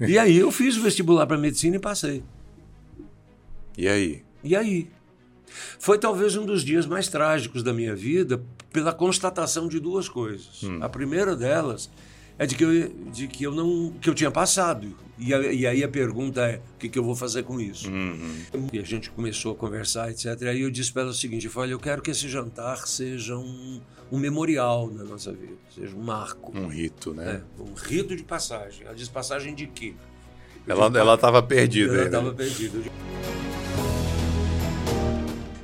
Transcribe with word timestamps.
E 0.00 0.18
aí 0.18 0.36
eu 0.36 0.50
fiz 0.52 0.76
o 0.76 0.82
vestibular 0.82 1.26
para 1.26 1.38
medicina 1.38 1.76
e 1.76 1.78
passei. 1.78 2.22
E 3.78 3.88
aí? 3.88 4.22
E 4.44 4.54
aí? 4.54 4.88
Foi 5.78 5.98
talvez 5.98 6.36
um 6.36 6.44
dos 6.44 6.62
dias 6.62 6.86
mais 6.86 7.08
trágicos 7.08 7.62
da 7.62 7.72
minha 7.72 7.94
vida 7.94 8.42
pela 8.72 8.92
constatação 8.92 9.68
de 9.68 9.80
duas 9.80 10.08
coisas. 10.08 10.62
Hum. 10.62 10.78
A 10.82 10.88
primeira 10.88 11.34
delas 11.34 11.88
é 12.38 12.44
de 12.44 12.54
que 12.54 12.64
eu, 12.64 12.88
de 13.10 13.26
que 13.26 13.44
eu 13.44 13.52
não 13.52 13.90
que 14.00 14.10
eu 14.10 14.14
tinha 14.14 14.30
passado. 14.30 14.94
E, 15.18 15.32
a- 15.32 15.50
e 15.52 15.66
aí 15.66 15.82
a 15.82 15.88
pergunta 15.88 16.42
é: 16.42 16.56
o 16.74 16.78
que, 16.78 16.90
que 16.90 16.98
eu 16.98 17.04
vou 17.04 17.16
fazer 17.16 17.44
com 17.44 17.58
isso? 17.58 17.90
Uhum. 17.90 18.36
E 18.70 18.78
a 18.78 18.82
gente 18.82 19.08
começou 19.08 19.52
a 19.52 19.54
conversar, 19.54 20.10
etc. 20.10 20.26
E 20.42 20.48
aí 20.48 20.60
eu 20.60 20.70
disse 20.70 20.92
para 20.92 21.02
ela 21.02 21.10
o 21.10 21.14
seguinte: 21.14 21.46
eu 21.46 21.50
falei, 21.52 21.72
eu 21.72 21.78
quero 21.80 22.02
que 22.02 22.10
esse 22.10 22.28
jantar 22.28 22.86
seja 22.86 23.34
um, 23.38 23.80
um 24.10 24.18
memorial 24.18 24.90
na 24.90 25.04
nossa 25.04 25.32
vida, 25.32 25.54
seja 25.74 25.94
um 25.96 26.02
marco. 26.02 26.56
Um 26.56 26.68
rito, 26.68 27.12
né? 27.12 27.42
É, 27.58 27.62
um 27.62 27.74
rito 27.74 28.14
de 28.14 28.22
passagem. 28.22 28.86
Ela 28.86 28.94
diz 28.94 29.08
passagem 29.08 29.54
de 29.54 29.66
quê? 29.66 29.94
Ela, 30.66 30.86
digo, 30.86 30.98
ela 30.98 31.18
tava 31.18 31.42
perdida 31.42 31.92
ela 31.92 31.94
aí, 31.94 32.00
né? 32.00 32.06
estava 32.06 32.32
perdida. 32.32 32.78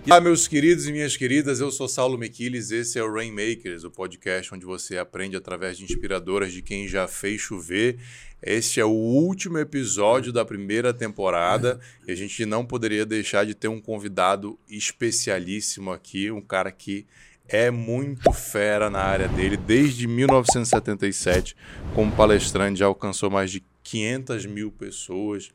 Olá, 0.05 0.21
meus 0.21 0.49
queridos 0.49 0.89
e 0.89 0.93
minhas 0.93 1.17
queridas, 1.17 1.61
eu 1.61 1.71
sou 1.71 1.87
Saulo 1.87 2.19
Mequiles, 2.19 2.73
esse 2.73 2.99
é 2.99 3.05
o 3.05 3.13
Rainmakers, 3.13 3.85
o 3.85 3.91
podcast 3.91 4.53
onde 4.53 4.67
você 4.67 4.99
aprende 4.99 5.37
através 5.37 5.79
de 5.79 5.85
inspiradoras 5.85 6.53
de 6.53 6.61
quem 6.61 6.89
já 6.89 7.07
fez 7.07 7.41
chover. 7.41 7.99
Este 8.43 8.81
é 8.81 8.85
o 8.85 8.91
último 8.91 9.59
episódio 9.59 10.33
da 10.33 10.45
primeira 10.45 10.93
temporada 10.93 11.79
e 12.07 12.11
a 12.11 12.17
gente 12.17 12.45
não 12.45 12.67
poderia 12.67 13.07
deixar 13.07 13.47
de 13.47 13.55
ter 13.55 13.69
um 13.69 13.81
convidado 13.81 14.59
especialíssimo 14.69 15.93
aqui, 15.93 16.33
um 16.33 16.41
cara 16.41 16.73
que 16.73 17.07
é 17.53 17.71
muito 17.71 18.33
fera 18.33 18.89
na 18.89 19.01
área 19.01 19.29
dele. 19.29 19.57
Desde 19.57 20.09
1977, 20.09 21.55
como 21.95 22.11
palestrante, 22.13 22.79
já 22.79 22.87
alcançou 22.87 23.31
mais 23.31 23.51
de 23.51 23.63
500 23.83 24.47
mil 24.47 24.73
pessoas 24.73 25.53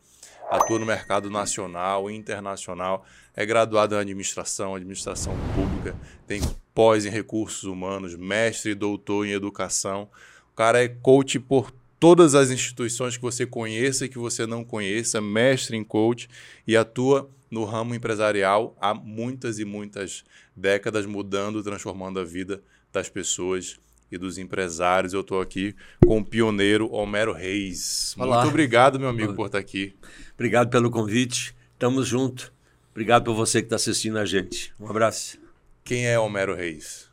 atua 0.50 0.80
no 0.80 0.86
mercado 0.86 1.30
nacional 1.30 2.10
e 2.10 2.16
internacional, 2.16 3.06
é 3.36 3.46
graduado 3.46 3.96
em 3.96 4.00
administração, 4.00 4.76
administração 4.76 5.34
pública, 5.54 5.96
tem 6.26 6.42
pós 6.74 7.06
em 7.06 7.10
recursos 7.10 7.64
humanos, 7.64 8.16
mestre 8.16 8.72
e 8.72 8.76
doutor 8.76 9.26
em 9.26 9.32
educação. 9.32 10.10
O 10.52 10.56
cara 10.56 10.84
é 10.84 10.88
coach 10.88 11.40
por 11.40 11.72
todas 12.00 12.36
as 12.36 12.50
instituições 12.50 13.18
que 13.18 13.24
você 13.24 13.46
conheça 13.46 14.06
e 14.06 14.10
que 14.10 14.18
você 14.18 14.46
não 14.46 14.64
conheça, 14.64 15.20
mestre 15.20 15.76
em 15.76 15.84
coach 15.84 16.30
e 16.66 16.78
atua 16.78 17.30
no 17.50 17.64
ramo 17.64 17.96
empresarial 17.96 18.76
há 18.80 18.94
muitas 18.94 19.60
e 19.60 19.66
muitas 19.66 20.24
décadas, 20.58 21.06
mudando, 21.06 21.62
transformando 21.64 22.20
a 22.20 22.24
vida 22.26 22.62
das 22.92 23.08
pessoas 23.08 23.78
e 24.12 24.18
dos 24.18 24.38
empresários. 24.38 25.14
Eu 25.14 25.22
estou 25.22 25.40
aqui 25.40 25.76
com 26.06 26.18
o 26.20 26.26
pioneiro 26.26 26.92
Homero 26.92 27.32
Reis. 27.32 28.16
Olá. 28.18 28.38
Muito 28.38 28.50
obrigado, 28.50 29.00
meu 29.00 29.10
amigo, 29.10 29.34
por 29.36 29.46
estar 29.46 29.60
aqui. 29.60 29.96
Obrigado 30.34 30.70
pelo 30.70 30.90
convite. 30.90 31.56
Tamo 31.78 32.04
junto. 32.04 32.52
Obrigado 32.92 33.24
por 33.26 33.36
você 33.36 33.62
que 33.62 33.68
está 33.68 33.76
assistindo 33.76 34.18
a 34.18 34.26
gente. 34.26 34.74
Um 34.80 34.90
abraço. 34.90 35.38
Quem 35.84 36.08
é 36.08 36.18
Homero 36.20 36.56
Reis? 36.56 37.08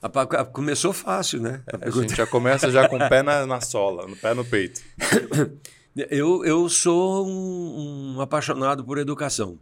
A 0.00 0.06
a- 0.06 0.44
Começou 0.46 0.92
fácil, 0.92 1.40
né? 1.40 1.62
A 1.70 1.76
A 1.76 1.78
pergunta- 1.78 2.08
gente 2.08 2.16
já 2.16 2.26
começa 2.26 2.70
já 2.70 2.88
com 2.88 2.96
o 2.96 3.08
pé 3.08 3.22
na, 3.22 3.46
na 3.46 3.60
sola, 3.60 4.06
no 4.08 4.16
pé 4.16 4.32
no 4.34 4.44
peito. 4.44 4.80
Eu, 6.08 6.42
eu 6.42 6.70
sou 6.70 7.28
um, 7.28 8.14
um 8.16 8.20
apaixonado 8.22 8.82
por 8.82 8.96
educação. 8.96 9.58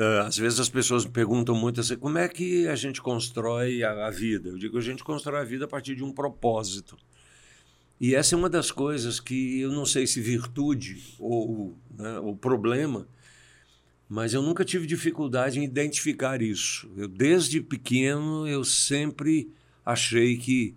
Ah, 0.00 0.26
às 0.26 0.38
vezes 0.38 0.58
as 0.58 0.70
pessoas 0.70 1.04
me 1.04 1.10
perguntam 1.10 1.54
muito 1.54 1.78
assim, 1.78 1.94
como 1.94 2.16
é 2.16 2.26
que 2.26 2.66
a 2.66 2.74
gente 2.74 3.02
constrói 3.02 3.82
a, 3.82 4.06
a 4.06 4.10
vida? 4.10 4.48
Eu 4.48 4.56
digo, 4.56 4.78
a 4.78 4.80
gente 4.80 5.04
constrói 5.04 5.42
a 5.42 5.44
vida 5.44 5.66
a 5.66 5.68
partir 5.68 5.94
de 5.94 6.02
um 6.02 6.10
propósito. 6.10 6.96
E 8.00 8.14
essa 8.14 8.34
é 8.34 8.38
uma 8.38 8.48
das 8.48 8.70
coisas 8.70 9.20
que 9.20 9.60
eu 9.60 9.70
não 9.70 9.84
sei 9.84 10.06
se 10.06 10.18
virtude 10.22 11.02
ou, 11.18 11.76
né, 11.98 12.18
problema, 12.40 13.06
mas 14.08 14.32
eu 14.32 14.40
nunca 14.40 14.64
tive 14.64 14.86
dificuldade 14.86 15.60
em 15.60 15.64
identificar 15.64 16.40
isso. 16.40 16.90
Eu, 16.96 17.06
desde 17.06 17.60
pequeno, 17.60 18.48
eu 18.48 18.64
sempre 18.64 19.52
achei 19.84 20.38
que 20.38 20.74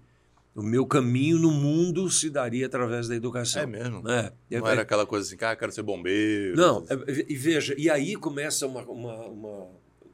o 0.56 0.62
meu 0.62 0.86
caminho 0.86 1.40
no 1.40 1.52
mundo 1.52 2.10
se 2.12 2.30
daria 2.30 2.66
através 2.68 3.08
da 3.08 3.16
educação. 3.16 3.62
É 3.64 3.66
mesmo? 3.66 4.08
É, 4.10 4.32
Não 4.52 4.68
é- 4.68 4.72
era 4.72 4.82
aquela 4.84 5.06
coisa 5.06 5.26
assim, 5.28 5.44
ah, 5.44 5.56
quero 5.56 5.72
ser 5.72 5.82
bombeiro. 5.84 6.56
não, 6.56 6.86
é- 6.90 7.26
e 7.28 7.36
veja, 7.36 7.74
e 7.78 7.90
aí 7.90 8.16
começa 8.16 8.68
uma, 8.68 8.82
uma, 8.84 9.16
uma, 9.28 9.68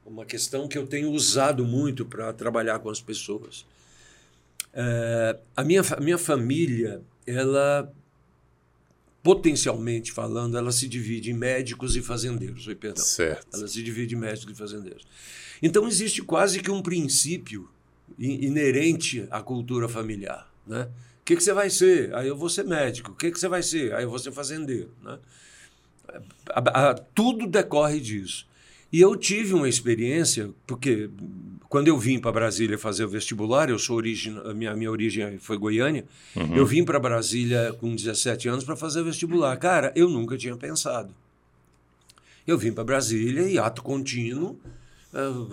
uma 0.06 0.24
questão 0.24 0.66
que 0.66 0.78
eu 0.78 0.86
tenho 0.86 1.10
usado 1.10 1.64
muito 1.64 2.04
para 2.06 2.32
trabalhar 2.32 2.78
com 2.78 2.88
as 2.88 3.00
pessoas. 3.00 3.66
É, 4.72 5.36
a, 5.56 5.62
minha, 5.64 5.82
a 5.96 6.00
minha 6.00 6.16
família, 6.18 7.02
ela, 7.26 7.92
potencialmente 9.22 10.12
falando, 10.12 10.56
ela 10.56 10.72
se 10.72 10.88
divide 10.88 11.30
em 11.30 11.34
médicos 11.34 11.96
e 11.96 12.02
fazendeiros. 12.02 12.66
Oi, 12.66 12.74
perdão. 12.74 13.04
Certo. 13.04 13.46
Ela 13.52 13.68
se 13.68 13.82
divide 13.82 14.14
em 14.14 14.18
médicos 14.18 14.54
e 14.54 14.58
fazendeiros. 14.58 15.06
Então 15.62 15.86
existe 15.86 16.22
quase 16.22 16.60
que 16.60 16.70
um 16.70 16.80
princípio 16.80 17.68
inerente 18.18 19.26
à 19.30 19.40
cultura 19.42 19.88
familiar. 19.88 20.50
Né? 20.66 20.88
O 21.20 21.24
que, 21.24 21.36
que 21.36 21.42
você 21.42 21.52
vai 21.52 21.70
ser? 21.70 22.14
Aí 22.14 22.28
eu 22.28 22.36
vou 22.36 22.48
ser 22.48 22.64
médico. 22.64 23.12
O 23.12 23.14
que, 23.14 23.30
que 23.30 23.38
você 23.38 23.48
vai 23.48 23.62
ser? 23.62 23.94
Aí 23.94 24.04
eu 24.04 24.10
vou 24.10 24.18
ser 24.18 24.32
fazendeiro. 24.32 24.90
Né? 25.02 25.18
A- 26.50 26.90
a- 26.90 26.94
tudo 26.94 27.46
decorre 27.46 28.00
disso. 28.00 28.46
E 28.92 29.00
eu 29.00 29.14
tive 29.16 29.54
uma 29.54 29.68
experiência, 29.68 30.50
porque 30.66 31.08
quando 31.68 31.86
eu 31.86 31.96
vim 31.96 32.18
para 32.18 32.32
Brasília 32.32 32.76
fazer 32.76 33.04
o 33.04 33.08
vestibular, 33.08 33.70
eu 33.70 33.78
sou 33.78 33.96
origem, 33.96 34.36
a 34.44 34.52
minha, 34.52 34.74
minha 34.74 34.90
origem 34.90 35.38
foi 35.38 35.56
Goiânia, 35.56 36.04
eu 36.56 36.66
vim 36.66 36.84
para 36.84 36.98
Brasília 36.98 37.72
com 37.78 37.94
17 37.94 38.48
anos 38.48 38.64
para 38.64 38.74
fazer 38.74 39.00
o 39.02 39.04
vestibular. 39.04 39.56
Cara, 39.58 39.92
eu 39.94 40.08
nunca 40.08 40.36
tinha 40.36 40.56
pensado. 40.56 41.14
Eu 42.44 42.58
vim 42.58 42.72
para 42.72 42.82
Brasília 42.82 43.42
e 43.48 43.56
ato 43.60 43.80
contínuo, 43.80 44.58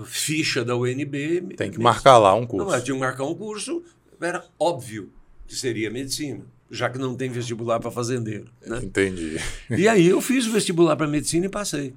ficha 0.06 0.64
da 0.64 0.76
UNB. 0.76 1.56
Tem 1.56 1.72
que 1.72 1.80
marcar 1.80 2.18
lá 2.18 2.34
um 2.34 2.46
curso. 2.46 2.70
Não, 2.70 2.82
tinha 2.82 2.96
que 2.96 3.00
marcar 3.00 3.24
um 3.24 3.36
curso, 3.36 3.84
era 4.22 4.44
óbvio 4.60 5.12
que 5.48 5.56
seria 5.56 5.90
medicina, 5.90 6.46
já 6.70 6.90
que 6.90 6.98
não 6.98 7.16
tem 7.16 7.30
vestibular 7.30 7.80
para 7.80 7.90
fazendeiro. 7.90 8.48
Né? 8.66 8.80
Entendi. 8.84 9.38
E 9.70 9.88
aí 9.88 10.08
eu 10.08 10.22
fiz 10.22 10.46
o 10.46 10.52
vestibular 10.52 10.96
para 10.96 11.08
medicina 11.08 11.46
e 11.46 11.50
passei. 11.50 11.94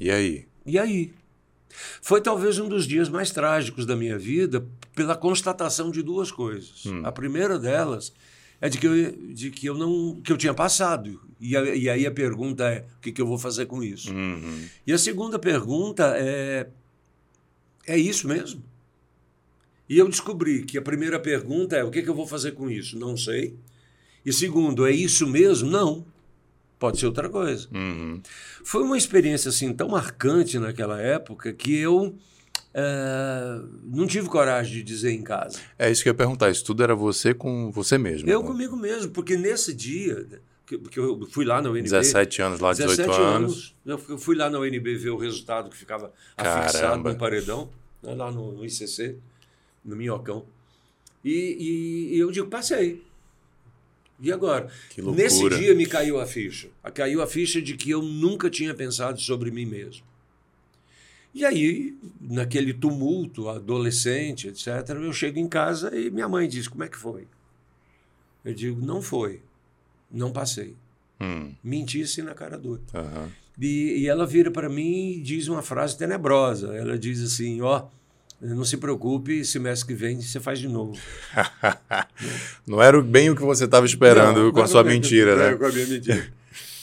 E 0.00 0.10
aí? 0.10 0.46
E 0.64 0.78
aí? 0.78 1.12
Foi 2.02 2.20
talvez 2.20 2.58
um 2.58 2.68
dos 2.68 2.86
dias 2.86 3.08
mais 3.08 3.30
trágicos 3.30 3.86
da 3.86 3.94
minha 3.94 4.18
vida 4.18 4.66
pela 4.94 5.16
constatação 5.16 5.90
de 5.90 6.02
duas 6.02 6.32
coisas. 6.32 6.84
A 7.04 7.12
primeira 7.12 7.58
delas 7.58 8.12
é 8.60 8.68
de 8.68 8.78
que 8.78 8.86
eu, 8.86 9.12
de 9.34 9.50
que 9.50 9.66
eu 9.66 9.74
não 9.74 10.20
que 10.22 10.32
eu 10.32 10.36
tinha 10.36 10.54
passado. 10.54 11.20
E, 11.40 11.56
a- 11.56 11.74
e 11.74 11.88
aí 11.88 12.06
a 12.06 12.10
pergunta 12.10 12.64
é 12.68 12.84
o 12.98 13.00
que, 13.00 13.12
que 13.12 13.20
eu 13.22 13.26
vou 13.26 13.38
fazer 13.38 13.66
com 13.66 13.82
isso? 13.82 14.12
Uhum. 14.12 14.64
E 14.86 14.92
a 14.92 14.98
segunda 14.98 15.38
pergunta 15.38 16.14
é 16.16 16.68
é 17.86 17.96
isso 17.98 18.28
mesmo? 18.28 18.62
E 19.88 19.98
eu 19.98 20.08
descobri 20.08 20.62
que 20.64 20.78
a 20.78 20.82
primeira 20.82 21.18
pergunta 21.18 21.76
é 21.76 21.82
o 21.82 21.90
que, 21.90 22.02
que 22.02 22.08
eu 22.08 22.14
vou 22.14 22.26
fazer 22.26 22.52
com 22.52 22.70
isso? 22.70 22.96
Não 22.98 23.16
sei. 23.16 23.56
E 24.24 24.32
segundo, 24.32 24.86
é 24.86 24.92
isso 24.92 25.26
mesmo? 25.26 25.68
Não. 25.68 26.04
Pode 26.78 26.98
ser 26.98 27.06
outra 27.06 27.28
coisa. 27.28 27.68
Uhum. 27.74 28.20
Foi 28.64 28.82
uma 28.82 28.96
experiência 28.96 29.48
assim 29.48 29.72
tão 29.72 29.88
marcante 29.88 30.58
naquela 30.58 31.00
época 31.00 31.52
que 31.52 31.74
eu 31.76 32.14
eh, 32.72 33.60
não 33.84 34.06
tive 34.06 34.28
coragem 34.28 34.72
de 34.74 34.82
dizer 34.82 35.12
em 35.12 35.22
casa. 35.22 35.58
É 35.78 35.90
isso 35.90 36.02
que 36.02 36.08
eu 36.08 36.12
ia 36.12 36.16
perguntar. 36.16 36.50
Isso 36.50 36.64
tudo 36.64 36.82
era 36.82 36.94
você 36.94 37.34
com 37.34 37.70
você 37.70 37.98
mesmo. 37.98 38.28
Eu 38.28 38.40
né? 38.40 38.46
comigo 38.46 38.76
mesmo, 38.76 39.10
porque 39.10 39.36
nesse 39.36 39.74
dia 39.74 40.26
que, 40.66 40.78
que 40.78 40.98
eu 40.98 41.26
fui 41.30 41.44
lá 41.44 41.60
na 41.60 41.70
UNB. 41.70 41.82
17 41.82 42.42
anos 42.42 42.60
lá, 42.60 42.72
18 42.72 43.10
anos. 43.10 43.74
Eu 43.84 43.98
fui- 43.98 44.14
eu 44.14 44.18
fui 44.18 44.36
lá 44.36 44.48
na 44.48 44.58
UNB 44.60 44.96
ver 44.96 45.10
o 45.10 45.16
resultado 45.16 45.68
que 45.68 45.76
ficava 45.76 46.12
Caramba. 46.36 46.60
afixado 46.60 47.02
no 47.02 47.16
paredão, 47.16 47.70
né, 48.02 48.14
lá 48.14 48.30
no, 48.30 48.52
no 48.52 48.64
ICC, 48.64 49.16
no 49.84 49.96
Minhocão. 49.96 50.44
E, 51.24 52.10
e 52.12 52.18
eu 52.18 52.30
digo, 52.30 52.46
passei. 52.48 53.02
E 54.22 54.30
agora? 54.30 54.68
Nesse 54.96 55.48
dia 55.48 55.74
me 55.74 55.86
caiu 55.86 56.20
a 56.20 56.26
ficha. 56.26 56.68
Caiu 56.94 57.22
a 57.22 57.26
ficha 57.26 57.60
de 57.60 57.74
que 57.74 57.90
eu 57.90 58.02
nunca 58.02 58.50
tinha 58.50 58.74
pensado 58.74 59.18
sobre 59.18 59.50
mim 59.50 59.64
mesmo. 59.64 60.04
E 61.32 61.44
aí, 61.44 61.96
naquele 62.20 62.74
tumulto, 62.74 63.48
adolescente, 63.48 64.48
etc., 64.48 64.90
eu 64.90 65.12
chego 65.12 65.38
em 65.38 65.48
casa 65.48 65.96
e 65.96 66.10
minha 66.10 66.28
mãe 66.28 66.48
diz: 66.48 66.66
Como 66.66 66.82
é 66.82 66.88
que 66.88 66.96
foi? 66.96 67.26
Eu 68.44 68.52
digo: 68.52 68.84
Não 68.84 69.00
foi. 69.00 69.40
Não 70.10 70.32
passei. 70.32 70.74
Hum. 71.20 71.52
Mentisse 71.62 72.22
na 72.22 72.34
cara 72.34 72.58
dura. 72.58 72.80
Aham. 72.94 73.30
E, 73.60 74.00
e 74.00 74.08
ela 74.08 74.26
vira 74.26 74.50
para 74.50 74.68
mim 74.68 75.12
e 75.12 75.20
diz 75.20 75.46
uma 75.46 75.62
frase 75.62 75.96
tenebrosa. 75.96 76.74
Ela 76.74 76.98
diz 76.98 77.22
assim: 77.22 77.60
Ó, 77.60 77.86
não 78.40 78.64
se 78.64 78.78
preocupe, 78.78 79.44
semestre 79.44 79.88
que 79.88 79.94
vem 79.94 80.20
você 80.20 80.40
faz 80.40 80.58
de 80.58 80.66
novo. 80.66 80.98
Não 82.66 82.82
era 82.82 83.00
bem 83.02 83.28
o 83.28 83.36
que 83.36 83.42
você 83.42 83.66
estava 83.66 83.84
esperando 83.84 84.44
Não, 84.44 84.52
com 84.52 84.62
a 84.62 84.66
sua 84.66 84.82
mentira, 84.82 85.36
né? 85.36 85.56
Com 85.56 85.66
a 85.66 85.68
minha 85.70 85.86
mentira. 85.86 86.32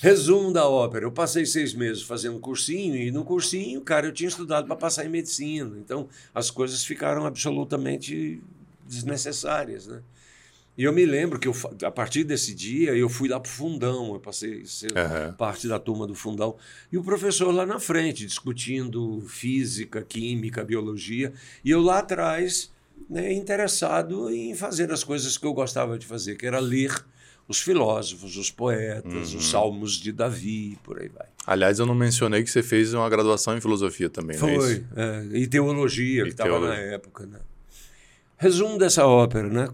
Resumo 0.01 0.53
da 0.53 0.67
ópera. 0.67 1.05
Eu 1.05 1.11
passei 1.11 1.45
seis 1.45 1.73
meses 1.73 2.03
fazendo 2.03 2.39
cursinho, 2.39 2.95
e 2.95 3.11
no 3.11 3.23
cursinho, 3.23 3.81
cara, 3.81 4.07
eu 4.07 4.11
tinha 4.11 4.27
estudado 4.27 4.67
para 4.67 4.75
passar 4.75 5.05
em 5.05 5.09
medicina. 5.09 5.77
Então, 5.79 6.07
as 6.33 6.51
coisas 6.51 6.83
ficaram 6.83 7.25
absolutamente 7.25 8.41
desnecessárias, 8.85 9.87
né? 9.87 10.01
E 10.77 10.83
eu 10.83 10.93
me 10.93 11.05
lembro 11.07 11.39
que 11.39 11.47
eu, 11.47 11.55
a 11.83 11.89
partir 11.89 12.23
desse 12.23 12.53
dia 12.53 12.95
eu 12.95 13.09
fui 13.09 13.27
lá 13.27 13.39
para 13.39 13.49
o 13.49 13.51
fundão, 13.51 14.13
eu 14.13 14.19
passei 14.19 14.61
a 14.61 14.65
ser 14.67 14.95
Aham. 14.95 15.33
parte 15.33 15.67
da 15.67 15.79
turma 15.79 16.05
do 16.05 16.13
fundão. 16.13 16.55
E 16.91 16.97
o 16.99 17.03
professor 17.03 17.51
lá 17.51 17.65
na 17.65 17.79
frente, 17.79 18.27
discutindo 18.27 19.21
física, 19.27 20.03
química, 20.03 20.63
biologia. 20.63 21.33
E 21.65 21.71
eu 21.71 21.81
lá 21.81 21.97
atrás, 21.97 22.71
né, 23.09 23.33
interessado 23.33 24.29
em 24.29 24.53
fazer 24.53 24.91
as 24.91 25.03
coisas 25.03 25.35
que 25.35 25.47
eu 25.47 25.53
gostava 25.53 25.97
de 25.97 26.05
fazer, 26.05 26.35
que 26.35 26.45
era 26.45 26.59
ler 26.59 26.93
os 27.47 27.61
filósofos, 27.61 28.35
os 28.37 28.51
poetas, 28.51 29.31
Uhum. 29.33 29.37
os 29.39 29.49
salmos 29.49 29.93
de 29.93 30.11
Davi, 30.11 30.77
por 30.83 30.99
aí 31.01 31.07
vai. 31.09 31.27
Aliás, 31.45 31.79
eu 31.79 31.85
não 31.85 31.95
mencionei 31.95 32.43
que 32.43 32.49
você 32.51 32.61
fez 32.61 32.93
uma 32.93 33.09
graduação 33.09 33.55
em 33.57 33.61
filosofia 33.61 34.09
também, 34.09 34.37
não 34.37 34.49
é 34.49 34.55
Foi. 34.55 34.71
isso? 34.73 34.85
é, 34.95 35.25
e 35.37 35.47
teologia, 35.47 36.21
E 36.21 36.25
que 36.25 36.29
estava 36.31 36.59
na 36.59 36.75
época. 36.75 37.25
Né? 37.25 37.39
Resumo 38.37 38.77
dessa 38.77 39.05
ópera, 39.07 39.47
né? 39.49 39.67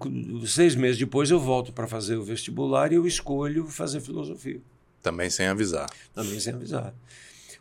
Seis 0.46 0.76
meses 0.76 0.98
depois 0.98 1.30
eu 1.32 1.40
volto 1.40 1.74
para 1.74 1.88
fazer 1.88 2.16
o 2.16 2.24
vestibular 2.24 2.92
e 2.92 2.96
eu 2.96 3.06
escolho 3.06 3.66
fazer 3.68 4.00
filosofia, 4.02 4.62
Também 5.02 5.30
sem 5.30 5.48
avisar. 5.48 5.90
também 6.14 6.40
sem 6.40 6.54
avisar. 6.54 6.94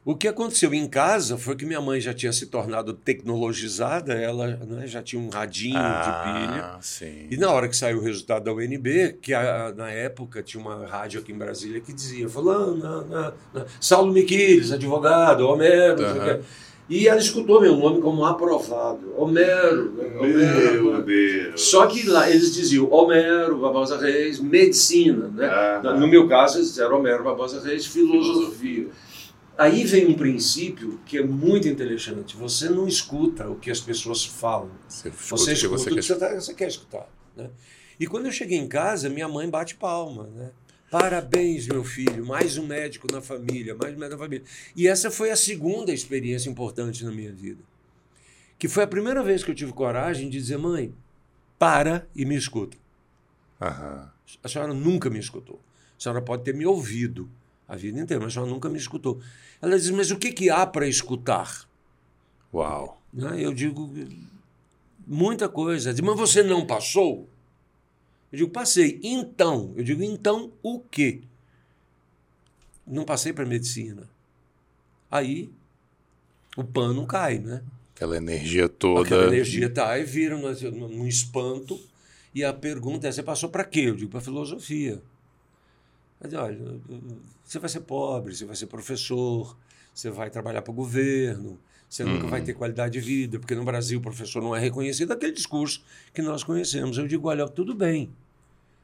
O 0.05 0.17
que 0.17 0.27
aconteceu 0.27 0.75
em 0.75 0.89
casa 0.89 1.39
foi 1.39 1.55
que 1.55 1.65
minha 1.65 1.81
mãe 1.81 2.01
já 2.01 2.13
tinha 2.13 2.33
se 2.33 2.47
tornado 2.47 2.93
tecnologizada, 2.93 4.15
ela 4.15 4.49
né, 4.67 4.85
já 4.85 5.01
tinha 5.01 5.23
um 5.23 5.29
radinho 5.29 5.75
de 5.75 5.79
pilha. 5.79 6.65
Ah, 6.65 6.79
sim. 6.81 7.29
E 7.31 7.37
na 7.37 7.53
hora 7.53 7.69
que 7.69 7.77
saiu 7.77 7.99
o 7.99 8.03
resultado 8.03 8.43
da 8.45 8.53
UNB, 8.53 9.13
que 9.23 9.33
a- 9.33 9.73
na 9.77 9.91
época 9.91 10.43
tinha 10.43 10.61
uma 10.61 10.85
rádio 10.87 11.21
aqui 11.21 11.31
em 11.31 11.39
Brasília 11.39 11.81
que 11.81 11.93
dizia: 11.93 12.27
na, 12.27 13.33
Saulo 13.81 14.13
Miquiles, 14.13 14.73
advogado, 14.73 15.47
Homero, 15.47 15.97
quê. 15.97 16.41
E 16.89 17.07
ela 17.07 17.21
escutou 17.21 17.61
meu 17.61 17.77
nome 17.77 18.01
como 18.03 18.25
aprovado. 18.27 19.15
Homero. 19.17 19.93
né, 19.93 20.19
Homero. 20.19 21.57
Só 21.57 21.87
que 21.87 22.09
lá 22.09 22.29
eles 22.29 22.53
diziam 22.53 22.93
Homero, 22.93 23.57
Barbosa 23.59 23.97
Reis, 23.99 24.41
medicina. 24.41 25.29
Né? 25.29 25.47
Ah, 25.47 25.95
No 25.97 26.09
meu 26.09 26.27
caso, 26.29 26.59
eles 26.59 26.69
disseram 26.71 26.99
Homero, 26.99 27.23
Barbosa 27.23 27.61
Reis, 27.63 27.87
filosofia. 27.87 28.89
Aí 29.57 29.85
vem 29.85 30.07
um 30.07 30.15
princípio 30.15 30.99
que 31.05 31.19
é 31.19 31.23
muito 31.23 31.69
interessante. 31.69 32.37
Você 32.37 32.69
não 32.69 32.89
escuta 32.89 33.49
o 33.49 33.57
que 33.57 33.71
as 33.71 33.81
pessoas 33.81 34.25
falam. 34.25 34.71
Você 34.89 35.09
escuta 35.09 35.37
Você 35.37 35.43
o 35.43 35.47
que 35.47 35.53
escuta 35.53 35.79
você 35.79 35.91
o 35.91 35.95
quer 35.95 36.01
que 36.01 36.03
você, 36.07 36.17
tá- 36.17 36.35
você 36.35 36.55
quer 36.55 36.69
escutar. 36.69 37.09
Né? 37.37 37.51
E 38.01 38.07
quando 38.07 38.27
eu 38.27 38.33
cheguei 38.33 38.59
em 38.59 38.67
casa, 38.67 39.09
minha 39.09 39.29
mãe 39.29 39.49
bate 39.49 39.75
palma. 39.77 40.25
Né? 40.29 40.51
Parabéns, 40.91 41.67
meu 41.67 41.85
filho, 41.85 42.27
mais 42.27 42.57
um 42.59 42.67
médico 42.67 43.11
na 43.13 43.21
família, 43.21 43.75
mais 43.75 43.95
um 43.95 43.99
médico 43.99 44.19
na 44.19 44.25
família. 44.25 44.45
E 44.75 44.89
essa 44.89 45.11
foi 45.11 45.31
a 45.31 45.37
segunda 45.37 45.93
experiência 45.93 46.49
importante 46.51 47.05
na 47.05 47.11
minha 47.13 47.33
vida. 47.33 47.63
Que 48.59 48.69
foi 48.69 48.85
a 48.85 48.87
primeira 48.87 49.23
vez 49.23 49.43
que 49.45 49.51
eu 49.51 49.55
tive 49.55 49.73
coragem 49.73 50.29
de 50.31 50.39
dizer, 50.39 50.57
mãe, 50.57 50.95
para 51.59 52.07
e 52.15 52.25
me 52.25 52.37
escuta. 52.37 52.77
Aham. 53.61 54.11
A 54.43 54.49
senhora 54.49 54.73
nunca 54.75 55.09
me 55.11 55.19
escutou. 55.19 55.61
A 55.99 56.03
senhora 56.03 56.21
pode 56.23 56.43
ter 56.43 56.55
me 56.55 56.65
ouvido 56.67 57.29
a 57.73 57.77
vida 57.77 57.99
inteira, 57.99 58.23
mas 58.23 58.33
a 58.33 58.35
senhora 58.35 58.53
nunca 58.53 58.69
me 58.69 58.77
escutou. 58.77 59.19
Ela 59.63 59.79
diz, 59.79 59.89
mas 59.89 60.11
o 60.11 60.19
que, 60.19 60.31
que 60.31 60.51
há 60.51 60.67
para 60.67 60.87
escutar? 60.87 61.67
Uau. 62.53 63.01
Né? 63.11 63.37
Eu 63.43 63.55
digo, 63.55 63.91
muita 65.07 65.49
coisa. 65.49 65.89
Ela 65.89 65.95
diz, 65.95 66.05
mas 66.05 66.19
você 66.19 66.43
não 66.43 66.67
passou? 66.67 67.31
Eu 68.31 68.41
digo, 68.41 68.51
passei. 68.51 69.01
Então, 69.03 69.73
eu 69.75 69.83
digo, 69.83 70.03
então 70.03 70.53
o 70.63 70.81
quê? 70.81 71.23
Não 72.87 73.07
passei 73.07 73.33
para 73.33 73.47
medicina. 73.47 74.07
Aí 75.11 75.51
o 76.55 76.63
pano 76.63 77.07
cai, 77.07 77.39
né? 77.39 77.63
Aquela 77.95 78.19
energia 78.19 78.69
toda. 78.69 79.01
Aquela 79.01 79.29
energia 79.29 79.71
tá 79.71 79.99
e 79.99 80.05
vira 80.05 80.37
num, 80.37 81.07
espanto. 81.07 81.81
E 82.35 82.45
a 82.45 82.53
pergunta 82.53 83.09
é: 83.09 83.13
você 83.13 83.23
passou 83.23 83.49
para 83.49 83.65
quê? 83.65 83.85
Eu 83.87 83.97
digo, 83.97 84.11
para 84.11 84.21
filosofia. 84.21 85.01
Ela 86.21 86.29
diz, 86.29 86.39
olha, 86.39 86.81
você 87.53 87.59
vai 87.59 87.69
ser 87.69 87.81
pobre, 87.81 88.35
você 88.35 88.47
vai 88.47 88.57
ser 88.57 88.67
professor, 88.67 89.57
você 89.93 90.11
vai 90.11 90.31
trabalhar 90.31 90.63
para 90.63 90.71
o 90.71 90.75
governo, 90.75 91.61
você 91.89 92.03
nunca 92.03 92.27
vai 92.27 92.41
ter 92.41 92.55
qualidade 92.55 92.95
de 92.95 93.01
vida, 93.01 93.39
porque 93.39 93.55
no 93.55 93.63
Brasil 93.63 93.99
o 93.99 94.03
professor 94.03 94.43
não 94.43 94.57
é 94.57 94.59
reconhecido, 94.59 95.13
aquele 95.13 95.33
discurso 95.33 95.85
que 96.15 96.23
nós 96.23 96.43
conhecemos. 96.43 96.97
Eu 96.97 97.07
digo, 97.07 97.29
olha, 97.29 97.47
tudo 97.47 97.75
bem. 97.75 98.11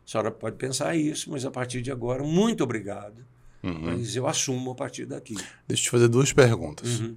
A 0.07 0.11
senhora 0.11 0.31
pode 0.31 0.57
pensar 0.57 0.95
isso, 0.95 1.31
mas 1.31 1.47
a 1.47 1.51
partir 1.51 1.81
de 1.81 1.91
agora, 1.91 2.23
muito 2.23 2.63
obrigado. 2.63 3.25
Uhum. 3.63 3.97
Mas 3.97 4.15
eu 4.15 4.27
assumo 4.27 4.73
a 4.73 4.75
partir 4.75 5.07
daqui. 5.07 5.35
Deixa 5.67 5.83
eu 5.83 5.85
te 5.85 5.91
fazer 5.91 6.09
duas 6.09 6.33
perguntas. 6.35 7.01
Uhum. 7.01 7.17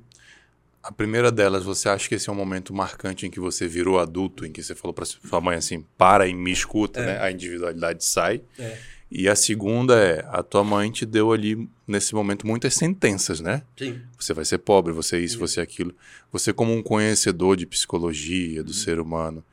A 0.82 0.92
primeira 0.92 1.32
delas, 1.32 1.66
você 1.66 1.90
acha 1.90 2.08
que 2.08 2.16
esse 2.16 2.30
é 2.30 2.32
um 2.32 2.36
momento 2.36 2.74
marcante 2.74 3.28
em 3.28 3.30
que 3.30 3.40
você 3.40 3.68
virou 3.68 4.00
adulto, 4.00 4.46
em 4.46 4.52
que 4.52 4.64
você 4.64 4.74
falou 4.74 4.94
para 4.94 5.06
sua 5.06 5.42
mãe 5.42 5.58
assim, 5.58 5.86
para 5.98 6.26
e 6.28 6.34
me 6.34 6.52
escuta, 6.52 7.06
né? 7.06 7.20
A 7.22 7.30
individualidade 7.30 8.04
sai. 8.06 8.42
É. 8.58 8.78
E 9.12 9.28
a 9.28 9.36
segunda 9.36 10.00
é, 10.00 10.26
a 10.30 10.42
tua 10.42 10.64
mãe 10.64 10.90
te 10.90 11.06
deu 11.06 11.34
ali, 11.34 11.68
nesse 11.86 12.16
momento, 12.16 12.48
muitas 12.48 12.76
sentenças, 12.76 13.42
né? 13.42 13.62
Sim. 13.78 14.00
Você 14.18 14.34
vai 14.34 14.46
ser 14.46 14.60
pobre, 14.60 14.94
você 14.94 15.18
é 15.18 15.20
isso, 15.20 15.38
você 15.38 15.60
é 15.60 15.64
aquilo. 15.64 15.94
Você, 16.32 16.54
como 16.54 16.74
um 16.74 16.82
conhecedor 16.82 17.58
de 17.58 17.66
psicologia, 17.66 18.64
do 18.64 18.74
ser 18.74 19.02
humano, 19.02 19.44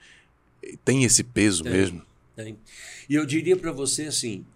tem 0.84 1.02
esse 1.02 1.24
peso 1.24 1.64
Tem. 1.64 1.72
mesmo? 1.72 2.02
Tem. 2.36 2.56
E 3.08 3.16
eu 3.16 3.26
diria 3.26 3.56
para 3.56 3.72
você 3.72 4.04
assim: 4.04 4.46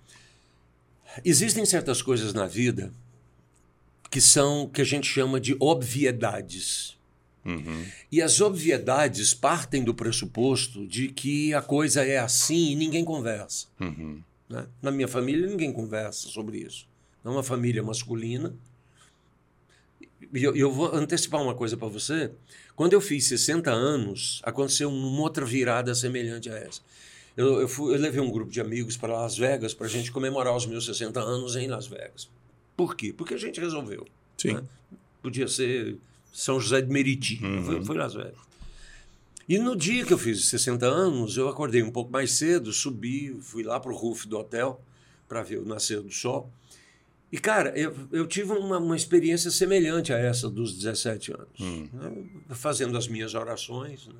existem 1.24 1.66
certas 1.66 2.00
coisas 2.00 2.32
na 2.32 2.46
vida 2.46 2.92
que 4.08 4.20
são 4.20 4.68
que 4.68 4.80
a 4.82 4.84
gente 4.84 5.08
chama 5.08 5.40
de 5.40 5.56
obviedades. 5.58 6.96
Uhum. 7.44 7.84
E 8.10 8.22
as 8.22 8.40
obviedades 8.40 9.34
partem 9.34 9.82
do 9.82 9.92
pressuposto 9.92 10.86
de 10.86 11.08
que 11.08 11.52
a 11.54 11.60
coisa 11.60 12.04
é 12.04 12.18
assim 12.18 12.70
e 12.70 12.76
ninguém 12.76 13.04
conversa. 13.04 13.66
Uhum. 13.80 14.22
Né? 14.52 14.66
Na 14.80 14.90
minha 14.90 15.08
família, 15.08 15.46
ninguém 15.46 15.72
conversa 15.72 16.28
sobre 16.28 16.58
isso. 16.58 16.86
É 17.24 17.28
uma 17.28 17.42
família 17.42 17.82
masculina. 17.82 18.54
E 20.32 20.42
eu, 20.44 20.54
eu 20.56 20.70
vou 20.72 20.94
antecipar 20.94 21.42
uma 21.42 21.54
coisa 21.54 21.76
para 21.76 21.88
você. 21.88 22.30
Quando 22.76 22.92
eu 22.92 23.00
fiz 23.00 23.26
60 23.26 23.70
anos, 23.70 24.40
aconteceu 24.44 24.88
uma 24.90 25.20
outra 25.20 25.44
virada 25.44 25.94
semelhante 25.94 26.48
a 26.50 26.56
essa. 26.56 26.80
Eu, 27.36 27.60
eu, 27.60 27.68
fui- 27.68 27.94
eu 27.94 27.98
levei 27.98 28.20
um 28.20 28.30
grupo 28.30 28.50
de 28.50 28.60
amigos 28.60 28.96
para 28.96 29.12
Las 29.12 29.36
Vegas 29.36 29.74
para 29.74 29.86
a 29.86 29.90
gente 29.90 30.10
comemorar 30.12 30.54
os 30.56 30.66
meus 30.66 30.84
60 30.86 31.20
anos 31.20 31.56
em 31.56 31.66
Las 31.66 31.86
Vegas. 31.86 32.28
Por 32.76 32.94
quê? 32.96 33.12
Porque 33.12 33.34
a 33.34 33.38
gente 33.38 33.60
resolveu. 33.60 34.06
Sim. 34.36 34.54
né? 34.54 34.62
Podia 35.22 35.46
ser 35.48 35.96
São 36.32 36.58
José 36.60 36.80
de 36.82 36.90
Meriti. 36.90 37.38
Foi, 37.64 37.84
foi 37.84 37.96
Las 37.96 38.14
Vegas. 38.14 38.51
E 39.48 39.58
no 39.58 39.76
dia 39.76 40.04
que 40.04 40.12
eu 40.12 40.18
fiz 40.18 40.38
os 40.38 40.48
60 40.48 40.86
anos, 40.86 41.36
eu 41.36 41.48
acordei 41.48 41.82
um 41.82 41.90
pouco 41.90 42.10
mais 42.10 42.32
cedo, 42.32 42.72
subi, 42.72 43.36
fui 43.40 43.62
lá 43.62 43.78
para 43.80 43.92
o 43.92 43.96
roof 43.96 44.26
do 44.26 44.38
hotel 44.38 44.80
para 45.28 45.42
ver 45.42 45.58
o 45.58 45.64
nascer 45.64 46.00
do 46.00 46.10
sol. 46.10 46.50
E, 47.30 47.38
cara, 47.38 47.70
eu, 47.76 47.94
eu 48.12 48.26
tive 48.26 48.52
uma, 48.52 48.78
uma 48.78 48.94
experiência 48.94 49.50
semelhante 49.50 50.12
a 50.12 50.18
essa 50.18 50.50
dos 50.50 50.74
17 50.76 51.32
anos. 51.32 51.90
né? 51.92 52.12
Fazendo 52.50 52.96
as 52.96 53.08
minhas 53.08 53.34
orações. 53.34 54.06
Né? 54.06 54.14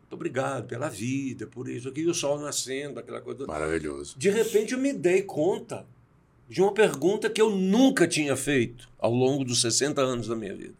Muito 0.00 0.12
obrigado 0.14 0.66
pela 0.66 0.88
vida, 0.88 1.46
por 1.46 1.68
isso 1.68 1.88
aqui, 1.88 2.00
e 2.00 2.08
o 2.08 2.14
sol 2.14 2.40
nascendo, 2.40 2.98
aquela 2.98 3.20
coisa. 3.20 3.46
Maravilhoso. 3.46 4.18
De 4.18 4.28
repente 4.28 4.72
eu 4.72 4.78
me 4.80 4.92
dei 4.92 5.22
conta 5.22 5.86
de 6.48 6.60
uma 6.60 6.74
pergunta 6.74 7.30
que 7.30 7.40
eu 7.40 7.50
nunca 7.50 8.08
tinha 8.08 8.34
feito 8.36 8.88
ao 8.98 9.14
longo 9.14 9.44
dos 9.44 9.60
60 9.60 10.00
anos 10.00 10.26
da 10.26 10.34
minha 10.34 10.54
vida. 10.54 10.74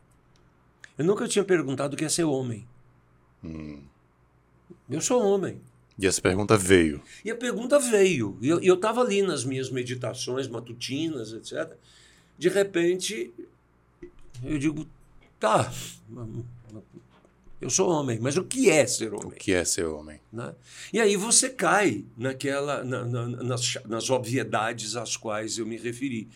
Eu 0.99 1.05
nunca 1.05 1.29
tinha 1.29 1.45
perguntado 1.45 1.95
o 1.95 1.97
que 1.97 2.05
é 2.05 2.09
ser 2.09 2.25
homem. 2.25 2.67
Hum. 3.45 3.83
Eu 4.89 5.01
sou 5.01 5.23
homem. 5.23 5.61
E 5.99 6.07
essa 6.07 6.21
pergunta 6.21 6.57
veio. 6.57 7.03
E 7.25 7.31
a 7.31 7.37
pergunta 7.37 7.79
veio. 7.79 8.39
E 8.41 8.49
eu 8.49 8.75
estava 8.75 9.01
ali 9.03 9.23
nas 9.23 9.45
minhas 9.45 9.71
meditações 9.71 10.49
matutinas, 10.49 11.33
etc. 11.33 11.73
De 12.39 12.49
repente, 12.49 13.33
eu 14.43 14.59
digo, 14.59 14.87
tá, 15.39 15.71
eu 17.61 17.69
sou 17.69 17.91
homem, 17.91 18.19
mas 18.19 18.39
o 18.39 18.45
que 18.45 18.71
é 18.71 18.87
ser 18.87 19.13
O 19.13 19.19
homem? 19.19 19.39
que 19.39 19.53
é 19.53 19.63
ser 19.65 19.85
homem? 19.85 20.19
né? 20.33 20.55
E 20.93 20.99
aí 20.99 21.17
você 21.17 21.51
cai 21.51 22.05
naquela, 22.17 22.83
na- 22.83 23.05
na- 23.05 23.27
nas, 23.29 23.75
nas 23.87 24.09
obviedades 24.09 24.97
às 24.97 25.17
quais 25.19 25.59
eu 25.59 25.67
me 25.67 25.77
referi. 25.77 26.27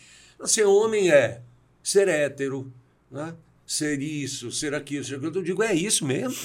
Ser 0.45 0.65
homem 0.65 1.11
é 1.11 1.41
ser 1.83 2.09
hétero, 2.09 2.71
né? 3.11 3.35
ser 3.67 4.03
isso, 4.03 4.53
ser 4.53 4.75
aquilo, 4.75 5.03
ser 5.05 5.15
aquilo. 5.15 5.35
Eu 5.39 5.43
digo, 5.43 5.63
é 5.63 5.75
isso 5.75 6.05
mesmo. 6.05 6.37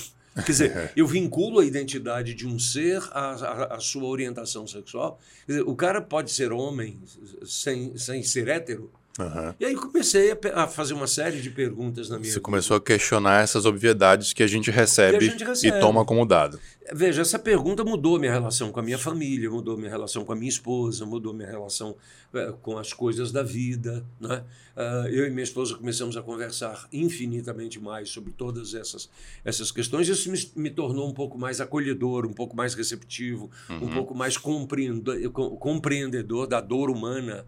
Quer 0.45 0.51
dizer, 0.51 0.91
eu 0.95 1.05
vinculo 1.07 1.59
a 1.59 1.65
identidade 1.65 2.33
de 2.33 2.47
um 2.47 2.57
ser 2.59 3.01
à, 3.11 3.31
à- 3.31 3.75
à 3.75 3.79
sua 3.79 4.05
orientação 4.05 4.65
sexual. 4.67 5.19
Quer 5.45 5.53
dizer, 5.53 5.63
o 5.67 5.75
cara 5.75 6.01
pode 6.01 6.31
ser 6.31 6.51
homem 6.51 6.99
sem, 7.45 7.97
sem 7.97 8.23
ser 8.23 8.47
hétero? 8.47 8.91
Uhum. 9.19 9.53
E 9.59 9.65
aí 9.65 9.75
comecei 9.75 10.31
a, 10.31 10.63
a, 10.63 10.67
fazer 10.67 10.93
uma 10.93 11.05
série 11.05 11.41
de 11.41 11.49
perguntas 11.49 12.09
na 12.09 12.17
minha 12.17 12.29
Você 12.29 12.35
vida. 12.35 12.41
começou 12.41 12.77
a 12.77 12.81
questionar 12.81 13.43
essas 13.43 13.65
obviedades 13.65 14.31
que 14.31 14.41
a 14.41 14.47
gente 14.47 14.71
recebe, 14.71 15.17
a 15.17 15.19
gente 15.19 15.43
recebe. 15.43 15.77
e 15.77 15.81
toma 15.81 16.05
como 16.05 16.25
dado. 16.25 16.57
Veja, 16.93 17.21
essa 17.21 17.37
pergunta 17.37 17.83
mudou 17.83 18.17
minha 18.17 18.31
relação 18.31 18.71
com 18.71 18.79
a 18.79 18.83
minha 18.83 18.97
família, 18.97 19.49
mudou 19.49 19.77
minha 19.77 19.89
relação 19.89 20.23
com 20.23 20.31
a 20.31 20.35
minha 20.35 20.49
esposa, 20.49 21.05
mudou 21.05 21.33
minha 21.33 21.49
relação 21.49 21.95
é, 22.33 22.53
com 22.61 22.77
as 22.77 22.93
coisas 22.93 23.31
da 23.31 23.43
vida. 23.43 24.05
Né? 24.21 24.43
Uh, 24.75 25.07
eu 25.09 25.27
e 25.27 25.29
minha 25.29 25.43
esposa 25.43 25.75
começamos 25.75 26.15
a 26.15 26.23
conversar 26.23 26.87
infinitamente 26.93 27.79
mais 27.79 28.09
sobre 28.09 28.31
todas 28.31 28.73
essas, 28.73 29.09
essas 29.43 29.69
questões. 29.69 30.07
Isso 30.07 30.31
me, 30.31 30.63
me 30.63 30.69
tornou 30.69 31.07
um 31.07 31.13
pouco 31.13 31.37
mais 31.37 31.59
acolhedor, 31.59 32.25
um 32.25 32.33
pouco 32.33 32.55
mais 32.55 32.73
receptivo, 32.73 33.51
uhum. 33.69 33.83
um 33.83 33.89
pouco 33.89 34.15
mais 34.15 34.37
compreendedor 34.37 36.47
da 36.47 36.61
dor 36.61 36.89
humana. 36.89 37.45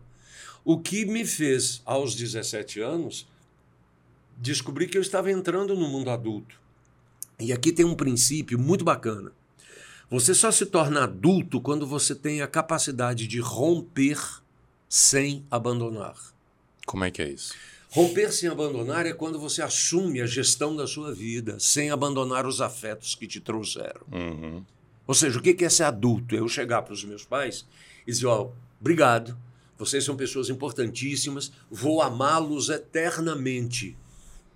O 0.64 0.80
que 0.80 1.06
me 1.06 1.26
fez, 1.26 1.82
aos 1.86 2.16
17 2.16 2.80
anos, 2.80 3.28
descobrir 4.38 4.88
que 4.88 4.98
eu 4.98 5.02
estava 5.02 5.32
entrando 5.32 5.76
no 5.76 5.88
mundo 5.88 6.10
adulto. 6.10 6.60
E 7.40 7.52
aqui 7.52 7.72
tem 7.72 7.86
um 7.86 7.96
princípio 7.96 8.60
muito 8.60 8.86
bacana. 8.86 9.32
Você 10.10 10.36
só 10.36 10.52
se 10.52 10.66
torna 10.66 11.04
adulto 11.04 11.62
quando 11.62 11.88
você 11.88 12.14
tem 12.14 12.42
a 12.42 12.48
capacidade 12.48 13.28
de 13.28 13.40
romper 13.40 14.20
sem 14.88 15.46
abandonar. 15.50 16.16
Como 16.86 17.04
é 17.04 17.10
que 17.10 17.22
é 17.22 17.30
isso? 17.30 17.54
Romper 17.90 18.32
sem 18.32 18.50
abandonar 18.50 19.06
é 19.06 19.14
quando 19.14 19.40
você 19.40 19.62
assume 19.62 20.22
a 20.22 20.26
gestão 20.26 20.76
da 20.76 20.86
sua 20.86 21.14
vida 21.14 21.60
sem 21.60 21.90
abandonar 21.90 22.46
os 22.46 22.62
afetos 22.62 23.16
que 23.16 23.28
te 23.28 23.40
trouxeram. 23.40 24.02
Uhum. 24.12 24.64
Ou 25.08 25.14
seja, 25.14 25.40
o 25.40 25.42
que 25.42 25.64
é 25.64 25.70
ser 25.70 25.84
adulto? 25.84 26.36
Eu 26.36 26.48
chegar 26.48 26.84
para 26.84 26.94
os 26.94 27.04
meus 27.04 27.26
pais 27.26 27.66
e 28.06 28.12
dizer: 28.12 28.28
Ó, 28.28 28.44
oh, 28.44 28.52
obrigado, 28.80 29.38
vocês 29.82 30.04
são 30.04 30.16
pessoas 30.16 30.48
importantíssimas, 30.48 31.52
vou 31.72 32.04
amá-los 32.04 32.70
eternamente. 32.70 33.98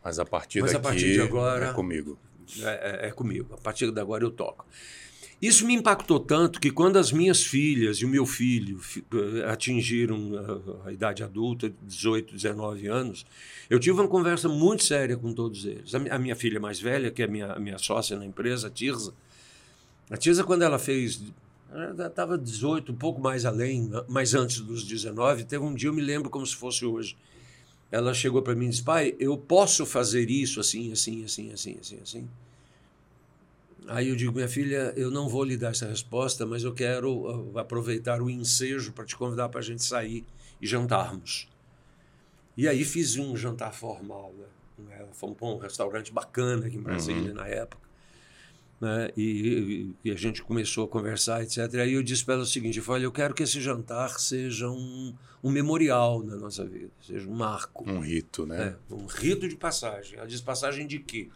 Mas 0.03 0.19
a 0.19 0.25
partir 0.25 0.61
Mas 0.61 0.71
daqui, 0.71 0.85
a 0.85 0.89
partir 0.89 1.13
de 1.13 1.21
agora 1.21 1.69
é 1.69 1.73
comigo. 1.73 2.15
É, 2.59 3.05
é, 3.05 3.07
é, 3.07 3.11
comigo. 3.11 3.51
A 3.55 3.57
partir 3.57 3.91
de 3.91 3.99
agora 3.99 4.23
eu 4.23 4.29
toco. 4.29 4.67
Isso 5.41 5.65
me 5.65 5.73
impactou 5.73 6.19
tanto 6.19 6.61
que 6.61 6.69
quando 6.69 6.97
as 6.97 7.11
minhas 7.11 7.43
filhas 7.43 7.97
e 7.97 8.05
o 8.05 8.07
meu 8.07 8.23
filho 8.27 8.79
eh, 8.97 9.51
atingiram 9.51 10.31
a, 10.85 10.89
a 10.89 10.93
idade 10.93 11.23
adulta, 11.23 11.73
18, 11.81 12.35
19 12.35 12.87
anos, 12.87 13.25
eu 13.67 13.79
tive 13.79 13.99
uma 13.99 14.07
conversa 14.07 14.47
muito 14.47 14.83
séria 14.83 15.17
com 15.17 15.33
todos 15.33 15.65
eles. 15.65 15.93
A, 15.95 15.97
a 16.15 16.19
minha 16.19 16.35
filha 16.35 16.59
mais 16.59 16.79
velha, 16.79 17.09
que 17.09 17.23
é 17.23 17.25
a 17.25 17.27
minha, 17.27 17.47
a 17.47 17.59
minha 17.59 17.79
sócia 17.79 18.15
na 18.15 18.25
empresa, 18.25 18.67
a 18.67 18.69
Tirza, 18.69 19.13
a 20.07 20.17
Tirza, 20.17 20.43
quando 20.43 20.61
ela 20.61 20.77
fez 20.77 21.19
estava 22.07 22.37
18, 22.37 22.91
um 22.91 22.95
pouco 22.95 23.19
mais 23.19 23.45
além, 23.45 23.89
mais 24.07 24.33
antes 24.33 24.61
dos 24.61 24.83
19. 24.83 25.43
Teve 25.45 25.63
um 25.63 25.73
dia, 25.73 25.89
eu 25.89 25.93
me 25.93 26.01
lembro 26.01 26.29
como 26.29 26.45
se 26.45 26.55
fosse 26.55 26.85
hoje. 26.85 27.17
Ela 27.91 28.13
chegou 28.13 28.41
para 28.41 28.55
mim 28.55 28.67
e 28.67 28.69
disse: 28.69 28.83
Pai, 28.83 29.15
eu 29.19 29.37
posso 29.37 29.85
fazer 29.85 30.29
isso 30.29 30.59
assim, 30.59 30.91
assim, 30.91 31.23
assim, 31.23 31.51
assim, 31.51 31.77
assim, 31.79 31.99
assim? 32.01 32.29
Aí 33.87 34.09
eu 34.09 34.15
digo: 34.15 34.33
Minha 34.33 34.47
filha, 34.47 34.93
eu 34.95 35.11
não 35.11 35.27
vou 35.27 35.43
lhe 35.43 35.57
dar 35.57 35.71
essa 35.71 35.87
resposta, 35.87 36.45
mas 36.45 36.63
eu 36.63 36.73
quero 36.73 37.11
uh, 37.11 37.59
aproveitar 37.59 38.21
o 38.21 38.29
ensejo 38.29 38.91
para 38.91 39.05
te 39.05 39.15
convidar 39.15 39.49
para 39.49 39.59
a 39.59 39.63
gente 39.63 39.83
sair 39.83 40.25
e 40.61 40.67
jantarmos. 40.67 41.47
E 42.57 42.67
aí 42.67 42.83
fiz 42.85 43.17
um 43.17 43.35
jantar 43.35 43.73
formal. 43.73 44.33
Né? 44.77 45.05
Fomos 45.13 45.37
para 45.37 45.47
um 45.47 45.57
restaurante 45.57 46.11
bacana 46.11 46.67
aqui 46.67 46.77
em 46.77 46.81
Brasília 46.81 47.29
uhum. 47.29 47.35
na 47.35 47.47
época 47.47 47.84
né? 48.79 49.09
E, 49.15 49.91
e, 50.03 50.11
a 50.11 50.15
gente 50.15 50.43
começou 50.43 50.85
a 50.85 50.87
conversar, 50.87 51.41
etc. 51.43 51.59
Aí 51.75 51.93
eu 51.93 52.03
disse 52.03 52.25
para 52.25 52.35
ela 52.35 52.43
o 52.43 52.45
seguinte: 52.45 52.77
eu 52.77 52.83
falei, 52.83 53.05
eu 53.05 53.11
quero 53.11 53.33
que 53.33 53.43
esse 53.43 53.61
jantar 53.61 54.19
seja 54.19 54.69
um, 54.69 55.13
um 55.43 55.49
memorial 55.49 56.23
na 56.23 56.35
nossa 56.35 56.65
vida, 56.65 56.91
seja 57.01 57.27
um 57.27 57.35
marco. 57.35 57.89
Um 57.89 57.99
rito, 57.99 58.45
né? 58.45 58.75
É, 58.89 58.93
um 58.93 59.05
rito 59.05 59.47
de 59.47 59.55
passagem. 59.55 60.17
Ela 60.17 60.27
diz 60.27 60.41
passagem 60.41 60.85
de 60.85 60.99
quê? 60.99 61.29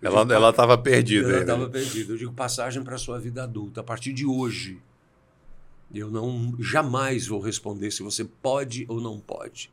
Eu 0.00 0.12
ela 0.12 0.34
ela 0.34 0.50
estava 0.50 0.78
perdida. 0.78 1.28
Ela 1.28 1.40
estava 1.40 1.68
perdida. 1.68 2.12
Eu 2.12 2.16
digo 2.16 2.32
passagem 2.32 2.82
para 2.84 2.94
a 2.94 2.98
sua 2.98 3.18
vida 3.18 3.42
adulta. 3.42 3.80
A 3.80 3.84
partir 3.84 4.12
de 4.12 4.24
hoje, 4.24 4.80
eu 5.92 6.10
não 6.10 6.54
jamais 6.60 7.26
vou 7.26 7.40
responder 7.40 7.90
se 7.90 8.02
você 8.02 8.24
pode 8.24 8.86
ou 8.88 9.00
não 9.00 9.18
pode, 9.18 9.72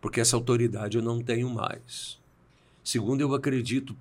porque 0.00 0.20
essa 0.20 0.36
autoridade 0.36 0.96
eu 0.96 1.02
não 1.02 1.20
tenho 1.20 1.50
mais. 1.50 2.20
Segundo, 2.84 3.20
eu 3.20 3.34
acredito 3.34 3.96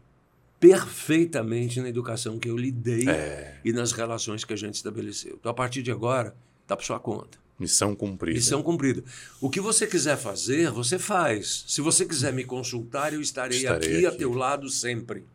perfeitamente 0.61 1.81
na 1.81 1.89
educação 1.89 2.37
que 2.37 2.47
eu 2.47 2.55
lhe 2.55 2.71
dei 2.71 3.09
é. 3.09 3.59
e 3.65 3.73
nas 3.73 3.91
relações 3.91 4.45
que 4.45 4.53
a 4.53 4.55
gente 4.55 4.75
estabeleceu. 4.75 5.35
Então, 5.39 5.51
a 5.51 5.55
partir 5.55 5.81
de 5.81 5.91
agora, 5.91 6.35
está 6.61 6.77
por 6.77 6.85
sua 6.85 6.99
conta. 6.99 7.39
Missão 7.59 7.95
cumprida. 7.95 8.37
Missão 8.37 8.61
cumprida. 8.61 9.03
O 9.41 9.49
que 9.49 9.59
você 9.59 9.87
quiser 9.87 10.17
fazer, 10.17 10.69
você 10.69 10.99
faz. 10.99 11.65
Se 11.67 11.81
você 11.81 12.05
quiser 12.05 12.31
me 12.31 12.43
consultar, 12.43 13.11
eu 13.11 13.21
estarei, 13.21 13.57
estarei 13.57 13.89
aqui, 13.89 14.05
aqui 14.05 14.15
a 14.15 14.17
teu 14.17 14.33
lado 14.33 14.69
sempre. 14.69 15.25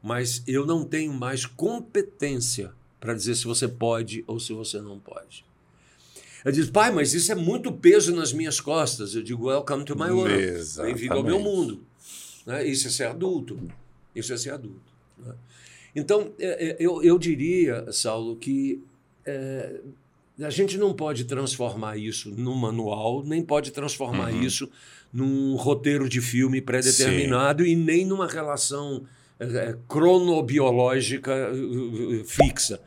Mas 0.00 0.44
eu 0.46 0.64
não 0.64 0.84
tenho 0.84 1.12
mais 1.12 1.44
competência 1.44 2.72
para 3.00 3.14
dizer 3.14 3.34
se 3.34 3.44
você 3.44 3.66
pode 3.66 4.22
ou 4.28 4.38
se 4.38 4.52
você 4.52 4.80
não 4.80 4.98
pode. 4.98 5.44
Eu 6.44 6.52
diz, 6.52 6.70
pai, 6.70 6.92
mas 6.92 7.14
isso 7.14 7.32
é 7.32 7.36
muito 7.36 7.72
peso 7.72 8.14
nas 8.14 8.32
minhas 8.32 8.60
costas. 8.60 9.14
Eu 9.16 9.24
digo, 9.24 9.46
welcome 9.46 9.84
to 9.84 9.96
my 9.96 10.10
world. 10.10 10.36
Bem-vindo 10.76 11.14
ao 11.14 11.24
meu 11.24 11.40
mundo. 11.40 11.84
Né? 12.46 12.64
Isso 12.64 12.86
é 12.86 12.90
ser 12.90 13.04
adulto. 13.04 13.58
Isso 14.14 14.32
é 14.32 14.36
ser 14.36 14.50
adulto. 14.50 14.92
Né? 15.18 15.34
Então, 15.94 16.32
é, 16.38 16.70
é, 16.70 16.76
eu, 16.78 17.02
eu 17.02 17.18
diria, 17.18 17.90
Saulo, 17.92 18.36
que 18.36 18.82
é, 19.26 19.80
a 20.40 20.50
gente 20.50 20.78
não 20.78 20.94
pode 20.94 21.24
transformar 21.24 21.96
isso 21.96 22.30
num 22.30 22.54
manual, 22.54 23.22
nem 23.22 23.42
pode 23.42 23.70
transformar 23.70 24.32
uhum. 24.32 24.42
isso 24.42 24.70
num 25.12 25.54
roteiro 25.56 26.08
de 26.08 26.20
filme 26.20 26.60
pré-determinado 26.60 27.66
e 27.66 27.76
nem 27.76 28.06
numa 28.06 28.26
relação 28.26 29.04
é, 29.38 29.44
é 29.44 29.76
cronobiológica 29.86 31.50
fixa. 32.24 32.80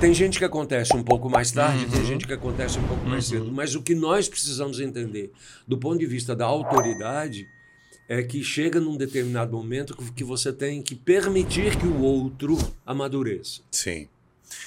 Tem 0.00 0.14
gente 0.14 0.38
que 0.38 0.44
acontece 0.46 0.96
um 0.96 1.02
pouco 1.02 1.28
mais 1.28 1.52
tarde, 1.52 1.84
uhum. 1.84 1.90
tem 1.90 2.04
gente 2.06 2.26
que 2.26 2.32
acontece 2.32 2.78
um 2.78 2.88
pouco 2.88 3.06
mais 3.06 3.26
cedo, 3.26 3.44
uhum. 3.44 3.52
mas 3.52 3.74
o 3.74 3.82
que 3.82 3.94
nós 3.94 4.30
precisamos 4.30 4.80
entender, 4.80 5.30
do 5.68 5.76
ponto 5.76 5.98
de 5.98 6.06
vista 6.06 6.34
da 6.34 6.46
autoridade, 6.46 7.46
é 8.10 8.24
que 8.24 8.42
chega 8.42 8.80
num 8.80 8.96
determinado 8.96 9.52
momento 9.56 9.96
que 10.16 10.24
você 10.24 10.52
tem 10.52 10.82
que 10.82 10.96
permitir 10.96 11.78
que 11.78 11.86
o 11.86 12.00
outro 12.00 12.58
amadureça. 12.84 13.62
Sim. 13.70 14.08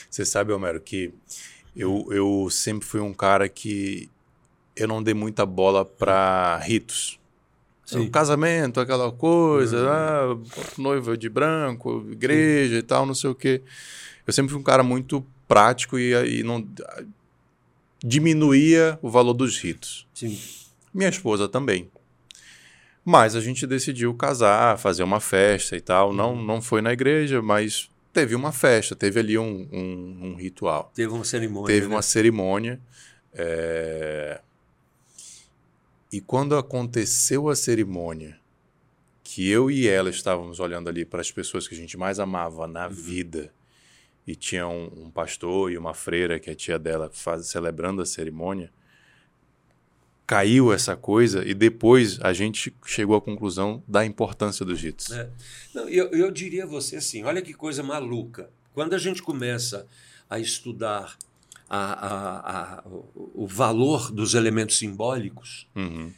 Você 0.10 0.24
sabe, 0.24 0.54
Homero, 0.54 0.80
que 0.80 1.14
eu, 1.76 2.08
eu 2.10 2.48
sempre 2.50 2.88
fui 2.88 3.02
um 3.02 3.14
cara 3.14 3.50
que 3.50 4.10
eu 4.74 4.88
não 4.88 5.04
dei 5.04 5.14
muita 5.14 5.46
bola 5.46 5.84
para 5.84 6.58
ritos. 6.60 7.20
Sim. 7.86 8.10
casamento, 8.10 8.80
aquela 8.80 9.12
coisa, 9.12 9.78
uhum. 9.78 9.90
ah, 9.90 10.38
noiva 10.78 11.18
de 11.18 11.28
branco, 11.28 12.08
igreja 12.10 12.78
e 12.78 12.82
tal, 12.82 13.06
não 13.06 13.14
sei 13.14 13.30
o 13.30 13.36
quê. 13.36 13.62
Eu 14.26 14.32
sempre 14.32 14.54
fui 14.54 14.62
um 14.62 14.64
cara 14.64 14.84
muito 14.84 15.24
prático 15.50 16.00
e, 16.00 16.40
e 16.40 16.44
não 16.44 16.66
diminuía 18.02 18.98
o 19.02 19.10
valor 19.10 19.34
dos 19.34 19.58
ritos. 19.58 20.08
Sim. 20.14 20.40
Minha 20.94 21.10
esposa 21.10 21.50
também. 21.50 21.92
Mas 23.06 23.36
a 23.36 23.42
gente 23.42 23.68
decidiu 23.68 24.14
casar, 24.14 24.78
fazer 24.78 25.04
uma 25.04 25.20
festa 25.20 25.76
e 25.76 25.82
tal. 25.82 26.14
Não, 26.14 26.34
uhum. 26.34 26.46
não 26.46 26.62
foi 26.62 26.82
na 26.82 26.94
igreja, 26.94 27.42
mas 27.42 27.90
teve 28.14 28.36
uma 28.36 28.52
festa, 28.52 28.96
teve 28.96 29.20
ali 29.20 29.38
um, 29.38 29.68
um, 29.72 30.20
um 30.22 30.36
ritual. 30.36 30.92
Teve 30.96 31.12
uma 31.12 31.26
cerimônia. 31.26 31.68
Teve 31.68 31.88
né? 31.88 31.96
uma 31.96 32.02
cerimônia. 32.02 32.80
É... 33.34 34.40
E 36.12 36.22
quando 36.22 36.56
aconteceu 36.56 37.50
a 37.50 37.56
cerimônia, 37.56 38.38
que 39.24 39.50
eu 39.50 39.72
e 39.72 39.88
ela 39.88 40.10
estávamos 40.10 40.60
olhando 40.60 40.88
ali 40.88 41.04
para 41.04 41.22
as 41.22 41.32
pessoas 41.32 41.68
que 41.68 41.74
a 41.74 41.78
gente 41.78 41.98
mais 41.98 42.20
amava 42.20 42.68
na 42.68 42.88
uhum. 42.88 42.94
vida, 42.94 43.52
e 44.26 44.36
tinha 44.36 44.68
um, 44.68 45.06
um, 45.06 45.12
pastor 45.12 45.72
e 45.72 45.78
uma 45.78 45.94
freira, 45.94 46.40
que 46.40 46.50
é 46.50 46.54
a 46.54 46.56
tia 46.56 46.80
dela, 46.80 47.10
faz, 47.12 47.48
celebrando 47.48 48.02
a 48.02 48.06
cerimônia, 48.06 48.72
caiu 50.26 50.72
essa 50.72 50.96
coisa 50.96 51.46
e 51.46 51.54
depois 51.54 52.20
a 52.22 52.34
gente 52.34 52.74
chegou 52.86 53.16
à 53.16 53.22
conclusão 53.22 53.84
da 53.88 54.06
importância 54.06 54.66
dos 54.66 54.82
ritos. 54.82 55.12
É. 55.12 55.30
Não, 55.74 55.90
eu, 55.90 56.10
eu 56.12 56.32
diria 56.32 56.64
a 56.64 56.68
você 56.68 56.96
assim, 56.96 57.24
olha 57.24 57.42
que 57.42 57.54
coisa 57.54 57.84
maluca. 57.84 58.50
Quando 58.74 58.94
a 58.94 58.98
gente 58.98 59.22
começa 59.22 59.86
a 60.30 60.40
estudar 60.40 61.18
a, 61.70 61.78
a, 61.78 62.78
a, 62.78 62.84
o 63.16 63.46
valor 63.48 64.12
dos 64.12 64.34
elementos 64.34 64.78
simbólicos, 64.78 65.68
uhum. 65.76 66.12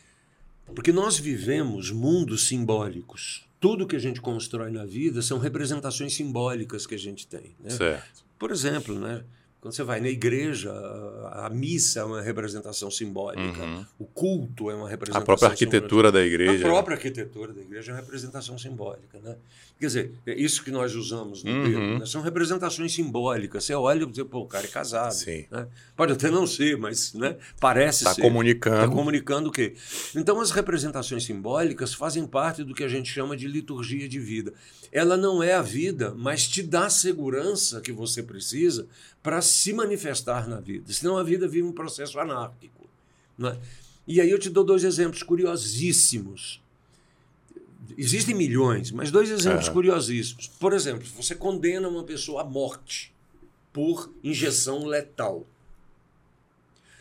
porque 0.74 0.92
nós 0.92 1.18
vivemos 1.18 1.92
mundos 1.92 2.48
simbólicos. 2.48 3.48
Tudo 3.60 3.88
que 3.88 3.96
a 3.96 4.00
gente 4.00 4.22
constrói 4.22 4.70
na 4.70 4.86
vida 4.86 5.22
são 5.22 5.40
representações 5.40 6.14
simbólicas 6.14 6.86
que 6.86 6.94
a 6.94 7.00
gente 7.00 7.26
tem. 7.26 7.56
Né? 7.60 7.72
Certo. 7.72 8.24
Por 8.38 8.52
exemplo, 8.52 9.00
né? 9.00 9.24
Quando 9.66 9.74
você 9.74 9.84
vai 9.84 10.00
na 10.00 10.10
igreja, 10.10 10.72
a, 10.72 11.48
a 11.48 11.50
missa 11.50 12.02
é 12.02 12.04
uma 12.04 12.22
representação 12.22 12.92
simbólica, 12.92 13.64
Uhum. 13.64 13.84
o 13.98 14.06
culto 14.06 14.70
é 14.70 14.76
uma 14.76 14.86
A 14.86 14.90
representação 14.92 15.26
própria 15.26 15.48
arquitetura 15.50 16.12
da 16.12 16.22
igreja. 16.24 16.64
A 16.64 16.70
própria 16.70 16.96
arquitetura 16.96 17.52
da 17.52 17.62
igreja 17.62 17.92
é 17.92 17.96
uma 17.96 18.00
representação 18.02 18.60
simbólica. 18.60 19.18
Né? 19.24 19.36
Quer 19.80 19.88
dizer, 19.88 20.12
é 20.28 20.36
isso 20.36 20.64
que 20.64 20.70
nós 20.70 20.94
usamos 20.94 21.44
no 21.44 21.52
Uhum. 21.52 21.64
termo, 21.64 22.00
né? 22.00 22.06
são 22.06 22.22
representações 22.22 22.94
simbólicas. 22.94 23.64
Você 23.64 23.74
olha 23.74 24.04
e 24.04 24.06
diz, 24.06 24.24
pô, 24.26 24.42
o 24.42 24.46
cara 24.46 24.66
é 24.66 24.70
casado. 24.70 25.16
Né? 25.50 25.68
Pode 25.98 26.14
até 26.14 26.30
não 26.30 26.46
ser, 26.46 26.78
mas 26.78 27.16
né? 27.16 27.36
parece 27.60 28.04
Está 28.04 28.14
ser. 28.14 28.22
comunicando. 28.22 28.76
Está 28.84 28.88
comunicando 28.96 29.50
o 29.50 29.52
quê? 29.52 29.74
Então, 30.16 30.40
as 30.42 30.52
representações 30.52 31.24
simbólicas 31.24 31.92
fazem 31.92 32.28
parte 32.28 32.64
do 32.64 32.76
que 32.76 32.84
a 32.84 32.88
gente 32.88 33.10
chama 33.12 33.36
de 33.36 33.48
liturgia 33.48 34.08
de 34.08 34.20
vida. 34.20 34.54
Ela 34.92 35.18
não 35.18 35.42
é 35.42 35.54
a 35.56 35.62
vida, 35.64 36.14
mas 36.16 36.48
te 36.48 36.62
dá 36.62 36.86
a 36.86 36.90
segurança 36.92 37.82
que 37.82 37.92
você 37.92 38.22
precisa 38.22 38.88
para 39.26 39.42
se 39.42 39.74
manifestar 39.74 40.48
na 40.48 40.60
vida. 40.60 40.94
Senão 40.94 41.18
a 41.18 41.24
vida 41.24 41.48
vive 41.48 41.68
um 41.68 41.72
processo 41.72 42.20
anárquico. 42.20 42.88
né? 43.36 43.60
E 44.08 44.22
aí 44.22 44.30
eu 44.30 44.38
te 44.38 44.52
dou 44.52 44.64
dois 44.64 44.84
exemplos 44.84 45.24
curiosíssimos. 45.24 46.62
Existem 47.98 48.36
milhões, 48.36 48.92
mas 48.92 49.10
dois 49.10 49.32
exemplos 49.32 49.66
Aham. 49.66 49.74
curiosíssimos. 49.74 50.48
Por 50.60 50.74
exemplo, 50.74 51.08
você 51.08 51.34
condena 51.34 51.88
uma 51.88 52.04
pessoa 52.04 52.44
à 52.44 52.46
morte 52.46 53.12
por 53.74 54.14
injeção 54.24 54.86
letal. 54.86 55.44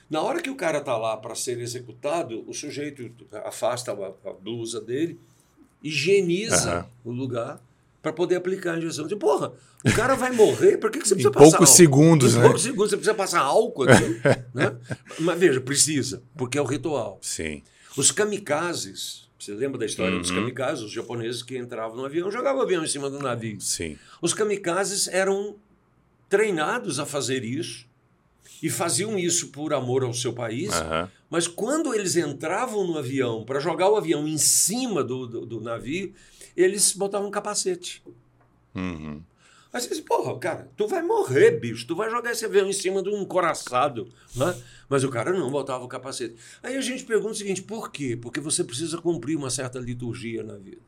Na 0.08 0.22
hora 0.22 0.40
que 0.40 0.48
o 0.48 0.56
cara 0.56 0.78
está 0.78 0.96
lá 0.96 1.18
para 1.18 1.34
ser 1.34 1.60
executado, 1.60 2.42
o 2.48 2.54
sujeito 2.54 3.10
afasta 3.44 3.92
a, 3.92 4.30
a 4.30 4.32
blusa 4.32 4.80
dele, 4.80 5.20
higieniza 5.82 6.70
Aham. 6.72 6.88
o 7.04 7.10
lugar 7.12 7.60
para 8.04 8.12
poder 8.12 8.36
aplicar 8.36 8.74
a 8.74 8.76
injeção. 8.78 9.06
Diz, 9.06 9.18
porra, 9.18 9.50
o 9.82 9.90
cara 9.94 10.14
vai 10.14 10.30
morrer, 10.30 10.76
por 10.76 10.90
que, 10.90 10.98
que 10.98 11.08
você 11.08 11.14
Em 11.14 11.16
precisa 11.16 11.30
passar 11.32 11.42
poucos 11.44 11.54
álcool? 11.70 11.74
segundos, 11.76 12.34
em 12.34 12.36
né? 12.36 12.42
poucos 12.44 12.62
segundos, 12.62 12.90
você 12.90 12.96
precisa 12.98 13.14
passar 13.14 13.40
álcool 13.40 13.84
aqui. 13.84 14.20
né? 14.52 14.76
Mas 15.20 15.38
veja, 15.40 15.58
precisa, 15.58 16.22
porque 16.36 16.58
é 16.58 16.60
o 16.60 16.66
ritual. 16.66 17.18
Sim. 17.22 17.62
Os 17.96 18.10
kamikazes, 18.10 19.26
você 19.38 19.52
lembra 19.54 19.78
da 19.78 19.86
história 19.86 20.18
dos 20.18 20.28
Uhum. 20.28 20.36
kamikazes? 20.36 20.84
Os 20.84 20.92
japoneses 20.92 21.42
que 21.42 21.56
entravam 21.56 21.96
no 21.96 22.04
avião, 22.04 22.30
jogavam 22.30 22.60
o 22.60 22.62
avião 22.62 22.84
em 22.84 22.88
cima 22.88 23.08
do 23.08 23.18
navio. 23.18 23.58
Sim. 23.58 23.96
Os 24.20 24.34
kamikazes 24.34 25.08
eram 25.08 25.56
treinados 26.28 26.98
a 26.98 27.06
fazer 27.06 27.42
isso 27.42 27.86
e 28.64 28.70
faziam 28.70 29.18
isso 29.18 29.48
por 29.48 29.74
amor 29.74 30.02
ao 30.04 30.14
seu 30.14 30.32
país, 30.32 30.72
Aham. 30.72 31.10
mas 31.28 31.46
quando 31.46 31.92
eles 31.94 32.16
entravam 32.16 32.86
no 32.86 32.96
avião 32.98 33.44
para 33.44 33.60
jogar 33.60 33.90
o 33.90 33.96
avião 33.96 34.26
em 34.26 34.38
cima 34.38 35.04
do, 35.04 35.26
do, 35.26 35.44
do 35.44 35.60
navio, 35.60 36.14
eles 36.56 36.92
botavam 36.94 37.28
um 37.28 37.30
capacete. 37.30 38.02
Uhum. 38.74 39.22
Aí 39.72 39.80
você 39.80 39.88
diz, 39.88 40.00
porra, 40.00 40.38
cara, 40.38 40.70
tu 40.76 40.86
vai 40.86 41.02
morrer, 41.02 41.58
bicho, 41.60 41.86
tu 41.86 41.94
vai 41.96 42.08
jogar 42.08 42.30
esse 42.30 42.44
avião 42.44 42.66
em 42.68 42.72
cima 42.72 43.02
de 43.02 43.10
um 43.10 43.24
coraçado, 43.24 44.08
né? 44.34 44.56
Mas 44.88 45.02
o 45.04 45.10
cara 45.10 45.32
não 45.32 45.50
botava 45.50 45.84
o 45.84 45.88
capacete. 45.88 46.36
Aí 46.62 46.76
a 46.76 46.80
gente 46.80 47.04
pergunta 47.04 47.32
o 47.32 47.34
seguinte, 47.34 47.60
por 47.60 47.90
quê? 47.90 48.16
Porque 48.16 48.40
você 48.40 48.62
precisa 48.64 48.96
cumprir 48.98 49.36
uma 49.36 49.50
certa 49.50 49.78
liturgia 49.78 50.42
na 50.42 50.54
vida. 50.56 50.80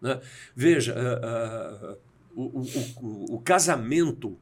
né? 0.00 0.20
Veja, 0.56 0.94
ah, 0.96 1.20
ah, 1.22 1.96
o, 2.34 2.42
o- 2.60 2.66
o- 3.02 3.34
o 3.36 3.40
casamento, 3.40 4.38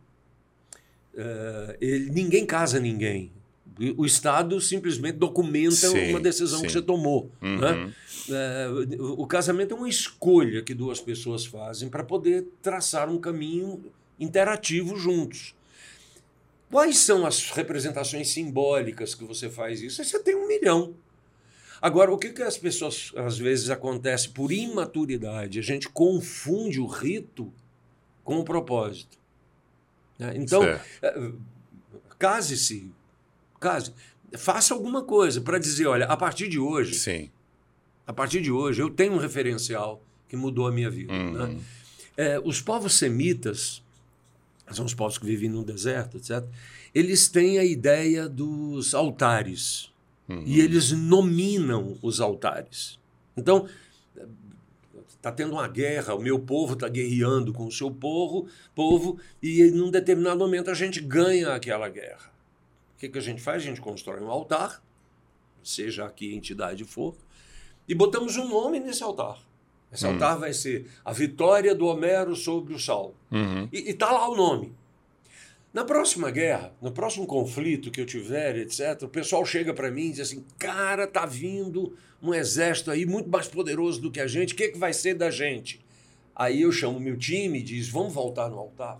ah, 1.16 1.76
ele- 1.80 2.10
ninguém 2.10 2.44
casa 2.46 2.78
ninguém. 2.80 3.32
O 3.96 4.06
Estado 4.06 4.58
simplesmente 4.58 5.18
documenta 5.18 5.74
Sim, 5.74 6.08
uma 6.10 6.20
decisão 6.20 6.60
sim. 6.60 6.66
que 6.66 6.72
você 6.72 6.80
tomou. 6.80 7.30
Uhum. 7.42 7.58
Né? 7.58 7.92
É, 8.30 8.68
o 9.00 9.26
casamento 9.26 9.74
é 9.74 9.76
uma 9.76 9.88
escolha 9.88 10.62
que 10.62 10.72
duas 10.72 10.98
pessoas 10.98 11.44
fazem 11.44 11.90
para 11.90 12.02
poder 12.02 12.46
traçar 12.62 13.10
um 13.10 13.18
caminho 13.18 13.84
interativo 14.18 14.96
juntos. 14.96 15.54
Quais 16.70 16.96
são 16.98 17.26
as 17.26 17.50
representações 17.50 18.28
simbólicas 18.30 19.14
que 19.14 19.24
você 19.24 19.50
faz 19.50 19.82
isso? 19.82 20.02
Você 20.02 20.18
tem 20.20 20.34
um 20.34 20.48
milhão. 20.48 20.94
Agora, 21.80 22.10
o 22.12 22.16
que, 22.18 22.30
que 22.30 22.42
as 22.42 22.56
pessoas, 22.56 23.12
às 23.14 23.36
vezes, 23.36 23.68
acontece 23.68 24.30
por 24.30 24.50
imaturidade? 24.50 25.58
A 25.58 25.62
gente 25.62 25.88
confunde 25.90 26.80
o 26.80 26.86
rito 26.86 27.52
com 28.24 28.38
o 28.38 28.44
propósito. 28.44 29.18
Né? 30.18 30.32
Então, 30.36 30.62
é, 30.64 30.80
case-se, 32.18 32.90
case, 33.60 33.92
faça 34.36 34.74
alguma 34.74 35.02
coisa 35.02 35.40
para 35.40 35.58
dizer, 35.58 35.86
olha, 35.86 36.06
a 36.06 36.16
partir 36.16 36.48
de 36.48 36.58
hoje, 36.58 36.94
Sim. 36.94 37.30
a 38.06 38.12
partir 38.12 38.40
de 38.40 38.50
hoje, 38.50 38.80
eu 38.80 38.90
tenho 38.90 39.14
um 39.14 39.18
referencial 39.18 40.02
que 40.28 40.36
mudou 40.36 40.66
a 40.66 40.72
minha 40.72 40.90
vida. 40.90 41.12
Uhum. 41.12 41.32
né? 41.32 41.60
É, 42.16 42.40
os 42.42 42.60
povos 42.60 42.94
semitas, 42.94 43.82
são 44.72 44.84
os 44.84 44.94
povos 44.94 45.18
que 45.18 45.26
vivem 45.26 45.48
no 45.48 45.64
deserto, 45.64 46.16
etc., 46.16 46.44
eles 46.94 47.28
têm 47.28 47.58
a 47.58 47.64
ideia 47.64 48.28
dos 48.28 48.94
altares. 48.94 49.92
Uhum. 50.28 50.42
E 50.44 50.60
eles 50.60 50.90
nominam 50.92 51.96
os 52.02 52.20
altares. 52.20 52.98
Então, 53.36 53.68
está 55.26 55.32
tendo 55.32 55.54
uma 55.54 55.66
guerra, 55.66 56.14
o 56.14 56.20
meu 56.20 56.38
povo 56.38 56.74
está 56.74 56.88
guerreando 56.88 57.52
com 57.52 57.66
o 57.66 57.72
seu 57.72 57.90
povo, 57.90 58.46
povo, 58.74 59.18
e 59.42 59.64
num 59.72 59.90
determinado 59.90 60.38
momento 60.38 60.70
a 60.70 60.74
gente 60.74 61.00
ganha 61.00 61.52
aquela 61.52 61.88
guerra. 61.88 62.32
O 62.94 63.00
que, 63.00 63.08
que 63.08 63.18
a 63.18 63.22
gente 63.22 63.42
faz? 63.42 63.62
A 63.62 63.66
gente 63.66 63.80
constrói 63.80 64.20
um 64.20 64.30
altar, 64.30 64.80
seja 65.64 66.06
a 66.06 66.10
que 66.10 66.32
entidade 66.32 66.84
for, 66.84 67.16
e 67.88 67.94
botamos 67.94 68.36
um 68.36 68.48
nome 68.48 68.78
nesse 68.78 69.02
altar. 69.02 69.38
Esse 69.92 70.06
Hum. 70.06 70.12
altar 70.12 70.38
vai 70.38 70.52
ser 70.52 70.88
a 71.04 71.12
vitória 71.12 71.74
do 71.74 71.86
Homero 71.86 72.36
sobre 72.36 72.72
o 72.72 72.78
Saulo. 72.78 73.14
Uhum. 73.30 73.68
E 73.72 73.90
está 73.90 74.12
lá 74.12 74.28
o 74.28 74.36
nome. 74.36 74.74
Na 75.76 75.84
próxima 75.84 76.30
guerra, 76.30 76.72
no 76.80 76.90
próximo 76.90 77.26
conflito 77.26 77.90
que 77.90 78.00
eu 78.00 78.06
tiver, 78.06 78.56
etc., 78.56 79.02
o 79.02 79.08
pessoal 79.08 79.44
chega 79.44 79.74
para 79.74 79.90
mim 79.90 80.06
e 80.06 80.12
diz 80.12 80.20
assim: 80.20 80.42
cara, 80.56 81.06
tá 81.06 81.26
vindo 81.26 81.94
um 82.22 82.32
exército 82.32 82.90
aí 82.90 83.04
muito 83.04 83.28
mais 83.28 83.46
poderoso 83.46 84.00
do 84.00 84.10
que 84.10 84.18
a 84.18 84.26
gente, 84.26 84.54
o 84.54 84.56
que, 84.56 84.68
que 84.68 84.78
vai 84.78 84.94
ser 84.94 85.12
da 85.12 85.30
gente? 85.30 85.84
Aí 86.34 86.62
eu 86.62 86.72
chamo 86.72 86.98
meu 86.98 87.14
time 87.18 87.58
e 87.58 87.62
diz: 87.62 87.90
vamos 87.90 88.14
voltar 88.14 88.48
no 88.48 88.58
altar. 88.58 88.98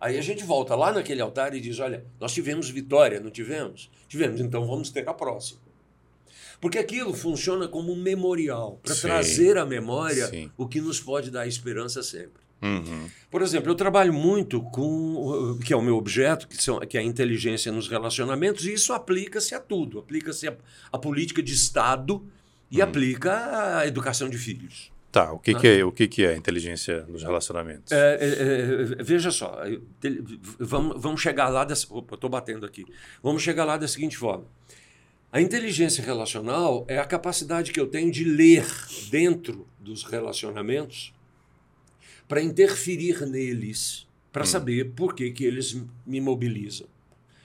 Aí 0.00 0.18
a 0.18 0.20
gente 0.20 0.42
volta 0.42 0.74
lá 0.74 0.90
naquele 0.90 1.22
altar 1.22 1.54
e 1.54 1.60
diz: 1.60 1.78
olha, 1.78 2.04
nós 2.18 2.34
tivemos 2.34 2.68
vitória, 2.68 3.20
não 3.20 3.30
tivemos? 3.30 3.88
Tivemos, 4.08 4.40
então 4.40 4.66
vamos 4.66 4.90
ter 4.90 5.08
a 5.08 5.14
próxima. 5.14 5.60
Porque 6.60 6.78
aquilo 6.78 7.14
funciona 7.14 7.68
como 7.68 7.92
um 7.92 8.02
memorial, 8.02 8.80
para 8.82 8.96
trazer 8.96 9.56
à 9.56 9.64
memória 9.64 10.26
Sim. 10.26 10.50
o 10.56 10.66
que 10.66 10.80
nos 10.80 10.98
pode 10.98 11.30
dar 11.30 11.46
esperança 11.46 12.02
sempre. 12.02 12.43
Uhum. 12.64 13.10
Por 13.30 13.42
exemplo, 13.42 13.70
eu 13.70 13.74
trabalho 13.74 14.12
muito 14.12 14.62
com, 14.62 15.58
que 15.62 15.72
é 15.72 15.76
o 15.76 15.82
meu 15.82 15.96
objeto, 15.96 16.48
que, 16.48 16.56
são, 16.56 16.80
que 16.80 16.96
é 16.96 17.00
a 17.00 17.04
inteligência 17.04 17.70
nos 17.70 17.88
relacionamentos, 17.88 18.64
e 18.64 18.72
isso 18.72 18.92
aplica-se 18.94 19.54
a 19.54 19.60
tudo. 19.60 19.98
Aplica-se 19.98 20.48
a, 20.48 20.56
a 20.90 20.98
política 20.98 21.42
de 21.42 21.52
Estado 21.52 22.26
e 22.70 22.80
aplica 22.80 23.78
a 23.78 23.86
educação 23.86 24.30
de 24.30 24.38
filhos. 24.38 24.90
Tá, 25.12 25.30
o 25.30 25.38
que, 25.38 25.54
que 25.54 25.68
é, 25.68 25.84
o 25.84 25.92
que, 25.92 26.08
que 26.08 26.24
é 26.24 26.34
inteligência 26.34 27.04
nos 27.06 27.22
relacionamentos? 27.22 27.92
É, 27.92 28.18
é, 28.20 28.98
é, 28.98 29.02
veja 29.04 29.30
só, 29.30 29.60
vamos, 30.58 31.00
vamos 31.00 31.20
chegar 31.20 31.48
lá 31.50 31.64
dessa. 31.64 31.86
Opa, 31.90 32.16
estou 32.16 32.28
batendo 32.28 32.66
aqui. 32.66 32.84
Vamos 33.22 33.40
chegar 33.40 33.64
lá 33.64 33.76
da 33.76 33.86
seguinte 33.86 34.16
forma. 34.16 34.44
A 35.30 35.40
inteligência 35.40 36.02
relacional 36.02 36.84
é 36.88 36.98
a 36.98 37.04
capacidade 37.04 37.72
que 37.72 37.78
eu 37.78 37.86
tenho 37.86 38.10
de 38.10 38.24
ler 38.24 38.66
dentro 39.08 39.68
dos 39.78 40.02
relacionamentos 40.02 41.12
para 42.34 42.42
interferir 42.42 43.24
neles, 43.28 44.08
para 44.32 44.44
saber 44.44 44.90
por 44.96 45.14
que, 45.14 45.30
que 45.30 45.44
eles 45.44 45.80
me 46.04 46.20
mobilizam. 46.20 46.88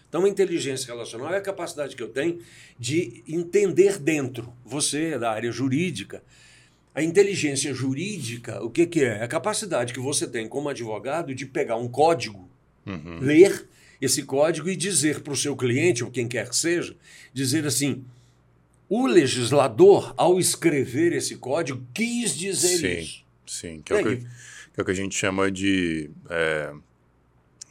Então, 0.08 0.26
a 0.26 0.28
inteligência 0.28 0.92
relacional 0.92 1.32
é 1.32 1.38
a 1.38 1.42
capacidade 1.42 1.96
que 1.96 2.02
eu 2.02 2.08
tenho 2.08 2.40
de 2.80 3.24
entender 3.28 4.00
dentro. 4.00 4.52
Você 4.66 5.12
é 5.12 5.20
da 5.20 5.30
área 5.30 5.52
jurídica. 5.52 6.24
A 6.96 7.04
inteligência 7.04 7.72
jurídica, 7.72 8.64
o 8.64 8.72
que, 8.72 8.88
que 8.88 9.02
é? 9.04 9.20
É 9.20 9.24
a 9.26 9.28
capacidade 9.28 9.94
que 9.94 10.00
você 10.00 10.26
tem 10.26 10.48
como 10.48 10.70
advogado 10.70 11.36
de 11.36 11.46
pegar 11.46 11.76
um 11.78 11.88
código, 11.88 12.50
Uhum. 12.84 13.20
ler 13.20 13.68
esse 14.02 14.24
código 14.24 14.68
e 14.70 14.76
dizer 14.76 15.20
para 15.20 15.34
o 15.34 15.38
seu 15.38 15.56
cliente, 15.56 16.04
ou 16.04 16.10
quem 16.10 16.28
quer 16.28 16.50
que 16.50 16.56
seja, 16.56 16.96
dizer 17.32 17.64
assim: 17.68 18.04
o 18.90 19.06
legislador, 19.06 20.16
ao 20.18 20.40
escrever 20.40 21.14
esse 21.14 21.36
código, 21.36 21.86
quis 21.94 22.36
dizer 22.36 22.78
Sim. 22.80 23.00
isso. 23.04 23.30
Sim, 23.46 23.82
que 23.84 23.94
é, 23.94 23.96
o 23.98 24.00
E 24.12 24.18
que? 24.18 24.28
Que 24.74 24.80
é 24.80 24.82
o 24.82 24.86
que 24.86 24.92
a 24.92 24.96
gente 24.96 25.16
chama 25.16 25.52
de 25.52 26.10
é, 26.30 26.72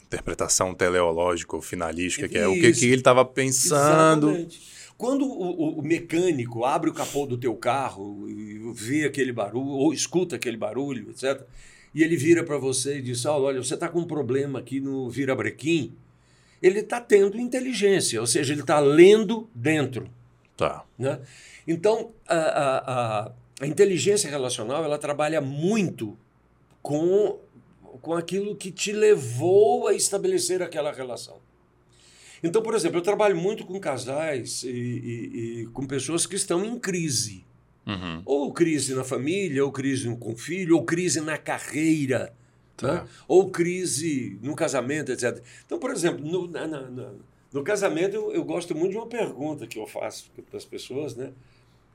interpretação 0.05 0.75
teleológica 0.75 1.55
ou 1.57 1.63
finalística, 1.63 2.29
que 2.29 2.39
é 2.39 2.47
o 2.47 2.53
que, 2.55 2.73
que 2.73 2.87
ele 2.87 2.97
estava 2.97 3.25
pensando. 3.25 4.31
Exatamente. 4.31 4.79
Quando 4.97 5.25
o, 5.27 5.79
o- 5.79 5.83
mecânico 5.83 6.65
abre 6.65 6.91
o 6.91 6.93
capô 6.95 7.25
do 7.25 7.39
teu 7.39 7.55
carro 7.55 8.29
e 8.29 8.59
vê 8.75 9.05
aquele 9.05 9.33
barulho, 9.33 9.69
ou 9.69 9.93
escuta 9.93 10.35
aquele 10.37 10.57
barulho, 10.57 11.11
etc., 11.11 11.43
e 11.95 12.03
ele 12.03 12.17
vira 12.17 12.43
para 12.43 12.59
você 12.59 12.99
e 12.99 13.03
diz: 13.03 13.21
"Saulo, 13.21 13.45
olha, 13.47 13.63
você 13.63 13.75
está 13.75 13.89
com 13.89 14.01
um 14.01 14.05
problema 14.07 14.59
aqui 14.59 14.81
no 14.81 15.09
virabrequim, 15.09 15.95
ele 16.61 16.81
está 16.81 17.01
tendo 17.01 17.39
inteligência, 17.39 18.21
ou 18.21 18.27
seja, 18.27 18.53
ele 18.53 18.63
está 18.63 18.81
lendo 18.81 19.49
dentro. 19.55 20.09
Tá. 20.57 20.85
Né? 20.99 21.21
Então, 21.67 22.11
a, 22.27 22.35
a- 22.37 22.79
a- 23.27 23.33
a 23.61 23.67
inteligência 23.67 24.29
relacional 24.29 24.85
ela 24.85 24.99
trabalha 24.99 25.41
muito 25.41 26.19
com 26.89 27.39
com 28.01 28.15
aquilo 28.15 28.55
que 28.57 28.71
te 28.71 28.93
levou 28.93 29.89
a 29.89 29.93
estabelecer 29.95 30.63
aquela 30.63 30.91
relação. 30.93 31.37
Então, 32.43 32.63
por 32.63 32.75
exemplo, 32.75 32.99
eu 32.99 33.03
trabalho 33.03 33.37
muito 33.37 33.67
com 33.67 33.79
casais 33.81 34.63
e, 34.63 34.69
e, 34.71 35.61
e 35.63 35.67
com 35.67 35.87
pessoas 35.87 36.25
que 36.27 36.37
estão 36.37 36.65
em 36.65 36.79
crise. 36.79 37.45
Uhum. 37.87 38.23
Ou 38.25 38.53
crise 38.53 38.95
na 38.95 39.03
família, 39.05 39.65
ou 39.65 39.73
crise 39.73 40.09
com 40.17 40.33
o 40.33 40.37
filho, 40.37 40.77
ou 40.77 40.85
crise 40.85 41.21
na 41.21 41.37
carreira, 41.37 42.33
Tá. 42.77 43.03
né? 43.03 43.09
ou 43.27 43.51
crise 43.51 44.39
no 44.41 44.55
casamento, 44.55 45.11
etc. 45.11 45.43
Então, 45.67 45.79
por 45.81 45.91
exemplo, 45.91 46.25
no, 46.25 46.47
na- 46.47 46.67
na- 46.69 47.13
no 47.53 47.65
casamento, 47.65 48.15
eu, 48.15 48.33
eu 48.33 48.45
gosto 48.45 48.75
muito 48.75 48.93
de 48.93 48.97
uma 48.99 49.07
pergunta 49.09 49.67
que 49.67 49.79
eu 49.79 49.87
faço 49.87 50.31
para 50.49 50.57
as 50.57 50.65
pessoas, 50.65 51.17
né? 51.17 51.33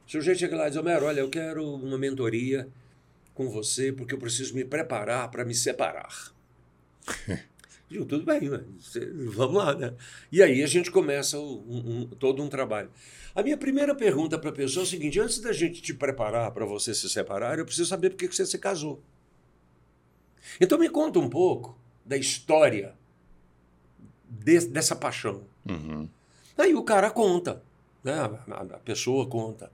O 0.06 0.12
sujeito 0.12 0.40
chega 0.40 0.58
lá 0.58 0.68
e 0.68 0.70
diz, 0.72 0.78
Homero, 0.78 1.06
olha, 1.06 1.22
eu 1.22 1.30
quero 1.30 1.64
uma 1.76 1.98
mentoria 1.98 2.68
com 3.34 3.50
você 3.50 3.92
porque 3.92 4.14
eu 4.14 4.20
preciso 4.20 4.54
me 4.56 4.64
preparar 4.66 5.30
para 5.32 5.44
me 5.46 5.54
separar. 5.56 6.32
Digo, 7.90 8.06
tudo 8.06 8.26
bem, 8.26 8.50
né? 8.50 8.62
Vamos 9.34 9.56
lá, 9.64 9.76
né? 9.76 9.94
E 10.32 10.42
aí 10.42 10.64
a 10.64 10.68
gente 10.68 10.90
começa 10.90 11.38
um- 11.38 12.02
um- 12.02 12.08
todo 12.08 12.42
um 12.42 12.50
trabalho. 12.50 12.90
A 13.36 13.44
minha 13.44 13.58
primeira 13.58 13.94
pergunta 13.94 14.38
para 14.40 14.50
a 14.50 14.54
pessoa 14.54 14.84
é 14.84 14.86
o 14.86 14.90
seguinte: 14.90 15.20
antes 15.20 15.40
da 15.40 15.52
gente 15.54 15.82
te 15.82 15.94
preparar 15.94 16.50
para 16.52 16.66
você 16.66 16.94
se 16.94 17.10
separar, 17.10 17.60
eu 17.60 17.66
preciso 17.66 17.90
saber 17.90 18.10
por 18.12 18.18
que 18.18 18.28
que 18.28 18.36
você 18.36 18.46
se 18.46 18.58
casou. 18.58 19.02
Então 20.60 20.78
me 20.80 20.90
conta 20.90 21.20
um 21.20 21.30
pouco 21.30 21.78
da 22.06 22.18
história 22.18 22.96
de- 24.30 24.68
dessa 24.68 24.96
paixão. 24.96 25.44
Uhum. 25.68 26.08
Aí 26.58 26.74
o 26.74 26.84
cara 26.84 27.10
conta, 27.12 27.62
né? 28.04 28.14
a, 28.14 28.26
a- 28.56 28.62
a 28.76 28.80
pessoa 28.80 29.28
conta. 29.28 29.72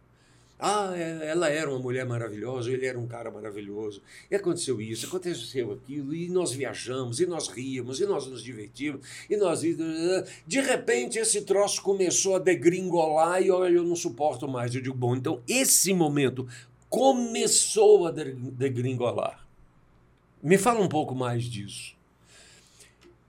Ah, 0.62 0.92
é- 0.94 1.30
ela 1.30 1.50
era 1.50 1.70
uma 1.70 1.80
mulher 1.80 2.06
maravilhosa, 2.06 2.70
ele 2.70 2.86
era 2.86 3.00
um 3.00 3.08
cara 3.08 3.32
maravilhoso. 3.32 4.02
E 4.30 4.36
aconteceu 4.36 4.82
isso, 4.82 5.06
aconteceu 5.08 5.72
aquilo, 5.72 6.14
e 6.14 6.28
nós 6.28 6.52
viajamos, 6.52 7.22
e 7.22 7.26
nós 7.26 7.48
ríamos, 7.48 8.02
e 8.02 8.06
nós 8.06 8.28
nos 8.28 8.44
divertimos, 8.44 9.08
e 9.30 9.38
nós. 9.38 9.62
De 9.62 10.60
repente 10.60 11.18
esse 11.18 11.44
troço 11.44 11.82
começou 11.82 12.36
a 12.36 12.40
degringolar 12.40 13.42
e 13.42 13.50
olha, 13.50 13.76
eu 13.76 13.84
não 13.86 13.96
suporto 13.96 14.50
mais. 14.50 14.76
Eu 14.76 14.82
digo, 14.82 14.96
bom, 14.96 15.16
então 15.16 15.42
esse 15.48 15.94
momento 15.94 16.46
começou 16.90 18.08
a 18.08 18.12
de- 18.12 18.34
degringolar. 18.34 19.48
Me 20.44 20.58
fala 20.58 20.82
um 20.82 20.90
pouco 20.90 21.16
mais 21.16 21.46
disso. 21.46 21.96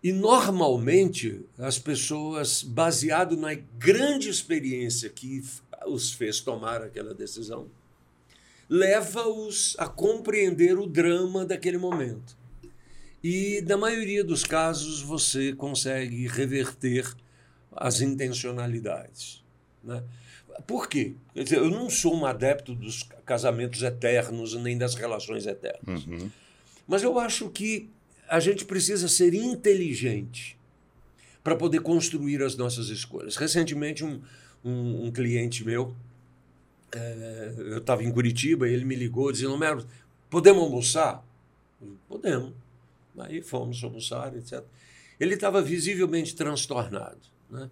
E 0.02 0.12
normalmente 0.12 1.42
as 1.58 1.78
pessoas, 1.78 2.62
baseado 2.62 3.36
na 3.36 3.54
grande 3.78 4.30
experiência 4.30 5.10
que 5.10 5.44
os 5.86 6.12
fez 6.12 6.40
tomar 6.40 6.82
aquela 6.82 7.14
decisão, 7.14 7.68
leva-os 8.68 9.74
a 9.78 9.88
compreender 9.88 10.78
o 10.78 10.86
drama 10.86 11.44
daquele 11.44 11.78
momento. 11.78 12.38
E 13.22 13.62
na 13.66 13.76
maioria 13.76 14.24
dos 14.24 14.44
casos 14.44 15.02
você 15.02 15.52
consegue 15.52 16.26
reverter 16.26 17.06
as 17.72 18.00
intencionalidades. 18.00 19.42
Né? 19.82 20.02
Por 20.66 20.88
quê? 20.88 21.14
Dizer, 21.34 21.58
eu 21.58 21.70
não 21.70 21.90
sou 21.90 22.14
um 22.14 22.24
adepto 22.24 22.74
dos 22.74 23.02
casamentos 23.24 23.82
eternos 23.82 24.54
nem 24.54 24.76
das 24.76 24.94
relações 24.94 25.46
eternas. 25.46 26.06
Uhum. 26.06 26.30
Mas 26.86 27.02
eu 27.02 27.18
acho 27.18 27.48
que 27.50 27.88
a 28.28 28.40
gente 28.40 28.64
precisa 28.64 29.08
ser 29.08 29.34
inteligente 29.34 30.56
para 31.42 31.56
poder 31.56 31.80
construir 31.80 32.42
as 32.42 32.56
nossas 32.56 32.88
escolhas. 32.88 33.36
Recentemente, 33.36 34.04
um, 34.04 34.20
um, 34.64 35.06
um 35.06 35.10
cliente 35.10 35.64
meu, 35.64 35.94
eh, 36.92 37.54
eu 37.56 37.78
estava 37.78 38.02
em 38.02 38.12
Curitiba 38.12 38.68
e 38.68 38.72
ele 38.72 38.84
me 38.84 38.94
ligou 38.94 39.30
dizendo: 39.30 39.56
Mero, 39.56 39.86
podemos 40.28 40.62
almoçar? 40.62 41.24
Eu, 41.80 41.96
Podemos. 42.08 42.52
Aí 43.18 43.42
fomos 43.42 43.82
almoçar, 43.82 44.34
etc. 44.36 44.62
Ele 45.18 45.34
estava 45.34 45.60
visivelmente 45.60 46.34
transtornado. 46.34 47.18
Né? 47.50 47.70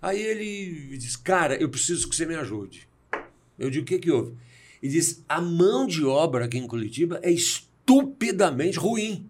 Aí 0.00 0.20
ele 0.20 0.96
disse: 0.96 1.18
Cara, 1.18 1.56
eu 1.56 1.68
preciso 1.68 2.08
que 2.08 2.16
você 2.16 2.26
me 2.26 2.34
ajude. 2.34 2.88
Eu 3.58 3.70
digo: 3.70 3.84
O 3.84 3.86
que, 3.86 3.98
que 3.98 4.10
houve? 4.10 4.34
Ele 4.82 4.92
disse: 4.92 5.24
A 5.28 5.40
mão 5.40 5.86
de 5.86 6.04
obra 6.04 6.44
aqui 6.44 6.58
em 6.58 6.66
Curitiba 6.66 7.20
é 7.22 7.30
estupidamente 7.30 8.78
ruim. 8.78 9.28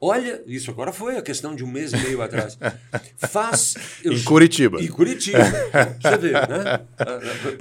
Olha, 0.00 0.42
isso 0.46 0.70
agora 0.70 0.92
foi 0.92 1.16
a 1.18 1.22
questão 1.22 1.54
de 1.54 1.62
um 1.62 1.66
mês 1.66 1.92
e 1.92 1.96
meio 1.98 2.22
atrás. 2.22 2.58
Faz. 3.18 3.74
eu- 4.02 4.14
Em 4.14 4.22
Curitiba. 4.24 4.82
Em 4.82 4.88
Curitiba. 4.88 5.38
Você 6.00 6.16
vê, 6.16 6.32
né? 6.32 6.80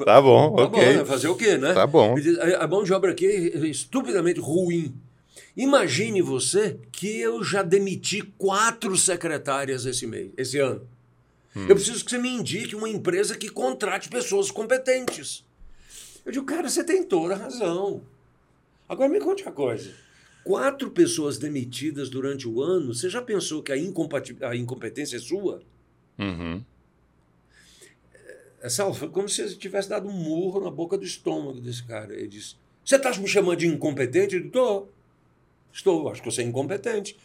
Tá 0.05 0.21
bom, 0.21 0.55
Tá 0.55 0.63
ok. 0.63 0.85
bom, 0.85 0.93
né? 0.99 1.05
fazer 1.05 1.27
o 1.27 1.35
quê, 1.35 1.57
né? 1.57 1.73
Tá 1.73 1.85
bom. 1.85 2.15
A 2.59 2.67
mão 2.67 2.83
de 2.83 2.93
obra 2.93 3.11
aqui 3.11 3.25
é 3.53 3.57
estupidamente 3.67 4.39
ruim. 4.39 4.95
Imagine 5.57 6.21
você 6.21 6.77
que 6.91 7.19
eu 7.19 7.43
já 7.43 7.61
demiti 7.61 8.21
quatro 8.37 8.95
secretárias 8.95 9.85
esse 9.85 10.07
mês, 10.07 10.31
esse 10.37 10.57
ano. 10.59 10.87
Hum. 11.53 11.65
Eu 11.67 11.75
preciso 11.75 12.05
que 12.05 12.11
você 12.11 12.17
me 12.17 12.29
indique 12.29 12.75
uma 12.75 12.87
empresa 12.87 13.35
que 13.37 13.49
contrate 13.49 14.07
pessoas 14.07 14.49
competentes. 14.49 15.43
Eu 16.25 16.31
digo, 16.31 16.45
cara, 16.45 16.69
você 16.69 16.83
tem 16.83 17.03
toda 17.03 17.33
a 17.33 17.37
razão. 17.37 18.01
Agora 18.87 19.09
me 19.09 19.19
conte 19.19 19.43
uma 19.43 19.51
coisa. 19.51 19.91
Quatro 20.43 20.89
pessoas 20.91 21.37
demitidas 21.37 22.09
durante 22.09 22.47
o 22.47 22.61
ano, 22.61 22.93
você 22.93 23.09
já 23.09 23.21
pensou 23.21 23.61
que 23.61 23.71
a, 23.71 23.75
a 24.49 24.55
incompetência 24.55 25.17
é 25.17 25.19
sua? 25.19 25.61
Uhum. 26.17 26.63
É, 28.61 28.69
Sal, 28.69 28.93
foi 28.93 29.09
como 29.09 29.29
se 29.29 29.47
você 29.47 29.55
tivesse 29.55 29.89
dado 29.89 30.07
um 30.07 30.11
murro 30.11 30.59
na 30.61 30.71
boca 30.71 30.97
do 30.97 31.03
estômago 31.05 31.59
desse 31.61 31.83
cara. 31.83 32.13
Ele 32.13 32.27
disse: 32.27 32.55
Você 32.83 32.95
está 32.95 33.11
me 33.17 33.27
chamando 33.27 33.59
de 33.59 33.67
incompetente? 33.67 34.35
Eu 34.35 34.45
Estou. 34.45 34.91
Estou, 35.71 36.09
acho 36.09 36.21
que 36.23 36.31
você 36.31 36.41
é 36.41 36.45
incompetente. 36.45 37.15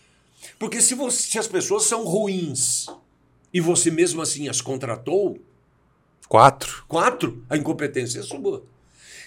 Porque 0.58 0.80
se, 0.80 0.94
você- 0.94 1.22
se 1.22 1.38
as 1.38 1.46
pessoas 1.46 1.84
são 1.84 2.04
ruins 2.04 2.86
e 3.52 3.60
você 3.60 3.90
mesmo 3.90 4.20
assim 4.20 4.48
as 4.48 4.60
contratou, 4.60 5.38
Quatro. 6.28 6.84
quatro, 6.88 7.44
a 7.48 7.56
incompetência 7.56 8.20
é 8.20 8.22
sua. 8.22 8.62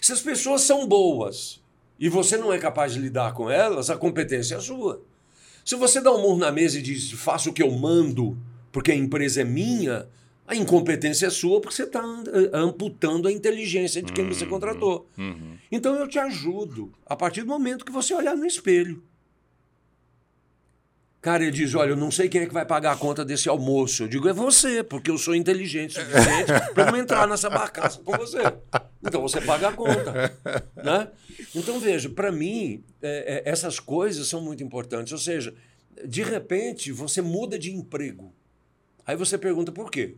Se 0.02 0.12
as 0.14 0.22
pessoas 0.22 0.62
são 0.62 0.88
boas 0.88 1.60
e 2.00 2.10
você 2.10 2.38
não 2.38 2.54
é 2.54 2.58
capaz 2.58 2.94
de 2.94 3.00
lidar 3.00 3.34
com 3.34 3.50
elas, 3.50 3.90
a 3.90 3.98
competência 3.98 4.56
é 4.56 4.60
sua. 4.60 5.02
Se 5.66 5.76
você 5.76 6.00
dá 6.00 6.12
um 6.12 6.22
murro 6.22 6.38
na 6.38 6.52
mesa 6.52 6.80
e 6.80 6.82
diz 6.82 7.12
faça 7.12 7.50
o 7.50 7.54
que 7.54 7.62
eu 7.62 7.72
mando 7.72 8.38
porque 8.72 8.92
a 8.92 8.96
empresa 8.96 9.42
é 9.42 9.44
minha, 9.44 10.08
a 10.46 10.56
incompetência 10.56 11.28
é 11.28 11.30
sua 11.30 11.60
porque 11.60 11.76
você 11.76 11.84
está 11.84 12.02
amputando 12.54 13.28
a 13.28 13.32
inteligência 13.32 14.02
de 14.02 14.14
quem 14.14 14.28
você 14.28 14.46
contratou. 14.46 15.10
Uhum. 15.18 15.58
Então 15.72 15.96
eu 15.96 16.08
te 16.08 16.20
ajudo 16.20 16.92
a 17.06 17.16
partir 17.16 17.42
do 17.42 17.48
momento 17.48 17.84
que 17.84 17.92
você 17.92 18.14
olhar 18.14 18.36
no 18.36 18.46
espelho. 18.46 19.04
Cara, 21.22 21.44
ele 21.44 21.52
diz: 21.52 21.74
Olha, 21.76 21.90
eu 21.90 21.96
não 21.96 22.12
sei 22.12 22.30
quem 22.30 22.42
é 22.42 22.46
que 22.46 22.54
vai 22.54 22.66
pagar 22.66 22.94
a 22.94 22.98
conta 22.98 23.26
desse 23.26 23.50
almoço. 23.50 24.04
Eu 24.04 24.08
digo: 24.08 24.28
É 24.30 24.34
você, 24.34 24.84
porque 24.84 25.10
eu 25.10 25.18
sou 25.18 25.36
inteligente 25.36 25.94
suficiente 25.94 26.74
para 26.74 26.92
não 26.92 26.98
entrar 26.98 27.28
nessa 27.28 27.50
barcaça 27.50 28.00
com 28.00 28.16
você. 28.18 28.40
Então 29.02 29.22
você 29.22 29.42
paga 29.42 29.70
a 29.70 29.74
conta. 29.74 30.34
Né? 30.76 31.10
Então 31.56 31.80
veja, 31.80 32.10
para 32.10 32.32
mim, 32.32 32.84
é, 33.02 33.44
é, 33.46 33.50
essas 33.50 33.80
coisas 33.80 34.28
são 34.28 34.42
muito 34.42 34.64
importantes. 34.64 35.12
Ou 35.12 35.20
seja, 35.20 35.54
de 36.06 36.24
repente 36.24 36.92
você 36.92 37.22
muda 37.22 37.58
de 37.58 37.74
emprego. 37.74 38.34
Aí 39.06 39.16
você 39.16 39.38
pergunta 39.38 39.72
por 39.72 39.90
quê? 39.90 40.16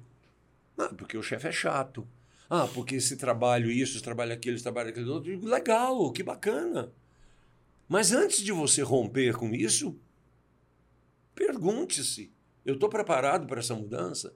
Ah, 0.77 0.89
porque 0.97 1.17
o 1.17 1.23
chefe 1.23 1.47
é 1.47 1.51
chato. 1.51 2.07
Ah, 2.49 2.67
porque 2.73 2.95
esse 2.95 3.15
trabalho 3.15 3.69
isso, 3.69 3.95
esse 3.95 4.03
trabalho 4.03 4.33
aquilo, 4.33 4.55
esse 4.55 4.63
trabalho 4.63 4.89
aquilo 4.89 5.13
outro. 5.13 5.31
Eu 5.31 5.37
digo, 5.37 5.47
Legal, 5.47 6.11
que 6.11 6.23
bacana. 6.23 6.91
Mas 7.87 8.11
antes 8.11 8.41
de 8.41 8.51
você 8.51 8.81
romper 8.81 9.35
com 9.35 9.53
isso, 9.53 9.95
pergunte-se: 11.39 12.31
eu 12.65 12.73
estou 12.73 12.89
preparado 12.89 13.47
para 13.47 13.61
essa 13.61 13.73
mudança? 13.73 14.35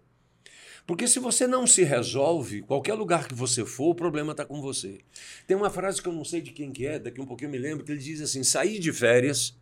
Porque 0.87 1.07
se 1.07 1.19
você 1.19 1.45
não 1.45 1.67
se 1.67 1.83
resolve, 1.83 2.61
qualquer 2.61 2.93
lugar 2.93 3.27
que 3.27 3.33
você 3.33 3.65
for, 3.65 3.91
o 3.91 3.95
problema 3.95 4.31
está 4.31 4.45
com 4.45 4.61
você. 4.61 5.01
Tem 5.47 5.55
uma 5.55 5.69
frase 5.69 6.01
que 6.01 6.07
eu 6.07 6.13
não 6.13 6.25
sei 6.25 6.41
de 6.41 6.51
quem 6.51 6.71
que 6.71 6.85
é, 6.85 6.99
daqui 6.99 7.21
um 7.21 7.25
pouquinho 7.25 7.49
eu 7.49 7.51
me 7.51 7.57
lembro, 7.57 7.85
que 7.85 7.91
ele 7.91 8.01
diz 8.01 8.21
assim: 8.21 8.43
saí 8.43 8.79
de 8.79 8.91
férias 8.91 9.57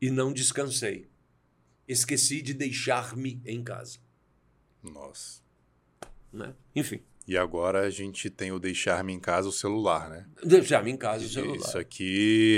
e 0.00 0.10
não 0.10 0.32
descansei. 0.32 1.08
Esqueci 1.86 2.40
de 2.40 2.54
deixar-me 2.54 3.40
em 3.44 3.62
casa. 3.62 3.98
Nossa. 4.82 5.42
Né? 6.32 6.54
Enfim, 6.74 7.00
E 7.30 7.36
agora 7.36 7.82
a 7.86 7.90
gente 7.90 8.28
tem 8.28 8.50
o 8.50 8.58
deixar-me 8.58 9.12
em 9.12 9.20
casa 9.20 9.48
o 9.48 9.52
celular, 9.52 10.10
né? 10.10 10.26
deixar-me 10.42 10.90
em 10.90 10.96
casa 10.96 11.24
o 11.24 11.28
celular. 11.28 11.58
Isso 11.58 11.78
aqui, 11.78 12.02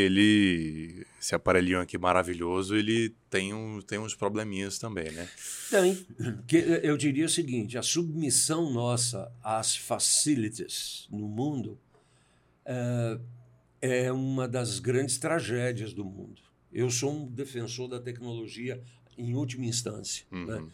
ele. 0.06 1.06
Esse 1.20 1.35
aparelhinho 1.35 1.78
aqui 1.78 1.98
maravilhoso, 1.98 2.74
ele 2.74 3.14
tem, 3.28 3.52
um, 3.52 3.82
tem 3.82 3.98
uns 3.98 4.14
probleminhas 4.14 4.78
também, 4.78 5.12
né? 5.12 5.28
Tem. 5.68 6.06
Que 6.48 6.56
eu 6.82 6.96
diria 6.96 7.26
o 7.26 7.28
seguinte: 7.28 7.76
a 7.76 7.82
submissão 7.82 8.72
nossa 8.72 9.30
às 9.44 9.76
facilities 9.76 11.06
no 11.11 11.28
mundo 11.28 11.78
é, 12.64 13.18
é 13.82 14.11
uma 14.11 14.48
das 14.48 14.78
grandes 14.78 15.18
tragédias 15.18 15.92
do 15.92 16.02
mundo. 16.02 16.40
Eu 16.72 16.88
sou 16.88 17.12
um 17.12 17.26
defensor 17.26 17.88
da 17.88 18.00
tecnologia 18.00 18.82
em 19.18 19.35
última 19.35 19.66
instância. 19.66 20.24
Né? 20.30 20.38
Uhum. 20.38 20.66
É, 20.66 20.70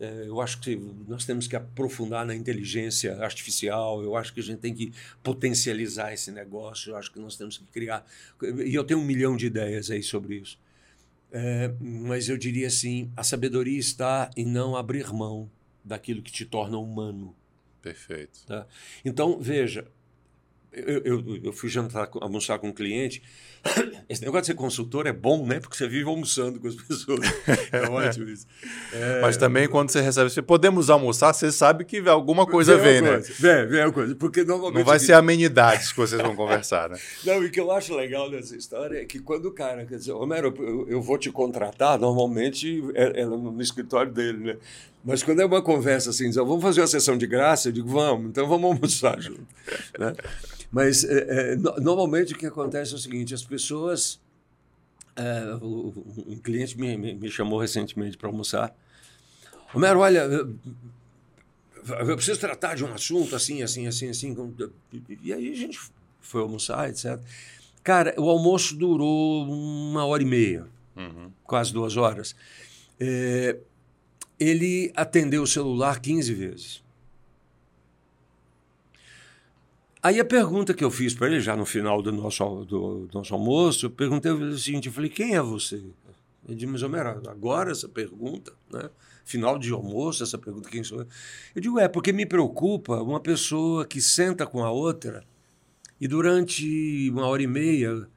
eu 0.00 0.40
acho 0.40 0.60
que 0.60 0.76
nós 1.08 1.24
temos 1.24 1.48
que 1.48 1.56
aprofundar 1.56 2.24
na 2.24 2.34
inteligência 2.34 3.16
artificial, 3.20 4.02
eu 4.02 4.14
acho 4.16 4.32
que 4.32 4.40
a 4.40 4.42
gente 4.42 4.60
tem 4.60 4.72
que 4.72 4.92
potencializar 5.22 6.12
esse 6.12 6.30
negócio, 6.30 6.90
eu 6.92 6.96
acho 6.96 7.12
que 7.12 7.18
nós 7.18 7.36
temos 7.36 7.58
que 7.58 7.64
criar. 7.64 8.06
E 8.64 8.74
eu 8.74 8.84
tenho 8.84 9.00
um 9.00 9.04
milhão 9.04 9.36
de 9.36 9.46
ideias 9.46 9.90
aí 9.90 10.02
sobre 10.02 10.36
isso. 10.36 10.58
É, 11.32 11.72
mas 11.80 12.28
eu 12.28 12.38
diria 12.38 12.68
assim: 12.68 13.10
a 13.16 13.24
sabedoria 13.24 13.78
está 13.78 14.30
em 14.36 14.46
não 14.46 14.76
abrir 14.76 15.12
mão 15.12 15.50
daquilo 15.84 16.22
que 16.22 16.32
te 16.32 16.44
torna 16.44 16.78
humano. 16.78 17.34
Perfeito. 17.82 18.44
Tá? 18.46 18.66
Então, 19.04 19.40
veja, 19.40 19.86
eu, 20.72 21.02
eu, 21.04 21.40
eu, 21.44 21.52
fui 21.52 21.68
jantar, 21.68 22.08
almoçar 22.20 22.58
com 22.58 22.68
um 22.68 22.72
cliente. 22.72 23.22
Esse 24.08 24.22
negócio 24.22 24.42
de 24.42 24.46
ser 24.48 24.54
consultor 24.54 25.06
é 25.06 25.12
bom, 25.12 25.46
né? 25.46 25.60
Porque 25.60 25.76
você 25.76 25.88
vive 25.88 26.08
almoçando 26.08 26.60
com 26.60 26.68
as 26.68 26.74
pessoas. 26.82 27.20
É 27.72 27.88
ótimo 27.88 28.28
isso. 28.28 28.46
É... 28.92 29.20
Mas 29.20 29.36
também 29.36 29.66
quando 29.68 29.90
você 29.90 30.00
recebe, 30.00 30.30
você 30.30 30.42
podemos 30.42 30.90
almoçar, 30.90 31.32
você 31.32 31.50
sabe 31.50 31.84
que 31.84 32.06
alguma 32.08 32.46
coisa 32.46 32.76
vem, 32.76 33.02
vem 33.02 33.12
né? 33.12 33.18
Vem, 33.38 33.66
vem 33.66 33.80
a 33.80 33.90
coisa. 33.90 34.14
Porque 34.14 34.44
normalmente. 34.44 34.78
Não 34.78 34.84
vai 34.84 34.98
ser 34.98 35.14
amenidades 35.14 35.92
que 35.92 35.98
vocês 35.98 36.20
vão 36.20 36.36
conversar, 36.36 36.90
né? 36.90 36.98
Não, 37.24 37.42
e 37.42 37.46
o 37.46 37.50
que 37.50 37.60
eu 37.60 37.72
acho 37.72 37.94
legal 37.94 38.30
dessa 38.30 38.56
história 38.56 38.98
é 38.98 39.04
que 39.04 39.18
quando 39.18 39.46
o 39.46 39.52
cara 39.52 39.84
quer 39.86 39.96
dizer, 39.96 40.12
Romero, 40.12 40.54
eu, 40.58 40.88
eu 40.88 41.02
vou 41.02 41.18
te 41.18 41.30
contratar, 41.30 41.98
normalmente 41.98 42.82
é, 42.94 43.22
é 43.22 43.26
no 43.26 43.60
escritório 43.60 44.12
dele, 44.12 44.38
né? 44.38 44.56
Mas 45.04 45.22
quando 45.22 45.40
é 45.40 45.44
uma 45.44 45.62
conversa 45.62 46.10
assim, 46.10 46.26
diz, 46.26 46.36
vamos 46.36 46.62
fazer 46.62 46.80
uma 46.80 46.86
sessão 46.86 47.16
de 47.16 47.26
graça, 47.26 47.68
eu 47.68 47.72
digo, 47.72 47.88
vamos, 47.88 48.30
então 48.30 48.46
vamos 48.48 48.72
almoçar 48.72 49.18
junto. 49.22 49.46
né? 49.98 50.14
Mas 50.70 51.04
é, 51.04 51.52
é, 51.52 51.56
normalmente 51.56 52.34
o 52.34 52.38
que 52.38 52.46
acontece 52.46 52.92
é 52.92 52.96
o 52.96 52.98
seguinte: 52.98 53.34
as 53.34 53.42
pessoas. 53.42 54.20
É, 55.16 55.54
um 55.60 56.38
cliente 56.42 56.78
me, 56.78 56.96
me, 56.96 57.14
me 57.14 57.30
chamou 57.30 57.58
recentemente 57.58 58.16
para 58.16 58.28
almoçar. 58.28 58.72
Romero, 59.68 59.98
olha, 59.98 60.20
eu 62.06 62.16
preciso 62.16 62.38
tratar 62.38 62.74
de 62.76 62.84
um 62.84 62.92
assunto 62.92 63.34
assim, 63.34 63.62
assim, 63.62 63.86
assim, 63.86 64.10
assim. 64.10 64.36
E 65.22 65.32
aí 65.32 65.50
a 65.50 65.56
gente 65.56 65.78
foi 66.20 66.42
almoçar, 66.42 66.88
etc. 66.88 67.20
Cara, 67.82 68.14
o 68.18 68.28
almoço 68.28 68.76
durou 68.76 69.44
uma 69.44 70.04
hora 70.04 70.22
e 70.22 70.26
meia, 70.26 70.66
uhum. 70.96 71.30
quase 71.44 71.72
duas 71.72 71.96
horas. 71.96 72.36
É, 73.00 73.56
ele 74.38 74.92
atendeu 74.94 75.42
o 75.42 75.46
celular 75.46 76.00
15 76.00 76.34
vezes. 76.34 76.82
Aí 80.02 80.20
a 80.20 80.24
pergunta 80.24 80.72
que 80.72 80.84
eu 80.84 80.90
fiz 80.90 81.12
para 81.12 81.26
ele, 81.26 81.40
já 81.40 81.56
no 81.56 81.66
final 81.66 82.00
do 82.00 82.12
nosso, 82.12 82.64
do, 82.64 83.06
do 83.06 83.18
nosso 83.18 83.34
almoço, 83.34 83.86
eu 83.86 83.90
perguntei 83.90 84.30
o 84.30 84.56
seguinte: 84.56 84.86
eu 84.86 84.92
falei, 84.92 85.10
quem 85.10 85.34
é 85.34 85.42
você? 85.42 85.82
Ele 86.46 86.54
disse, 86.54 86.66
mas 86.66 86.82
Homero, 86.82 87.28
agora 87.28 87.72
essa 87.72 87.88
pergunta, 87.88 88.52
né? 88.72 88.88
final 89.24 89.58
de 89.58 89.70
almoço, 89.70 90.22
essa 90.22 90.38
pergunta, 90.38 90.70
quem 90.70 90.82
sou 90.82 91.00
eu? 91.00 91.06
Eu 91.54 91.60
digo, 91.60 91.78
é, 91.78 91.86
porque 91.86 92.12
me 92.12 92.24
preocupa 92.24 93.02
uma 93.02 93.20
pessoa 93.20 93.84
que 93.84 94.00
senta 94.00 94.46
com 94.46 94.64
a 94.64 94.70
outra 94.70 95.22
e 96.00 96.08
durante 96.08 97.10
uma 97.10 97.26
hora 97.26 97.42
e 97.42 97.46
meia 97.46 98.08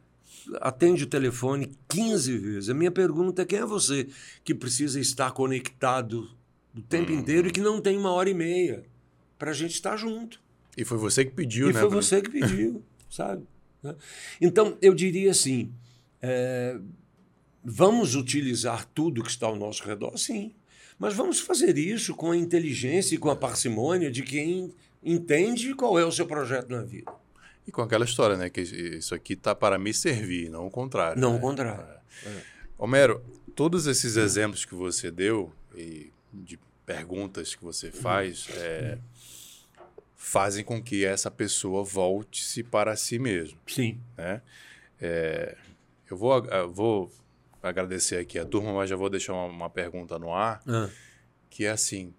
atende 0.59 1.03
o 1.03 1.07
telefone 1.07 1.71
15 1.87 2.37
vezes. 2.37 2.69
A 2.69 2.73
minha 2.73 2.91
pergunta 2.91 3.41
é 3.41 3.45
quem 3.45 3.59
é 3.59 3.65
você 3.65 4.07
que 4.43 4.53
precisa 4.53 4.99
estar 4.99 5.31
conectado 5.31 6.29
o 6.75 6.81
tempo 6.81 7.11
inteiro 7.11 7.47
e 7.47 7.51
que 7.51 7.61
não 7.61 7.81
tem 7.81 7.97
uma 7.97 8.11
hora 8.11 8.29
e 8.29 8.33
meia 8.33 8.83
para 9.37 9.51
a 9.51 9.53
gente 9.53 9.73
estar 9.73 9.97
junto. 9.97 10.41
E 10.77 10.85
foi 10.85 10.97
você 10.97 11.25
que 11.25 11.31
pediu, 11.31 11.69
e 11.69 11.73
né? 11.73 11.79
E 11.79 11.81
foi 11.81 11.89
você 11.89 12.21
que 12.21 12.29
pediu, 12.29 12.83
sabe? 13.09 13.43
Então, 14.39 14.77
eu 14.81 14.93
diria 14.93 15.31
assim: 15.31 15.73
é, 16.21 16.79
vamos 17.63 18.15
utilizar 18.15 18.85
tudo 18.93 19.23
que 19.23 19.29
está 19.29 19.47
ao 19.47 19.55
nosso 19.55 19.83
redor, 19.83 20.17
sim. 20.17 20.53
Mas 20.97 21.15
vamos 21.15 21.39
fazer 21.39 21.77
isso 21.77 22.13
com 22.13 22.31
a 22.31 22.37
inteligência 22.37 23.15
e 23.15 23.17
com 23.17 23.29
a 23.29 23.35
parcimônia 23.35 24.11
de 24.11 24.21
quem 24.21 24.71
entende 25.03 25.73
qual 25.73 25.97
é 25.97 26.05
o 26.05 26.11
seu 26.11 26.27
projeto 26.27 26.69
na 26.69 26.83
vida. 26.83 27.11
E 27.67 27.71
com 27.71 27.81
aquela 27.81 28.05
história, 28.05 28.35
né? 28.35 28.49
Que 28.49 28.61
isso 28.61 29.13
aqui 29.13 29.33
está 29.33 29.53
para 29.53 29.77
me 29.77 29.93
servir, 29.93 30.49
não 30.49 30.67
o 30.67 30.71
contrário. 30.71 31.21
Não 31.21 31.33
né? 31.33 31.37
o 31.37 31.41
contrário. 31.41 31.83
É. 32.25 32.29
É. 32.29 32.41
Homero, 32.77 33.23
todos 33.55 33.87
esses 33.87 34.17
exemplos 34.17 34.65
que 34.65 34.73
você 34.73 35.11
deu 35.11 35.53
e 35.75 36.11
de 36.33 36.59
perguntas 36.85 37.55
que 37.55 37.63
você 37.63 37.91
faz, 37.91 38.47
é, 38.57 38.97
fazem 40.15 40.63
com 40.63 40.81
que 40.81 41.05
essa 41.05 41.29
pessoa 41.29 41.83
volte-se 41.83 42.63
para 42.63 42.95
si 42.95 43.19
mesmo. 43.19 43.59
Sim. 43.67 43.99
Né? 44.17 44.41
É, 44.99 45.57
eu 46.09 46.17
vou, 46.17 46.45
eu 46.45 46.71
vou 46.71 47.11
agradecer 47.61 48.17
aqui 48.17 48.39
a 48.39 48.45
turma, 48.45 48.73
mas 48.73 48.89
já 48.89 48.95
vou 48.95 49.09
deixar 49.09 49.33
uma, 49.33 49.45
uma 49.45 49.69
pergunta 49.69 50.17
no 50.17 50.33
ar, 50.33 50.61
ah. 50.67 50.89
que 51.49 51.65
é 51.65 51.71
assim, 51.71 52.13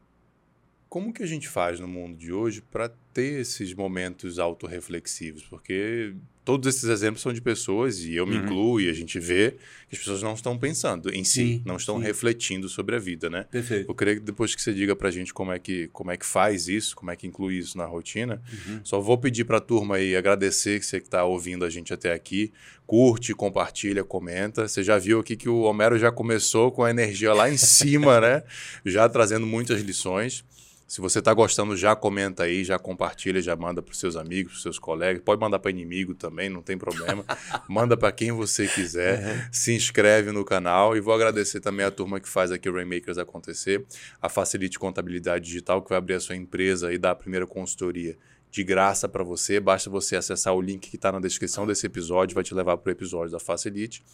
como 0.93 1.11
que 1.11 1.23
a 1.23 1.27
gente 1.27 1.49
faz 1.49 1.81
no 1.81 1.89
mundo 1.89 2.19
de 2.19 2.31
hoje 2.35 2.61
para 2.61 2.91
ter 3.15 3.41
esses 3.41 3.73
momentos 3.73 4.39
autorreflexivos? 4.39 5.43
Porque 5.45 6.13
todos 6.45 6.69
esses 6.69 6.85
exemplos 6.85 7.23
são 7.23 7.33
de 7.33 7.41
pessoas, 7.41 8.01
e 8.01 8.15
eu 8.15 8.27
me 8.27 8.37
uhum. 8.37 8.45
incluo, 8.45 8.79
e 8.79 8.91
a 8.91 8.93
gente 8.93 9.19
vê 9.19 9.53
que 9.89 9.97
as 9.97 9.99
pessoas 9.99 10.23
não 10.23 10.35
estão 10.35 10.59
pensando 10.59 11.09
em 11.09 11.25
si, 11.25 11.33
sim, 11.33 11.63
não 11.65 11.77
estão 11.77 11.97
sim. 11.97 12.05
refletindo 12.05 12.69
sobre 12.69 12.95
a 12.95 12.99
vida, 12.99 13.31
né? 13.31 13.45
Perfeito. 13.51 13.91
Eu 13.91 13.95
queria 13.95 14.17
que 14.17 14.21
depois 14.21 14.55
que 14.55 14.61
você 14.61 14.75
diga 14.75 14.95
para 14.95 15.09
a 15.09 15.11
gente 15.11 15.33
como 15.33 15.51
é, 15.51 15.59
que, 15.59 15.89
como 15.95 16.11
é 16.11 16.17
que 16.19 16.27
faz 16.27 16.69
isso, 16.69 16.95
como 16.95 17.11
é 17.11 17.17
que 17.17 17.27
inclui 17.27 17.57
isso 17.57 17.79
na 17.79 17.87
rotina, 17.87 18.43
uhum. 18.53 18.81
só 18.85 19.01
vou 19.01 19.17
pedir 19.17 19.45
para 19.45 19.57
a 19.57 19.63
turma 19.63 19.97
aí 19.97 20.15
agradecer 20.15 20.79
que 20.79 20.85
você 20.85 21.01
que 21.01 21.07
está 21.07 21.25
ouvindo 21.25 21.65
a 21.65 21.71
gente 21.71 21.95
até 21.95 22.13
aqui, 22.13 22.53
curte, 22.87 23.33
compartilha, 23.33 24.05
comenta. 24.05 24.69
Você 24.69 24.83
já 24.85 24.99
viu 24.99 25.21
aqui 25.21 25.37
que 25.37 25.49
o 25.49 25.63
Homero 25.63 25.99
já 25.99 26.13
começou 26.13 26.71
com 26.71 26.85
a 26.85 26.91
energia 26.91 27.33
lá 27.33 27.49
em 27.49 27.57
cima, 27.57 28.21
né? 28.21 28.43
Já 28.85 29.09
trazendo 29.09 29.47
muitas 29.47 29.81
lições. 29.81 30.45
Se 30.93 31.01
você 31.01 31.21
está 31.21 31.33
gostando, 31.33 31.75
já 31.75 31.97
comenta 31.97 32.43
aí, 32.43 32.63
já 32.63 32.79
compartilha, 32.79 33.41
já 33.41 33.57
manda 33.57 33.81
para 33.81 33.93
os 33.93 33.99
seus 33.99 34.15
amigos, 34.15 34.53
para 34.53 34.57
os 34.57 34.63
seus 34.63 34.79
colegas. 34.79 35.23
Pode 35.25 35.41
mandar 35.41 35.59
para 35.59 35.71
inimigo 35.71 36.15
também, 36.15 36.51
não 36.51 36.61
tem 36.61 36.77
problema. 36.77 37.25
manda 37.67 37.97
para 37.97 38.13
quem 38.13 38.31
você 38.31 38.69
quiser. 38.69 39.25
Uhum. 39.25 39.49
Se 39.51 39.75
inscreve 39.75 40.33
no 40.33 40.45
canal. 40.45 40.95
E 40.95 41.01
vou 41.01 41.15
agradecer 41.15 41.61
também 41.61 41.87
a 41.87 41.91
turma 41.91 42.21
que 42.21 42.29
faz 42.29 42.53
aqui 42.53 42.69
o 42.69 42.75
Rainmakers 42.75 43.17
acontecer. 43.17 43.87
A 44.21 44.29
Facilite 44.29 44.79
Contabilidade 44.79 45.47
Digital, 45.47 45.81
que 45.81 45.89
vai 45.89 45.97
abrir 45.97 46.13
a 46.13 46.21
sua 46.21 46.37
empresa 46.37 46.93
e 46.93 46.99
dar 46.99 47.13
a 47.13 47.15
primeira 47.15 47.47
consultoria 47.47 48.19
de 48.53 48.63
graça 48.63 49.09
para 49.09 49.25
você. 49.25 49.59
Basta 49.59 49.89
você 49.89 50.15
acessar 50.15 50.55
o 50.55 50.61
link 50.61 50.91
que 50.91 50.97
está 50.97 51.11
na 51.11 51.19
descrição 51.19 51.67
desse 51.67 51.87
episódio, 51.87 52.35
vai 52.35 52.45
te 52.45 52.55
levar 52.55 52.77
para 52.77 52.91
o 52.91 52.93
episódio 52.93 53.33
da 53.33 53.41
Facilite. 53.41 54.05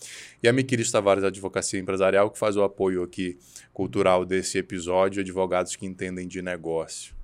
E 0.40 0.48
a 0.48 0.52
Miquiris 0.52 0.92
Tavares 0.92 1.24
Advocacia 1.24 1.78
Empresarial, 1.78 2.30
que 2.30 2.38
faz 2.38 2.56
o 2.56 2.62
apoio 2.62 3.02
aqui 3.02 3.36
cultural 3.74 4.24
desse 4.24 4.56
episódio, 4.56 5.20
advogados 5.20 5.74
que 5.74 5.84
entendem 5.84 6.28
de 6.28 6.40
negócio. 6.40 7.16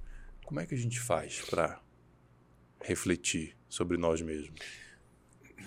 Como 0.44 0.58
é 0.58 0.66
que 0.66 0.74
a 0.74 0.78
gente 0.78 0.98
faz 0.98 1.40
para 1.48 1.80
refletir 2.82 3.56
sobre 3.68 3.96
nós 3.96 4.20
mesmos? 4.20 4.60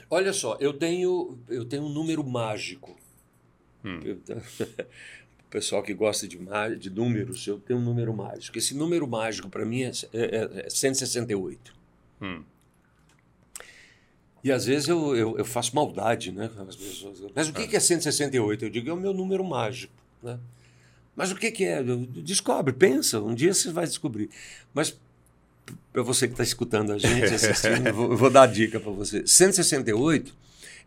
Olha 0.09 0.33
só, 0.33 0.57
eu 0.59 0.73
tenho, 0.73 1.39
eu 1.47 1.63
tenho 1.63 1.83
um 1.83 1.89
número 1.89 2.25
mágico. 2.25 2.99
Hum. 3.85 3.99
O 5.47 5.49
pessoal 5.49 5.81
que 5.81 5.93
gosta 5.93 6.27
de, 6.27 6.37
de 6.77 6.89
números, 6.89 7.47
eu 7.47 7.57
tenho 7.57 7.79
um 7.79 7.83
número 7.83 8.13
mágico. 8.13 8.57
Esse 8.57 8.75
número 8.75 9.07
mágico, 9.07 9.47
para 9.49 9.65
mim, 9.65 9.83
é, 9.83 9.91
é, 10.13 10.65
é 10.65 10.69
168. 10.69 11.73
Hum. 12.21 12.43
E 14.43 14.51
às 14.51 14.65
vezes 14.65 14.89
eu, 14.89 15.15
eu, 15.15 15.37
eu, 15.37 15.45
faço 15.45 15.73
maldade 15.73 16.31
né, 16.31 16.49
com 16.49 16.61
as 16.63 16.75
pessoas. 16.75 17.19
Mas 17.33 17.47
o 17.47 17.53
que, 17.53 17.63
ah. 17.63 17.67
que 17.67 17.75
é 17.77 17.79
168? 17.79 18.65
Eu 18.65 18.69
digo, 18.69 18.89
é 18.89 18.93
o 18.93 18.97
meu 18.97 19.13
número 19.13 19.43
mágico. 19.43 19.93
Né? 20.21 20.37
Mas 21.15 21.31
o 21.31 21.35
que, 21.35 21.49
que 21.49 21.63
é? 21.63 21.81
Descobre, 21.81 22.73
pensa, 22.73 23.21
um 23.21 23.33
dia 23.33 23.53
você 23.53 23.71
vai 23.71 23.85
descobrir. 23.85 24.29
Mas 24.73 24.99
para 25.93 26.03
você 26.03 26.27
que 26.27 26.33
está 26.33 26.43
escutando 26.43 26.91
a 26.91 26.97
gente, 26.97 27.33
assistindo, 27.33 27.87
eu 27.87 27.93
vou, 27.95 28.11
eu 28.11 28.17
vou 28.17 28.29
dar 28.29 28.43
a 28.43 28.47
dica 28.47 28.79
para 28.81 28.91
você. 28.91 29.25
168 29.25 30.35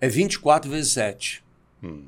é 0.01 0.09
24 0.09 0.71
vezes 0.71 0.93
7. 0.93 1.43
Hum. 1.83 2.05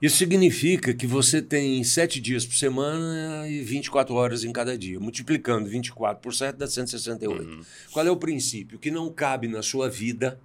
Isso 0.00 0.16
significa 0.16 0.94
que 0.94 1.06
você 1.08 1.42
tem 1.42 1.82
sete 1.82 2.20
dias 2.20 2.46
por 2.46 2.54
semana 2.54 3.48
e 3.48 3.62
24 3.62 4.14
horas 4.14 4.44
em 4.44 4.52
cada 4.52 4.78
dia. 4.78 5.00
Multiplicando 5.00 5.68
24 5.68 6.22
por 6.22 6.32
7 6.32 6.56
dá 6.56 6.68
168. 6.68 7.42
Uhum. 7.42 7.60
Qual 7.90 8.06
é 8.06 8.10
o 8.10 8.16
princípio? 8.16 8.76
O 8.76 8.80
que 8.80 8.92
não 8.92 9.12
cabe 9.12 9.48
na 9.48 9.60
sua 9.60 9.90
vida, 9.90 10.38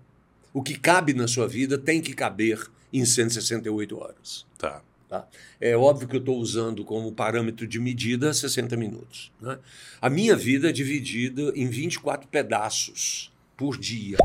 o 0.52 0.64
que 0.64 0.78
cabe 0.78 1.14
na 1.14 1.28
sua 1.28 1.48
vida 1.48 1.78
tem 1.78 2.02
que 2.02 2.14
caber 2.14 2.68
em 2.92 3.06
168 3.06 3.96
horas. 3.96 4.44
Tá. 4.58 4.82
tá? 5.08 5.28
É 5.62 5.78
óbvio 5.78 6.08
que 6.08 6.16
eu 6.16 6.20
estou 6.20 6.40
usando 6.40 6.84
como 6.84 7.12
parâmetro 7.12 7.68
de 7.68 7.80
medida 7.80 8.34
60 8.34 8.76
minutos. 8.76 9.32
Né? 9.40 9.60
A 10.02 10.10
minha 10.10 10.36
vida 10.36 10.70
é 10.70 10.72
dividida 10.72 11.54
em 11.56 11.68
24 11.68 12.28
pedaços 12.28 13.32
por 13.56 13.78
dia. 13.78 14.18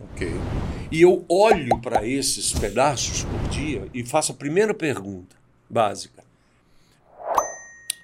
Ok. 0.00 0.28
E 0.90 1.02
eu 1.02 1.24
olho 1.28 1.80
para 1.80 2.06
esses 2.06 2.52
pedaços 2.52 3.24
por 3.24 3.48
dia 3.48 3.88
e 3.94 4.04
faço 4.04 4.32
a 4.32 4.34
primeira 4.34 4.74
pergunta 4.74 5.36
básica: 5.68 6.24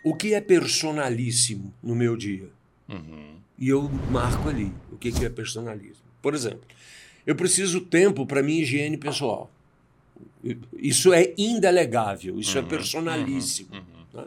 O 0.05 0.15
que 0.15 0.35
é 0.35 0.41
personalíssimo 0.41 1.73
no 1.83 1.95
meu 1.95 2.17
dia? 2.17 2.49
Uhum. 2.89 3.37
E 3.59 3.69
eu 3.69 3.89
marco 4.11 4.49
ali 4.49 4.73
o 4.93 4.97
que 4.97 5.13
é 5.25 5.29
personalismo. 5.29 6.05
Por 6.23 6.35
exemplo, 6.35 6.63
eu 7.27 7.35
preciso 7.35 7.81
tempo 7.81 8.25
para 8.25 8.43
minha 8.43 8.63
higiene 8.63 8.97
pessoal. 8.97 9.51
Isso 10.77 11.13
é 11.13 11.35
indelegável, 11.37 12.39
isso 12.39 12.57
é 12.57 12.61
uhum. 12.61 12.67
é 12.67 12.71
personalíssimo. 12.71 13.75
Uhum. 13.75 13.83
Né? 14.15 14.27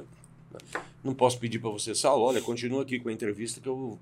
Não 1.04 1.16
posso 1.16 1.40
pedir 1.40 1.60
para 1.60 1.70
você, 1.70 1.96
Saulo, 1.96 2.26
olha, 2.26 2.42
continua 2.42 2.84
aqui 2.84 3.00
com 3.00 3.10
a 3.10 3.14
entrevista 3.14 3.60
que 3.60 3.68
eu 3.68 3.98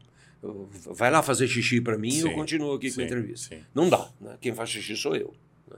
vai 0.85 1.11
lá 1.11 1.21
fazer 1.21 1.47
xixi 1.47 1.81
para 1.81 1.97
mim 1.97 2.09
e 2.13 2.19
eu 2.19 2.33
continuo 2.33 2.73
aqui 2.73 2.89
sim, 2.89 2.95
com 2.95 3.01
a 3.01 3.05
entrevista. 3.05 3.55
Sim. 3.55 3.61
Não 3.73 3.89
dá. 3.89 4.09
Né? 4.21 4.37
Quem 4.39 4.53
faz 4.53 4.69
xixi 4.69 4.95
sou 4.95 5.15
eu. 5.15 5.33
Né? 5.69 5.77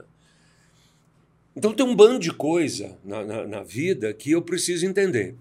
Então 1.56 1.72
tem 1.72 1.84
um 1.84 1.94
bando 1.94 2.18
de 2.20 2.32
coisa 2.32 2.96
na, 3.04 3.24
na, 3.24 3.46
na 3.46 3.62
vida 3.62 4.12
que 4.14 4.30
eu 4.30 4.42
preciso 4.42 4.86
entender. 4.86 5.34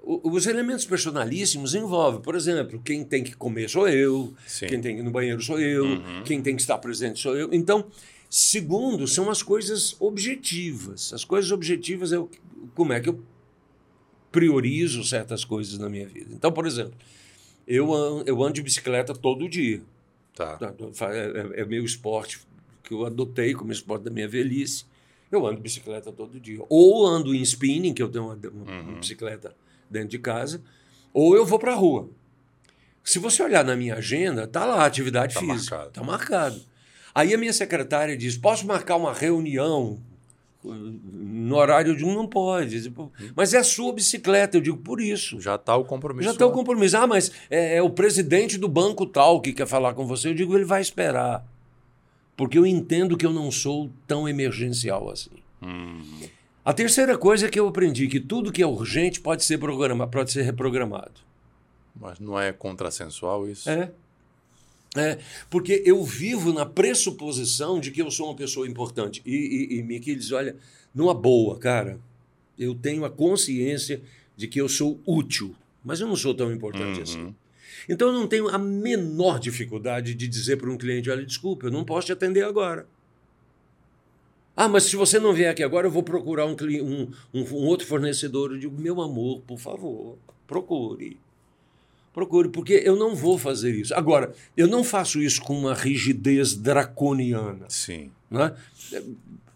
O, 0.00 0.30
os 0.32 0.46
elementos 0.46 0.84
personalíssimos 0.84 1.74
envolvem, 1.74 2.20
por 2.20 2.34
exemplo, 2.34 2.80
quem 2.84 3.04
tem 3.04 3.22
que 3.22 3.36
comer 3.36 3.68
sou 3.68 3.88
eu, 3.88 4.34
Sim. 4.46 4.66
quem 4.66 4.80
tem 4.80 4.94
que 4.96 5.00
ir 5.00 5.04
no 5.04 5.10
banheiro 5.10 5.40
sou 5.40 5.60
eu, 5.60 5.84
Uhum. 5.84 6.22
quem 6.24 6.40
tem 6.42 6.56
que 6.56 6.62
estar 6.62 6.78
presente 6.78 7.20
sou 7.20 7.36
eu. 7.36 7.48
Então, 7.52 7.86
segundo, 8.28 9.06
são 9.06 9.30
as 9.30 9.42
coisas 9.42 9.94
objetivas. 10.00 11.12
As 11.12 11.24
coisas 11.24 11.50
objetivas 11.52 12.12
é 12.12 12.18
o, 12.18 12.28
como 12.74 12.92
é 12.92 13.00
que 13.00 13.08
eu 13.08 13.22
priorizo 14.30 15.04
certas 15.04 15.44
coisas 15.44 15.78
na 15.78 15.88
minha 15.88 16.06
vida. 16.06 16.30
Então, 16.32 16.50
por 16.50 16.66
exemplo, 16.66 16.94
eu 17.74 17.92
ando, 17.92 18.24
eu 18.28 18.42
ando 18.42 18.54
de 18.54 18.62
bicicleta 18.62 19.14
todo 19.14 19.48
dia. 19.48 19.82
Tá. 20.34 20.56
Tá, 20.56 20.74
É, 21.12 21.58
é- 21.58 21.60
é 21.62 21.64
meu 21.64 21.84
esporte 21.84 22.40
que 22.82 22.92
eu 22.94 23.04
adotei 23.06 23.54
como 23.54 23.70
esporte 23.72 24.02
da 24.02 24.10
minha 24.10 24.28
velhice. 24.28 24.84
Eu 25.30 25.46
ando 25.46 25.56
de 25.56 25.62
bicicleta 25.62 26.12
todo 26.12 26.38
dia. 26.40 26.62
Ou 26.68 27.06
ando 27.06 27.34
em 27.34 27.40
spinning, 27.42 27.94
que 27.94 28.02
eu 28.02 28.08
tenho 28.08 28.24
uma, 28.26 28.34
uma 28.34 28.72
Uhum. 28.92 28.98
bicicleta 29.00 29.54
dentro 29.90 30.08
de 30.08 30.18
casa, 30.18 30.60
ou 31.12 31.34
eu 31.36 31.44
vou 31.46 31.58
para 31.58 31.72
a 31.72 31.76
rua. 31.76 32.08
Se 33.04 33.18
você 33.18 33.42
olhar 33.42 33.64
na 33.64 33.74
minha 33.74 33.96
agenda, 33.96 34.46
tá 34.46 34.64
lá 34.64 34.84
atividade 34.86 35.34
Tá 35.34 35.40
física. 35.40 35.76
marcado. 35.76 35.90
Tá 35.92 36.02
marcado. 36.02 36.60
Aí 37.14 37.34
a 37.34 37.38
minha 37.38 37.52
secretária 37.52 38.16
diz: 38.16 38.36
posso 38.36 38.66
marcar 38.66 38.96
uma 38.96 39.12
reunião 39.12 39.98
no 40.64 41.56
horário 41.56 41.96
de 41.96 42.04
um? 42.04 42.14
Não 42.14 42.26
pode. 42.26 42.92
Mas 43.34 43.52
é 43.54 43.58
a 43.58 43.64
sua 43.64 43.92
bicicleta. 43.92 44.56
Eu 44.56 44.60
digo, 44.60 44.76
por 44.78 45.00
isso. 45.00 45.40
Já 45.40 45.56
está 45.56 45.76
o 45.76 45.84
compromisso. 45.84 46.24
Já 46.24 46.32
está 46.32 46.46
o 46.46 46.52
compromisso. 46.52 46.96
Ah, 46.96 47.06
mas 47.06 47.32
é, 47.50 47.76
é 47.76 47.82
o 47.82 47.90
presidente 47.90 48.56
do 48.58 48.68
banco 48.68 49.04
tal 49.06 49.40
que 49.40 49.52
quer 49.52 49.66
falar 49.66 49.94
com 49.94 50.06
você. 50.06 50.28
Eu 50.30 50.34
digo, 50.34 50.54
ele 50.56 50.64
vai 50.64 50.80
esperar. 50.80 51.44
Porque 52.36 52.56
eu 52.58 52.66
entendo 52.66 53.16
que 53.16 53.26
eu 53.26 53.32
não 53.32 53.50
sou 53.50 53.90
tão 54.06 54.28
emergencial 54.28 55.10
assim. 55.10 55.30
Hum, 55.62 56.00
A 56.64 56.72
terceira 56.72 57.16
coisa 57.18 57.46
é 57.46 57.50
que 57.50 57.58
eu 57.60 57.68
aprendi 57.68 58.06
que 58.08 58.18
tudo 58.20 58.50
que 58.52 58.62
é 58.62 58.66
urgente 58.66 59.20
pode 59.20 59.44
ser 59.44 59.58
programa, 59.58 60.06
pode 60.06 60.32
ser 60.32 60.42
reprogramado. 60.42 61.12
mas 61.94 62.18
não 62.18 62.38
é 62.40 62.52
contrassensual 62.52 63.48
isso? 63.48 63.68
É. 63.68 63.90
É, 64.96 65.18
porque 65.48 65.82
eu 65.86 66.04
vivo 66.04 66.52
na 66.52 66.66
pressuposição 66.66 67.80
de 67.80 67.90
que 67.90 68.02
eu 68.02 68.10
sou 68.10 68.26
uma 68.26 68.36
pessoa 68.36 68.68
importante. 68.68 69.22
E, 69.24 69.34
e, 69.70 69.78
e 69.78 69.82
Miquiles, 69.82 70.32
olha, 70.32 70.54
numa 70.94 71.14
boa, 71.14 71.58
cara, 71.58 71.98
eu 72.58 72.74
tenho 72.74 73.04
a 73.04 73.10
consciência 73.10 74.02
de 74.36 74.46
que 74.46 74.60
eu 74.60 74.68
sou 74.68 75.00
útil, 75.06 75.54
mas 75.82 76.00
eu 76.00 76.06
não 76.06 76.16
sou 76.16 76.34
tão 76.34 76.52
importante 76.52 76.98
Uhum. 76.98 77.02
assim. 77.02 77.34
Então 77.88 78.08
eu 78.08 78.14
não 78.14 78.28
tenho 78.28 78.48
a 78.48 78.58
menor 78.58 79.40
dificuldade 79.40 80.14
de 80.14 80.28
dizer 80.28 80.56
para 80.56 80.70
um 80.70 80.76
cliente: 80.76 81.10
olha, 81.10 81.24
desculpa, 81.24 81.66
eu 81.66 81.70
não 81.70 81.84
posso 81.84 82.06
te 82.08 82.12
atender 82.12 82.44
agora. 82.44 82.86
Ah, 84.54 84.68
mas 84.68 84.84
se 84.84 84.94
você 84.96 85.18
não 85.18 85.32
vier 85.32 85.50
aqui 85.50 85.62
agora, 85.62 85.86
eu 85.86 85.90
vou 85.90 86.02
procurar 86.02 86.44
um, 86.46 86.54
um, 86.54 87.10
um, 87.32 87.40
um 87.42 87.64
outro 87.66 87.86
fornecedor. 87.86 88.52
Eu 88.52 88.58
digo, 88.58 88.78
meu 88.78 89.00
amor, 89.00 89.40
por 89.46 89.58
favor, 89.58 90.18
procure. 90.46 91.18
Procure, 92.12 92.48
porque 92.50 92.74
eu 92.84 92.94
não 92.94 93.14
vou 93.14 93.38
fazer 93.38 93.74
isso. 93.74 93.94
Agora, 93.94 94.34
eu 94.56 94.66
não 94.66 94.84
faço 94.84 95.20
isso 95.22 95.40
com 95.40 95.58
uma 95.58 95.74
rigidez 95.74 96.54
draconiana. 96.54 97.64
Sim. 97.68 98.10
Né? 98.30 98.54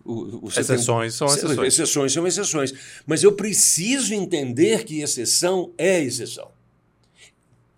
O- 0.04 0.12
o- 0.12 0.40
você 0.40 0.64
tem- 0.64 0.74
Exceções 0.76 1.14
são 1.14 1.26
exceções. 1.26 1.58
Exceções 1.74 2.12
são 2.12 2.26
exceções. 2.26 2.74
Mas 3.06 3.22
eu 3.22 3.32
preciso 3.32 4.14
entender 4.14 4.84
que 4.84 5.00
exceção 5.00 5.70
é 5.76 6.00
exceção. 6.02 6.50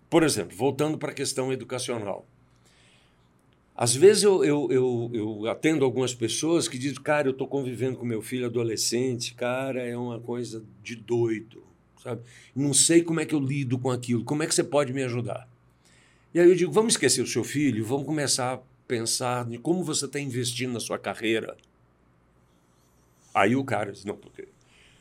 Por 0.09 0.23
exemplo, 0.23 0.55
voltando 0.55 0.97
para 0.97 1.11
a 1.11 1.13
questão 1.13 1.51
educacional. 1.51 2.25
Às 3.75 3.95
vezes 3.95 4.23
eu, 4.23 4.43
eu, 4.43 4.67
eu, 4.71 5.11
eu 5.13 5.47
atendo 5.49 5.85
algumas 5.85 6.13
pessoas 6.13 6.67
que 6.67 6.77
dizem, 6.77 7.01
cara, 7.01 7.27
eu 7.27 7.31
estou 7.31 7.47
convivendo 7.47 7.97
com 7.97 8.05
meu 8.05 8.21
filho 8.21 8.45
adolescente, 8.45 9.33
cara, 9.33 9.81
é 9.83 9.95
uma 9.97 10.19
coisa 10.19 10.63
de 10.83 10.95
doido, 10.95 11.63
sabe? 12.03 12.21
Não 12.55 12.73
sei 12.73 13.03
como 13.03 13.19
é 13.19 13.25
que 13.25 13.35
eu 13.35 13.39
lido 13.39 13.77
com 13.77 13.91
aquilo, 13.91 14.23
como 14.23 14.43
é 14.43 14.47
que 14.47 14.55
você 14.55 14.63
pode 14.63 14.93
me 14.93 15.03
ajudar? 15.03 15.47
E 16.33 16.39
aí 16.39 16.47
eu 16.47 16.55
digo, 16.55 16.71
vamos 16.71 16.93
esquecer 16.93 17.21
o 17.21 17.27
seu 17.27 17.43
filho, 17.43 17.85
vamos 17.85 18.05
começar 18.05 18.53
a 18.53 18.59
pensar 18.87 19.51
em 19.51 19.57
como 19.57 19.83
você 19.83 20.05
está 20.05 20.19
investindo 20.19 20.73
na 20.73 20.79
sua 20.79 20.97
carreira. 20.97 21.55
Aí 23.33 23.55
o 23.55 23.63
cara 23.63 23.91
diz, 23.91 24.05
não, 24.05 24.15
porque 24.15 24.47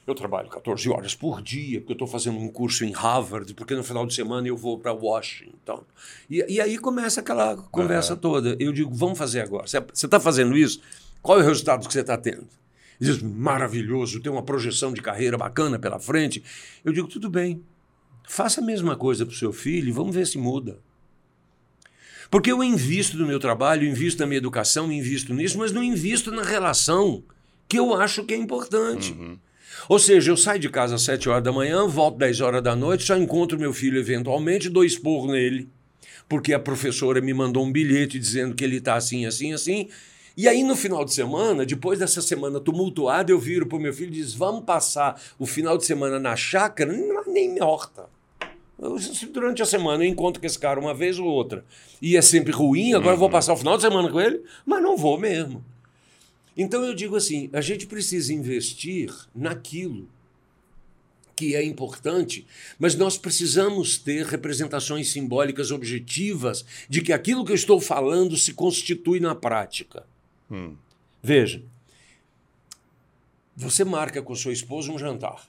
eu 0.06 0.14
trabalho 0.14 0.48
14 0.48 0.88
horas 0.88 1.14
por 1.14 1.42
dia, 1.42 1.80
porque 1.80 1.92
eu 1.92 1.94
estou 1.94 2.08
fazendo 2.08 2.38
um 2.38 2.48
curso 2.48 2.84
em 2.84 2.92
Harvard, 2.92 3.52
porque 3.54 3.74
no 3.74 3.84
final 3.84 4.06
de 4.06 4.14
semana 4.14 4.48
eu 4.48 4.56
vou 4.56 4.78
para 4.78 4.92
Washington. 4.92 5.84
E, 6.30 6.44
e 6.48 6.60
aí 6.60 6.78
começa 6.78 7.20
aquela 7.20 7.56
conversa 7.56 8.16
toda. 8.16 8.56
Eu 8.58 8.72
digo, 8.72 8.90
vamos 8.94 9.18
fazer 9.18 9.40
agora. 9.40 9.66
Você 9.66 9.78
está 10.06 10.18
fazendo 10.18 10.56
isso? 10.56 10.80
Qual 11.20 11.38
é 11.38 11.42
o 11.42 11.46
resultado 11.46 11.86
que 11.86 11.92
você 11.92 12.00
está 12.00 12.16
tendo? 12.16 12.46
Ele 13.00 13.12
diz, 13.12 13.22
maravilhoso, 13.22 14.20
tem 14.20 14.30
uma 14.30 14.42
projeção 14.42 14.92
de 14.92 15.00
carreira 15.00 15.38
bacana 15.38 15.78
pela 15.78 15.98
frente. 15.98 16.42
Eu 16.84 16.92
digo, 16.92 17.08
tudo 17.08 17.30
bem, 17.30 17.62
faça 18.28 18.60
a 18.60 18.64
mesma 18.64 18.96
coisa 18.96 19.24
para 19.24 19.32
o 19.32 19.36
seu 19.36 19.52
filho 19.52 19.88
e 19.88 19.92
vamos 19.92 20.14
ver 20.14 20.26
se 20.26 20.38
muda. 20.38 20.78
Porque 22.30 22.52
eu 22.52 22.62
invisto 22.62 23.16
no 23.16 23.26
meu 23.26 23.38
trabalho, 23.38 23.88
invisto 23.88 24.20
na 24.20 24.26
minha 24.26 24.38
educação, 24.38 24.92
invisto 24.92 25.32
nisso, 25.32 25.58
mas 25.58 25.72
não 25.72 25.82
invisto 25.82 26.30
na 26.30 26.42
relação 26.42 27.22
que 27.66 27.78
eu 27.78 27.94
acho 27.94 28.24
que 28.24 28.34
é 28.34 28.36
importante. 28.36 29.16
Ou 29.88 29.98
seja, 29.98 30.30
eu 30.30 30.36
saio 30.36 30.60
de 30.60 30.68
casa 30.68 30.96
às 30.96 31.02
7 31.02 31.28
horas 31.28 31.44
da 31.44 31.52
manhã, 31.52 31.86
volto 31.86 32.18
10 32.18 32.40
horas 32.40 32.62
da 32.62 32.74
noite, 32.74 33.04
só 33.04 33.16
encontro 33.16 33.58
meu 33.58 33.72
filho 33.72 33.98
eventualmente, 33.98 34.68
dou 34.68 34.84
esporro 34.84 35.32
nele, 35.32 35.68
porque 36.28 36.52
a 36.52 36.58
professora 36.58 37.20
me 37.20 37.32
mandou 37.32 37.64
um 37.64 37.72
bilhete 37.72 38.18
dizendo 38.18 38.54
que 38.54 38.64
ele 38.64 38.76
está 38.76 38.96
assim, 38.96 39.24
assim, 39.24 39.52
assim. 39.52 39.88
E 40.38 40.46
aí, 40.46 40.62
no 40.62 40.76
final 40.76 41.04
de 41.04 41.12
semana, 41.12 41.66
depois 41.66 41.98
dessa 41.98 42.22
semana 42.22 42.60
tumultuada, 42.60 43.32
eu 43.32 43.40
viro 43.40 43.66
para 43.66 43.76
o 43.76 43.80
meu 43.80 43.92
filho 43.92 44.10
e 44.10 44.20
diz: 44.20 44.32
Vamos 44.32 44.62
passar 44.62 45.20
o 45.36 45.44
final 45.44 45.76
de 45.76 45.84
semana 45.84 46.20
na 46.20 46.36
chácara, 46.36 46.92
não, 46.92 47.24
nem 47.26 47.52
me 47.52 47.60
horta. 47.60 48.08
Eu, 48.78 48.96
durante 49.32 49.62
a 49.62 49.66
semana 49.66 50.04
eu 50.04 50.08
encontro 50.08 50.40
com 50.40 50.46
esse 50.46 50.56
cara 50.56 50.78
uma 50.78 50.94
vez 50.94 51.18
ou 51.18 51.26
outra. 51.26 51.64
E 52.00 52.16
é 52.16 52.22
sempre 52.22 52.52
ruim, 52.52 52.94
agora 52.94 53.16
eu 53.16 53.18
vou 53.18 53.28
passar 53.28 53.52
o 53.52 53.56
final 53.56 53.76
de 53.76 53.82
semana 53.82 54.08
com 54.08 54.20
ele, 54.20 54.40
mas 54.64 54.80
não 54.80 54.96
vou 54.96 55.18
mesmo. 55.18 55.64
Então 56.56 56.84
eu 56.84 56.94
digo 56.94 57.16
assim: 57.16 57.50
a 57.52 57.60
gente 57.60 57.88
precisa 57.88 58.32
investir 58.32 59.12
naquilo 59.34 60.08
que 61.34 61.56
é 61.56 61.64
importante, 61.64 62.46
mas 62.78 62.94
nós 62.94 63.18
precisamos 63.18 63.98
ter 63.98 64.24
representações 64.24 65.10
simbólicas 65.10 65.72
objetivas 65.72 66.64
de 66.88 67.02
que 67.02 67.12
aquilo 67.12 67.44
que 67.44 67.50
eu 67.50 67.56
estou 67.56 67.80
falando 67.80 68.36
se 68.36 68.54
constitui 68.54 69.18
na 69.18 69.34
prática. 69.34 70.06
Hum. 70.50 70.76
Veja, 71.22 71.62
você 73.56 73.84
marca 73.84 74.22
com 74.22 74.34
sua 74.34 74.52
esposa 74.52 74.92
um 74.92 74.98
jantar. 74.98 75.46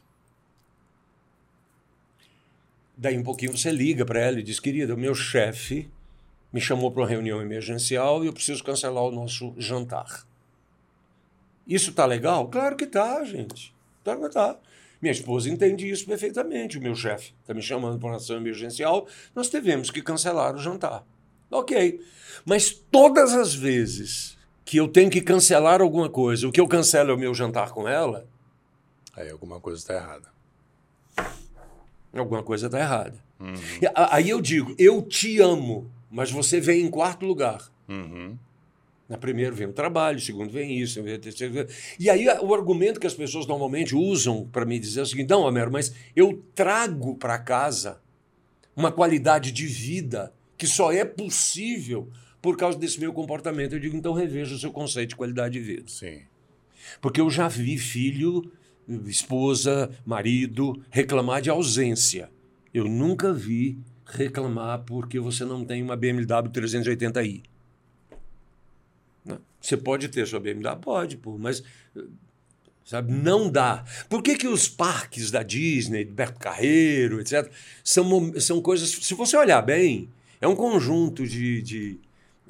Daí 2.97 3.17
um 3.17 3.23
pouquinho 3.23 3.55
você 3.55 3.71
liga 3.71 4.05
para 4.05 4.19
ela 4.19 4.39
e 4.39 4.43
diz: 4.43 4.59
querida, 4.59 4.95
o 4.95 4.97
meu 4.97 5.13
chefe 5.13 5.89
me 6.51 6.59
chamou 6.59 6.91
para 6.91 7.03
uma 7.03 7.07
reunião 7.07 7.41
emergencial 7.41 8.23
e 8.23 8.27
eu 8.27 8.33
preciso 8.33 8.63
cancelar 8.63 9.03
o 9.03 9.11
nosso 9.11 9.53
jantar. 9.57 10.27
Isso 11.67 11.93
tá 11.93 12.05
legal? 12.05 12.47
Claro 12.47 12.75
que 12.75 12.87
tá, 12.87 13.23
gente. 13.23 13.73
Claro 14.03 14.21
que 14.21 14.29
tá. 14.29 14.59
Minha 14.99 15.11
esposa 15.11 15.49
entende 15.49 15.87
isso 15.87 16.05
perfeitamente. 16.05 16.79
O 16.79 16.81
meu 16.81 16.95
chefe 16.95 17.33
está 17.41 17.53
me 17.53 17.61
chamando 17.61 17.99
para 17.99 18.09
uma 18.09 18.17
ação 18.17 18.37
emergencial, 18.37 19.07
nós 19.35 19.49
tivemos 19.49 19.91
que 19.91 20.01
cancelar 20.01 20.55
o 20.55 20.57
jantar. 20.57 21.05
Ok. 21.51 22.03
Mas 22.43 22.71
todas 22.71 23.33
as 23.33 23.53
vezes 23.53 24.38
que 24.69 24.77
eu 24.77 24.87
tenho 24.87 25.09
que 25.09 25.19
cancelar 25.19 25.81
alguma 25.81 26.07
coisa, 26.07 26.47
o 26.47 26.51
que 26.51 26.61
eu 26.61 26.67
cancelo 26.67 27.09
é 27.09 27.13
o 27.15 27.17
meu 27.17 27.33
jantar 27.33 27.71
com 27.71 27.87
ela, 27.87 28.27
Aí 29.15 29.27
alguma 29.31 29.59
coisa 29.59 29.79
está 29.79 29.95
errada. 29.95 30.29
alguma 32.13 32.43
coisa 32.43 32.67
está 32.67 32.79
errada. 32.79 33.15
A- 33.95 34.15
Aí 34.17 34.29
eu 34.29 34.39
digo, 34.39 34.75
eu 34.77 35.01
te 35.01 35.39
amo, 35.41 35.89
mas 36.09 36.29
você 36.31 36.59
vem 36.61 36.81
em 36.85 36.89
quarto 36.89 37.25
lugar. 37.25 37.67
Uhum. 37.87 38.37
Na 39.09 39.17
primeiro 39.17 39.55
vem 39.55 39.65
o 39.67 39.73
trabalho, 39.73 40.19
segundo 40.19 40.51
vem 40.51 40.77
isso, 40.79 41.01
terceiro. 41.19 41.51
vem- 41.53 41.65
E 41.99 42.09
aí 42.11 42.27
o 42.27 42.53
argumento 42.53 42.99
que 42.99 43.07
as 43.07 43.15
pessoas 43.15 43.47
normalmente 43.47 43.95
usam 43.95 44.47
para 44.51 44.65
me 44.65 44.77
dizer 44.77 44.99
é 44.99 45.03
o 45.03 45.05
seguinte: 45.07 45.29
não, 45.31 45.41
Homero, 45.41 45.71
mas 45.71 45.91
eu 46.15 46.43
trago 46.53 47.15
para 47.15 47.39
casa 47.39 47.99
uma 48.75 48.91
qualidade 48.91 49.51
de 49.51 49.65
vida 49.65 50.31
que 50.55 50.67
só 50.67 50.91
é 50.93 51.03
possível 51.03 52.07
por 52.41 52.57
causa 52.57 52.77
desse 52.77 52.99
meu 52.99 53.13
comportamento. 53.13 53.73
Eu 53.73 53.79
digo, 53.79 53.95
então 53.95 54.13
reveja 54.13 54.55
o 54.55 54.59
seu 54.59 54.71
conceito 54.71 55.09
de 55.09 55.15
qualidade 55.15 55.53
de 55.53 55.59
vida. 55.59 55.83
Sim. 55.87 56.21
Porque 57.01 57.21
eu 57.21 57.29
já 57.29 57.47
vi 57.47 57.77
filho, 57.77 58.51
esposa, 59.05 59.89
marido 60.05 60.81
reclamar 60.89 61.41
de 61.41 61.49
ausência. 61.49 62.29
Eu 62.73 62.85
nunca 62.85 63.33
vi 63.33 63.77
reclamar 64.05 64.83
porque 64.83 65.19
você 65.19 65.45
não 65.45 65.63
tem 65.63 65.83
uma 65.83 65.95
BMW 65.95 66.49
380i. 66.49 67.43
Não. 69.25 69.39
Você 69.61 69.77
pode 69.77 70.07
ter 70.07 70.25
sua 70.25 70.39
BMW? 70.39 70.75
Pode, 70.81 71.17
pô, 71.17 71.37
mas 71.37 71.63
sabe, 72.83 73.11
não 73.11 73.51
dá. 73.51 73.83
Por 74.09 74.23
que, 74.23 74.35
que 74.35 74.47
os 74.47 74.67
parques 74.67 75.29
da 75.29 75.43
Disney, 75.43 76.05
de 76.05 76.11
Beto 76.11 76.39
Carreiro, 76.39 77.19
etc., 77.19 77.51
são, 77.83 78.33
são 78.39 78.61
coisas. 78.61 78.89
Se 78.89 79.13
você 79.13 79.37
olhar 79.37 79.61
bem, 79.61 80.09
é 80.41 80.47
um 80.47 80.55
conjunto 80.55 81.27
de, 81.27 81.61
de, 81.61 81.99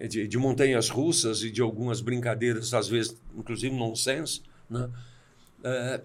de, 0.08 0.28
de 0.28 0.38
montanhas 0.38 0.90
russas 0.90 1.44
e 1.44 1.52
de 1.52 1.62
algumas 1.62 2.02
brincadeiras, 2.02 2.74
às 2.74 2.88
vezes, 2.88 3.16
inclusive 3.38 3.76
nonsense, 3.76 4.42
né? 4.70 4.90
é, 5.64 6.02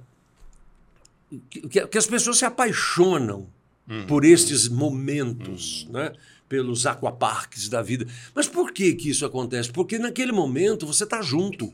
que, 1.51 1.87
que, 1.87 1.99
as 1.99 2.07
pessoas 2.07 2.39
se 2.39 2.45
apaixonam 2.45 3.49
uhum. 3.89 4.07
por 4.07 4.25
estes 4.25 4.69
momentos, 4.69 5.85
uhum. 5.85 5.93
né? 5.93 6.13
pelos 6.49 6.87
aquaparques 6.87 7.69
da 7.69 7.83
vida. 7.83 8.07
Mas 8.35 8.47
por 8.47 8.73
que, 8.73 8.95
que 8.95 9.11
isso 9.11 9.25
acontece? 9.25 9.71
Porque 9.71 9.99
naquele 9.99 10.33
momento 10.33 10.87
você 10.87 11.05
está 11.05 11.23
junto. 11.23 11.73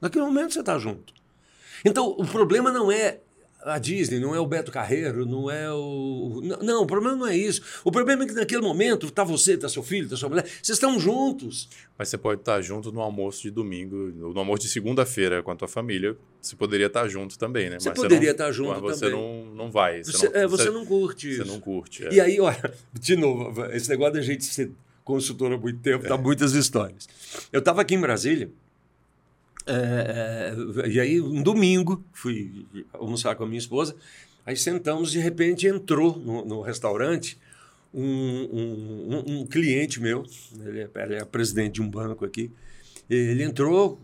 Naquele 0.00 0.24
momento 0.24 0.52
você 0.52 0.60
está 0.60 0.78
junto. 0.78 1.14
Então, 1.84 2.08
o 2.08 2.26
problema 2.26 2.72
não 2.72 2.90
é 2.90 3.20
a 3.62 3.78
Disney, 3.78 4.20
não 4.20 4.34
é 4.34 4.40
o 4.40 4.46
Beto 4.46 4.70
Carreiro, 4.70 5.26
não 5.26 5.50
é 5.50 5.70
o. 5.72 6.40
Não, 6.62 6.82
o 6.82 6.86
problema 6.86 7.16
não 7.16 7.26
é 7.26 7.36
isso. 7.36 7.60
O 7.84 7.90
problema 7.90 8.22
é 8.22 8.26
que 8.26 8.32
naquele 8.32 8.62
momento 8.62 9.06
está 9.06 9.24
você, 9.24 9.54
está 9.54 9.68
seu 9.68 9.82
filho, 9.82 10.04
está 10.04 10.16
sua 10.16 10.28
mulher, 10.28 10.44
vocês 10.44 10.76
estão 10.76 10.98
juntos. 10.98 11.68
Mas 11.96 12.08
você 12.08 12.16
pode 12.16 12.40
estar 12.40 12.60
junto 12.62 12.92
no 12.92 13.00
almoço 13.00 13.42
de 13.42 13.50
domingo, 13.50 13.96
no 13.96 14.38
almoço 14.38 14.62
de 14.62 14.68
segunda-feira 14.68 15.42
com 15.42 15.50
a 15.50 15.56
tua 15.56 15.68
família. 15.68 16.16
Você 16.40 16.54
poderia 16.54 16.86
estar 16.86 17.08
junto 17.08 17.36
também, 17.36 17.68
né? 17.68 17.80
Você 17.80 17.88
mas 17.88 17.98
poderia 17.98 18.30
estar 18.30 18.46
tá 18.46 18.52
junto 18.52 18.80
mas 18.80 18.98
você 18.98 19.10
não, 19.10 19.46
não 19.46 19.70
vai. 19.70 20.04
Você, 20.04 20.12
você, 20.12 20.28
não, 20.28 20.36
é, 20.36 20.46
você, 20.46 20.64
você, 20.64 20.70
não 20.70 20.86
curte 20.86 21.30
isso. 21.30 21.44
Você 21.44 21.50
não 21.50 21.60
curte. 21.60 22.06
É. 22.06 22.12
E 22.12 22.20
aí, 22.20 22.40
olha, 22.40 22.74
de 22.92 23.16
novo, 23.16 23.64
esse 23.66 23.88
negócio 23.90 24.14
da 24.14 24.22
gente 24.22 24.44
ser 24.44 24.70
consultor 25.02 25.52
há 25.52 25.58
muito 25.58 25.80
tempo, 25.80 26.04
é. 26.04 26.08
tá 26.08 26.16
muitas 26.16 26.52
histórias. 26.52 27.08
Eu 27.52 27.58
estava 27.58 27.80
aqui 27.80 27.94
em 27.94 28.00
Brasília. 28.00 28.50
É, 29.68 30.54
é, 30.82 30.88
e 30.88 30.98
aí, 30.98 31.20
um 31.20 31.42
domingo, 31.42 32.02
fui 32.12 32.66
almoçar 32.94 33.36
com 33.36 33.44
a 33.44 33.46
minha 33.46 33.58
esposa. 33.58 33.94
Aí 34.46 34.56
sentamos, 34.56 35.12
de 35.12 35.18
repente 35.18 35.66
entrou 35.66 36.18
no, 36.18 36.42
no 36.42 36.60
restaurante 36.62 37.38
um, 37.92 38.02
um, 38.02 39.24
um, 39.26 39.46
cliente 39.46 40.00
meu, 40.00 40.24
ele 40.64 40.80
é, 40.80 40.90
ele 41.04 41.14
é, 41.16 41.24
presidente 41.24 41.74
de 41.74 41.82
um 41.82 41.90
banco 41.90 42.24
aqui. 42.24 42.50
Ele 43.10 43.42
entrou, 43.42 44.00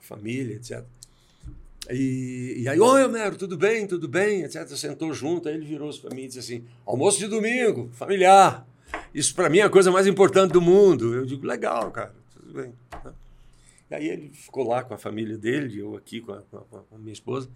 família, 0.00 0.56
etc. 0.56 0.82
E, 1.90 2.62
e 2.62 2.68
aí, 2.68 2.80
oi, 2.80 3.04
Homero, 3.04 3.36
tudo 3.36 3.58
bem, 3.58 3.86
tudo 3.86 4.08
bem, 4.08 4.44
etc. 4.44 4.66
Sentou 4.68 5.12
junto, 5.12 5.48
aí 5.48 5.54
ele 5.54 5.66
virou-se 5.66 6.00
para 6.00 6.14
mim 6.14 6.22
e 6.22 6.26
disse 6.28 6.38
assim: 6.38 6.64
almoço 6.86 7.18
de 7.18 7.26
domingo, 7.26 7.90
familiar. 7.92 8.66
Isso 9.12 9.34
para 9.34 9.50
mim 9.50 9.58
é 9.58 9.62
a 9.62 9.70
coisa 9.70 9.90
mais 9.90 10.06
importante 10.06 10.52
do 10.52 10.60
mundo. 10.60 11.14
Eu 11.14 11.26
digo: 11.26 11.46
legal, 11.46 11.90
cara, 11.90 12.14
tudo 12.34 12.54
bem. 12.54 12.72
E 13.90 13.94
aí 13.94 14.08
ele 14.08 14.30
ficou 14.32 14.66
lá 14.66 14.82
com 14.82 14.94
a 14.94 14.98
família 14.98 15.36
dele, 15.36 15.78
eu 15.78 15.96
aqui 15.96 16.20
com 16.20 16.32
a, 16.32 16.40
com 16.42 16.84
a, 16.92 16.98
minha 16.98 17.12
esposa. 17.12 17.48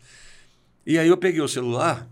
E 0.87 0.99
aí 0.99 1.09
eu 1.09 1.17
peguei 1.17 1.41
o 1.41 1.49
celular, 1.49 2.09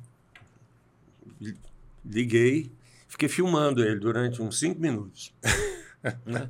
liguei, 2.05 2.71
fiquei 3.09 3.29
filmando 3.29 3.83
ele 3.83 4.01
durante 4.01 4.41
uns 4.43 4.59
cinco 4.59 4.81
minutos. 4.81 5.33
né? 6.25 6.49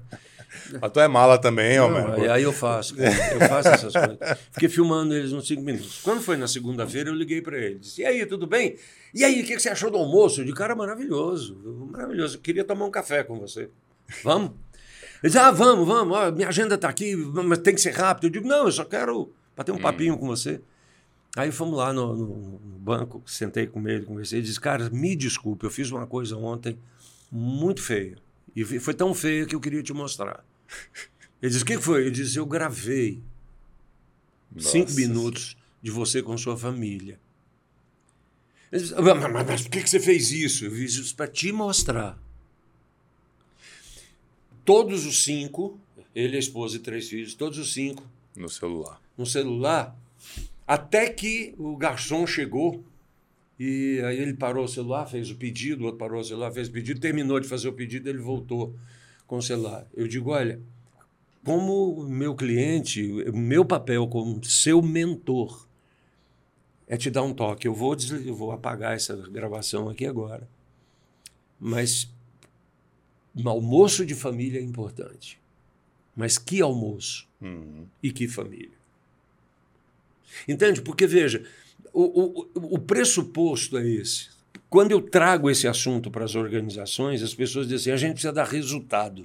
A 0.80 0.88
tua 0.88 1.04
é 1.04 1.08
mala 1.08 1.38
também, 1.38 1.78
ó, 1.78 1.88
mano. 1.88 2.30
Aí 2.30 2.42
eu 2.42 2.52
faço, 2.52 2.94
eu 2.98 3.48
faço 3.48 3.68
essas 3.68 3.92
coisas. 3.92 4.18
Fiquei 4.52 4.68
filmando 4.68 5.14
eles 5.14 5.32
uns 5.32 5.46
cinco 5.46 5.62
minutos. 5.62 6.00
Quando 6.02 6.22
foi 6.22 6.36
na 6.36 6.48
segunda-feira, 6.48 7.10
eu 7.10 7.14
liguei 7.14 7.42
para 7.42 7.58
ele. 7.58 7.78
Disse, 7.78 8.02
e 8.02 8.06
aí, 8.06 8.24
tudo 8.26 8.46
bem? 8.46 8.76
E 9.14 9.24
aí, 9.24 9.42
o 9.42 9.44
que 9.44 9.58
você 9.58 9.68
achou 9.68 9.90
do 9.90 9.98
almoço? 9.98 10.40
Eu 10.40 10.44
disse, 10.44 10.56
cara, 10.56 10.74
maravilhoso, 10.74 11.56
maravilhoso. 11.90 12.36
Eu 12.36 12.40
queria 12.40 12.64
tomar 12.64 12.86
um 12.86 12.90
café 12.90 13.22
com 13.22 13.38
você. 13.38 13.68
Vamos? 14.22 14.52
Ele 15.22 15.30
disse, 15.30 15.38
ah, 15.38 15.50
vamos, 15.50 15.86
vamos, 15.86 16.16
ó, 16.16 16.30
minha 16.30 16.48
agenda 16.48 16.74
está 16.74 16.88
aqui, 16.88 17.16
mas 17.16 17.58
tem 17.58 17.74
que 17.74 17.80
ser 17.80 17.92
rápido. 17.92 18.24
Eu 18.24 18.30
digo, 18.30 18.46
não, 18.46 18.66
eu 18.66 18.72
só 18.72 18.84
quero 18.84 19.32
bater 19.56 19.72
um 19.72 19.76
hum. 19.76 19.80
papinho 19.80 20.18
com 20.18 20.26
você. 20.26 20.60
Aí 21.36 21.52
fomos 21.52 21.76
lá 21.76 21.92
no, 21.92 22.16
no, 22.16 22.26
no, 22.26 22.78
banco, 22.78 23.22
sentei 23.26 23.66
com 23.66 23.86
ele, 23.86 24.06
conversei, 24.06 24.38
ele 24.38 24.46
disse, 24.46 24.58
cara, 24.58 24.88
me 24.88 25.14
desculpe, 25.14 25.66
eu 25.66 25.70
fiz 25.70 25.90
uma 25.90 26.06
coisa 26.06 26.34
ontem 26.36 26.78
muito 27.30 27.82
feia. 27.82 28.16
E 28.54 28.64
foi 28.64 28.94
tão 28.94 29.12
feia 29.12 29.44
que 29.44 29.54
eu 29.54 29.60
queria 29.60 29.82
te 29.82 29.92
mostrar. 29.92 30.42
Ele 31.42 31.50
disse, 31.50 31.62
o 31.62 31.66
que 31.66 31.78
foi? 31.78 32.02
Ele 32.02 32.12
disse, 32.12 32.38
eu 32.38 32.46
gravei 32.46 33.22
Nossa. 34.50 34.70
cinco 34.70 34.92
minutos 34.92 35.56
de 35.82 35.90
você 35.90 36.22
com 36.22 36.36
sua 36.38 36.56
família. 36.56 37.20
Ele 38.72 38.82
disse, 38.82 38.94
mas, 38.94 39.30
mas, 39.30 39.46
mas 39.46 39.62
por 39.62 39.70
que 39.70 39.86
você 39.86 40.00
fez 40.00 40.32
isso? 40.32 40.64
Eu 40.64 40.70
fiz 40.70 40.94
isso 40.94 41.14
para 41.14 41.28
te 41.28 41.52
mostrar. 41.52 42.18
Todos 44.66 45.06
os 45.06 45.24
cinco, 45.24 45.78
ele, 46.14 46.36
a 46.36 46.40
esposa 46.40 46.76
e 46.76 46.80
três 46.80 47.08
filhos, 47.08 47.32
todos 47.34 47.56
os 47.56 47.72
cinco. 47.72 48.02
No 48.36 48.48
celular. 48.48 49.00
No 49.16 49.24
celular, 49.24 49.96
até 50.66 51.08
que 51.08 51.54
o 51.56 51.76
garçom 51.76 52.26
chegou 52.26 52.84
e 53.58 54.02
aí 54.04 54.18
ele 54.18 54.34
parou 54.34 54.64
o 54.64 54.68
celular, 54.68 55.06
fez 55.06 55.30
o 55.30 55.36
pedido, 55.36 55.82
o 55.82 55.84
outro 55.86 55.98
parou 55.98 56.20
o 56.20 56.24
celular, 56.24 56.50
fez 56.50 56.68
o 56.68 56.72
pedido, 56.72 57.00
terminou 57.00 57.40
de 57.40 57.48
fazer 57.48 57.68
o 57.68 57.72
pedido, 57.72 58.08
ele 58.08 58.18
voltou 58.18 58.74
com 59.26 59.38
o 59.38 59.42
celular. 59.42 59.86
Eu 59.94 60.06
digo, 60.06 60.30
olha, 60.30 60.60
como 61.44 62.04
meu 62.08 62.34
cliente, 62.34 63.08
o 63.30 63.36
meu 63.36 63.64
papel 63.64 64.06
como 64.08 64.44
seu 64.44 64.82
mentor 64.82 65.66
é 66.88 66.96
te 66.96 67.10
dar 67.10 67.22
um 67.22 67.32
toque. 67.32 67.66
Eu 67.66 67.74
vou, 67.74 67.96
eu 68.24 68.34
vou 68.34 68.52
apagar 68.52 68.94
essa 68.94 69.16
gravação 69.16 69.88
aqui 69.88 70.04
agora. 70.04 70.46
Mas 71.58 72.12
um 73.36 73.48
almoço 73.48 74.06
de 74.06 74.14
família 74.14 74.58
é 74.58 74.62
importante. 74.62 75.38
Mas 76.16 76.38
que 76.38 76.62
almoço? 76.62 77.28
Uhum. 77.40 77.86
E 78.02 78.10
que 78.10 78.26
família? 78.26 78.76
Entende? 80.48 80.80
Porque, 80.80 81.06
veja, 81.06 81.44
o, 81.92 82.02
o, 82.02 82.74
o 82.74 82.78
pressuposto 82.78 83.76
é 83.76 83.86
esse. 83.86 84.30
Quando 84.70 84.90
eu 84.90 85.00
trago 85.00 85.50
esse 85.50 85.68
assunto 85.68 86.10
para 86.10 86.24
as 86.24 86.34
organizações, 86.34 87.22
as 87.22 87.34
pessoas 87.34 87.68
dizem 87.68 87.92
assim, 87.92 88.04
a 88.04 88.08
gente 88.08 88.14
precisa 88.14 88.32
dar 88.32 88.46
resultado. 88.46 89.22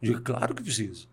Eu 0.00 0.12
digo, 0.12 0.20
claro 0.22 0.54
que 0.54 0.62
precisa. 0.62 1.06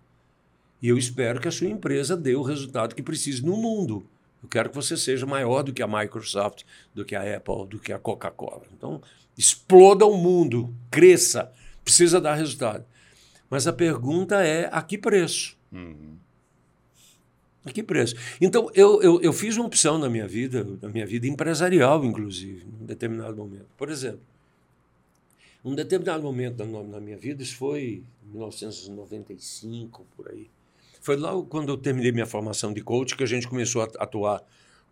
E 0.82 0.88
eu 0.88 0.98
espero 0.98 1.42
que 1.42 1.48
a 1.48 1.52
sua 1.52 1.68
empresa 1.68 2.16
dê 2.16 2.36
o 2.36 2.42
resultado 2.42 2.96
que 2.96 3.04
precisa 3.04 3.46
no 3.46 3.58
mundo. 3.58 4.06
Eu 4.42 4.48
quero 4.48 4.70
que 4.70 4.76
você 4.76 4.96
seja 4.96 5.26
maior 5.26 5.64
do 5.64 5.74
que 5.74 5.84
a 5.84 5.88
Microsoft, 5.88 6.64
do 6.96 7.04
que 7.04 7.16
a 7.16 7.36
Apple, 7.36 7.68
do 7.68 7.80
que 7.80 7.92
a 7.92 8.00
Coca-Cola. 8.00 8.64
Então, 8.76 9.02
exploda 9.38 10.06
o 10.06 10.18
mundo, 10.18 10.74
cresça, 10.90 11.52
precisa 11.84 12.20
dar 12.22 12.36
resultado. 12.36 12.86
Mas 13.50 13.68
a 13.68 13.74
pergunta 13.74 14.44
é: 14.44 14.70
a 14.72 14.82
que 14.82 14.98
preço? 14.98 15.58
Uhum. 15.72 16.18
A 17.66 17.72
que 17.72 17.84
preço? 17.84 18.16
Então, 18.40 18.70
eu, 18.74 19.02
eu, 19.02 19.22
eu 19.22 19.34
fiz 19.34 19.58
uma 19.58 19.66
opção 19.66 19.98
na 19.98 20.10
minha 20.10 20.28
vida, 20.28 20.66
na 20.82 20.90
minha 20.90 21.06
vida 21.06 21.28
empresarial, 21.28 22.04
inclusive, 22.06 22.66
em 22.66 22.84
um 22.84 22.86
determinado 22.86 23.36
momento. 23.36 23.68
Por 23.78 23.90
exemplo, 23.90 24.22
um 25.64 25.76
determinado 25.76 26.24
momento 26.24 26.64
na 26.66 27.00
minha 27.00 27.18
vida, 27.18 27.44
isso 27.44 27.56
foi 27.58 28.04
em 28.26 28.32
1995, 28.32 30.06
por 30.16 30.30
aí. 30.30 30.50
Foi 31.02 31.16
logo 31.16 31.46
quando 31.46 31.70
eu 31.70 31.78
terminei 31.78 32.12
minha 32.12 32.26
formação 32.26 32.74
de 32.74 32.82
coach 32.82 33.16
que 33.16 33.24
a 33.24 33.28
gente 33.28 33.48
começou 33.48 33.82
a 33.82 33.86
atuar 34.04 34.44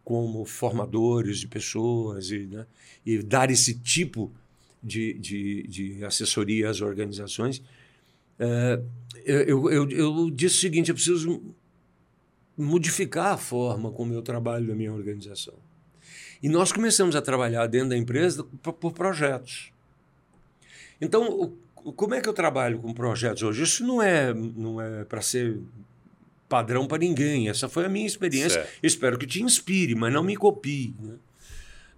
como 0.03 0.45
formadores 0.45 1.39
de 1.39 1.47
pessoas 1.47 2.31
e, 2.31 2.45
né, 2.45 2.65
e 3.05 3.21
dar 3.21 3.51
esse 3.51 3.77
tipo 3.77 4.31
de, 4.31 4.46
de, 4.87 5.63
de 5.67 6.05
assessoria 6.05 6.69
às 6.69 6.81
organizações. 6.81 7.61
É, 8.39 8.79
eu, 9.25 9.69
eu, 9.69 9.89
eu 9.89 10.31
disse 10.31 10.55
o 10.55 10.59
seguinte: 10.59 10.89
eu 10.89 10.95
preciso 10.95 11.41
modificar 12.57 13.33
a 13.33 13.37
forma 13.37 13.91
como 13.91 14.13
eu 14.13 14.21
trabalho 14.21 14.67
na 14.67 14.75
minha 14.75 14.91
organização. 14.91 15.53
E 16.41 16.49
nós 16.49 16.71
começamos 16.71 17.15
a 17.15 17.21
trabalhar 17.21 17.67
dentro 17.67 17.89
da 17.89 17.97
empresa 17.97 18.43
por, 18.61 18.93
projetos. 18.93 19.71
Então, 21.01 21.53
como 21.95 22.15
é 22.15 22.21
que 22.21 22.29
eu 22.29 22.33
trabalho 22.33 22.79
com 22.79 22.93
projetos 22.93 23.43
hoje? 23.43 23.63
Isso 23.63 23.85
não 23.85 24.01
é, 24.01 24.33
não 24.33 24.81
é 24.81 25.03
para 25.03 25.21
ser 25.21 25.59
padrão 26.47 26.87
para 26.87 26.99
ninguém. 26.99 27.49
Essa 27.49 27.67
foi 27.67 27.85
a 27.85 27.89
minha 27.89 28.05
experiência. 28.05 28.61
Certo. 28.63 28.79
Espero 28.81 29.17
que 29.17 29.25
te 29.25 29.41
inspire, 29.43 29.95
mas 29.95 30.13
não 30.13 30.23
me 30.23 30.35
copie. 30.35 30.95
Né? 30.99 31.15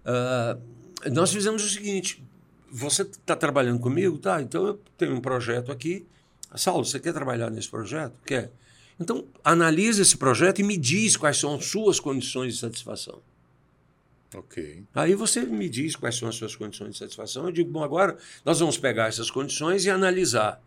Uh, 0.04 1.10
nós 1.10 1.32
fizemos 1.32 1.64
o 1.64 1.68
seguinte: 1.68 2.22
você 2.70 3.02
está 3.02 3.34
trabalhando 3.34 3.80
comigo? 3.80 4.18
Tá, 4.18 4.40
então 4.40 4.66
eu 4.66 4.80
tenho 4.96 5.14
um 5.14 5.20
projeto 5.20 5.72
aqui. 5.72 6.06
Saulo, 6.54 6.84
você 6.84 6.98
quer 6.98 7.12
trabalhar 7.12 7.50
nesse 7.50 7.68
projeto? 7.68 8.14
Quer. 8.24 8.50
Então, 8.98 9.24
analise 9.42 10.02
esse 10.02 10.16
projeto 10.16 10.60
e 10.60 10.62
me 10.62 10.76
diz 10.76 11.16
quais 11.16 11.38
são 11.38 11.54
as 11.54 11.64
suas 11.66 11.98
condições 11.98 12.54
de 12.54 12.60
satisfação. 12.60 13.20
Ok. 14.34 14.84
Aí 14.94 15.14
você 15.14 15.42
me 15.42 15.68
diz 15.68 15.96
quais 15.96 16.16
são 16.16 16.28
as 16.28 16.36
suas 16.36 16.54
condições 16.54 16.92
de 16.92 16.98
satisfação. 16.98 17.46
Eu 17.46 17.52
digo, 17.52 17.70
bom, 17.70 17.82
agora 17.82 18.16
nós 18.44 18.60
vamos 18.60 18.78
pegar 18.78 19.08
essas 19.08 19.30
condições 19.30 19.84
e 19.84 19.90
analisar 19.90 20.62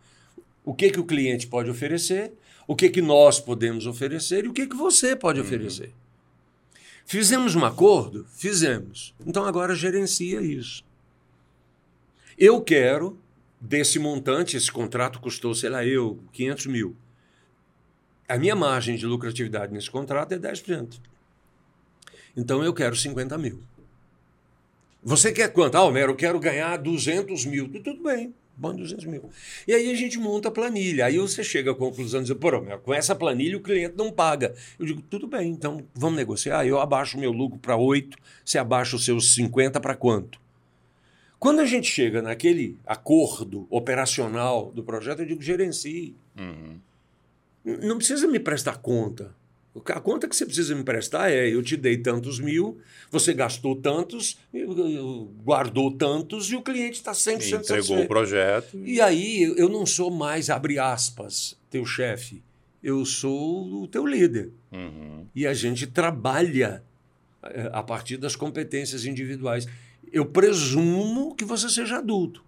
o 0.64 0.74
que, 0.74 0.90
que 0.90 1.00
o 1.00 1.04
cliente 1.04 1.46
pode 1.46 1.70
oferecer, 1.70 2.32
o 2.66 2.74
que, 2.74 2.90
que 2.90 3.00
nós 3.00 3.38
podemos 3.38 3.86
oferecer 3.86 4.44
e 4.44 4.48
o 4.48 4.52
que, 4.52 4.66
que 4.66 4.76
você 4.76 5.14
pode 5.14 5.40
uhum. 5.40 5.46
oferecer. 5.46 5.92
Fizemos 7.06 7.54
um 7.54 7.64
acordo? 7.64 8.26
Fizemos. 8.34 9.14
Então 9.26 9.44
agora 9.44 9.74
gerencia 9.74 10.40
isso. 10.40 10.82
Eu 12.38 12.60
quero, 12.60 13.18
desse 13.60 13.98
montante, 13.98 14.56
esse 14.56 14.70
contrato 14.70 15.20
custou, 15.20 15.54
sei 15.54 15.70
lá, 15.70 15.84
eu, 15.84 16.18
500 16.32 16.66
mil. 16.66 16.96
A 18.28 18.38
minha 18.38 18.56
margem 18.56 18.96
de 18.96 19.06
lucratividade 19.06 19.72
nesse 19.72 19.90
contrato 19.90 20.32
é 20.32 20.38
10%. 20.38 21.00
Então 22.36 22.64
eu 22.64 22.72
quero 22.72 22.96
50 22.96 23.36
mil. 23.38 23.60
Você 25.02 25.30
quer 25.32 25.52
quanto? 25.52 25.76
Ah, 25.76 25.82
Homero, 25.82 26.12
eu 26.12 26.16
quero 26.16 26.40
ganhar 26.40 26.76
200 26.78 27.44
mil. 27.44 27.68
Tudo 27.68 28.02
bem, 28.02 28.34
Bom, 28.56 28.72
200 28.72 29.04
mil. 29.06 29.30
E 29.66 29.74
aí 29.74 29.90
a 29.90 29.96
gente 29.96 30.18
monta 30.18 30.48
a 30.48 30.50
planilha. 30.50 31.06
Aí 31.06 31.18
você 31.18 31.42
chega 31.42 31.72
à 31.72 31.74
conclusão 31.74 32.20
de 32.20 32.28
dizer, 32.28 32.38
pô, 32.38 32.60
meu, 32.60 32.78
com 32.78 32.94
essa 32.94 33.14
planilha 33.14 33.56
o 33.56 33.60
cliente 33.60 33.94
não 33.96 34.12
paga. 34.12 34.54
Eu 34.78 34.86
digo, 34.86 35.02
tudo 35.02 35.26
bem, 35.26 35.50
então 35.50 35.84
vamos 35.92 36.16
negociar. 36.16 36.64
Eu 36.64 36.80
abaixo 36.80 37.16
o 37.16 37.20
meu 37.20 37.32
lucro 37.32 37.58
para 37.58 37.76
8, 37.76 38.16
você 38.44 38.58
abaixa 38.58 38.94
os 38.94 39.04
seus 39.04 39.34
50 39.34 39.80
para 39.80 39.96
quanto? 39.96 40.43
Quando 41.44 41.60
a 41.60 41.66
gente 41.66 41.86
chega 41.86 42.22
naquele 42.22 42.78
acordo 42.86 43.66
operacional 43.68 44.72
do 44.72 44.82
projeto, 44.82 45.20
eu 45.20 45.26
digo, 45.26 45.42
gerencie. 45.42 46.16
Uhum. 46.38 46.78
Não 47.82 47.98
precisa 47.98 48.26
me 48.26 48.40
prestar 48.40 48.78
conta. 48.78 49.36
A 49.88 50.00
conta 50.00 50.26
que 50.26 50.34
você 50.34 50.46
precisa 50.46 50.74
me 50.74 50.82
prestar 50.82 51.30
é: 51.30 51.46
eu 51.46 51.62
te 51.62 51.76
dei 51.76 51.98
tantos 51.98 52.40
mil, 52.40 52.78
você 53.10 53.34
gastou 53.34 53.76
tantos, 53.76 54.38
guardou 55.44 55.90
tantos 55.90 56.50
e 56.50 56.56
o 56.56 56.62
cliente 56.62 56.94
está 56.96 57.12
100% 57.12 57.34
Entregou 57.34 57.64
satisfeito. 57.64 58.04
o 58.04 58.08
projeto. 58.08 58.80
E 58.82 58.98
aí 58.98 59.42
eu 59.42 59.68
não 59.68 59.84
sou 59.84 60.10
mais, 60.10 60.48
abre 60.48 60.78
aspas, 60.78 61.58
teu 61.68 61.84
chefe. 61.84 62.42
Eu 62.82 63.04
sou 63.04 63.82
o 63.82 63.86
teu 63.86 64.06
líder. 64.06 64.50
Uhum. 64.72 65.26
E 65.34 65.46
a 65.46 65.52
gente 65.52 65.86
trabalha 65.86 66.82
eh, 67.42 67.68
a 67.70 67.82
partir 67.82 68.16
das 68.16 68.34
competências 68.34 69.04
individuais. 69.04 69.66
Eu 70.14 70.24
presumo 70.24 71.34
que 71.34 71.44
você 71.44 71.68
seja 71.68 71.98
adulto. 71.98 72.44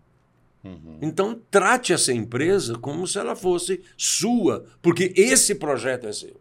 Uhum. 0.62 0.98
Então, 1.02 1.40
trate 1.50 1.92
essa 1.92 2.12
empresa 2.12 2.78
como 2.78 3.06
se 3.06 3.18
ela 3.18 3.34
fosse 3.34 3.80
sua, 3.96 4.64
porque 4.80 5.12
esse 5.16 5.54
projeto 5.54 6.06
é 6.06 6.12
seu. 6.12 6.40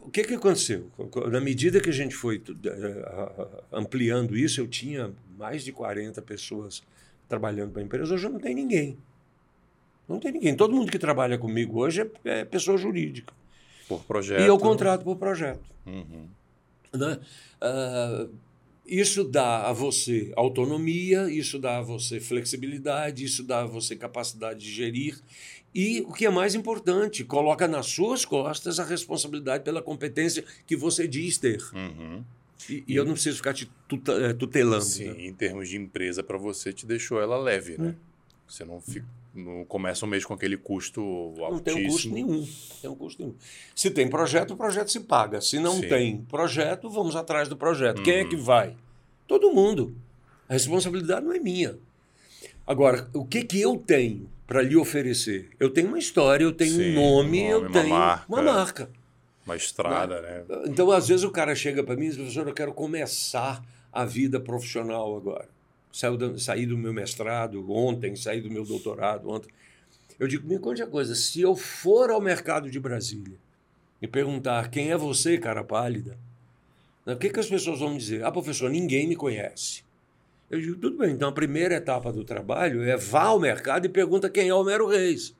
O 0.00 0.10
que, 0.10 0.24
que 0.24 0.34
aconteceu? 0.34 0.90
Na 1.30 1.40
medida 1.40 1.80
que 1.80 1.90
a 1.90 1.92
gente 1.92 2.14
foi 2.14 2.42
eh, 2.64 3.48
ampliando 3.72 4.36
isso, 4.36 4.60
eu 4.60 4.66
tinha 4.66 5.12
mais 5.36 5.64
de 5.64 5.72
40 5.72 6.20
pessoas 6.22 6.82
trabalhando 7.28 7.72
para 7.72 7.82
a 7.82 7.84
empresa, 7.84 8.14
hoje 8.14 8.28
não 8.28 8.38
tem 8.38 8.54
ninguém. 8.54 8.98
Não 10.08 10.18
tem 10.18 10.32
ninguém. 10.32 10.54
Todo 10.54 10.74
mundo 10.74 10.90
que 10.90 10.98
trabalha 10.98 11.38
comigo 11.38 11.80
hoje 11.80 12.02
é, 12.24 12.40
é 12.40 12.44
pessoa 12.44 12.76
jurídica. 12.76 13.32
Por 13.88 14.04
projeto. 14.04 14.40
E 14.40 14.46
eu 14.46 14.58
contrato 14.58 15.04
por 15.04 15.16
projeto. 15.16 15.64
Uhum. 15.86 16.26
Né? 16.92 17.18
Uh, 17.62 18.28
isso 18.86 19.24
dá 19.24 19.68
a 19.68 19.72
você 19.72 20.32
autonomia, 20.36 21.30
isso 21.30 21.58
dá 21.58 21.78
a 21.78 21.82
você 21.82 22.18
flexibilidade, 22.18 23.24
isso 23.24 23.42
dá 23.42 23.60
a 23.62 23.66
você 23.66 23.94
capacidade 23.94 24.60
de 24.60 24.70
gerir. 24.70 25.20
E 25.74 26.00
o 26.02 26.12
que 26.12 26.26
é 26.26 26.30
mais 26.30 26.54
importante, 26.54 27.24
coloca 27.24 27.66
nas 27.66 27.86
suas 27.86 28.24
costas 28.24 28.78
a 28.78 28.84
responsabilidade 28.84 29.64
pela 29.64 29.80
competência 29.80 30.44
que 30.66 30.76
você 30.76 31.08
diz 31.08 31.38
ter. 31.38 31.62
Uhum. 31.72 32.22
E, 32.68 32.84
e, 32.86 32.96
eu 32.96 33.04
não 33.04 33.14
preciso 33.14 33.38
ficar 33.38 33.54
te 33.54 33.70
tuta, 33.88 34.34
tutelando. 34.34 34.84
Sim, 34.84 35.08
né? 35.08 35.26
em 35.26 35.32
termos 35.32 35.68
de 35.68 35.76
empresa, 35.76 36.22
para 36.22 36.38
você, 36.38 36.72
te 36.72 36.86
deixou 36.86 37.20
ela 37.20 37.36
leve, 37.38 37.76
né? 37.78 37.88
Hum. 37.88 37.94
Você 38.46 38.64
não, 38.64 38.80
fica, 38.80 39.06
não 39.34 39.64
começa 39.64 40.04
o 40.04 40.08
mês 40.08 40.24
com 40.24 40.34
aquele 40.34 40.56
custo 40.56 41.00
altíssimo. 41.38 41.50
Não 41.50 41.58
tem 41.60 41.74
um 41.86 41.90
custo 41.90 42.08
nenhum. 42.10 42.48
Tem 42.80 42.90
um 42.90 42.94
custo 42.94 43.22
nenhum. 43.22 43.34
Se 43.74 43.90
tem 43.90 44.08
projeto, 44.08 44.52
o 44.52 44.56
projeto 44.56 44.90
se 44.90 45.00
paga. 45.00 45.40
Se 45.40 45.58
não 45.58 45.76
Sim. 45.76 45.88
tem 45.88 46.16
projeto, 46.28 46.88
vamos 46.90 47.16
atrás 47.16 47.48
do 47.48 47.56
projeto. 47.56 48.02
Quem 48.02 48.14
é 48.18 48.22
Uhum. 48.22 48.28
que 48.28 48.36
vai? 48.36 48.76
Todo 49.26 49.50
mundo. 49.52 49.94
A 50.48 50.52
responsabilidade 50.52 51.24
não 51.24 51.32
é 51.32 51.38
minha. 51.38 51.78
Agora, 52.66 53.08
o 53.14 53.24
que, 53.24 53.42
que 53.44 53.60
eu 53.60 53.76
tenho 53.76 54.28
para 54.46 54.60
lhe 54.62 54.76
oferecer? 54.76 55.48
Eu 55.58 55.70
tenho 55.70 55.88
uma 55.88 55.98
história, 55.98 56.44
eu 56.44 56.52
tenho 56.52 56.72
Sim, 56.76 56.90
um 56.90 56.94
nome, 56.94 57.42
um 57.42 57.46
eu 57.48 57.60
nome, 57.62 57.66
uma 57.74 57.82
tenho 57.82 57.94
marca. 57.94 58.24
uma 58.28 58.42
marca. 58.42 58.90
Uma 59.44 59.56
estrada, 59.56 60.20
né? 60.22 60.44
Então, 60.66 60.90
às 60.92 61.08
vezes, 61.08 61.24
o 61.24 61.30
cara 61.30 61.54
chega 61.54 61.82
para 61.82 61.96
mim 61.96 62.04
e 62.04 62.08
diz, 62.08 62.16
professor, 62.16 62.46
eu 62.46 62.54
quero 62.54 62.72
começar 62.72 63.64
a 63.92 64.04
vida 64.04 64.38
profissional 64.38 65.16
agora. 65.16 65.48
Saiu 65.92 66.16
do, 66.16 66.38
saí 66.38 66.64
do 66.64 66.78
meu 66.78 66.92
mestrado 66.92 67.70
ontem, 67.70 68.16
saí 68.16 68.40
do 68.40 68.50
meu 68.50 68.64
doutorado 68.64 69.28
ontem. 69.28 69.50
Eu 70.18 70.26
digo, 70.26 70.48
me 70.48 70.58
conte 70.58 70.82
a 70.82 70.86
coisa, 70.86 71.14
se 71.14 71.40
eu 71.40 71.54
for 71.54 72.10
ao 72.10 72.20
mercado 72.20 72.70
de 72.70 72.80
Brasília 72.80 73.36
e 74.00 74.08
perguntar 74.08 74.70
quem 74.70 74.90
é 74.90 74.96
você, 74.96 75.36
cara 75.36 75.62
pálida, 75.62 76.18
o 77.04 77.16
que, 77.16 77.30
que 77.30 77.40
as 77.40 77.48
pessoas 77.48 77.80
vão 77.80 77.96
dizer? 77.96 78.24
Ah, 78.24 78.32
professor, 78.32 78.70
ninguém 78.70 79.06
me 79.06 79.16
conhece. 79.16 79.84
Eu 80.50 80.60
digo, 80.60 80.76
tudo 80.76 80.98
bem, 80.98 81.12
então 81.12 81.28
a 81.28 81.32
primeira 81.32 81.74
etapa 81.74 82.12
do 82.12 82.24
trabalho 82.24 82.82
é 82.82 82.96
vá 82.96 83.24
ao 83.24 83.40
mercado 83.40 83.86
e 83.86 83.88
pergunta 83.88 84.30
quem 84.30 84.48
é 84.48 84.54
o 84.54 84.60
Homero 84.60 84.86
Reis. 84.86 85.34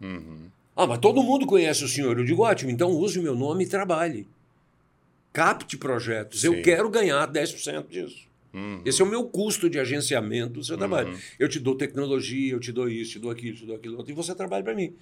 Uhum. 0.00 0.50
Ah, 0.76 0.86
mas 0.86 0.98
todo 0.98 1.22
mundo 1.22 1.46
conhece 1.46 1.84
o 1.84 1.88
senhor. 1.88 2.18
Eu 2.18 2.24
digo, 2.24 2.42
ótimo, 2.42 2.70
então 2.70 2.90
use 2.90 3.18
o 3.18 3.22
meu 3.22 3.34
nome 3.34 3.64
e 3.64 3.68
trabalhe. 3.68 4.26
Capte 5.32 5.76
projetos. 5.76 6.40
Sim. 6.40 6.48
Eu 6.48 6.62
quero 6.62 6.90
ganhar 6.90 7.26
10% 7.30 7.88
disso. 7.88 8.28
Uhum. 8.54 8.80
Esse 8.84 9.02
é 9.02 9.04
o 9.04 9.08
meu 9.08 9.24
custo 9.24 9.68
de 9.68 9.80
agenciamento 9.80 10.54
do 10.54 10.64
seu 10.64 10.78
trabalho. 10.78 11.08
Uhum. 11.10 11.18
Eu 11.40 11.48
te 11.48 11.58
dou 11.58 11.76
tecnologia, 11.76 12.52
eu 12.52 12.60
te 12.60 12.70
dou 12.70 12.88
isso, 12.88 13.12
te 13.12 13.18
dou 13.18 13.30
aquilo, 13.32 13.56
te 13.56 13.66
dou 13.66 13.74
aquilo 13.74 13.96
outro, 13.96 14.12
e 14.12 14.14
você 14.14 14.32
trabalha 14.32 14.62
para 14.62 14.74
mim. 14.74 14.94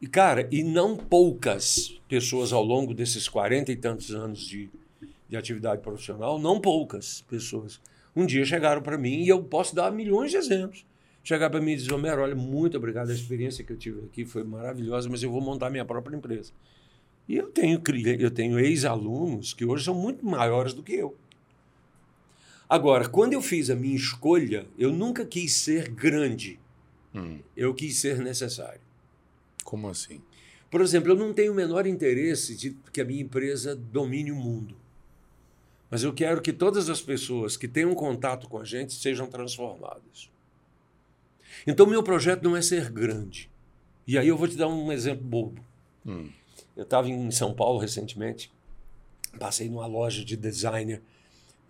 E, 0.00 0.06
cara, 0.06 0.48
e 0.52 0.62
não 0.62 0.96
poucas 0.96 2.00
pessoas 2.08 2.52
ao 2.52 2.62
longo 2.62 2.94
desses 2.94 3.28
40 3.28 3.72
e 3.72 3.76
tantos 3.76 4.14
anos 4.14 4.46
de, 4.46 4.70
de 5.28 5.36
atividade 5.36 5.82
profissional, 5.82 6.38
não 6.38 6.60
poucas 6.60 7.22
pessoas, 7.22 7.80
um 8.14 8.24
dia 8.24 8.44
chegaram 8.44 8.80
para 8.80 8.96
mim, 8.96 9.24
e 9.24 9.28
eu 9.28 9.42
posso 9.42 9.74
dar 9.74 9.90
milhões 9.90 10.30
de 10.30 10.36
exemplos. 10.36 10.86
Chegar 11.24 11.50
para 11.50 11.60
mim 11.60 11.72
e 11.72 11.76
dizer, 11.76 11.92
Homero, 11.92 12.22
olha, 12.22 12.36
muito 12.36 12.76
obrigado, 12.76 13.10
a 13.10 13.12
experiência 13.12 13.64
que 13.64 13.72
eu 13.72 13.76
tive 13.76 14.02
aqui 14.04 14.24
foi 14.24 14.44
maravilhosa, 14.44 15.08
mas 15.10 15.20
eu 15.20 15.32
vou 15.32 15.40
montar 15.40 15.68
minha 15.68 15.84
própria 15.84 16.16
empresa. 16.16 16.52
E 17.28 17.36
eu 17.36 17.48
tenho, 17.48 17.82
eu 18.20 18.30
tenho 18.30 18.58
ex-alunos 18.58 19.52
que 19.52 19.64
hoje 19.64 19.84
são 19.84 19.94
muito 19.94 20.24
maiores 20.24 20.72
do 20.72 20.82
que 20.82 20.94
eu. 20.94 21.16
Agora, 22.68 23.08
quando 23.08 23.32
eu 23.32 23.40
fiz 23.40 23.70
a 23.70 23.74
minha 23.74 23.96
escolha, 23.96 24.66
eu 24.76 24.92
nunca 24.92 25.24
quis 25.24 25.54
ser 25.54 25.88
grande, 25.88 26.58
Hum. 27.14 27.38
eu 27.56 27.72
quis 27.74 27.96
ser 27.98 28.18
necessário. 28.18 28.80
Como 29.64 29.88
assim? 29.88 30.20
Por 30.70 30.82
exemplo, 30.82 31.12
eu 31.12 31.16
não 31.16 31.32
tenho 31.32 31.52
o 31.52 31.54
menor 31.54 31.86
interesse 31.86 32.54
de 32.54 32.76
que 32.92 33.00
a 33.00 33.04
minha 33.04 33.22
empresa 33.22 33.74
domine 33.74 34.30
o 34.30 34.36
mundo. 34.36 34.76
Mas 35.90 36.02
eu 36.02 36.12
quero 36.12 36.42
que 36.42 36.52
todas 36.52 36.90
as 36.90 37.00
pessoas 37.00 37.56
que 37.56 37.66
tenham 37.66 37.94
contato 37.94 38.46
com 38.48 38.58
a 38.58 38.64
gente 38.64 38.92
sejam 38.92 39.26
transformadas. 39.26 40.30
Então, 41.66 41.86
meu 41.86 42.02
projeto 42.02 42.42
não 42.42 42.54
é 42.54 42.60
ser 42.60 42.90
grande. 42.90 43.50
E 44.06 44.18
aí 44.18 44.28
eu 44.28 44.36
vou 44.36 44.46
te 44.46 44.56
dar 44.56 44.68
um 44.68 44.92
exemplo 44.92 45.24
bobo. 45.24 45.64
Hum. 46.04 46.28
Eu 46.76 46.82
estava 46.82 47.08
em 47.08 47.30
São 47.30 47.54
Paulo 47.54 47.78
recentemente, 47.78 48.52
passei 49.38 49.68
numa 49.70 49.86
loja 49.86 50.22
de 50.22 50.36
designer 50.36 51.02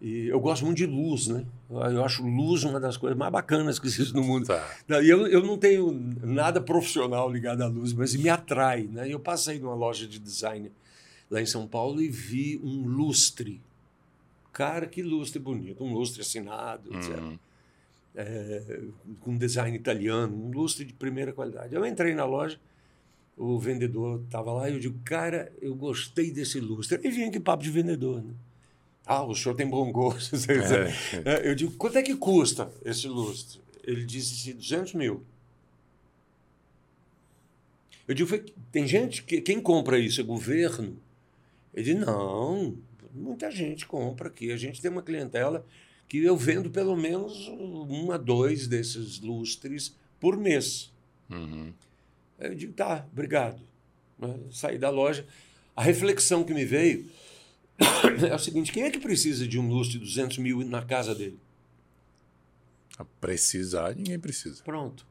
e 0.01 0.29
eu 0.29 0.39
gosto 0.39 0.65
muito 0.65 0.79
de 0.79 0.87
luz, 0.87 1.27
né? 1.27 1.45
Eu 1.69 2.05
acho 2.05 2.23
luz 2.23 2.63
uma 2.63 2.79
das 2.79 2.97
coisas 2.97 3.19
mais 3.19 3.33
bacanas 3.33 3.81
que 3.81 3.87
existe 3.89 4.15
no 4.15 4.23
mundo. 4.23 4.47
Tá. 4.47 4.65
E 5.03 5.09
eu, 5.09 5.27
eu 5.27 5.43
não 5.43 5.59
tenho 5.59 5.93
nada 6.23 6.61
profissional 6.61 7.29
ligado 7.31 7.63
à 7.63 7.67
luz, 7.67 7.93
mas 7.93 8.15
me 8.15 8.29
atrai. 8.29 8.85
Né? 8.85 9.09
Eu 9.13 9.19
passei 9.19 9.59
numa 9.59 9.75
loja 9.75 10.07
de 10.07 10.21
design 10.21 10.71
lá 11.29 11.43
em 11.43 11.47
São 11.47 11.67
Paulo 11.67 12.01
e 12.01 12.09
vi 12.09 12.61
um 12.63 12.87
lustre. 12.87 13.61
Cara, 14.53 14.87
que 14.87 15.03
lustre 15.03 15.41
bonito. 15.41 15.83
Um 15.83 15.93
lustre 15.93 16.21
assinado, 16.21 16.97
etc. 16.97 17.19
Uhum. 17.19 17.39
É, 18.15 18.81
com 19.21 19.37
design 19.37 19.77
italiano, 19.77 20.35
um 20.35 20.51
lustre 20.51 20.85
de 20.85 20.93
primeira 20.93 21.33
qualidade. 21.33 21.75
Eu 21.75 21.85
entrei 21.85 22.15
na 22.15 22.25
loja, 22.25 22.59
o 23.37 23.59
vendedor 23.59 24.23
estava 24.25 24.53
lá 24.53 24.71
e 24.71 24.75
eu 24.75 24.79
digo, 24.79 24.99
cara, 25.05 25.53
eu 25.61 25.75
gostei 25.75 26.31
desse 26.31 26.61
lustre. 26.61 27.01
Aí 27.03 27.11
vinha 27.11 27.31
que 27.33 27.41
papo 27.41 27.65
de 27.65 27.71
vendedor, 27.71 28.23
né? 28.23 28.33
Ah, 29.11 29.23
o 29.25 29.35
senhor 29.35 29.55
tem 29.55 29.67
bom 29.67 29.91
gosto. 29.91 30.37
É. 31.25 31.29
É, 31.47 31.49
Eu 31.51 31.55
digo, 31.55 31.73
quanto 31.73 31.97
é 31.97 32.03
que 32.03 32.15
custa 32.15 32.71
esse 32.85 33.09
lustre? 33.09 33.59
Ele 33.83 34.05
disse 34.05 34.53
200 34.53 34.93
mil. 34.95 35.23
Eu 38.07 38.15
digo, 38.15 38.29
"Foi- 38.29 38.45
tem 38.73 38.87
gente 38.87 39.23
que 39.23 39.41
quem 39.41 39.61
compra 39.61 39.99
isso 39.99 40.21
é 40.21 40.25
governo? 40.25 40.97
Ele 41.75 41.85
disse, 41.95 42.05
não, 42.07 42.77
muita 43.15 43.51
gente 43.51 43.87
compra 43.87 44.29
aqui. 44.29 44.51
A 44.51 44.57
gente 44.57 44.81
tem 44.81 44.91
uma 44.91 45.03
clientela 45.03 45.65
que 46.09 46.19
eu 46.19 46.37
vendo 46.37 46.71
pelo 46.71 46.97
menos 46.97 47.49
um 47.49 48.11
a 48.13 48.17
dois 48.17 48.67
desses 48.67 49.21
lustres 49.21 49.95
por 50.19 50.37
mês. 50.37 50.91
Uhum. 51.31 51.73
Eu 52.39 52.55
digo, 52.55 52.73
tá, 52.73 53.07
obrigado. 53.13 53.61
Né, 54.19 54.35
Saí 54.51 54.79
da 54.79 54.91
loja. 54.91 55.27
A 55.77 55.83
reflexão 55.83 56.43
que 56.45 56.55
me 56.55 56.65
veio 56.65 57.07
é 58.29 58.35
o 58.35 58.39
seguinte: 58.39 58.73
quem 58.73 58.85
é 58.85 58.91
que 58.91 58.99
precisa 58.99 59.47
de 59.47 59.59
um 59.59 59.69
lustre 59.69 59.99
de 59.99 60.05
200 60.05 60.39
mil 60.39 60.65
na 60.65 60.83
casa 60.83 61.15
dele? 61.15 61.39
A 62.99 63.05
Precisar, 63.05 63.95
ninguém 63.95 64.19
precisa. 64.19 64.63
Pronto. 64.65 65.07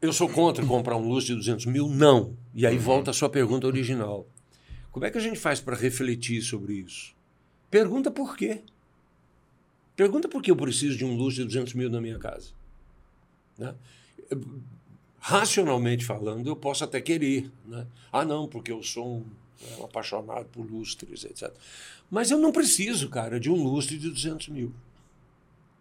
Eu 0.00 0.12
sou 0.12 0.28
contra 0.28 0.64
comprar 0.66 0.96
um 0.96 1.06
lustre 1.06 1.34
de 1.34 1.38
200 1.38 1.66
mil? 1.66 1.88
Não. 1.88 2.36
E 2.54 2.66
aí 2.66 2.76
volta 2.76 3.10
a 3.10 3.14
sua 3.14 3.28
pergunta 3.28 3.66
original. 3.66 4.26
Como 4.90 5.06
é 5.06 5.10
que 5.10 5.18
a 5.18 5.20
gente 5.20 5.38
faz 5.38 5.60
para 5.60 5.76
refletir 5.76 6.42
sobre 6.42 6.74
isso? 6.74 7.14
Pergunta 7.70 8.10
por 8.10 8.36
quê. 8.36 8.62
Pergunta 9.94 10.28
por 10.28 10.42
que 10.42 10.50
eu 10.50 10.56
preciso 10.56 10.98
de 10.98 11.04
um 11.04 11.16
lustre 11.16 11.44
de 11.44 11.48
200 11.48 11.74
mil 11.74 11.88
na 11.88 12.00
minha 12.00 12.18
casa. 12.18 12.50
Né? 13.56 13.74
Racionalmente 15.18 16.04
falando, 16.04 16.46
eu 16.48 16.56
posso 16.56 16.82
até 16.82 17.00
querer. 17.00 17.50
Né? 17.64 17.86
Ah, 18.10 18.24
não, 18.24 18.48
porque 18.48 18.72
eu 18.72 18.82
sou 18.82 19.18
um, 19.18 19.24
um 19.78 19.84
apaixonado 19.84 20.46
por 20.46 20.64
lustres, 20.70 21.24
etc. 21.24 21.52
Mas 22.10 22.30
eu 22.30 22.38
não 22.38 22.52
preciso, 22.52 23.08
cara, 23.08 23.40
de 23.40 23.50
um 23.50 23.62
lustre 23.62 23.98
de 23.98 24.10
200 24.10 24.48
mil. 24.48 24.72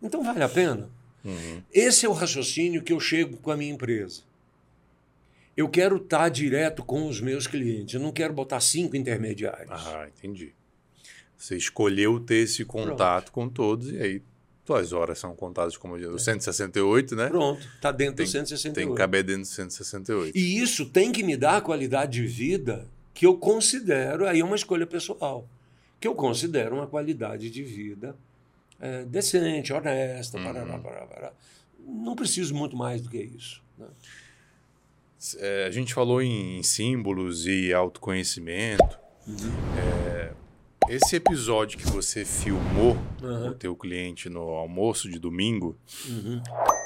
Então 0.01 0.23
vale 0.23 0.43
a 0.43 0.49
pena? 0.49 0.89
Uhum. 1.23 1.61
Esse 1.71 2.05
é 2.05 2.09
o 2.09 2.13
raciocínio 2.13 2.81
que 2.81 2.93
eu 2.93 2.99
chego 2.99 3.37
com 3.37 3.51
a 3.51 3.57
minha 3.57 3.71
empresa. 3.71 4.21
Eu 5.55 5.69
quero 5.69 5.97
estar 5.97 6.29
direto 6.29 6.83
com 6.83 7.07
os 7.07 7.19
meus 7.19 7.45
clientes. 7.45 7.93
Eu 7.93 7.99
não 7.99 8.11
quero 8.11 8.33
botar 8.33 8.59
cinco 8.59 8.95
intermediários. 8.95 9.69
Ah, 9.69 10.07
entendi. 10.07 10.53
Você 11.37 11.57
escolheu 11.57 12.19
ter 12.19 12.43
esse 12.43 12.63
contato 12.63 13.31
com 13.31 13.49
todos 13.49 13.91
e 13.91 13.97
aí 13.97 14.21
suas 14.65 14.93
horas 14.93 15.19
são 15.19 15.35
contadas 15.35 15.75
como 15.75 15.95
o 15.95 16.19
168, 16.19 17.15
né? 17.15 17.27
Pronto, 17.27 17.67
está 17.75 17.91
dentro 17.91 18.17
Tem, 18.17 18.25
do 18.25 18.31
168. 18.31 18.75
tem 18.75 18.89
que 18.89 18.95
caber 18.95 19.23
dentro 19.23 19.41
do 19.41 19.47
168. 19.47 20.37
E 20.37 20.59
isso 20.59 20.85
tem 20.85 21.11
que 21.11 21.23
me 21.23 21.35
dar 21.35 21.57
a 21.57 21.61
qualidade 21.61 22.21
de 22.21 22.27
vida 22.27 22.87
que 23.13 23.25
eu 23.25 23.37
considero, 23.37 24.25
aí 24.27 24.39
é 24.39 24.45
uma 24.45 24.55
escolha 24.55 24.87
pessoal, 24.87 25.47
que 25.99 26.07
eu 26.07 26.15
considero 26.15 26.75
uma 26.75 26.87
qualidade 26.87 27.49
de 27.49 27.63
vida 27.63 28.15
é, 28.79 29.03
decente, 29.05 29.71
honesta, 29.73 30.37
Uhum. 30.37 30.43
parará, 30.43 30.79
parará, 30.79 31.05
parará. 31.05 31.33
Não 31.85 32.15
preciso 32.15 32.53
muito 32.55 32.75
mais 32.75 33.01
do 33.01 33.09
que 33.09 33.17
isso. 33.17 33.61
né? 33.77 33.87
É, 35.37 35.65
a 35.67 35.71
gente 35.71 35.93
falou 35.93 36.19
em 36.21 36.63
símbolos 36.63 37.45
e 37.45 37.71
autoconhecimento. 37.71 38.99
Uhum. 39.27 39.35
É, 39.77 40.31
esse 40.89 41.15
episódio 41.15 41.77
que 41.77 41.85
você 41.87 42.25
filmou 42.25 42.97
Aham. 43.21 43.51
o 43.51 43.53
teu 43.53 43.75
cliente 43.75 44.27
no 44.29 44.41
almoço 44.41 45.07
de 45.09 45.19
domingo, 45.19 45.77
Uhum. 46.09 46.41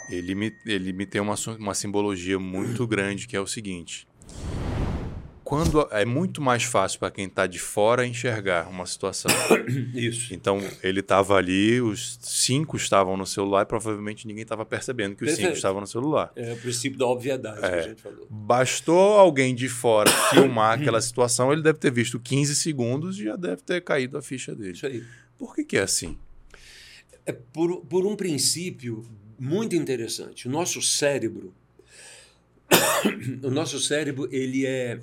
ele 0.09 0.36
me, 0.36 0.53
ele 0.65 0.91
me 0.91 1.05
tem 1.05 1.21
uma, 1.21 1.36
uma 1.57 1.73
simbologia 1.73 2.38
muito 2.38 2.86
grande, 2.88 3.26
que 3.26 3.38
é 3.38 3.39
o 3.39 3.47
seguinte. 3.47 4.05
Quando 5.45 5.87
é 5.91 6.03
muito 6.05 6.41
mais 6.41 6.63
fácil 6.63 6.97
para 6.97 7.11
quem 7.11 7.27
está 7.27 7.45
de 7.45 7.59
fora 7.59 8.03
enxergar 8.03 8.67
uma 8.67 8.83
situação. 8.87 9.29
Isso. 9.93 10.33
Então, 10.33 10.59
ele 10.81 11.01
estava 11.01 11.35
ali, 11.35 11.79
os 11.79 12.17
cinco 12.19 12.75
estavam 12.75 13.15
no 13.15 13.27
celular 13.27 13.61
e 13.61 13.65
provavelmente 13.67 14.25
ninguém 14.25 14.41
estava 14.41 14.65
percebendo 14.65 15.15
que 15.15 15.23
os 15.23 15.29
cinco 15.29 15.41
Perfeito. 15.41 15.57
estavam 15.57 15.81
no 15.81 15.85
celular. 15.85 16.31
É 16.35 16.51
o 16.51 16.57
princípio 16.57 16.97
da 16.97 17.05
obviedade 17.05 17.59
que 17.59 17.65
a 17.67 17.81
gente 17.83 18.01
falou. 18.01 18.25
Bastou 18.27 19.19
alguém 19.19 19.53
de 19.53 19.69
fora 19.69 20.09
filmar 20.33 20.79
aquela 20.79 20.99
situação, 20.99 21.53
ele 21.53 21.61
deve 21.61 21.77
ter 21.77 21.91
visto 21.91 22.19
15 22.19 22.55
segundos 22.55 23.19
e 23.19 23.25
já 23.25 23.35
deve 23.35 23.61
ter 23.61 23.81
caído 23.81 24.17
a 24.17 24.23
ficha 24.23 24.55
dele. 24.55 24.71
Isso 24.71 24.87
aí. 24.87 25.03
Por 25.37 25.53
que, 25.53 25.63
que 25.63 25.77
é 25.77 25.83
assim? 25.83 26.17
É 27.23 27.31
por, 27.31 27.85
por 27.85 28.03
um 28.03 28.15
princípio 28.15 29.05
muito 29.37 29.75
interessante. 29.75 30.47
O 30.47 30.51
nosso 30.51 30.81
cérebro, 30.81 31.53
o 33.43 33.51
nosso 33.51 33.79
cérebro, 33.79 34.27
ele 34.31 34.65
é 34.65 34.99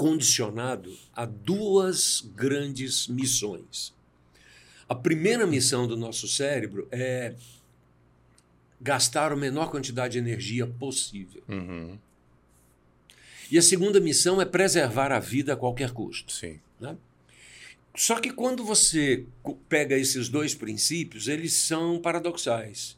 condicionado 0.00 0.96
a 1.12 1.26
duas 1.26 2.22
grandes 2.34 3.06
missões. 3.06 3.92
A 4.88 4.94
primeira 4.94 5.46
missão 5.46 5.86
do 5.86 5.94
nosso 5.94 6.26
cérebro 6.26 6.88
é 6.90 7.34
gastar 8.80 9.30
a 9.30 9.36
menor 9.36 9.70
quantidade 9.70 10.14
de 10.14 10.18
energia 10.18 10.66
possível. 10.66 11.42
Uhum, 11.46 11.98
E 13.50 13.58
a 13.58 13.62
segunda 13.62 14.00
missão 14.00 14.40
é 14.40 14.46
preservar 14.46 15.12
a 15.12 15.18
vida 15.18 15.52
a 15.52 15.56
qualquer 15.56 15.90
custo. 15.90 16.32
sim. 16.32 16.58
né? 16.80 16.96
Só 17.94 18.18
que 18.18 18.30
quando 18.32 18.64
você 18.64 19.26
pega 19.68 19.98
esses 19.98 20.30
dois 20.30 20.54
princípios, 20.54 21.28
eles 21.28 21.52
são 21.52 22.00
paradoxais. 22.00 22.96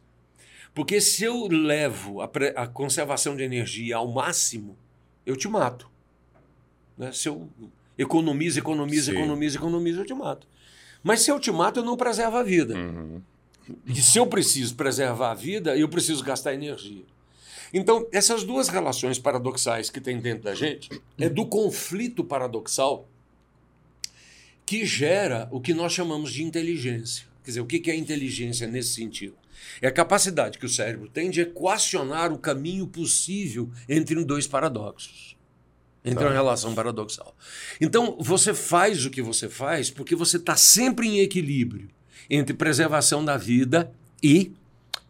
Porque 0.73 1.01
se 1.01 1.25
eu 1.25 1.49
levo 1.49 2.21
a, 2.21 2.31
a 2.55 2.67
conservação 2.69 3.35
de 3.35 3.43
energia 3.43 3.97
ao 3.97 4.07
máximo, 4.07 4.79
eu 5.27 5.35
te 5.37 5.49
mato. 5.49 5.91
Né? 6.97 7.13
Se 7.13 7.29
eu 7.29 7.49
economizo, 7.99 8.59
economizo, 8.59 9.11
Sim. 9.11 9.19
economizo, 9.19 9.59
economizo, 9.59 10.01
eu 10.01 10.07
te 10.07 10.15
mato. 10.15 10.47
Mas 11.03 11.21
se 11.21 11.31
eu 11.31 11.41
te 11.41 11.51
mato, 11.51 11.81
eu 11.81 11.85
não 11.85 11.97
preservo 11.97 12.37
a 12.37 12.43
vida. 12.43 12.75
Uhum. 12.75 13.21
E 13.87 14.01
se 14.01 14.19
eu 14.19 14.27
preciso 14.27 14.75
preservar 14.75 15.33
a 15.33 15.35
vida, 15.35 15.77
eu 15.77 15.89
preciso 15.89 16.23
gastar 16.23 16.55
energia. 16.55 17.05
Então, 17.73 18.07
essas 18.13 18.45
duas 18.45 18.69
relações 18.69 19.19
paradoxais 19.19 19.89
que 19.89 20.01
tem 20.01 20.21
dentro 20.21 20.45
da 20.45 20.55
gente 20.55 20.91
é 21.19 21.29
do 21.29 21.47
conflito 21.47 22.23
paradoxal 22.23 23.09
que 24.67 24.85
gera 24.85 25.49
o 25.51 25.61
que 25.61 25.73
nós 25.73 25.93
chamamos 25.93 26.33
de 26.33 26.43
inteligência. 26.43 27.27
Quer 27.43 27.51
dizer, 27.51 27.61
o 27.61 27.67
que 27.67 27.91
é 27.91 27.97
inteligência 27.97 28.67
nesse 28.67 28.95
sentido? 28.95 29.35
É 29.81 29.89
a 29.89 29.93
capacidade 29.93 30.59
que 30.59 30.67
o 30.67 30.69
cérebro 30.69 31.09
tem 31.09 31.31
de 31.31 31.41
equacionar 31.41 32.33
o 32.33 32.39
caminho 32.39 32.87
possível 32.87 33.71
entre 33.89 34.23
dois 34.25 34.47
paradoxos. 34.47 35.37
Entre 36.05 36.19
Tá. 36.19 36.27
uma 36.27 36.33
relação 36.33 36.75
paradoxal. 36.75 37.37
Então, 37.81 38.17
você 38.21 38.53
faz 38.53 39.07
o 39.07 39.11
que 39.11 39.23
você 39.23 39.49
faz 39.49 39.91
porque 39.91 40.17
você 40.17 40.37
está 40.37 40.57
sempre 40.57 41.07
em 41.07 41.21
equilíbrio 41.21 41.89
entre 42.29 42.55
preservação 42.55 43.25
da 43.25 43.37
vida 43.37 43.93
e 44.23 44.53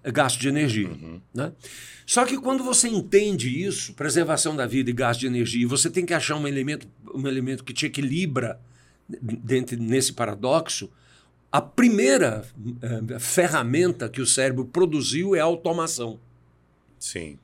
gasto 0.05 0.39
de 0.39 0.49
energia. 0.49 0.91
Né? 1.33 1.53
Só 2.05 2.25
que 2.25 2.37
quando 2.39 2.65
você 2.65 2.89
entende 2.89 3.49
isso, 3.65 3.95
preservação 3.95 4.57
da 4.57 4.67
vida 4.67 4.91
e 4.91 4.93
gasto 4.93 5.21
de 5.21 5.27
energia, 5.27 5.67
você 5.69 5.89
tem 5.89 6.05
que 6.05 6.13
achar 6.13 6.37
um 6.37 6.47
elemento, 6.49 6.87
um 7.15 7.27
elemento 7.27 7.63
que 7.63 7.73
te 7.73 7.87
equilibra 7.87 8.61
dentro, 9.09 9.79
nesse 9.79 10.13
paradoxo, 10.13 10.91
a 11.51 11.61
primeira 11.61 12.45
eh, 12.81 13.19
ferramenta 13.19 14.09
que 14.09 14.21
o 14.21 14.27
cérebro 14.27 14.65
produziu 14.65 15.35
é 15.35 15.41
a 15.41 15.45
automação. 15.45 16.19
Sim. 16.99 17.39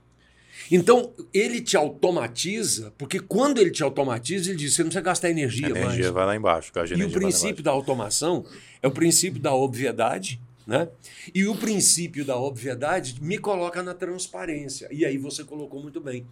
Então, 0.71 1.13
ele 1.33 1.61
te 1.61 1.77
automatiza, 1.77 2.93
porque 2.99 3.19
quando 3.21 3.59
ele 3.59 3.71
te 3.71 3.83
automatiza, 3.83 4.51
ele 4.51 4.59
diz: 4.59 4.75
você 4.75 4.83
não 4.83 4.89
precisa 4.89 5.05
gastar 5.05 5.29
A 5.29 5.31
energia, 5.31 5.69
energia 5.69 5.87
mais. 5.87 6.07
vai 6.07 6.27
lá 6.27 6.37
embaixo. 6.37 6.73
E 6.75 6.81
o 6.81 6.85
energia 6.95 7.11
princípio 7.11 7.63
da 7.63 7.71
automação 7.71 8.45
é 8.83 8.89
o 8.89 8.91
princípio 8.91 9.41
da 9.41 9.55
obviedade, 9.55 10.41
né? 10.67 10.89
E 11.35 11.47
o 11.47 11.57
princípio 11.57 12.25
da 12.25 12.37
obviedade 12.37 13.17
me 13.23 13.39
coloca 13.39 13.83
na 13.83 13.95
transparência. 13.95 14.89
E 14.91 15.05
aí 15.05 15.17
você 15.17 15.45
colocou 15.45 15.83
muito 15.83 16.01
bem. 16.01 16.27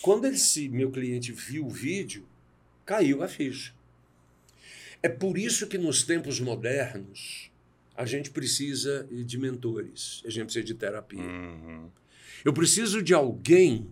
Quando 0.00 0.26
esse 0.26 0.68
meu 0.68 0.90
cliente 0.90 1.32
viu 1.32 1.66
o 1.66 1.70
vídeo, 1.70 2.24
caiu 2.86 3.22
a 3.22 3.28
ficha. 3.28 3.72
É 5.02 5.08
por 5.08 5.36
isso 5.36 5.66
que 5.66 5.78
nos 5.78 6.02
tempos 6.02 6.38
modernos 6.40 7.50
a 7.96 8.04
gente 8.04 8.30
precisa 8.30 9.06
de 9.10 9.38
mentores, 9.38 10.22
a 10.24 10.30
gente 10.30 10.44
precisa 10.44 10.64
de 10.64 10.74
terapia. 10.74 11.20
Uhum. 11.20 11.90
Eu 12.44 12.52
preciso 12.52 13.02
de 13.02 13.12
alguém 13.14 13.88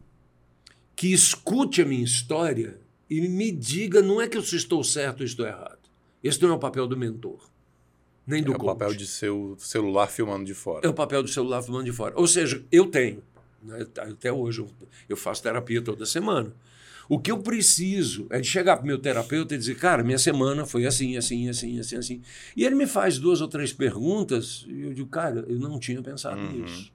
que 0.96 1.12
escute 1.12 1.82
a 1.82 1.84
minha 1.84 2.04
história 2.04 2.80
e 3.08 3.20
me 3.28 3.50
diga, 3.52 4.02
não 4.02 4.20
é 4.20 4.28
que 4.28 4.36
eu 4.36 4.42
estou 4.42 4.82
certo 4.82 5.20
ou 5.20 5.26
estou 5.26 5.46
errado. 5.46 5.78
Esse 6.22 6.42
não 6.42 6.50
é 6.50 6.52
o 6.52 6.58
papel 6.58 6.86
do 6.86 6.96
mentor, 6.96 7.38
nem 8.26 8.42
do 8.42 8.52
É 8.52 8.56
o 8.56 8.58
coach. 8.58 8.78
papel 8.78 8.94
de 8.94 9.06
seu 9.06 9.54
celular 9.58 10.08
filmando 10.08 10.44
de 10.44 10.54
fora. 10.54 10.86
É 10.86 10.90
o 10.90 10.94
papel 10.94 11.22
do 11.22 11.28
celular 11.28 11.62
filmando 11.62 11.84
de 11.84 11.92
fora. 11.92 12.14
Ou 12.16 12.26
seja, 12.26 12.62
eu 12.72 12.86
tenho, 12.86 13.22
né, 13.62 13.86
até 13.98 14.32
hoje 14.32 14.60
eu, 14.60 14.68
eu 15.08 15.16
faço 15.16 15.42
terapia 15.42 15.80
toda 15.80 16.04
semana. 16.04 16.52
O 17.08 17.18
que 17.18 17.30
eu 17.30 17.38
preciso 17.38 18.26
é 18.28 18.38
de 18.38 18.46
chegar 18.46 18.76
para 18.76 18.84
o 18.84 18.86
meu 18.86 18.98
terapeuta 18.98 19.54
e 19.54 19.58
dizer, 19.58 19.76
cara, 19.76 20.02
minha 20.02 20.18
semana 20.18 20.66
foi 20.66 20.84
assim, 20.84 21.16
assim, 21.16 21.48
assim, 21.48 21.78
assim, 21.78 21.96
assim. 21.96 22.22
E 22.54 22.64
ele 22.66 22.74
me 22.74 22.86
faz 22.86 23.18
duas 23.18 23.40
ou 23.40 23.48
três 23.48 23.72
perguntas 23.72 24.66
e 24.68 24.82
eu 24.82 24.92
digo, 24.92 25.08
cara, 25.08 25.42
eu 25.48 25.58
não 25.58 25.78
tinha 25.78 26.02
pensado 26.02 26.38
Uhum. 26.38 26.52
nisso. 26.64 26.92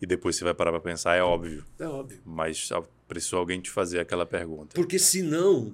E 0.00 0.06
depois 0.06 0.36
você 0.36 0.44
vai 0.44 0.54
parar 0.54 0.70
para 0.70 0.80
pensar, 0.80 1.16
é 1.16 1.22
óbvio. 1.22 1.64
É 1.78 1.86
óbvio. 1.86 2.20
Mas 2.24 2.70
precisou 3.08 3.38
alguém 3.40 3.60
te 3.60 3.70
fazer 3.70 3.98
aquela 3.98 4.24
pergunta. 4.26 4.74
Porque 4.74 4.98
senão, 4.98 5.72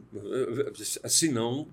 senão 1.09 1.67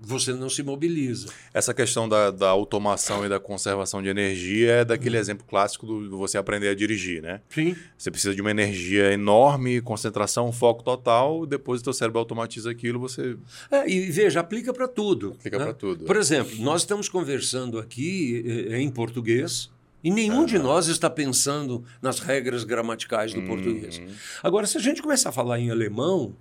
você 0.00 0.32
não 0.32 0.48
se 0.48 0.62
mobiliza. 0.62 1.28
Essa 1.52 1.74
questão 1.74 2.08
da, 2.08 2.30
da 2.30 2.48
automação 2.48 3.24
e 3.26 3.28
da 3.28 3.40
conservação 3.40 4.00
de 4.02 4.08
energia 4.08 4.70
é 4.72 4.84
daquele 4.84 5.16
exemplo 5.16 5.44
clássico 5.46 5.86
do, 5.86 6.08
do 6.08 6.16
você 6.16 6.38
aprender 6.38 6.68
a 6.68 6.74
dirigir, 6.74 7.20
né? 7.20 7.40
Sim. 7.48 7.76
Você 7.96 8.10
precisa 8.10 8.34
de 8.34 8.40
uma 8.40 8.50
energia 8.50 9.12
enorme, 9.12 9.80
concentração, 9.80 10.52
foco 10.52 10.82
total, 10.82 11.44
depois 11.46 11.80
o 11.80 11.84
teu 11.84 11.92
cérebro 11.92 12.20
automatiza 12.20 12.70
aquilo, 12.70 13.00
você 13.00 13.36
É, 13.70 13.88
e 13.90 14.10
veja, 14.10 14.40
aplica 14.40 14.72
para 14.72 14.86
tudo. 14.86 15.36
fica 15.40 15.58
né? 15.58 15.64
para 15.64 15.74
tudo. 15.74 16.04
Por 16.04 16.16
exemplo, 16.16 16.56
nós 16.60 16.82
estamos 16.82 17.08
conversando 17.08 17.78
aqui 17.78 18.68
eh, 18.70 18.78
em 18.80 18.90
português 18.90 19.70
e 20.02 20.10
nenhum 20.10 20.44
de 20.44 20.58
nós 20.58 20.86
está 20.88 21.10
pensando 21.10 21.84
nas 22.00 22.20
regras 22.20 22.64
gramaticais 22.64 23.32
do 23.34 23.42
português. 23.42 23.98
Uhum. 23.98 24.08
Agora, 24.42 24.66
se 24.66 24.76
a 24.78 24.80
gente 24.80 25.02
começar 25.02 25.30
a 25.30 25.32
falar 25.32 25.58
em 25.58 25.70
alemão, 25.70 26.34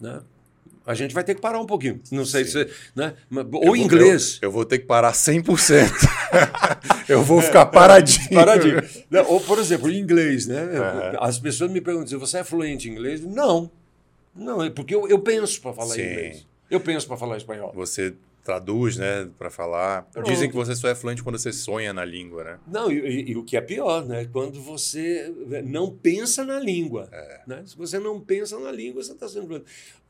né, 0.00 0.20
a 0.84 0.94
gente 0.94 1.12
vai 1.14 1.24
ter 1.24 1.34
que 1.34 1.40
parar 1.40 1.60
um 1.60 1.66
pouquinho. 1.66 2.00
Não 2.12 2.24
sei 2.24 2.44
Sim. 2.44 2.50
se. 2.64 2.70
Né, 2.94 3.14
Eu 3.30 3.48
ou 3.52 3.66
vou- 3.66 3.76
inglês. 3.76 4.38
Eu, 4.40 4.48
eu 4.48 4.52
vou 4.52 4.64
ter 4.64 4.78
que 4.78 4.86
parar 4.86 5.12
100%. 5.12 5.88
eu 7.08 7.22
vou 7.22 7.42
ficar 7.42 7.66
paradinho. 7.66 8.30
Paradinho. 8.30 8.76
Ou, 9.26 9.40
por 9.40 9.58
exemplo, 9.58 9.90
em 9.90 9.98
inglês, 9.98 10.46
né? 10.46 10.62
As 11.20 11.38
pessoas 11.38 11.70
me 11.70 11.80
perguntam: 11.80 12.18
você 12.20 12.38
é 12.38 12.44
fluente 12.44 12.88
em 12.88 12.92
inglês? 12.92 13.20
Não. 13.24 13.70
Não, 14.34 14.62
é 14.62 14.70
porque 14.70 14.94
eu, 14.94 15.08
eu 15.08 15.18
penso 15.18 15.60
para 15.60 15.72
falar 15.72 15.94
Sim. 15.94 16.02
inglês. 16.02 16.46
Eu 16.70 16.80
penso 16.80 17.06
para 17.06 17.16
falar 17.16 17.36
espanhol. 17.36 17.72
Você 17.74 18.14
traduz, 18.46 18.96
né, 18.96 19.28
para 19.36 19.50
falar. 19.50 20.02
Pronto. 20.12 20.26
Dizem 20.30 20.48
que 20.48 20.54
você 20.54 20.74
só 20.74 20.88
é 20.88 20.94
fluente 20.94 21.22
quando 21.22 21.38
você 21.38 21.52
sonha 21.52 21.92
na 21.92 22.04
língua, 22.04 22.44
né? 22.44 22.58
Não, 22.66 22.90
e, 22.90 22.96
e- 22.98 23.30
e 23.32 23.36
o 23.36 23.42
que 23.44 23.56
é 23.56 23.60
pior, 23.60 24.06
né? 24.06 24.24
Quando 24.32 24.60
você 24.62 25.30
não 25.64 25.90
pensa 25.94 26.44
na 26.44 26.58
língua. 26.60 27.08
É. 27.12 27.42
Né? 27.46 27.62
Se 27.66 27.76
você 27.76 27.98
não 27.98 28.20
pensa 28.20 28.58
na 28.58 28.70
língua, 28.72 29.02
você 29.02 29.12
está 29.12 29.28
sendo. 29.28 29.64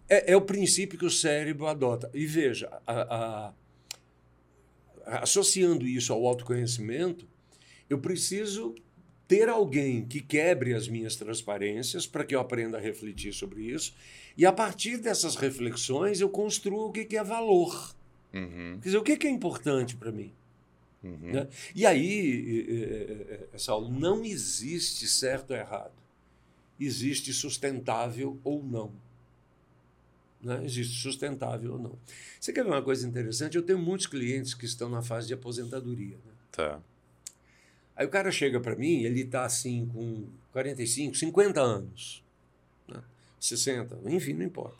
É, 0.08 0.32
é 0.32 0.36
o 0.36 0.42
princípio 0.42 0.98
que 0.98 1.04
o 1.06 1.10
cérebro 1.10 1.66
adota. 1.66 2.10
E 2.14 2.26
veja, 2.26 2.68
a- 2.86 3.52
a- 5.06 5.22
associando 5.22 5.86
isso 5.86 6.12
ao 6.12 6.24
autoconhecimento, 6.26 7.26
eu 7.88 7.98
preciso 7.98 8.74
ter 9.28 9.48
alguém 9.48 10.04
que 10.06 10.20
quebre 10.20 10.72
as 10.74 10.86
minhas 10.88 11.16
transparências 11.16 12.06
para 12.06 12.24
que 12.24 12.34
eu 12.34 12.40
aprenda 12.40 12.78
a 12.78 12.80
refletir 12.80 13.32
sobre 13.32 13.62
isso. 13.64 13.92
E 14.36 14.46
a 14.46 14.52
partir 14.52 14.98
dessas 14.98 15.34
reflexões 15.34 16.20
eu 16.20 16.28
construo 16.28 16.86
o 16.88 16.92
que 16.92 17.16
é 17.16 17.24
valor. 17.24 17.95
Uhum. 18.36 18.78
Quer 18.80 18.88
dizer, 18.88 18.98
o 18.98 19.02
que 19.02 19.26
é 19.26 19.30
importante 19.30 19.96
para 19.96 20.12
mim? 20.12 20.32
Uhum. 21.02 21.32
Né? 21.32 21.48
E 21.74 21.86
aí, 21.86 22.66
é, 22.68 23.48
é, 23.54 23.58
Saulo, 23.58 23.88
não 23.88 24.24
existe 24.24 25.06
certo 25.06 25.50
ou 25.52 25.56
errado. 25.56 25.92
Existe 26.78 27.32
sustentável 27.32 28.38
ou 28.44 28.62
não. 28.62 28.92
Né? 30.42 30.62
Existe 30.64 31.00
sustentável 31.00 31.72
ou 31.72 31.78
não. 31.78 31.98
Você 32.38 32.52
quer 32.52 32.62
ver 32.64 32.70
uma 32.70 32.82
coisa 32.82 33.06
interessante? 33.06 33.56
Eu 33.56 33.62
tenho 33.62 33.78
muitos 33.78 34.06
clientes 34.06 34.52
que 34.52 34.66
estão 34.66 34.88
na 34.88 35.02
fase 35.02 35.26
de 35.26 35.34
aposentadoria. 35.34 36.16
Né? 36.16 36.32
Tá. 36.52 36.80
Aí 37.96 38.06
o 38.06 38.10
cara 38.10 38.30
chega 38.30 38.60
para 38.60 38.76
mim, 38.76 39.04
ele 39.04 39.22
está 39.22 39.44
assim 39.44 39.86
com 39.86 40.26
45, 40.52 41.16
50 41.16 41.60
anos, 41.60 42.22
né? 42.86 43.02
60, 43.40 43.98
enfim, 44.10 44.34
não 44.34 44.44
importa. 44.44 44.76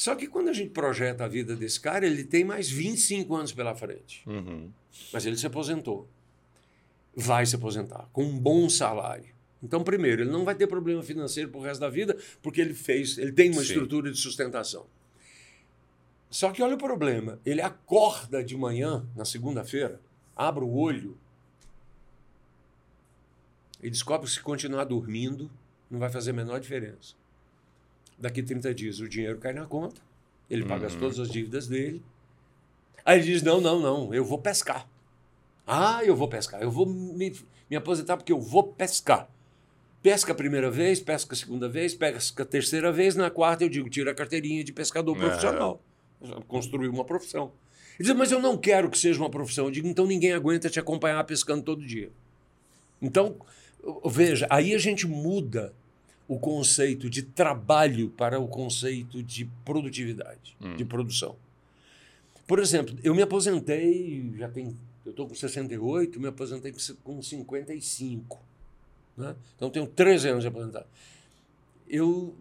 Só 0.00 0.14
que 0.14 0.26
quando 0.26 0.48
a 0.48 0.52
gente 0.54 0.70
projeta 0.70 1.26
a 1.26 1.28
vida 1.28 1.54
desse 1.54 1.78
cara, 1.78 2.06
ele 2.06 2.24
tem 2.24 2.42
mais 2.42 2.70
25 2.70 3.36
anos 3.36 3.52
pela 3.52 3.74
frente. 3.74 4.26
Uhum. 4.26 4.70
Mas 5.12 5.26
ele 5.26 5.36
se 5.36 5.46
aposentou. 5.46 6.08
Vai 7.14 7.44
se 7.44 7.54
aposentar 7.54 8.08
com 8.10 8.24
um 8.24 8.38
bom 8.38 8.66
salário. 8.70 9.34
Então, 9.62 9.84
primeiro, 9.84 10.22
ele 10.22 10.30
não 10.30 10.42
vai 10.42 10.54
ter 10.54 10.66
problema 10.66 11.02
financeiro 11.02 11.50
pro 11.50 11.60
resto 11.60 11.82
da 11.82 11.90
vida, 11.90 12.16
porque 12.40 12.62
ele 12.62 12.72
fez, 12.72 13.18
ele 13.18 13.30
tem 13.30 13.50
uma 13.50 13.60
Sim. 13.60 13.74
estrutura 13.74 14.10
de 14.10 14.16
sustentação. 14.16 14.86
Só 16.30 16.50
que 16.50 16.62
olha 16.62 16.76
o 16.76 16.78
problema, 16.78 17.38
ele 17.44 17.60
acorda 17.60 18.42
de 18.42 18.56
manhã, 18.56 19.06
na 19.14 19.26
segunda-feira, 19.26 20.00
abre 20.34 20.64
o 20.64 20.72
olho 20.76 21.14
e 23.82 23.90
descobre 23.90 24.26
que 24.26 24.32
se 24.32 24.40
continuar 24.40 24.84
dormindo, 24.84 25.50
não 25.90 25.98
vai 25.98 26.08
fazer 26.08 26.30
a 26.30 26.32
menor 26.32 26.58
diferença. 26.58 27.19
Daqui 28.20 28.42
30 28.42 28.74
dias 28.74 29.00
o 29.00 29.08
dinheiro 29.08 29.38
cai 29.38 29.52
na 29.52 29.64
conta, 29.66 30.00
ele 30.50 30.64
paga 30.64 30.88
Uhum. 30.92 30.98
todas 30.98 31.18
as 31.18 31.30
dívidas 31.30 31.66
dele. 31.66 32.02
Aí 33.04 33.18
ele 33.18 33.26
diz: 33.26 33.42
não, 33.42 33.60
não, 33.60 33.80
não, 33.80 34.12
eu 34.14 34.24
vou 34.24 34.38
pescar. 34.38 34.86
Ah, 35.66 36.04
eu 36.04 36.14
vou 36.14 36.28
pescar, 36.28 36.60
eu 36.60 36.70
vou 36.70 36.84
me, 36.86 37.34
me 37.70 37.76
aposentar 37.76 38.16
porque 38.16 38.32
eu 38.32 38.40
vou 38.40 38.62
pescar. 38.64 39.28
Pesca 40.02 40.32
a 40.32 40.34
primeira 40.34 40.70
vez, 40.70 40.98
pesca 41.00 41.34
a 41.34 41.36
segunda 41.36 41.68
vez, 41.68 41.94
pesca 41.94 42.42
a 42.42 42.46
terceira 42.46 42.90
vez, 42.90 43.14
na 43.14 43.30
quarta 43.30 43.64
eu 43.64 43.68
digo, 43.68 43.88
tira 43.88 44.10
a 44.10 44.14
carteirinha 44.14 44.64
de 44.64 44.72
pescador 44.72 45.14
É. 45.16 45.20
profissional. 45.20 45.80
Construiu 46.48 46.90
uma 46.90 47.04
profissão. 47.04 47.52
Ele 47.98 48.08
diz, 48.08 48.16
mas 48.16 48.32
eu 48.32 48.40
não 48.40 48.56
quero 48.56 48.90
que 48.90 48.98
seja 48.98 49.20
uma 49.20 49.28
profissão. 49.30 49.66
Eu 49.66 49.70
digo, 49.70 49.86
então 49.86 50.06
ninguém 50.06 50.32
aguenta 50.32 50.68
te 50.70 50.80
acompanhar 50.80 51.22
pescando 51.24 51.62
todo 51.62 51.84
dia. 51.86 52.10
Então, 53.00 53.36
veja, 54.06 54.46
aí 54.50 54.74
a 54.74 54.78
gente 54.78 55.06
muda 55.06 55.74
o 56.30 56.38
conceito 56.38 57.10
de 57.10 57.22
trabalho 57.22 58.08
para 58.10 58.38
o 58.38 58.46
conceito 58.46 59.20
de 59.20 59.50
produtividade, 59.64 60.56
Hum. 60.60 60.76
de 60.76 60.84
produção. 60.84 61.34
Por 62.46 62.60
exemplo, 62.60 62.96
eu 63.02 63.12
me 63.16 63.20
aposentei, 63.20 64.32
já 64.38 64.48
tem, 64.48 64.76
eu 65.04 65.10
estou 65.10 65.26
com 65.26 65.34
68, 65.34 66.20
me 66.20 66.28
aposentei 66.28 66.72
com 67.02 67.20
55. 67.20 68.40
Né? 69.16 69.34
Então 69.56 69.68
tenho 69.70 69.88
13 69.88 70.28
anos 70.28 70.42
de 70.42 70.48
aposentado. 70.48 70.86
Eu 71.88 72.32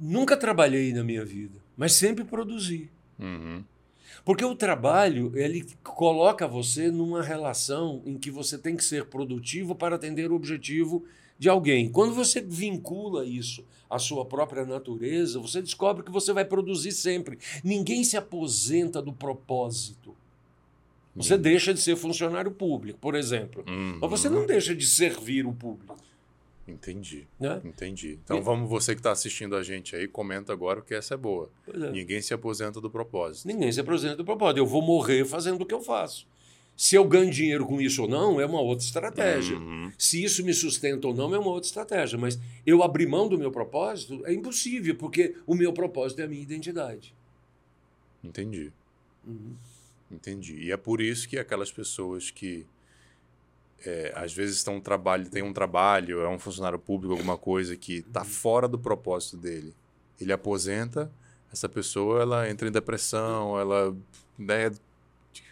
nunca 0.00 0.34
trabalhei 0.34 0.94
na 0.94 1.04
minha 1.04 1.26
vida, 1.26 1.58
mas 1.76 1.92
sempre 1.92 2.24
produzi. 2.24 2.88
Uhum. 3.18 3.62
Porque 4.24 4.46
o 4.46 4.54
trabalho, 4.54 5.30
ele 5.34 5.66
coloca 5.82 6.48
você 6.48 6.90
numa 6.90 7.22
relação 7.22 8.00
em 8.06 8.16
que 8.16 8.30
você 8.30 8.56
tem 8.56 8.74
que 8.74 8.84
ser 8.84 9.04
produtivo 9.04 9.74
para 9.74 9.96
atender 9.96 10.30
o 10.30 10.34
objetivo 10.34 11.04
de 11.38 11.48
alguém. 11.48 11.88
Quando 11.88 12.14
você 12.14 12.40
vincula 12.40 13.24
isso 13.24 13.64
à 13.88 13.98
sua 13.98 14.24
própria 14.24 14.64
natureza, 14.64 15.38
você 15.38 15.60
descobre 15.60 16.02
que 16.02 16.10
você 16.10 16.32
vai 16.32 16.44
produzir 16.44 16.92
sempre. 16.92 17.38
Ninguém 17.62 18.04
se 18.04 18.16
aposenta 18.16 19.00
do 19.00 19.12
propósito. 19.12 20.14
Você 21.16 21.38
deixa 21.38 21.72
de 21.72 21.80
ser 21.80 21.96
funcionário 21.96 22.50
público, 22.50 22.98
por 22.98 23.14
exemplo. 23.14 23.64
Uhum. 23.68 23.98
Mas 24.00 24.10
você 24.10 24.28
não 24.28 24.46
deixa 24.46 24.74
de 24.74 24.84
servir 24.84 25.46
o 25.46 25.52
público. 25.52 25.96
Entendi. 26.66 27.26
Né? 27.38 27.60
Entendi. 27.64 28.18
Então 28.24 28.42
vamos, 28.42 28.68
você 28.68 28.94
que 28.94 29.00
está 29.00 29.12
assistindo 29.12 29.54
a 29.54 29.62
gente 29.62 29.94
aí, 29.94 30.08
comenta 30.08 30.52
agora 30.52 30.80
porque 30.80 30.94
essa 30.94 31.14
é 31.14 31.16
boa. 31.16 31.50
É. 31.68 31.90
Ninguém 31.90 32.20
se 32.20 32.32
aposenta 32.34 32.80
do 32.80 32.90
propósito. 32.90 33.46
Ninguém 33.46 33.70
se 33.70 33.80
aposenta 33.80 34.16
do 34.16 34.24
propósito. 34.24 34.58
Eu 34.58 34.66
vou 34.66 34.82
morrer 34.82 35.24
fazendo 35.24 35.60
o 35.62 35.66
que 35.66 35.74
eu 35.74 35.80
faço. 35.80 36.26
Se 36.76 36.96
eu 36.96 37.04
ganho 37.04 37.30
dinheiro 37.30 37.64
com 37.64 37.80
isso 37.80 38.02
ou 38.02 38.08
não, 38.08 38.40
é 38.40 38.46
uma 38.46 38.60
outra 38.60 38.84
estratégia. 38.84 39.56
Uhum. 39.56 39.92
Se 39.96 40.22
isso 40.22 40.44
me 40.44 40.52
sustenta 40.52 41.06
ou 41.06 41.14
não, 41.14 41.34
é 41.34 41.38
uma 41.38 41.50
outra 41.50 41.68
estratégia. 41.68 42.18
Mas 42.18 42.38
eu 42.66 42.82
abrir 42.82 43.06
mão 43.06 43.28
do 43.28 43.38
meu 43.38 43.50
propósito 43.50 44.22
é 44.26 44.32
impossível, 44.32 44.96
porque 44.96 45.36
o 45.46 45.54
meu 45.54 45.72
propósito 45.72 46.20
é 46.20 46.24
a 46.24 46.28
minha 46.28 46.42
identidade. 46.42 47.14
Entendi. 48.22 48.72
Uhum. 49.24 49.54
Entendi. 50.10 50.56
E 50.56 50.72
é 50.72 50.76
por 50.76 51.00
isso 51.00 51.28
que 51.28 51.38
aquelas 51.38 51.70
pessoas 51.70 52.30
que 52.30 52.66
é, 53.84 54.12
às 54.16 54.32
vezes 54.32 54.56
estão 54.56 54.76
um 54.76 54.80
trabalho, 54.80 55.28
tem 55.28 55.42
um 55.42 55.52
trabalho, 55.52 56.20
é 56.20 56.28
um 56.28 56.38
funcionário 56.38 56.78
público, 56.78 57.12
alguma 57.12 57.36
coisa 57.36 57.76
que 57.76 57.98
está 57.98 58.24
fora 58.24 58.66
do 58.66 58.78
propósito 58.78 59.36
dele. 59.36 59.74
Ele 60.20 60.32
aposenta, 60.32 61.10
essa 61.52 61.68
pessoa 61.68 62.22
ela 62.22 62.50
entra 62.50 62.68
em 62.68 62.72
depressão, 62.72 63.58
ela 63.58 63.96
né, 64.38 64.72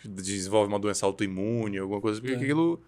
desenvolve 0.04 0.68
uma 0.68 0.78
doença 0.78 1.06
autoimune, 1.06 1.78
alguma 1.78 2.00
coisa, 2.00 2.20
porque 2.20 2.34
É. 2.34 2.36
aquilo. 2.36 2.80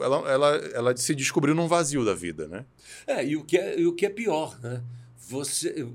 Ela, 0.00 0.30
ela, 0.30 0.56
ela 0.72 0.96
se 0.96 1.14
descobriu 1.14 1.54
num 1.54 1.66
vazio 1.68 2.04
da 2.04 2.14
vida, 2.14 2.48
né? 2.48 2.64
É, 3.06 3.24
e 3.26 3.36
o 3.36 3.44
que 3.44 3.58
é, 3.58 3.78
e 3.78 3.86
o 3.86 3.92
que 3.92 4.06
é 4.06 4.08
pior, 4.10 4.58
né? 4.60 4.82
Você, 5.28 5.74
eu, 5.76 5.92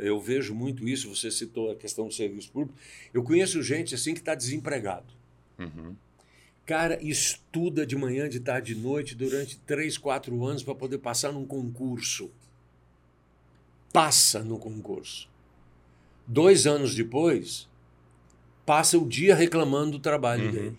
eu 0.00 0.20
vejo 0.20 0.54
muito 0.54 0.88
isso, 0.88 1.14
você 1.14 1.30
citou 1.30 1.70
a 1.70 1.76
questão 1.76 2.08
do 2.08 2.12
serviço 2.12 2.50
público. 2.50 2.76
Eu 3.12 3.22
conheço 3.22 3.62
gente 3.62 3.94
assim 3.94 4.12
que 4.14 4.20
está 4.20 4.34
desempregado. 4.34 5.12
Uhum. 5.58 5.94
Cara, 6.66 6.98
estuda 7.02 7.84
de 7.86 7.96
manhã, 7.96 8.28
de 8.28 8.40
tarde, 8.40 8.74
de 8.74 8.80
noite, 8.80 9.14
durante 9.14 9.58
três, 9.58 9.98
quatro 9.98 10.44
anos 10.44 10.62
para 10.62 10.74
poder 10.74 10.98
passar 10.98 11.32
num 11.32 11.44
concurso. 11.44 12.30
Passa 13.92 14.42
no 14.42 14.58
concurso. 14.58 15.28
Dois 16.26 16.66
anos 16.66 16.94
depois, 16.94 17.68
passa 18.70 18.96
o 18.96 19.04
dia 19.04 19.34
reclamando 19.34 19.90
do 19.92 19.98
trabalho 19.98 20.44
Uhum. 20.44 20.50
dele. 20.52 20.78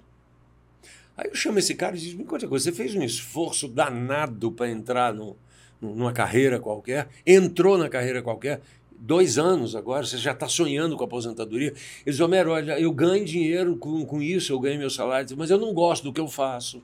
Aí 1.18 1.28
eu 1.30 1.36
chamo 1.36 1.60
esse 1.60 1.76
cara 1.76 1.94
e 1.98 2.00
digo: 2.00 2.20
me 2.20 2.24
conta 2.24 2.48
coisa, 2.48 2.64
você 2.64 2.72
fez 2.72 2.96
um 2.96 3.04
esforço 3.04 3.68
danado 3.68 4.50
para 4.50 4.70
entrar 4.70 5.14
no- 5.14 5.36
numa 5.82 6.14
carreira 6.14 6.58
qualquer, 6.58 7.10
entrou 7.28 7.78
na 7.78 7.90
carreira 7.90 8.22
qualquer, 8.22 8.62
dois 8.98 9.38
anos 9.38 9.76
agora, 9.76 10.06
você 10.06 10.18
já 10.18 10.32
está 10.32 10.48
sonhando 10.48 10.96
com 10.96 11.04
a 11.04 11.06
aposentadoria. 11.06 11.70
Ele 11.70 11.76
diz, 12.06 12.20
Homero, 12.22 12.52
olha, 12.52 12.80
eu 12.80 12.94
ganho 12.94 13.26
dinheiro 13.26 13.76
com, 13.76 14.06
com 14.06 14.22
isso, 14.22 14.54
eu 14.54 14.60
ganho 14.60 14.80
meu 14.80 14.90
salário, 14.90 15.28
mas 15.38 15.50
eu 15.50 15.58
não 15.58 15.74
gosto 15.74 16.04
do 16.04 16.14
que 16.14 16.22
eu 16.22 16.30
faço. 16.30 16.82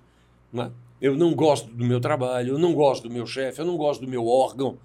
Né? 0.51 0.70
Eu 0.99 1.16
não 1.16 1.34
gosto 1.34 1.70
do 1.70 1.86
meu 1.86 2.01
trabalho, 2.01 2.55
eu 2.55 2.60
não 2.60 2.74
gosto 2.74 3.03
do 3.08 3.14
meu 3.14 3.26
chefe, 3.26 3.62
eu 3.62 3.66
não 3.66 3.78
gosto 3.78 4.01
do 4.01 4.08
meu 4.10 4.26
órgão. 4.28 4.78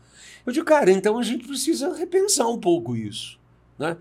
Eu 0.47 0.53
digo, 0.53 0.67
cara, 0.67 0.91
então 0.93 1.19
a 1.19 1.23
gente 1.25 1.47
precisa 1.49 1.93
repensar 1.97 2.47
um 2.49 2.59
pouco 2.61 2.95
isso. 2.95 3.41
Né? 3.79 3.97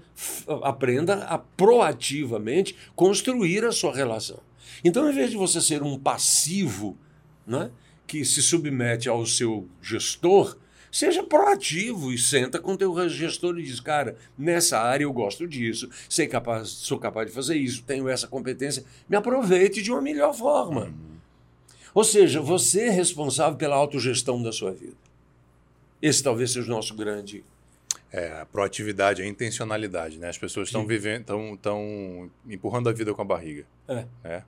Aprenda 0.64 1.24
a 1.26 1.38
proativamente 1.38 2.76
construir 2.96 3.64
a 3.66 3.72
sua 3.72 3.94
relação. 3.94 4.40
Então, 4.84 5.10
em 5.10 5.14
vez 5.14 5.32
de 5.32 5.38
você 5.38 5.62
ser 5.62 5.84
um 5.84 5.98
passivo 5.98 6.98
né, 7.46 7.72
que 8.08 8.24
se 8.26 8.42
submete 8.42 9.08
ao 9.08 9.26
seu 9.26 9.68
gestor, 9.82 10.58
seja 10.92 11.24
proativo 11.24 12.12
e 12.12 12.18
senta 12.18 12.60
com 12.60 12.74
o 12.74 12.78
teu 12.78 13.10
gestor 13.10 13.58
e 13.58 13.64
diz, 13.64 13.80
cara, 13.80 14.18
nessa 14.38 14.80
área 14.80 15.06
eu 15.06 15.14
gosto 15.14 15.48
disso, 15.48 15.90
sei 16.10 16.28
capaz, 16.28 16.68
sou 16.70 17.00
capaz 17.00 17.28
de 17.28 17.34
fazer 17.34 17.56
isso, 17.56 17.84
tenho 17.84 18.10
essa 18.10 18.28
competência, 18.28 18.84
me 19.08 19.16
aproveite 19.16 19.82
de 19.82 19.92
uma 19.92 20.02
melhor 20.02 20.34
forma. 20.34 20.94
Ou 21.94 22.04
seja, 22.04 22.42
você 22.42 22.84
é 22.84 22.90
responsável 22.90 23.58
pela 23.58 23.76
autogestão 23.76 24.42
da 24.42 24.52
sua 24.52 24.72
vida. 24.72 24.96
Esse 26.02 26.24
talvez 26.24 26.52
seja 26.52 26.68
o 26.68 26.76
nosso 26.76 26.96
grande. 26.96 27.44
É, 28.12 28.42
a 28.42 28.46
proatividade, 28.46 29.22
a 29.22 29.26
intencionalidade, 29.26 30.18
né? 30.18 30.28
As 30.28 30.38
pessoas 30.38 30.68
estão 30.68 30.86
vivendo, 30.86 31.22
estão 31.22 31.54
estão 31.54 32.30
empurrando 32.50 32.90
a 32.90 32.92
vida 32.92 33.14
com 33.14 33.22
a 33.22 33.26
barriga. 33.26 33.66
É. 33.88 34.06
É. 34.24 34.44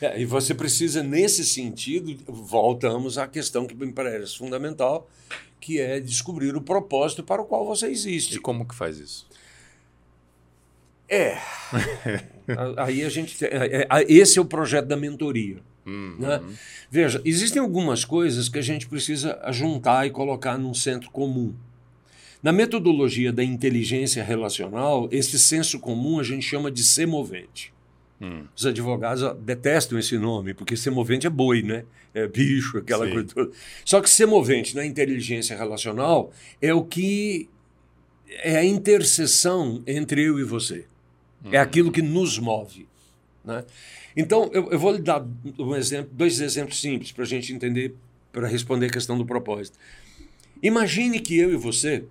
É, 0.00 0.20
e 0.20 0.24
você 0.24 0.52
precisa, 0.54 1.02
nesse 1.02 1.44
sentido, 1.44 2.16
voltamos 2.26 3.16
à 3.16 3.28
questão 3.28 3.64
que 3.64 3.74
me 3.76 3.92
parece 3.92 4.36
fundamental, 4.36 5.08
que 5.60 5.80
é 5.80 6.00
descobrir 6.00 6.54
o 6.56 6.60
propósito 6.60 7.22
para 7.22 7.40
o 7.40 7.44
qual 7.44 7.64
você 7.64 7.88
E 7.88 7.92
existe. 7.92 8.38
como 8.40 8.66
que 8.66 8.74
faz 8.74 8.98
isso? 8.98 9.26
É. 11.08 11.38
Aí 12.78 13.04
a 13.04 13.08
gente. 13.08 13.38
tem- 13.38 13.48
é, 13.48 13.86
é, 13.88 14.12
Esse 14.12 14.38
é 14.38 14.42
o 14.42 14.44
projeto 14.44 14.86
da 14.86 14.96
mentoria. 14.96 15.58
Hum, 15.86 16.16
Né? 16.18 16.40
Veja, 16.90 17.20
existem 17.24 17.60
algumas 17.60 18.04
coisas 18.04 18.48
que 18.48 18.58
a 18.58 18.62
gente 18.62 18.88
precisa 18.88 19.38
juntar 19.52 20.06
e 20.06 20.10
colocar 20.10 20.58
num 20.58 20.74
centro 20.74 21.10
comum. 21.10 21.54
Na 22.44 22.52
metodologia 22.52 23.32
da 23.32 23.42
inteligência 23.42 24.22
relacional, 24.22 25.08
esse 25.10 25.38
senso 25.38 25.80
comum 25.80 26.20
a 26.20 26.22
gente 26.22 26.42
chama 26.42 26.70
de 26.70 26.84
semovente. 26.84 27.72
Hum. 28.20 28.44
Os 28.54 28.66
advogados 28.66 29.22
detestam 29.40 29.98
esse 29.98 30.18
nome, 30.18 30.52
porque 30.52 30.76
semovente 30.76 31.26
é 31.26 31.30
boi, 31.30 31.62
né? 31.62 31.86
É 32.12 32.28
bicho, 32.28 32.76
aquela 32.76 33.06
Sim. 33.06 33.12
coisa 33.12 33.28
toda. 33.28 33.50
Só 33.82 33.98
que 34.02 34.10
semovente 34.10 34.76
na 34.76 34.84
inteligência 34.84 35.56
relacional 35.56 36.30
é 36.60 36.74
o 36.74 36.84
que 36.84 37.48
é 38.28 38.58
a 38.58 38.64
interseção 38.64 39.82
entre 39.86 40.22
eu 40.22 40.38
e 40.38 40.44
você. 40.44 40.84
É 41.50 41.56
aquilo 41.56 41.90
que 41.90 42.02
nos 42.02 42.38
move. 42.38 42.86
Né? 43.42 43.64
Então, 44.14 44.50
eu, 44.52 44.70
eu 44.70 44.78
vou 44.78 44.92
lhe 44.92 45.00
dar 45.00 45.26
um 45.58 45.74
exemplo, 45.74 46.10
dois 46.12 46.42
exemplos 46.42 46.78
simples 46.78 47.10
para 47.10 47.24
a 47.24 47.26
gente 47.26 47.54
entender, 47.54 47.94
para 48.30 48.46
responder 48.46 48.86
a 48.86 48.90
questão 48.90 49.16
do 49.16 49.24
propósito. 49.24 49.78
Imagine 50.62 51.20
que 51.20 51.38
eu 51.38 51.50
e 51.50 51.56
você 51.56 52.04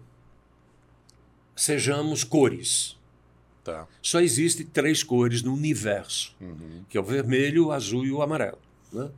sejamos 1.55 2.23
cores. 2.23 2.97
Tá. 3.63 3.87
Só 4.01 4.19
existem 4.19 4.65
três 4.65 5.03
cores 5.03 5.41
no 5.41 5.53
universo, 5.53 6.35
Uhum. 6.41 6.83
que 6.89 6.97
é 6.97 7.01
o 7.01 7.03
vermelho, 7.03 7.67
o 7.67 7.71
azul 7.71 8.05
e 8.05 8.11
o 8.11 8.21
amarelo. 8.21 8.57
né? 8.91 9.09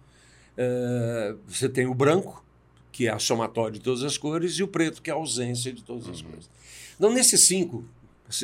É, 0.57 1.35
você 1.47 1.67
tem 1.67 1.85
o 1.85 1.93
branco, 1.93 2.43
que 2.91 3.07
é 3.07 3.11
a 3.11 3.19
somatória 3.19 3.73
de 3.73 3.79
todas 3.81 4.03
as 4.03 4.17
cores, 4.17 4.53
e 4.53 4.63
o 4.63 4.67
preto, 4.67 5.01
que 5.01 5.09
é 5.09 5.13
a 5.13 5.17
ausência 5.17 5.73
de 5.73 5.83
todas 5.83 6.07
as 6.07 6.21
cores. 6.21 6.49
Então, 6.95 7.11
nesses 7.11 7.41
cinco, 7.41 7.83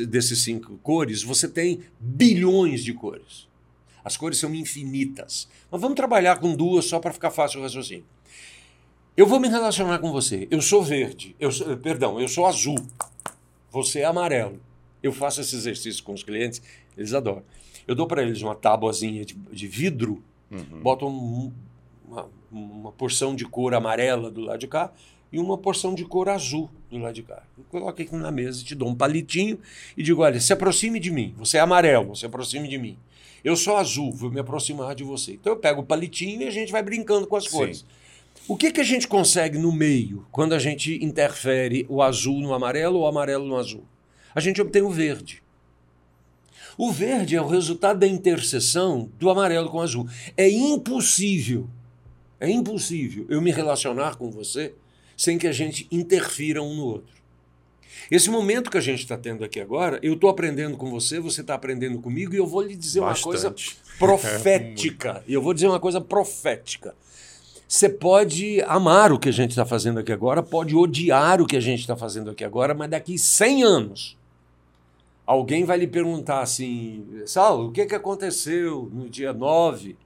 desses 0.08 0.42
cinco 0.42 0.76
cores, 0.78 1.22
você 1.22 1.48
tem 1.48 1.80
bilhões 1.98 2.84
de 2.84 2.92
cores. 2.92 3.48
As 4.04 4.16
cores 4.16 4.36
são 4.38 4.52
infinitas. 4.54 5.48
Mas 5.70 5.80
vamos 5.80 5.96
trabalhar 5.96 6.38
com 6.38 6.54
duas 6.54 6.84
só 6.84 6.98
para 6.98 7.12
ficar 7.12 7.30
fácil 7.30 7.60
o 7.60 7.62
raciocínio. 7.62 8.04
Eu 9.16 9.26
vou 9.26 9.38
me 9.40 9.48
relacionar 9.48 9.98
com 10.00 10.10
você. 10.12 10.48
Eu 10.50 10.60
sou 10.60 10.82
verde. 10.82 11.36
Eu 11.38 11.50
sou, 11.52 11.76
perdão, 11.78 12.20
eu 12.20 12.28
sou 12.28 12.44
azul. 12.46 12.76
Você 13.72 14.00
é 14.00 14.04
amarelo. 14.04 14.60
Eu 15.02 15.12
faço 15.12 15.40
esse 15.40 15.56
exercício 15.56 16.04
com 16.04 16.12
os 16.12 16.22
clientes, 16.22 16.62
eles 16.96 17.12
adoram. 17.12 17.42
Eu 17.88 17.94
dou 17.96 18.06
para 18.06 18.22
eles 18.22 18.40
uma 18.42 18.54
tábuazinha 18.54 19.24
de, 19.24 19.34
de 19.34 19.66
vidro, 19.66 20.22
boto 20.82 21.06
um- 21.08 21.50
uma, 22.06 22.28
uma 22.52 22.92
porção 22.92 23.34
de 23.34 23.44
cor 23.46 23.74
amarela 23.74 24.30
do 24.30 24.42
lado 24.42 24.60
de 24.60 24.68
cá 24.68 24.92
e 25.32 25.38
uma 25.38 25.56
porção 25.58 25.94
de 25.94 26.04
cor 26.04 26.28
azul 26.28 26.70
do 26.90 26.98
lado 26.98 27.14
de 27.14 27.22
cá. 27.22 27.42
Eu 27.58 27.64
coloco 27.64 27.90
aqui 28.02 28.14
na 28.14 28.30
mesa 28.30 28.60
e 28.60 28.64
te 28.64 28.74
dou 28.74 28.88
um 28.88 28.94
palitinho 28.94 29.58
e 29.96 30.02
digo: 30.02 30.20
olha, 30.22 30.38
se 30.38 30.52
aproxime 30.52 31.00
de 31.00 31.10
mim. 31.10 31.34
Você 31.38 31.56
é 31.56 31.60
amarelo, 31.60 32.14
se 32.14 32.26
aproxime 32.26 32.68
de 32.68 32.76
mim. 32.78 32.98
Eu 33.42 33.56
sou 33.56 33.76
azul, 33.76 34.12
vou 34.12 34.30
me 34.30 34.38
aproximar 34.38 34.94
de 34.94 35.02
você. 35.02 35.32
Então 35.32 35.54
eu 35.54 35.58
pego 35.58 35.80
o 35.80 35.84
palitinho 35.84 36.42
e 36.42 36.46
a 36.46 36.50
gente 36.50 36.70
vai 36.70 36.82
brincando 36.82 37.26
com 37.26 37.34
as 37.34 37.44
Sim. 37.44 37.50
cores. 37.50 37.84
O 38.48 38.56
que, 38.56 38.72
que 38.72 38.80
a 38.80 38.84
gente 38.84 39.06
consegue 39.06 39.56
no 39.56 39.70
meio 39.70 40.26
quando 40.32 40.52
a 40.52 40.58
gente 40.58 41.02
interfere 41.02 41.86
o 41.88 42.02
azul 42.02 42.40
no 42.40 42.52
amarelo 42.52 42.98
ou 42.98 43.04
o 43.04 43.06
amarelo 43.06 43.46
no 43.46 43.56
azul? 43.56 43.84
A 44.34 44.40
gente 44.40 44.60
obtém 44.60 44.82
o 44.82 44.90
verde. 44.90 45.42
O 46.76 46.90
verde 46.90 47.36
é 47.36 47.40
o 47.40 47.46
resultado 47.46 48.00
da 48.00 48.06
interseção 48.06 49.10
do 49.18 49.30
amarelo 49.30 49.68
com 49.70 49.78
o 49.78 49.82
azul. 49.82 50.08
É 50.36 50.48
impossível, 50.48 51.68
é 52.40 52.50
impossível 52.50 53.26
eu 53.28 53.40
me 53.40 53.52
relacionar 53.52 54.16
com 54.16 54.30
você 54.30 54.74
sem 55.16 55.38
que 55.38 55.46
a 55.46 55.52
gente 55.52 55.86
interfira 55.90 56.62
um 56.62 56.74
no 56.74 56.84
outro. 56.84 57.14
Esse 58.10 58.28
momento 58.28 58.70
que 58.70 58.78
a 58.78 58.80
gente 58.80 59.00
está 59.00 59.16
tendo 59.16 59.44
aqui 59.44 59.60
agora, 59.60 60.00
eu 60.02 60.14
estou 60.14 60.28
aprendendo 60.28 60.76
com 60.76 60.90
você, 60.90 61.20
você 61.20 61.42
está 61.42 61.54
aprendendo 61.54 62.00
comigo, 62.00 62.34
e 62.34 62.38
eu 62.38 62.46
vou 62.46 62.62
lhe 62.62 62.74
dizer 62.74 63.00
uma 63.00 63.16
coisa 63.16 63.50
Bastante. 63.50 63.76
profética. 63.98 65.22
E 65.28 65.32
eu 65.32 65.40
vou 65.40 65.54
dizer 65.54 65.68
uma 65.68 65.78
coisa 65.78 66.00
profética. 66.00 66.94
Você 67.72 67.88
pode 67.88 68.60
amar 68.66 69.12
o 69.12 69.18
que 69.18 69.30
a 69.30 69.32
gente 69.32 69.52
está 69.52 69.64
fazendo 69.64 69.98
aqui 69.98 70.12
agora, 70.12 70.42
pode 70.42 70.76
odiar 70.76 71.40
o 71.40 71.46
que 71.46 71.56
a 71.56 71.60
gente 71.60 71.80
está 71.80 71.96
fazendo 71.96 72.30
aqui 72.30 72.44
agora, 72.44 72.74
mas 72.74 72.90
daqui 72.90 73.18
100 73.18 73.62
anos, 73.62 74.18
alguém 75.24 75.64
vai 75.64 75.78
lhe 75.78 75.86
perguntar 75.86 76.42
assim: 76.42 77.02
Saulo, 77.24 77.68
o 77.68 77.72
que, 77.72 77.86
que 77.86 77.94
aconteceu 77.94 78.90
no 78.92 79.08
dia 79.08 79.32
9 79.32 79.96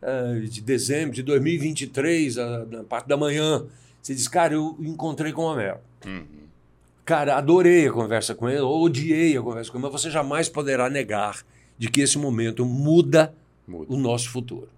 eh, 0.00 0.40
de 0.48 0.62
dezembro 0.62 1.14
de 1.14 1.22
2023, 1.22 2.38
ah, 2.38 2.66
na 2.70 2.82
parte 2.82 3.08
da 3.08 3.16
manhã? 3.18 3.66
Você 4.00 4.14
diz, 4.14 4.26
cara, 4.26 4.54
eu 4.54 4.74
encontrei 4.80 5.32
com 5.32 5.42
o 5.42 5.52
Homero. 5.52 5.80
Uhum. 6.06 6.24
Cara, 7.04 7.36
adorei 7.36 7.88
a 7.88 7.92
conversa 7.92 8.34
com 8.34 8.48
ele, 8.48 8.60
odiei 8.60 9.36
a 9.36 9.42
conversa 9.42 9.70
com 9.70 9.76
ele, 9.76 9.82
mas 9.82 10.00
você 10.00 10.10
jamais 10.10 10.48
poderá 10.48 10.88
negar 10.88 11.44
de 11.76 11.90
que 11.90 12.00
esse 12.00 12.16
momento 12.16 12.64
muda 12.64 13.34
Muda. 13.68 13.92
o 13.92 13.98
nosso 13.98 14.30
futuro. 14.30 14.70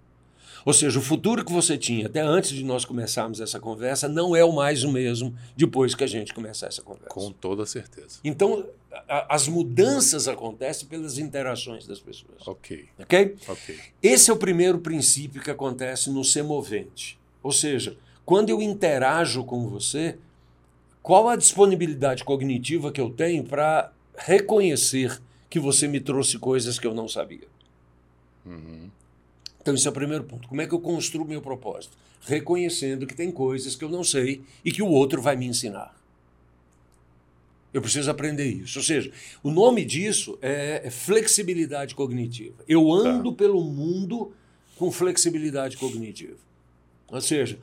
Ou 0.65 0.73
seja, 0.73 0.97
o 0.97 1.01
futuro 1.01 1.45
que 1.45 1.51
você 1.53 1.77
tinha 1.77 2.07
até 2.07 2.21
antes 2.21 2.49
de 2.49 2.63
nós 2.63 2.83
começarmos 2.83 3.39
essa 3.39 3.59
conversa 3.59 4.07
não 4.09 4.35
é 4.35 4.43
o 4.43 4.51
mais 4.51 4.83
o 4.83 4.91
mesmo 4.91 5.33
depois 5.55 5.93
que 5.93 6.03
a 6.03 6.07
gente 6.07 6.33
começar 6.33 6.65
essa 6.67 6.81
conversa. 6.81 7.09
Com 7.09 7.31
toda 7.31 7.65
certeza. 7.67 8.19
Então, 8.23 8.65
a- 9.07 9.35
as 9.35 9.47
mudanças 9.47 10.27
acontecem 10.27 10.87
pelas 10.87 11.19
interações 11.19 11.85
das 11.85 11.99
pessoas. 11.99 12.47
Ok, 12.47 12.85
Ok? 12.99 13.35
ok. 13.47 13.79
Esse 14.01 14.31
é 14.31 14.33
o 14.33 14.37
primeiro 14.37 14.79
princípio 14.79 15.39
que 15.39 15.51
acontece 15.51 16.09
no 16.09 16.23
ser 16.23 16.43
movente. 16.43 17.19
Ou 17.43 17.51
seja, 17.51 17.95
quando 18.25 18.49
eu 18.49 18.59
interajo 18.59 19.43
com 19.43 19.69
você, 19.69 20.17
qual 21.03 21.29
a 21.29 21.35
disponibilidade 21.35 22.23
cognitiva 22.23 22.91
que 22.91 22.99
eu 22.99 23.11
tenho 23.11 23.43
para 23.43 23.91
reconhecer 24.17 25.21
que 25.47 25.59
você 25.59 25.87
me 25.87 25.99
trouxe 25.99 26.39
coisas 26.39 26.79
que 26.79 26.87
eu 26.87 26.93
não 26.95 27.07
sabia? 27.07 27.47
Uhum. 28.43 28.89
Então, 29.65 29.73
esse 29.73 29.87
é 29.87 29.89
o 29.89 29.93
primeiro 29.93 30.23
ponto. 30.23 30.47
Como 30.47 30.61
é 30.61 30.67
que 30.67 30.75
eu 30.75 30.79
construo 30.79 31.25
meu 31.25 31.41
propósito? 31.41 31.97
Reconhecendo 32.21 33.07
que 33.07 33.15
tem 33.15 33.31
coisas 33.31 33.75
que 33.75 33.83
eu 33.83 33.89
não 33.89 34.03
sei 34.03 34.43
e 34.63 34.71
que 34.71 34.83
o 34.83 34.87
outro 34.87 35.23
vai 35.23 35.35
me 35.35 35.47
ensinar. 35.47 35.99
Eu 37.73 37.81
preciso 37.81 38.11
aprender 38.11 38.45
isso. 38.45 38.77
Ou 38.77 38.85
seja, 38.85 39.11
o 39.41 39.49
nome 39.49 39.83
disso 39.83 40.37
é 40.39 40.83
é 40.83 40.91
flexibilidade 40.91 41.95
cognitiva. 41.95 42.63
Eu 42.67 42.93
ando 42.93 43.33
pelo 43.33 43.59
mundo 43.63 44.31
com 44.75 44.91
flexibilidade 44.91 45.77
cognitiva. 45.77 46.37
Ou 47.07 47.19
seja, 47.19 47.57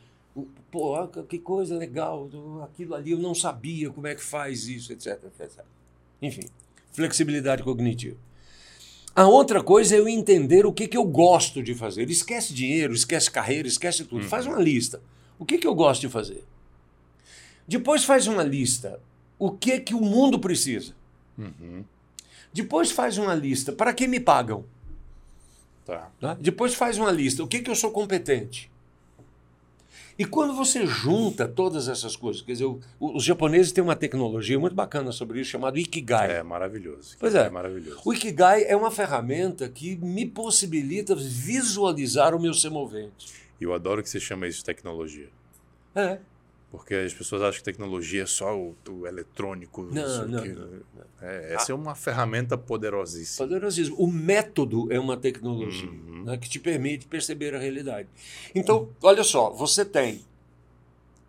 pô, 0.73 1.07
que 1.29 1.39
coisa 1.39 1.79
legal, 1.79 2.29
aquilo 2.65 2.97
ali 2.97 3.13
eu 3.13 3.19
não 3.19 3.33
sabia 3.33 3.91
como 3.91 4.09
é 4.09 4.17
que 4.17 4.25
faz 4.25 4.67
isso, 4.67 4.93
etc. 4.93 5.23
etc. 5.41 5.65
Enfim, 6.21 6.49
flexibilidade 6.91 7.63
cognitiva. 7.63 8.17
A 9.15 9.27
outra 9.27 9.63
coisa 9.63 9.95
é 9.95 9.99
eu 9.99 10.09
entender 10.09 10.65
o 10.65 10.73
que, 10.73 10.89
que 10.89 10.97
eu 10.97 11.05
gosto 11.05 11.63
de 11.63 11.75
fazer. 11.75 12.09
Esquece 12.11 12.55
dinheiro, 12.55 12.95
esquece 12.95 13.31
carreira, 13.31 13.69
esquece 13.69 14.05
tudo. 14.05 14.25
Faz 14.25 14.47
uma 14.47 14.59
lista. 14.59 15.03
O 15.39 15.45
que, 15.45 15.59
que 15.59 15.67
eu 15.67 15.75
gosto 15.75 16.01
de 16.01 16.09
fazer? 16.09 16.45
Depois 17.69 18.05
faz 18.05 18.27
uma 18.27 18.43
lista. 18.43 18.99
O 19.39 19.51
que, 19.51 19.81
que 19.81 19.95
o 19.95 20.01
mundo 20.01 20.39
precisa? 20.39 20.95
Uhum. 21.37 21.85
Depois 22.53 22.91
faz 22.91 23.19
uma 23.19 23.35
lista. 23.35 23.73
Para 23.73 23.93
que 23.93 24.09
me 24.09 24.19
pagam? 24.19 24.65
Tá. 25.85 26.11
Tá? 26.19 26.35
Depois 26.41 26.75
faz 26.75 26.97
uma 26.97 27.11
lista. 27.11 27.43
O 27.43 27.49
que, 27.49 27.61
que 27.61 27.71
eu 27.71 27.77
sou 27.77 27.91
competente? 27.91 28.71
E 30.19 30.25
quando 30.25 30.55
você 30.55 30.87
junta 30.87 31.49
todas 31.49 31.89
essas 31.89 32.15
coisas, 32.17 32.43
quer 32.43 32.53
dizer, 32.53 32.65
o- 32.67 32.81
os 33.01 33.25
japoneses 33.25 33.73
têm 33.73 33.83
uma 33.83 33.97
tecnologia 33.97 34.59
muito 34.59 34.75
bacana 34.75 35.11
sobre 35.13 35.41
isso, 35.41 35.51
chamada 35.51 35.79
Ikigai. 35.79 36.31
É 36.31 36.43
maravilhoso. 36.43 37.17
Pois 37.19 37.35
é. 37.35 37.47
É 37.47 37.51
maravilhoso. 37.51 38.01
O 38.05 38.13
Ikigai 38.13 38.65
é 38.65 38.77
uma 38.77 38.91
ferramenta 38.91 39.69
que 39.69 39.97
me 39.97 40.27
possibilita 40.27 41.15
visualizar 41.15 42.35
o 42.35 42.41
meu 42.41 42.53
ser 42.55 42.71
movente. 42.71 43.33
E 43.61 43.65
eu 43.65 43.73
adoro 43.73 44.03
que 44.03 44.09
você 44.11 44.21
chama 44.21 44.47
isso 44.47 44.59
de 44.59 44.65
tecnologia. 44.65 45.29
É. 45.95 46.19
Porque 46.73 46.95
as 46.95 47.13
pessoas 47.13 47.43
acham 47.43 47.59
que 47.59 47.65
tecnologia 47.65 48.23
é 48.23 48.27
só 48.27 48.57
o, 48.59 48.75
o 48.89 49.07
eletrônico. 49.07 49.83
Não, 49.93 50.27
não, 50.27 50.39
aquilo. 50.39 50.83
não, 50.95 51.05
É, 51.21 51.53
essa 51.53 51.71
é 51.71 51.75
uma 51.75 51.95
ferramenta 51.95 52.57
poderosíssima. 52.57 53.47
Poderosíssimo. 53.47 53.95
O 53.99 54.07
método 54.11 54.91
é 54.91 54.99
uma 54.99 55.19
tecnologia 55.19 55.91
Uhum. 55.91 56.25
né, 56.25 56.39
que 56.39 56.49
te 56.49 56.59
permite 56.59 57.07
perceber 57.07 57.55
a 57.55 57.59
realidade. 57.59 58.09
Então, 58.55 58.89
olha 59.03 59.23
só, 59.23 59.51
você 59.51 59.85
tem 59.85 60.25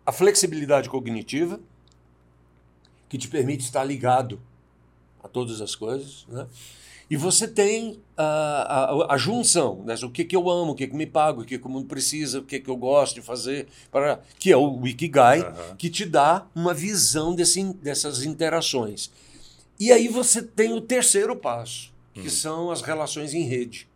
a 0.06 0.10
flexibilidade 0.12 0.88
cognitiva, 0.88 1.60
que 3.06 3.18
te 3.18 3.28
permite 3.28 3.64
estar 3.64 3.84
ligado 3.84 4.40
a 5.22 5.28
todas 5.28 5.60
as 5.60 5.74
coisas, 5.74 6.24
né? 6.28 6.46
E 7.14 7.16
você 7.16 7.46
tem 7.46 8.02
a, 8.16 8.24
a, 8.24 9.14
a 9.14 9.16
junção, 9.16 9.84
né? 9.84 9.94
o 10.02 10.10
que, 10.10 10.24
que 10.24 10.34
eu 10.34 10.50
amo, 10.50 10.72
o 10.72 10.74
que, 10.74 10.88
que 10.88 10.96
me 10.96 11.06
paga, 11.06 11.42
o 11.42 11.44
que, 11.44 11.56
que 11.56 11.64
o 11.64 11.70
mundo 11.70 11.86
precisa, 11.86 12.40
o 12.40 12.42
que, 12.42 12.58
que 12.58 12.68
eu 12.68 12.76
gosto 12.76 13.14
de 13.14 13.22
fazer, 13.22 13.68
para 13.88 14.20
que 14.36 14.50
é 14.50 14.56
o 14.56 14.84
Ikigai, 14.84 15.42
Aham. 15.42 15.76
que 15.76 15.88
te 15.88 16.04
dá 16.04 16.44
uma 16.52 16.74
visão 16.74 17.32
desse, 17.32 17.62
dessas 17.74 18.24
interações. 18.24 19.12
E 19.78 19.92
aí 19.92 20.08
você 20.08 20.42
tem 20.42 20.72
o 20.72 20.80
terceiro 20.80 21.36
passo, 21.36 21.92
que 22.12 22.28
são 22.28 22.68
as 22.72 22.82
relações 22.82 23.32
em 23.32 23.44
rede. 23.44 23.86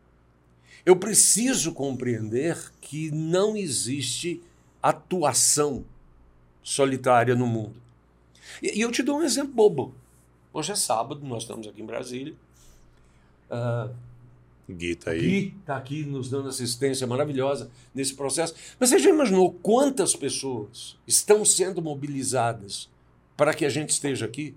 Eu 0.87 0.95
preciso 0.95 1.73
compreender 1.73 2.57
que 2.81 3.11
não 3.11 3.57
existe 3.57 4.41
atuação 4.81 5.85
solitária 6.63 7.35
no 7.35 7.49
mundo. 7.49 7.83
E, 8.63 8.79
e 8.79 8.81
eu 8.81 8.93
te 8.93 9.03
dou 9.03 9.19
um 9.19 9.25
exemplo 9.25 9.53
bobo. 9.53 9.93
Hoje 10.53 10.71
é 10.71 10.77
sábado, 10.77 11.27
nós 11.27 11.43
estamos 11.43 11.67
aqui 11.67 11.83
em 11.83 11.85
Brasília. 11.85 12.37
Ah, 13.51 13.91
Gui 14.71 14.95
tá 14.97 15.13
aí. 15.13 15.21
Gui 15.21 15.55
está 15.61 15.77
aqui 15.77 16.05
nos 16.05 16.29
dando 16.29 16.49
assistência 16.49 17.07
maravilhosa 17.07 17.71
nesse 17.95 18.15
processo. 18.15 18.55
Mas 18.79 18.91
você 18.91 18.99
já 18.99 19.09
imaginou 19.11 19.53
quantas 19.53 20.15
pessoas 20.15 20.97
estão 21.07 21.45
sendo 21.45 21.81
mobilizadas 21.81 22.89
para 23.37 23.55
que 23.55 23.65
a 23.65 23.71
gente 23.71 23.91
esteja 23.91 24.27
aqui? 24.27 24.55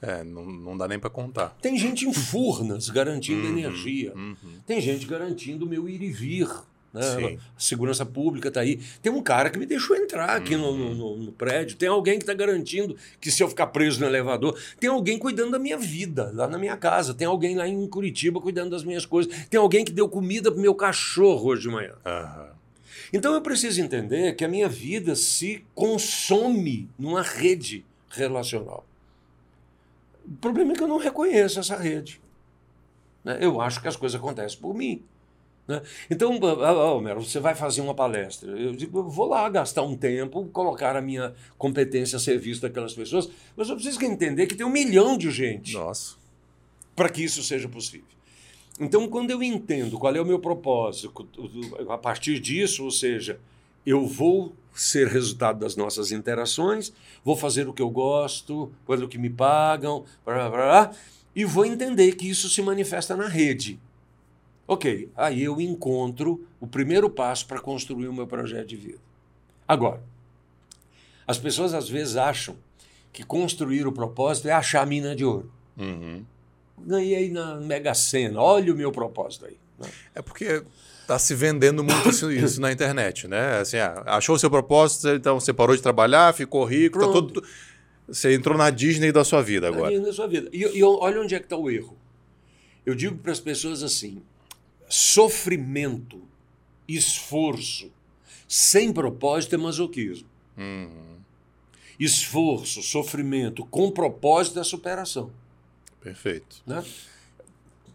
É, 0.00 0.22
não, 0.22 0.44
não 0.44 0.76
dá 0.76 0.86
nem 0.86 0.98
para 0.98 1.08
contar. 1.10 1.56
Tem 1.60 1.76
gente 1.78 2.06
em 2.06 2.12
Furnas 2.12 2.88
garantindo 2.90 3.42
Uhum, 3.48 3.58
energia. 3.58 4.12
uhum. 4.14 4.36
Tem 4.66 4.80
gente 4.80 5.06
garantindo 5.06 5.64
o 5.64 5.68
meu 5.68 5.88
ir 5.88 6.02
e 6.02 6.10
vir. 6.12 6.48
Né? 7.00 7.38
Segurança 7.58 8.04
pública 8.06 8.48
está 8.48 8.60
aí. 8.60 8.80
Tem 9.02 9.12
um 9.12 9.22
cara 9.22 9.50
que 9.50 9.58
me 9.58 9.66
deixou 9.66 9.94
entrar 9.96 10.30
aqui 10.30 10.56
no, 10.56 10.72
no- 10.94 11.16
no- 11.16 11.32
prédio. 11.32 11.76
Tem 11.76 11.88
alguém 11.88 12.18
que 12.18 12.22
está 12.22 12.32
garantindo 12.34 12.96
que 13.20 13.30
se 13.30 13.42
eu 13.42 13.48
ficar 13.48 13.66
preso 13.68 14.00
no 14.00 14.06
elevador. 14.06 14.58
Tem 14.80 14.88
alguém 14.88 15.18
cuidando 15.18 15.50
da 15.52 15.58
minha 15.58 15.76
vida 15.76 16.30
lá 16.34 16.48
na 16.48 16.58
minha 16.58 16.76
casa. 16.76 17.12
Tem 17.14 17.26
alguém 17.26 17.54
lá 17.56 17.68
em 17.68 17.86
Curitiba 17.86 18.40
cuidando 18.40 18.70
das 18.70 18.82
minhas 18.84 19.04
coisas. 19.04 19.32
Tem 19.48 19.60
alguém 19.60 19.84
que 19.84 19.92
deu 19.92 20.08
comida 20.08 20.50
pro 20.50 20.60
meu 20.60 20.74
cachorro 20.74 21.48
hoje 21.50 21.62
de 21.62 21.68
manhã. 21.68 21.94
Aham. 22.04 22.48
Então 23.12 23.34
eu 23.34 23.40
preciso 23.40 23.80
entender 23.80 24.34
que 24.34 24.44
a 24.44 24.48
minha 24.48 24.68
vida 24.68 25.14
se 25.14 25.64
consome 25.74 26.88
numa 26.98 27.22
rede 27.22 27.84
relacional. 28.10 28.84
O 30.26 30.32
problema 30.40 30.72
é 30.72 30.74
que 30.74 30.82
eu 30.82 30.88
não 30.88 30.98
reconheço 30.98 31.60
essa 31.60 31.76
rede. 31.76 32.20
né? 33.24 33.38
Eu 33.40 33.60
acho 33.60 33.80
que 33.80 33.86
as 33.88 33.96
coisas 33.96 34.18
acontecem 34.18 34.58
por 34.58 34.74
mim. 34.74 35.02
Né? 35.66 35.82
Então, 36.10 36.38
ah, 36.62 36.94
Homero, 36.94 37.22
você 37.22 37.40
vai 37.40 37.54
fazer 37.54 37.80
uma 37.80 37.94
palestra. 37.94 38.50
Eu 38.50 38.72
digo, 38.72 38.98
eu 38.98 39.08
vou 39.08 39.26
lá 39.26 39.48
gastar 39.48 39.82
um 39.82 39.96
tempo, 39.96 40.46
colocar 40.52 40.96
a 40.96 41.00
minha 41.00 41.34
competência 41.58 42.16
a 42.16 42.20
serviço 42.20 42.62
daquelas 42.62 42.94
pessoas, 42.94 43.28
mas 43.56 43.68
eu 43.68 43.74
preciso 43.74 44.02
entender 44.04 44.46
que 44.46 44.54
tem 44.54 44.66
um 44.66 44.70
milhão 44.70 45.18
de 45.18 45.30
gente 45.30 45.76
para 46.94 47.08
que 47.08 47.22
isso 47.22 47.42
seja 47.42 47.68
possível. 47.68 48.06
Então, 48.78 49.08
quando 49.08 49.30
eu 49.30 49.42
entendo 49.42 49.98
qual 49.98 50.14
é 50.14 50.20
o 50.20 50.24
meu 50.24 50.38
propósito, 50.38 51.12
a 51.88 51.98
partir 51.98 52.38
disso, 52.38 52.84
ou 52.84 52.90
seja, 52.90 53.40
eu 53.84 54.06
vou 54.06 54.54
ser 54.74 55.08
resultado 55.08 55.60
das 55.60 55.74
nossas 55.74 56.12
interações, 56.12 56.92
vou 57.24 57.34
fazer 57.34 57.66
o 57.66 57.72
que 57.72 57.80
eu 57.80 57.88
gosto, 57.88 58.70
pelo 58.86 59.08
que 59.08 59.16
me 59.16 59.30
pagam, 59.30 60.04
blá, 60.24 60.34
blá, 60.34 60.50
blá, 60.50 60.92
e 61.34 61.44
vou 61.44 61.64
entender 61.64 62.12
que 62.16 62.28
isso 62.28 62.50
se 62.50 62.60
manifesta 62.60 63.16
na 63.16 63.26
rede. 63.26 63.80
Ok, 64.68 65.08
aí 65.16 65.42
eu 65.44 65.60
encontro 65.60 66.44
o 66.60 66.66
primeiro 66.66 67.08
passo 67.08 67.46
para 67.46 67.60
construir 67.60 68.08
o 68.08 68.12
meu 68.12 68.26
projeto 68.26 68.66
de 68.66 68.76
vida. 68.76 68.98
Agora, 69.66 70.02
as 71.26 71.38
pessoas 71.38 71.72
às 71.74 71.88
vezes 71.88 72.16
acham 72.16 72.56
que 73.12 73.24
construir 73.24 73.86
o 73.86 73.92
propósito 73.92 74.48
é 74.48 74.52
achar 74.52 74.82
a 74.82 74.86
mina 74.86 75.14
de 75.14 75.24
ouro 75.24 75.50
Uhum. 75.78 76.24
ganhei 76.78 77.30
na 77.30 77.56
Mega 77.56 77.94
Sena. 77.94 78.40
Olha 78.40 78.72
o 78.72 78.76
meu 78.76 78.90
propósito 78.90 79.46
aí. 79.46 79.56
né? 79.78 79.88
É 80.14 80.22
porque 80.22 80.62
tá 81.06 81.18
se 81.18 81.34
vendendo 81.34 81.84
muito 81.84 82.30
isso, 82.32 82.60
na 82.60 82.72
internet, 82.72 83.28
né? 83.28 83.58
Assim, 83.60 83.76
ah, 83.78 84.02
achou 84.06 84.34
o 84.36 84.38
seu 84.38 84.50
propósito, 84.50 85.08
então 85.10 85.38
você 85.38 85.52
parou 85.52 85.76
de 85.76 85.82
trabalhar, 85.82 86.34
ficou 86.34 86.64
rico, 86.64 86.98
tá 86.98 87.06
todo... 87.06 87.44
Você 88.08 88.34
entrou 88.34 88.56
na 88.56 88.70
Disney 88.70 89.10
da 89.10 89.24
sua 89.24 89.42
vida 89.42 89.66
agora. 89.68 89.98
Na 89.98 90.12
sua 90.12 90.28
vida. 90.28 90.48
E, 90.52 90.62
e 90.78 90.82
olha 90.82 91.20
onde 91.20 91.34
é 91.34 91.38
que 91.40 91.46
está 91.46 91.56
o 91.56 91.68
erro. 91.68 91.96
Eu 92.84 92.94
digo 92.94 93.16
para 93.18 93.32
as 93.32 93.40
pessoas 93.40 93.82
assim: 93.82 94.22
sofrimento, 94.88 96.22
esforço, 96.88 97.90
sem 98.48 98.92
propósito 98.92 99.54
é 99.54 99.58
masoquismo. 99.58 100.28
Uhum. 100.56 101.16
Esforço, 101.98 102.82
sofrimento, 102.82 103.64
com 103.66 103.90
propósito 103.90 104.60
é 104.60 104.64
superação. 104.64 105.30
Perfeito. 106.00 106.62
né? 106.66 106.84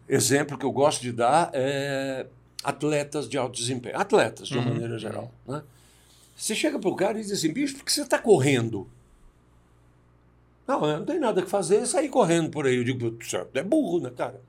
Exemplo 0.10 0.58
que 0.58 0.66
eu 0.66 0.72
gosto 0.72 1.02
de 1.02 1.12
dar 1.14 1.50
é 1.54 2.28
atletas 2.64 3.30
de 3.30 3.38
alto 3.38 3.58
desempenho. 3.58 3.98
Atletas, 3.98 4.48
de 4.50 4.58
uma 4.58 4.66
Uhum. 4.68 4.74
maneira 4.74 5.00
geral. 5.00 5.32
Né? 5.48 5.64
Você 6.36 6.54
chega 6.54 6.78
para 6.78 6.90
o 6.90 6.96
cara 6.96 7.18
e 7.20 7.22
diz 7.22 7.32
assim, 7.32 7.54
bicho, 7.54 7.76
por 7.78 7.86
que 7.86 7.92
você 7.94 8.02
está 8.02 8.20
correndo? 8.20 8.88
Não, 10.68 10.86
eu 10.86 10.98
não 11.00 11.06
tem 11.06 11.20
nada 11.20 11.42
que 11.42 11.50
fazer, 11.50 11.86
sair 11.86 12.10
correndo 12.10 12.50
por 12.50 12.66
aí. 12.66 12.76
Eu 12.76 12.84
digo, 12.84 13.18
"Você 13.22 13.46
é 13.54 13.64
burro, 13.64 14.00
né, 14.00 14.10
cara? 14.16 14.42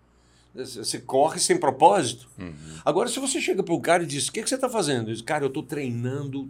Você 0.54 0.98
corre 0.98 1.40
sem 1.40 1.56
propósito. 1.56 2.28
Uhum. 2.38 2.52
Agora, 2.84 3.08
se 3.08 3.18
você 3.18 3.40
chega 3.40 3.62
para 3.62 3.74
o 3.74 3.80
cara 3.80 4.02
e 4.02 4.06
diz, 4.06 4.28
o 4.28 4.32
que, 4.32 4.42
que 4.42 4.48
você 4.48 4.54
está 4.54 4.68
fazendo? 4.68 5.08
Ele 5.08 5.14
diz, 5.14 5.22
cara, 5.22 5.44
eu 5.44 5.48
estou 5.48 5.62
treinando 5.62 6.48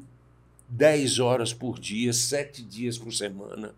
10 0.68 1.20
horas 1.20 1.52
por 1.52 1.78
dia, 1.78 2.12
7 2.12 2.62
dias 2.62 2.98
por 2.98 3.12
semana. 3.12 3.74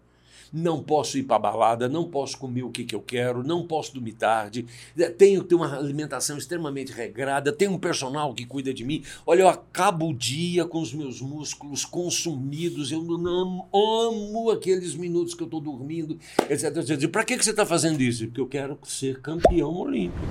Não 0.56 0.80
posso 0.80 1.18
ir 1.18 1.24
para 1.24 1.36
balada, 1.36 1.88
não 1.88 2.08
posso 2.08 2.38
comer 2.38 2.62
o 2.62 2.70
que, 2.70 2.84
que 2.84 2.94
eu 2.94 3.00
quero, 3.00 3.42
não 3.42 3.66
posso 3.66 3.92
dormir 3.92 4.12
tarde, 4.12 4.64
eh, 4.96 5.10
tenho 5.10 5.42
que 5.42 5.48
ter 5.48 5.56
uma 5.56 5.76
alimentação 5.76 6.38
extremamente 6.38 6.92
regrada, 6.92 7.52
tenho 7.52 7.72
um 7.72 7.78
personal 7.78 8.32
que 8.32 8.46
cuida 8.46 8.72
de 8.72 8.84
mim. 8.84 9.02
Olha, 9.26 9.40
eu 9.42 9.48
acabo 9.48 10.10
o 10.10 10.14
dia 10.14 10.64
com 10.64 10.80
os 10.80 10.94
meus 10.94 11.20
músculos 11.20 11.84
consumidos, 11.84 12.92
eu 12.92 13.02
não 13.02 13.66
amo 13.74 14.50
aqueles 14.52 14.94
minutos 14.94 15.34
que 15.34 15.42
eu 15.42 15.46
estou 15.46 15.60
dormindo, 15.60 16.16
etc. 16.48 16.76
etc. 16.76 17.10
Para 17.10 17.24
que, 17.24 17.36
que 17.36 17.44
você 17.44 17.50
está 17.50 17.66
fazendo 17.66 18.00
isso? 18.00 18.26
Porque 18.26 18.40
eu 18.40 18.46
quero 18.46 18.78
ser 18.84 19.20
campeão 19.20 19.74
olímpico. 19.74 20.24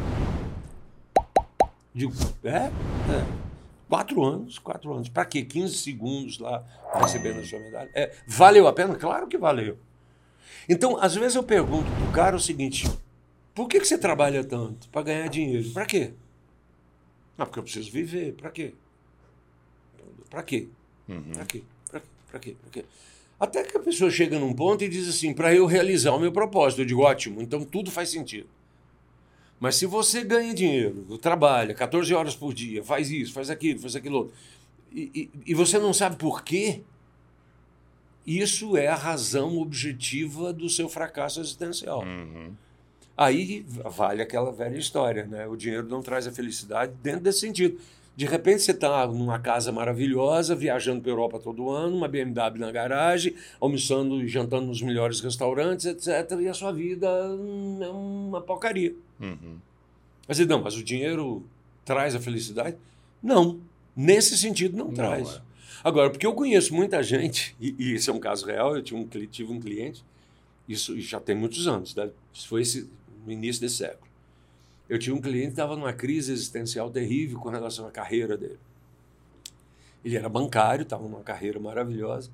Digo, 1.93 2.13
é? 2.43 2.57
É. 2.57 3.43
Quatro 3.88 4.24
anos, 4.24 4.57
quatro 4.57 4.91
anos. 4.91 5.09
Para 5.09 5.26
quê? 5.26 5.43
15 5.43 5.76
segundos 5.76 6.39
lá 6.39 6.63
recebendo 6.95 7.39
a 7.41 7.45
sua 7.45 7.59
medalha. 7.59 7.91
É, 7.93 8.11
valeu 8.26 8.67
a 8.67 8.74
pena? 8.74 8.95
Claro 8.95 9.28
que 9.28 9.38
valeu. 9.38 9.78
Então, 10.68 10.97
às 10.97 11.16
vezes 11.16 11.36
eu 11.36 11.43
pergunto 11.43 11.89
pro 11.91 12.11
cara 12.11 12.36
o 12.36 12.39
seguinte: 12.39 12.89
por 13.53 13.68
que, 13.68 13.80
que 13.80 13.88
você 13.88 13.97
trabalha 13.97 14.43
tanto? 14.43 14.89
Para 14.89 15.03
ganhar 15.03 15.28
dinheiro. 15.28 15.70
Para 15.72 15.86
quê? 15.86 16.11
Não, 17.38 17.45
porque 17.45 17.59
eu 17.59 17.64
preciso 17.64 17.91
viver. 17.91 18.34
Para 18.34 18.49
quê? 18.49 18.74
Para 20.30 20.43
quê? 20.43 20.68
Uhum. 21.07 21.32
Para 21.34 21.45
quê? 21.45 21.64
Para 21.89 21.99
quê? 21.99 22.07
Para 22.30 22.39
quê? 22.39 22.55
Pra 22.61 22.72
quê? 22.72 22.86
Até 23.39 23.64
que 23.64 23.76
a 23.76 23.80
pessoa 23.80 24.09
chega 24.09 24.39
num 24.39 24.53
ponto 24.53 24.84
e 24.84 24.89
diz 24.89 25.07
assim: 25.07 25.34
para 25.34 25.53
eu 25.53 25.66
realizar 25.66 26.14
o 26.14 26.20
meu 26.20 26.32
propósito. 26.32 26.82
Eu 26.82 26.86
digo: 26.86 27.01
ótimo, 27.01 27.41
então 27.41 27.64
tudo 27.64 27.91
faz 27.91 28.09
sentido. 28.09 28.47
Mas 29.59 29.76
se 29.76 29.86
você 29.86 30.24
ganha 30.24 30.53
dinheiro, 30.53 31.18
trabalha 31.20 31.74
14 31.74 32.14
horas 32.14 32.36
por 32.36 32.53
dia, 32.53 32.84
faz 32.84 33.09
isso, 33.09 33.32
faz 33.32 33.49
aquilo, 33.49 33.80
faz 33.80 33.95
aquilo 33.95 34.18
outro, 34.18 34.34
e, 34.91 35.09
e, 35.16 35.51
e 35.51 35.53
você 35.53 35.80
não 35.80 35.93
sabe 35.93 36.18
por 36.18 36.43
quê, 36.43 36.82
isso 38.26 38.78
é 38.78 38.88
a 38.88 38.95
razão 38.95 39.57
objetiva 39.59 40.53
do 40.53 40.69
seu 40.69 40.88
fracasso 40.88 41.39
existencial. 41.41 42.03
Uhum. 42.03 42.51
Aí 43.15 43.65
vale 43.86 44.21
aquela 44.21 44.51
velha 44.51 44.78
história, 44.78 45.26
né? 45.26 45.47
O 45.47 45.55
dinheiro 45.55 45.88
não 45.88 46.01
traz 46.01 46.26
a 46.26 46.32
felicidade 46.32 46.93
dentro 47.03 47.21
desse 47.21 47.41
sentido. 47.41 47.80
De 48.15 48.26
repente 48.26 48.61
você 48.61 48.71
está 48.71 49.07
numa 49.07 49.39
casa 49.39 49.71
maravilhosa, 49.71 50.55
viajando 50.55 51.01
para 51.01 51.11
a 51.11 51.13
Europa 51.13 51.39
todo 51.39 51.69
ano, 51.69 51.97
uma 51.97 52.07
BMW 52.07 52.59
na 52.59 52.71
garagem, 52.71 53.34
almoçando 53.59 54.21
e 54.21 54.28
jantando 54.28 54.67
nos 54.67 54.82
melhores 54.82 55.19
restaurantes, 55.19 55.86
etc. 55.86 56.39
E 56.39 56.47
a 56.47 56.53
sua 56.53 56.71
vida 56.71 57.07
é 57.07 57.88
uma 57.89 58.39
porcaria. 58.41 58.93
Uhum. 59.19 59.57
Mas 60.28 60.39
não, 60.39 60.61
mas 60.61 60.76
o 60.76 60.84
dinheiro 60.84 61.43
traz 61.84 62.15
a 62.15 62.19
felicidade? 62.19 62.78
Não. 63.21 63.59
Nesse 63.95 64.38
sentido, 64.38 64.78
não, 64.78 64.88
Não, 64.88 64.93
traz. 64.93 65.36
é. 65.36 65.41
Agora, 65.84 66.10
porque 66.10 66.26
eu 66.26 66.34
conheço 66.34 66.74
muita 66.74 67.04
gente, 67.04 67.56
e, 67.60 67.76
e 67.78 67.96
isso 67.96 68.10
é 68.10 68.14
um 68.14 68.20
caso 68.20 68.46
real, 68.46 68.76
eu 68.76 68.82
tinha 68.82 69.00
um, 69.00 69.06
tive 69.06 69.52
um 69.52 69.60
cliente, 69.60 70.04
isso 70.68 70.98
já 71.00 71.20
tem 71.20 71.36
muitos 71.36 71.68
anos, 71.68 71.94
né? 71.94 72.10
isso 72.34 72.48
foi 72.48 72.62
esse, 72.62 72.90
no 73.26 73.32
início 73.32 73.62
desse 73.62 73.78
século. 73.78 74.08
Eu 74.88 74.98
tinha 74.98 75.16
um 75.16 75.20
cliente 75.20 75.48
que 75.48 75.54
estava 75.54 75.76
numa 75.76 75.94
crise 75.94 76.32
existencial 76.32 76.90
terrível 76.90 77.40
com 77.40 77.50
relação 77.50 77.88
à 77.88 77.92
carreira 77.92 78.38
dele. 78.38 78.60
Ele 80.04 80.16
era 80.16 80.30
bancário, 80.30 80.84
estava 80.84 81.04
numa 81.04 81.22
carreira 81.22 81.60
maravilhosa. 81.60 82.30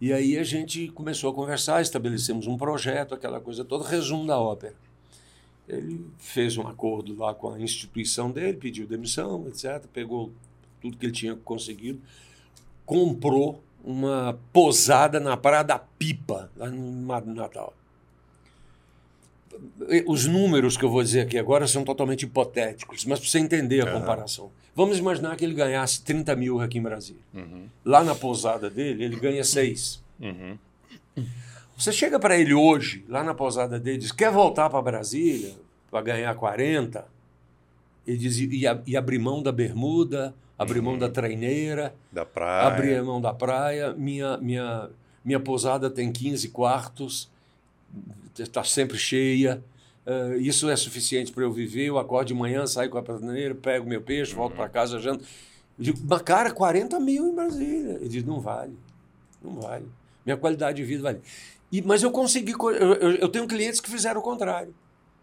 E 0.00 0.12
aí 0.12 0.36
a 0.36 0.42
gente 0.42 0.88
começou 0.88 1.30
a 1.30 1.34
conversar, 1.34 1.80
estabelecemos 1.80 2.46
um 2.46 2.56
projeto, 2.56 3.14
aquela 3.14 3.40
coisa 3.40 3.64
toda, 3.64 3.88
resumo 3.88 4.26
da 4.26 4.38
ópera. 4.38 4.74
Ele 5.68 6.06
fez 6.18 6.56
um 6.56 6.66
acordo 6.66 7.16
lá 7.16 7.34
com 7.34 7.50
a 7.50 7.60
instituição 7.60 8.30
dele, 8.30 8.56
pediu 8.56 8.86
demissão, 8.86 9.46
etc. 9.48 9.84
Pegou 9.92 10.30
tudo 10.80 10.96
que 10.96 11.06
ele 11.06 11.12
tinha 11.12 11.34
conseguido, 11.34 12.00
comprou 12.86 13.62
uma 13.84 14.38
posada 14.52 15.20
na 15.20 15.36
Praia 15.36 15.62
da 15.62 15.78
Pipa, 15.78 16.50
lá 16.56 16.70
no 16.70 17.34
Natal. 17.34 17.74
Os 20.06 20.26
números 20.26 20.76
que 20.76 20.84
eu 20.84 20.90
vou 20.90 21.02
dizer 21.02 21.20
aqui 21.20 21.38
agora 21.38 21.66
são 21.66 21.84
totalmente 21.84 22.22
hipotéticos, 22.22 23.04
mas 23.04 23.18
para 23.18 23.28
você 23.28 23.38
entender 23.38 23.80
a 23.80 23.90
Aham. 23.90 24.00
comparação. 24.00 24.50
Vamos 24.74 24.98
imaginar 24.98 25.34
que 25.36 25.44
ele 25.44 25.54
ganhasse 25.54 26.02
30 26.02 26.36
mil 26.36 26.60
aqui 26.60 26.78
em 26.78 26.82
Brasília. 26.82 27.22
Uhum. 27.34 27.66
Lá 27.84 28.04
na 28.04 28.14
posada 28.14 28.68
dele, 28.68 29.04
ele 29.04 29.16
ganha 29.16 29.42
6. 29.42 30.02
Uhum. 30.20 30.58
Você 31.76 31.92
chega 31.92 32.18
para 32.18 32.38
ele 32.38 32.54
hoje, 32.54 33.04
lá 33.08 33.22
na 33.22 33.34
pousada 33.34 33.78
dele, 33.78 33.98
diz: 33.98 34.12
quer 34.12 34.30
voltar 34.30 34.70
para 34.70 34.80
Brasília 34.80 35.54
para 35.90 36.02
ganhar 36.02 36.34
40? 36.34 37.06
Ele 38.06 38.16
diz: 38.16 38.38
e, 38.38 38.62
e 38.86 38.96
abrir 38.96 39.18
mão 39.18 39.42
da 39.42 39.52
bermuda, 39.52 40.34
abrir 40.58 40.80
mão 40.80 40.96
da 40.98 41.08
treineira, 41.08 41.94
Da 42.12 42.24
praia. 42.24 42.66
abrir 42.68 43.02
mão 43.02 43.20
da 43.20 43.32
praia. 43.34 43.92
Minha, 43.94 44.36
minha, 44.38 44.90
minha 45.24 45.40
pousada 45.40 45.90
tem 45.90 46.10
15 46.12 46.48
quartos, 46.50 47.30
está 48.38 48.62
sempre 48.64 48.96
cheia. 48.98 49.62
eh, 50.06 50.36
isso 50.38 50.68
é 50.70 50.76
suficiente 50.76 51.32
para 51.32 51.42
eu 51.42 51.52
viver. 51.52 51.86
Eu 51.86 51.98
acordo 51.98 52.28
de 52.28 52.34
manhã, 52.34 52.66
saio 52.66 52.88
com 52.90 52.98
a 52.98 53.02
prateleira, 53.02 53.54
pego 53.54 53.88
meu 53.88 54.00
peixe, 54.00 54.34
volto 54.34 54.54
para 54.54 54.68
casa, 54.68 54.98
janto. 55.00 55.24
Eu 55.78 55.84
digo, 55.84 55.98
mas 56.08 56.22
cara, 56.22 56.50
40 56.52 56.98
mil 57.00 57.26
em 57.26 57.34
Brasília. 57.34 57.94
Ele 57.94 58.08
diz: 58.08 58.24
não 58.24 58.40
vale, 58.40 58.76
não 59.42 59.60
vale. 59.60 59.86
Minha 60.24 60.36
qualidade 60.36 60.76
de 60.78 60.84
vida 60.84 61.02
vai. 61.02 61.18
E, 61.72 61.82
mas 61.82 62.02
eu 62.02 62.10
consegui. 62.10 62.52
Eu, 62.52 62.70
eu, 62.72 63.10
eu 63.16 63.28
tenho 63.28 63.46
clientes 63.46 63.80
que 63.80 63.90
fizeram 63.90 64.20
o 64.20 64.22
contrário. 64.22 64.72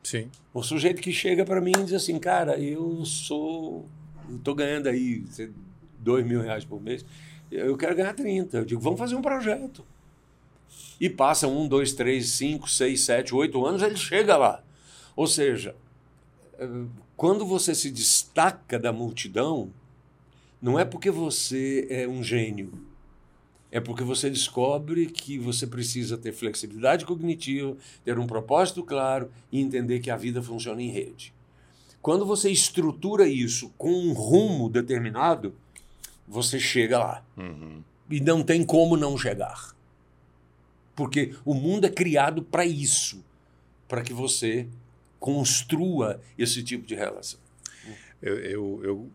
Sim. 0.04 0.30
O 0.54 0.62
sujeito 0.62 1.02
que 1.02 1.12
chega 1.14 1.46
para 1.46 1.62
mim 1.62 1.72
e 1.80 1.84
diz 1.86 1.94
assim, 1.94 2.20
cara, 2.20 2.58
eu 2.60 3.04
sou. 3.06 3.86
Estou 4.36 4.56
ganhando 4.56 4.88
aí 4.88 5.24
dois 6.00 6.26
mil 6.26 6.42
reais 6.42 6.66
por 6.66 6.82
mês. 6.82 7.06
Eu 7.52 7.78
quero 7.78 7.96
ganhar 7.96 8.14
30. 8.14 8.58
Eu 8.58 8.66
digo, 8.66 8.82
vamos 8.82 9.00
fazer 9.00 9.16
um 9.16 9.22
projeto. 9.22 9.86
E 11.00 11.10
passa 11.10 11.48
um, 11.48 11.68
dois, 11.68 11.94
três, 11.94 12.30
cinco, 12.30 12.70
seis, 12.70 13.02
sete, 13.02 13.36
oito 13.36 13.66
anos, 13.66 13.82
ele 13.82 13.96
chega 13.96 14.38
lá. 14.38 14.64
Ou 15.16 15.28
seja, 15.28 15.76
eh, 16.58 16.86
quando 17.16 17.46
você 17.46 17.76
se 17.76 17.92
destaca 17.92 18.80
da 18.80 18.92
multidão, 18.92 19.72
não 20.62 20.80
é 20.80 20.86
porque 20.86 21.12
você 21.12 21.88
é 21.90 22.08
um 22.08 22.24
gênio. 22.24 22.72
É 23.72 23.80
porque 23.80 24.04
você 24.04 24.30
descobre 24.30 25.08
que 25.08 25.38
você 25.38 25.66
precisa 25.66 26.18
ter 26.18 26.32
flexibilidade 26.32 27.06
cognitiva, 27.06 27.76
ter 28.04 28.18
um 28.20 28.28
propósito 28.28 28.84
claro 28.84 29.32
e 29.52 29.60
entender 29.60 30.00
que 30.00 30.12
a 30.12 30.16
vida 30.16 30.42
funciona 30.42 30.82
em 30.82 30.90
rede. 30.90 31.34
Quando 32.04 32.26
você 32.26 32.52
estrutura 32.52 33.26
isso 33.26 33.70
com 33.78 33.90
um 33.90 34.12
rumo 34.12 34.70
determinado, 34.70 35.56
você 36.28 36.60
chega 36.60 37.00
lá. 37.00 37.26
Uhum. 37.38 37.82
E 38.12 38.20
não 38.20 38.44
tem 38.44 38.62
como 38.66 38.98
não 38.98 39.18
chegar. 39.18 39.74
Porque 40.94 41.34
o 41.46 41.54
mundo 41.54 41.86
é 41.88 41.90
criado 41.90 42.44
para 42.44 42.66
isso 42.66 43.24
para 43.88 44.02
que 44.02 44.12
você 44.12 44.68
construa 45.18 46.20
esse 46.38 46.62
tipo 46.62 46.86
de 46.86 46.94
relação. 46.94 47.40
Eu, 48.22 48.38
eu, 48.38 48.82
eu 48.84 49.10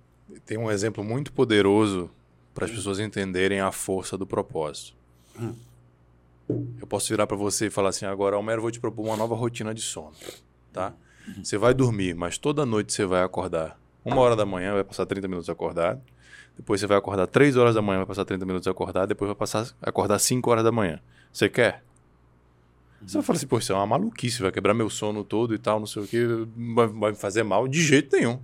tenho 0.46 0.62
um 0.62 0.70
exemplo 0.70 1.04
muito 1.04 1.30
poderoso 1.30 2.10
para 2.54 2.64
as 2.64 2.70
pessoas 2.70 2.98
entenderem 2.98 3.60
a 3.60 3.70
força 3.70 4.16
do 4.16 4.26
propósito. 4.26 4.96
Hum. 5.38 5.54
Eu 6.80 6.86
posso 6.86 7.08
virar 7.10 7.26
para 7.26 7.36
você 7.36 7.66
e 7.66 7.70
falar 7.70 7.90
assim: 7.90 8.06
agora, 8.06 8.36
Almero, 8.36 8.62
vou 8.62 8.70
te 8.70 8.80
propor 8.80 9.04
uma 9.04 9.16
nova 9.16 9.34
rotina 9.34 9.74
de 9.74 9.82
sono. 9.82 10.14
Tá? 10.72 10.94
Você 11.42 11.58
vai 11.58 11.74
dormir, 11.74 12.14
mas 12.14 12.38
toda 12.38 12.64
noite 12.66 12.92
você 12.92 13.04
vai 13.04 13.22
acordar. 13.22 13.78
Uma 14.04 14.20
hora 14.20 14.34
da 14.36 14.46
manhã, 14.46 14.74
vai 14.74 14.84
passar 14.84 15.04
30 15.06 15.28
minutos 15.28 15.50
acordado. 15.50 16.00
Depois 16.56 16.80
você 16.80 16.86
vai 16.86 16.96
acordar 16.96 17.26
3 17.26 17.56
horas 17.56 17.74
da 17.74 17.82
manhã, 17.82 17.98
vai 17.98 18.06
passar 18.06 18.24
30 18.24 18.44
minutos 18.46 18.66
acordado. 18.66 19.08
Depois 19.08 19.28
vai 19.28 19.34
passar 19.36 19.68
acordar 19.82 20.18
5 20.18 20.50
horas 20.50 20.64
da 20.64 20.72
manhã. 20.72 21.00
Você 21.32 21.48
quer? 21.48 21.84
Você 23.00 23.14
vai 23.14 23.22
falar 23.22 23.36
assim, 23.36 23.46
pô, 23.46 23.58
isso 23.58 23.72
é 23.72 23.76
uma 23.76 23.86
maluquice, 23.86 24.42
vai 24.42 24.50
quebrar 24.50 24.74
meu 24.74 24.90
sono 24.90 25.22
todo 25.22 25.54
e 25.54 25.58
tal, 25.58 25.78
não 25.78 25.86
sei 25.86 26.02
o 26.02 26.06
que, 26.06 26.26
vai, 26.74 26.86
vai 26.88 27.10
me 27.12 27.16
fazer 27.16 27.44
mal 27.44 27.68
de 27.68 27.80
jeito 27.80 28.16
nenhum. 28.16 28.40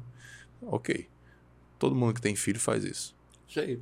Ok. 0.62 1.09
Todo 1.78 1.95
mundo 1.95 2.14
que 2.14 2.20
tem 2.20 2.37
filho 2.37 2.61
faz 2.61 2.85
isso. 2.85 3.14
Isso 3.49 3.59
aí. 3.61 3.80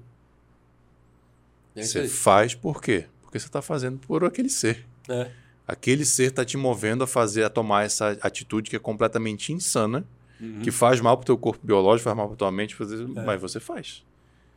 É 1.77 1.81
isso 1.81 1.93
Você 1.93 1.99
aí. 2.01 2.09
faz 2.09 2.55
por 2.55 2.81
quê? 2.81 3.07
Porque 3.21 3.39
você 3.39 3.47
está 3.47 3.61
fazendo 3.61 3.99
por 3.99 4.25
aquele 4.25 4.49
ser. 4.49 4.87
É. 5.09 5.31
Aquele 5.67 6.05
ser 6.05 6.25
está 6.31 6.45
te 6.45 6.57
movendo 6.57 7.05
a 7.05 7.07
fazer, 7.07 7.45
a 7.45 7.49
tomar 7.51 7.85
essa 7.85 8.17
atitude 8.21 8.69
que 8.71 8.77
é 8.77 8.79
completamente 8.79 9.53
insana, 9.53 10.05
Uhum. 10.41 10.61
que 10.61 10.73
faz 10.73 11.01
mal 11.01 11.17
pro 11.17 11.25
teu 11.27 11.39
corpo 11.39 11.65
biológico, 11.65 12.05
faz 12.05 12.17
mal 12.17 12.27
pra 12.27 12.37
tua 12.37 12.51
mente, 12.51 12.75
fazer, 12.75 13.07
mas 13.07 13.41
você 13.41 13.61
faz. 13.61 14.03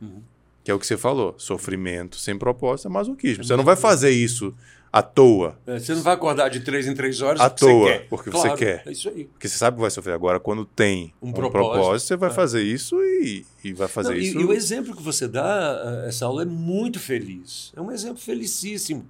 Uhum. 0.02 0.20
Que 0.64 0.70
é 0.72 0.74
o 0.74 0.80
que 0.80 0.86
você 0.86 0.96
falou. 0.96 1.34
Sofrimento 1.38 2.16
sem 2.18 2.36
propósito 2.36 2.88
é 2.88 2.90
masoquismo. 2.90 3.44
Você 3.44 3.54
não 3.54 3.62
vai 3.62 3.76
fazer 3.76 4.10
isso 4.10 4.52
à 4.92 5.00
toa. 5.00 5.56
É, 5.64 5.78
Você 5.78 5.94
não 5.94 6.02
vai 6.02 6.14
acordar 6.14 6.48
de 6.48 6.58
três 6.58 6.88
em 6.88 6.94
três 6.94 7.20
horas 7.22 7.40
À 7.40 7.48
você 7.48 7.54
toa, 7.54 7.86
quer. 7.88 8.08
porque 8.08 8.30
você 8.30 8.52
quer. 8.56 8.82
É 8.84 8.90
isso 8.90 9.08
aí. 9.08 9.26
Porque 9.26 9.48
você 9.48 9.56
sabe 9.58 9.76
que 9.76 9.80
vai 9.82 9.90
sofrer. 9.92 10.12
Agora, 10.14 10.40
quando 10.40 10.64
tem 10.64 11.14
Um 11.22 11.28
um, 11.28 11.32
propósito. 11.32 11.70
propósito, 11.72 12.08
você 12.08 12.16
vai 12.16 12.30
É. 12.30 12.32
fazer 12.32 12.62
isso 12.64 13.00
e, 13.00 13.46
e 13.62 13.72
vai 13.72 13.86
fazer 13.86 14.08
Não, 14.10 14.16
e- 14.16 14.22
isso. 14.26 14.40
E, 14.40 14.44
o 14.44 14.52
exemplo 14.52 14.96
que 14.96 15.02
você 15.04 15.28
dá, 15.28 16.02
eh, 16.04 16.08
essa 16.08 16.26
aula, 16.26 16.42
é 16.42 16.46
muito 16.46 16.98
feliz. 16.98 17.72
É 17.76 17.80
um 17.80 17.92
exemplo 17.92 18.18
felicíssimo. 18.18 19.06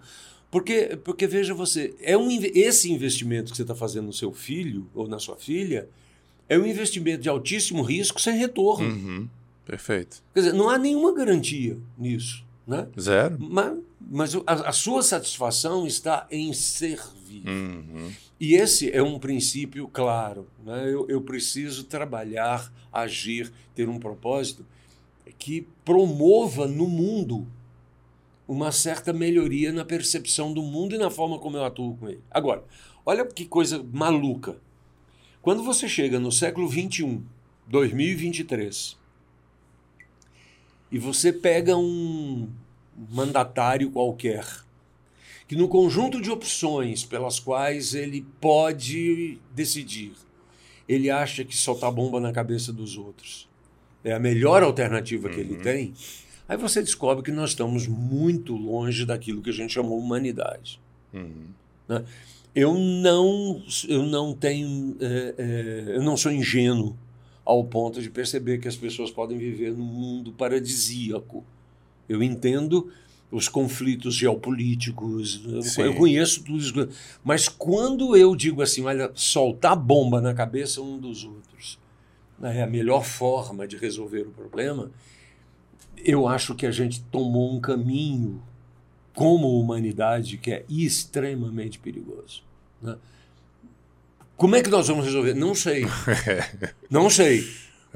Porque, 0.51 0.99
porque 1.05 1.27
veja 1.27 1.53
você, 1.55 1.95
é 2.01 2.17
um, 2.17 2.29
esse 2.31 2.91
investimento 2.91 3.51
que 3.51 3.57
você 3.57 3.63
está 3.63 3.75
fazendo 3.75 4.07
no 4.07 4.13
seu 4.13 4.33
filho 4.33 4.89
ou 4.95 5.09
na 5.09 5.19
sua 5.19 5.37
filha 5.37 5.89
é 6.49 6.57
um 6.59 6.65
investimento 6.65 7.23
de 7.23 7.29
altíssimo 7.29 7.83
risco 7.83 8.21
sem 8.21 8.39
retorno. 8.39 8.89
Uhum. 8.89 9.29
Perfeito. 9.65 10.23
Quer 10.33 10.41
dizer, 10.41 10.53
não 10.55 10.69
há 10.69 10.79
nenhuma 10.79 11.13
garantia 11.13 11.77
nisso. 11.99 12.45
Né? 12.67 12.87
Zero? 12.99 13.37
Mas, 13.39 13.79
mas 14.01 14.35
a, 14.47 14.69
a 14.69 14.73
sua 14.73 15.03
satisfação 15.03 15.87
está 15.87 16.27
em 16.31 16.53
servir. 16.53 17.47
Uhum. 17.47 18.11
E 18.39 18.55
esse 18.55 18.91
é 18.91 19.03
um 19.03 19.19
princípio 19.19 19.89
claro. 19.89 20.47
Né? 20.65 20.85
Eu, 20.93 21.07
eu 21.09 21.21
preciso 21.21 21.85
trabalhar, 21.85 22.73
agir, 22.93 23.53
ter 23.75 23.89
um 23.89 23.99
propósito 23.99 24.65
que 25.39 25.67
promova 25.85 26.67
no 26.67 26.87
mundo 26.87 27.47
uma 28.47 28.71
certa 28.71 29.13
melhoria 29.13 29.73
na 29.73 29.85
percepção 29.85 30.53
do 30.53 30.63
mundo 30.63 30.95
e 30.95 30.99
na 30.99 31.11
forma 31.11 31.39
como 31.39 31.57
eu 31.57 31.65
atuo 31.65 31.97
com 31.97 32.09
ele. 32.09 32.23
Agora, 32.31 32.65
olha 33.05 33.25
que 33.27 33.45
coisa 33.45 33.85
maluca. 33.93 34.57
Quando 35.43 35.63
você 35.63 35.89
chega 35.89 36.19
no 36.19 36.31
século 36.31 36.69
XXI, 36.69 37.21
2023, 37.67 38.97
e 40.91 40.99
você 40.99 41.33
pega 41.33 41.77
um 41.77 42.49
mandatário 43.11 43.91
qualquer 43.91 44.45
que 45.49 45.55
no 45.55 45.69
conjunto 45.69 46.21
de 46.21 46.31
opções 46.31 47.05
pelas 47.05 47.39
quais 47.39 47.95
ele 47.95 48.27
pode 48.41 49.39
decidir, 49.55 50.13
ele 50.89 51.09
acha 51.09 51.45
que 51.45 51.57
soltar 51.57 51.93
bomba 51.93 52.19
na 52.21 52.33
cabeça 52.33 52.73
dos 52.73 52.97
outros 52.97 53.49
é 54.07 54.13
a 54.13 54.21
melhor 54.21 54.63
alternativa 54.63 55.29
que 55.29 55.41
ele 55.41 55.57
tem, 55.57 55.93
aí 56.49 56.57
você 56.57 56.83
descobre 56.83 57.23
que 57.25 57.31
nós 57.31 57.51
estamos 57.51 57.87
muito 57.87 58.55
longe 58.55 59.05
daquilo 59.05 59.43
que 59.43 59.51
a 59.51 59.53
gente 59.53 59.73
chamou 59.73 59.99
humanidade. 59.99 60.81
Uhum. 61.13 61.47
Eu 62.55 62.75
não, 62.75 63.63
eu 63.89 64.03
não 64.03 64.35
tenho, 64.35 64.97
é, 65.01 65.35
é, 65.37 65.97
eu 65.97 66.03
não 66.03 66.17
sou 66.17 66.33
ingênuo 66.33 66.97
ao 67.45 67.65
ponto 67.65 68.01
de 68.01 68.11
perceber 68.11 68.59
que 68.59 68.67
as 68.67 68.77
pessoas 68.77 69.11
podem 69.11 69.39
viver 69.39 69.73
num 69.73 69.85
mundo 69.85 70.33
paradisíaco. 70.33 71.45
Eu 72.09 72.23
entendo 72.23 72.91
os 73.31 73.49
conflitos 73.49 74.15
geopolíticos, 74.15 75.43
eu, 75.47 75.63
Sim. 75.63 75.83
eu 75.83 75.95
conheço 75.95 76.43
tudo 76.43 76.59
isso. 76.59 76.89
Mas 77.23 77.49
quando 77.49 78.17
eu 78.17 78.35
digo 78.35 78.63
assim, 78.63 78.83
olha, 78.85 79.11
soltar 79.15 79.77
bomba 79.77 80.21
na 80.21 80.33
cabeça 80.33 80.81
um 80.81 80.99
dos 80.99 81.25
outros 81.25 81.79
é 82.43 82.63
a 82.63 82.67
melhor 82.67 83.05
forma 83.05 83.67
de 83.67 83.77
resolver 83.77 84.23
o 84.23 84.31
problema, 84.31 84.91
eu 86.07 86.29
acho 86.29 86.55
que 86.55 86.65
a 86.65 86.71
gente 86.71 87.03
tomou 87.11 87.53
um 87.53 87.61
caminho 87.61 88.41
como 89.13 89.59
humanidade 89.59 90.39
que 90.39 90.53
é 90.53 90.65
extremamente 90.69 91.79
perigoso. 91.81 92.43
né? 92.81 92.97
Como 94.37 94.55
é 94.55 94.63
que 94.63 94.71
nós 94.71 94.87
vamos 94.87 95.05
resolver? 95.05 95.35
Não 95.35 95.55
sei. 95.55 95.85
Não 96.89 97.11
sei. 97.11 97.45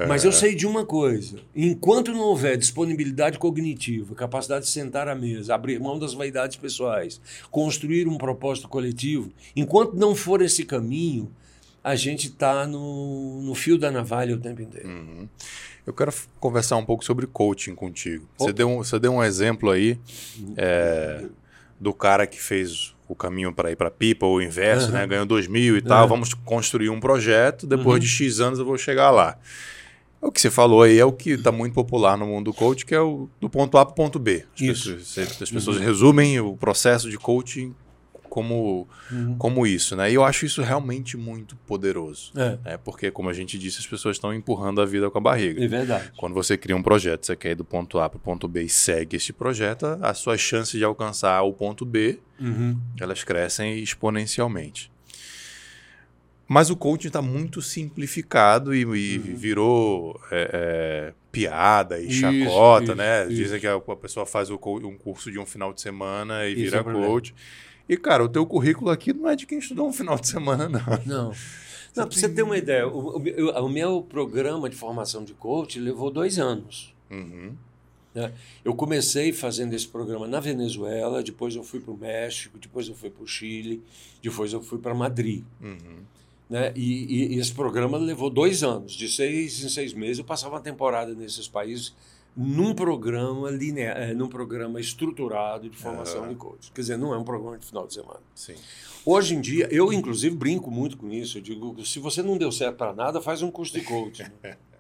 Mas 0.09 0.25
eu 0.25 0.33
sei 0.33 0.55
de 0.55 0.67
uma 0.67 0.87
coisa: 0.87 1.39
enquanto 1.55 2.11
não 2.11 2.21
houver 2.21 2.57
disponibilidade 2.57 3.39
cognitiva, 3.39 4.15
capacidade 4.15 4.65
de 4.65 4.71
sentar 4.71 5.09
à 5.09 5.15
mesa, 5.15 5.55
abrir 5.55 5.79
mão 5.79 5.99
das 5.99 6.15
vaidades 6.15 6.57
pessoais, 6.57 7.21
construir 7.51 8.09
um 8.09 8.17
propósito 8.17 8.67
coletivo, 8.67 9.31
enquanto 9.55 9.95
não 9.95 10.15
for 10.15 10.41
esse 10.41 10.65
caminho, 10.65 11.31
a 11.83 11.95
gente 11.95 12.29
está 12.29 12.67
no, 12.67 13.41
no 13.43 13.55
fio 13.55 13.79
da 13.79 13.91
navalha 13.91 14.35
o 14.35 14.39
tempo 14.39 14.61
inteiro. 14.63 14.89
Uhum. 14.89 15.29
Eu 15.87 15.93
quero 15.95 16.13
conversar 16.39 16.77
um 16.77 16.85
pouco 16.85 17.05
sobre 17.05 17.27
coaching 17.27 17.75
contigo. 17.75 18.29
Você 18.39 18.53
deu, 18.53 18.69
um, 18.69 18.77
você 18.79 18.99
deu 18.99 19.13
um 19.13 19.25
exemplo 19.25 19.71
aí 19.71 19.99
é, 20.57 21.25
do 21.81 21.93
cara 21.93 22.27
que 22.27 22.41
fez 22.41 22.95
o 23.09 23.15
caminho 23.15 23.53
para 23.53 23.73
ir 23.73 23.77
para 23.77 23.91
pipa, 23.91 24.25
ou 24.27 24.37
o 24.37 24.43
inverso, 24.43 24.89
Aham. 24.91 24.99
né? 24.99 25.07
ganhou 25.07 25.27
2 25.27 25.49
mil 25.49 25.77
e 25.77 25.83
tal. 25.83 26.01
Aham. 26.01 26.07
Vamos 26.09 26.35
construir 26.35 26.91
um 26.91 27.01
projeto, 27.01 27.67
depois 27.67 27.95
Uhum. 27.95 27.99
de 28.01 28.09
X 28.09 28.41
anos 28.41 28.59
eu 28.59 28.65
vou 28.65 28.79
chegar 28.79 29.11
lá. 29.11 29.37
O 30.21 30.31
que 30.31 30.39
você 30.39 30.51
falou 30.51 30.83
aí 30.83 30.99
é 30.99 31.05
o 31.05 31.13
que 31.13 31.31
está 31.31 31.51
muito 31.51 31.73
popular 31.73 32.17
no 32.19 32.27
mundo 32.27 32.45
do 32.51 32.55
coach, 32.55 32.85
que 32.85 32.95
é 32.95 33.01
o 33.01 33.27
do 33.41 33.49
ponto 33.49 33.79
A 33.79 33.87
para 33.87 33.93
o 33.93 33.95
ponto 33.97 34.19
B. 34.19 34.45
As 34.55 34.61
Isso. 34.61 34.95
pessoas, 34.97 35.43
as 35.43 35.51
pessoas 35.51 35.79
resumem 35.79 36.39
o 36.39 36.55
processo 36.59 37.09
de 37.11 37.17
coaching 37.19 37.75
como, 38.31 38.89
como 39.37 39.67
isso, 39.67 39.95
né? 39.95 40.11
E 40.11 40.15
eu 40.15 40.25
acho 40.25 40.47
isso 40.47 40.63
realmente 40.63 41.17
muito 41.17 41.55
poderoso. 41.67 42.33
É, 42.37 42.75
É 42.75 42.77
porque, 42.79 43.11
como 43.11 43.29
a 43.29 43.33
gente 43.35 43.59
disse, 43.59 43.81
as 43.81 43.87
pessoas 43.87 44.17
estão 44.17 44.33
empurrando 44.33 44.81
a 44.81 44.87
vida 44.87 45.11
com 45.11 45.19
a 45.19 45.21
barriga. 45.21 45.63
é 45.63 45.69
verdade. 45.69 46.13
Quando 46.17 46.33
você 46.33 46.57
cria 46.57 46.77
um 46.77 46.83
projeto, 46.83 47.27
você 47.27 47.37
quer 47.37 47.51
ir 47.51 47.55
do 47.57 47.65
ponto 47.65 47.99
A 47.99 48.09
para 48.09 48.17
o 48.17 48.21
ponto 48.21 48.49
B 48.49 48.63
e 48.63 48.69
segue 48.69 49.17
esse 49.17 49.33
projeto, 49.33 49.85
as 50.01 50.17
suas 50.19 50.41
chances 50.41 50.79
de 50.79 50.85
alcançar 50.85 51.43
o 51.43 51.53
ponto 51.53 51.85
B, 51.85 52.19
Uhum. 52.41 52.81
elas 52.99 53.23
crescem 53.23 53.79
exponencialmente. 53.83 54.91
Mas 56.53 56.69
o 56.69 56.75
coaching 56.75 57.07
está 57.07 57.23
muito 57.23 57.63
simplificado 57.63 58.75
e, 58.75 58.81
e 58.81 59.19
virou 59.19 60.21
é, 60.33 60.51
é, 60.53 61.13
piada 61.31 62.01
e 62.01 62.09
Isso, 62.09 62.21
chacota, 62.21 62.85
isso, 62.87 62.95
né? 62.97 63.23
isso. 63.27 63.35
Dizem 63.35 63.61
que 63.61 63.67
a, 63.69 63.79
pessoa 63.79 64.27
faz 64.27 64.51
o 64.51 64.55
um 64.55 64.97
curso 64.97 65.31
de 65.31 65.39
um 65.39 65.47
final 65.47 65.73
de 65.73 65.81
semana 65.81 66.47
e 66.49 66.55
Isso 66.55 66.61
é 66.61 66.65
vira 66.65 66.81
o 66.81 66.85
problema. 66.85 67.23
E, 67.91 67.97
cara, 67.97 68.25
o 68.25 68.29
teu 68.29 68.47
currículo 68.47 68.89
aqui 68.89 69.13
não 69.13 69.29
é 69.29 69.35
de 69.35 69.47
quem 69.47 69.59
estudou 69.59 69.89
um 69.89 69.93
final 69.93 70.17
de 70.17 70.29
semana, 70.29 70.69
não. 70.69 70.81
Não. 71.05 71.33
Não, 71.97 72.07
para 72.07 72.17
você 72.17 72.29
ter 72.29 72.45
uma 72.45 72.57
ideia, 72.57 72.87
o, 72.87 73.19
o- 73.19 73.65
o 73.65 73.69
meu 73.69 74.01
programa 74.01 74.71
de 74.71 74.77
formação 74.77 75.25
de 75.25 75.35
coach 75.35 75.77
levou 75.81 76.09
dois 76.09 76.39
anos. 76.39 76.95
Uhum. 77.11 77.53
Né? 78.15 78.33
Eu 78.65 78.77
comecei 78.77 79.33
fazendo 79.33 79.75
esse 79.75 79.89
programa 79.89 80.29
na 80.29 80.39
Venezuela, 80.39 81.21
depois 81.21 81.57
eu 81.57 81.65
fui 81.65 81.81
para 81.81 81.93
o 81.93 81.97
México, 81.97 82.59
depois 82.59 82.87
eu 82.87 82.95
fui 82.95 83.11
para 83.11 83.25
o 83.25 83.27
Chile, 83.27 83.83
depois 84.23 84.53
eu 84.53 84.63
fui 84.63 84.79
para 84.79 84.95
Madrid. 84.95 85.43
Uhum. 85.61 86.05
Né? 86.49 86.73
E, 86.77 87.33
e, 87.33 87.35
e, 87.35 87.39
esse 87.41 87.53
programa 87.53 87.99
levou 87.99 88.31
dois 88.31 88.63
anos. 88.63 88.93
De 88.93 89.09
seis 89.09 89.65
em 89.65 89.69
seis 89.69 89.93
meses 89.93 90.19
eu 90.19 90.25
passava 90.25 90.55
uma 90.55 90.61
temporada 90.61 91.13
nesses 91.13 91.49
países 91.49 91.93
num 92.37 92.75
programa 92.75 93.51
linear, 93.51 93.97
é, 93.97 94.15
num 94.15 94.29
programa 94.29 94.81
estruturado 94.81 95.69
de 95.69 95.77
formação 95.77 96.23
uhum. 96.23 96.29
de 96.29 96.35
coach. 96.37 96.73
Quer 96.73 96.81
dizer, 96.81 96.97
não 96.97 97.13
é 97.13 97.19
um 97.19 97.25
programa 97.25 97.59
de 97.59 97.67
final 97.67 97.87
de 97.87 97.95
semana. 97.95 98.21
Sim. 98.35 98.55
Hoje 99.05 99.35
em 99.35 99.41
dia, 99.41 99.69
eu 99.71 99.93
inclusive 99.93 100.35
brinco 100.37 100.71
muito 100.71 100.97
com 100.97 101.11
isso. 101.11 101.39
Eu 101.39 101.43
digo, 101.43 101.85
se 101.85 101.99
você 101.99 102.23
não 102.23 102.39
deu 102.39 102.53
certo 102.53 102.77
para 102.77 102.93
nada, 102.93 103.21
faz 103.21 103.43
um 103.43 103.51
curso 103.51 103.73
de 103.73 103.85
coaching. 103.85 104.25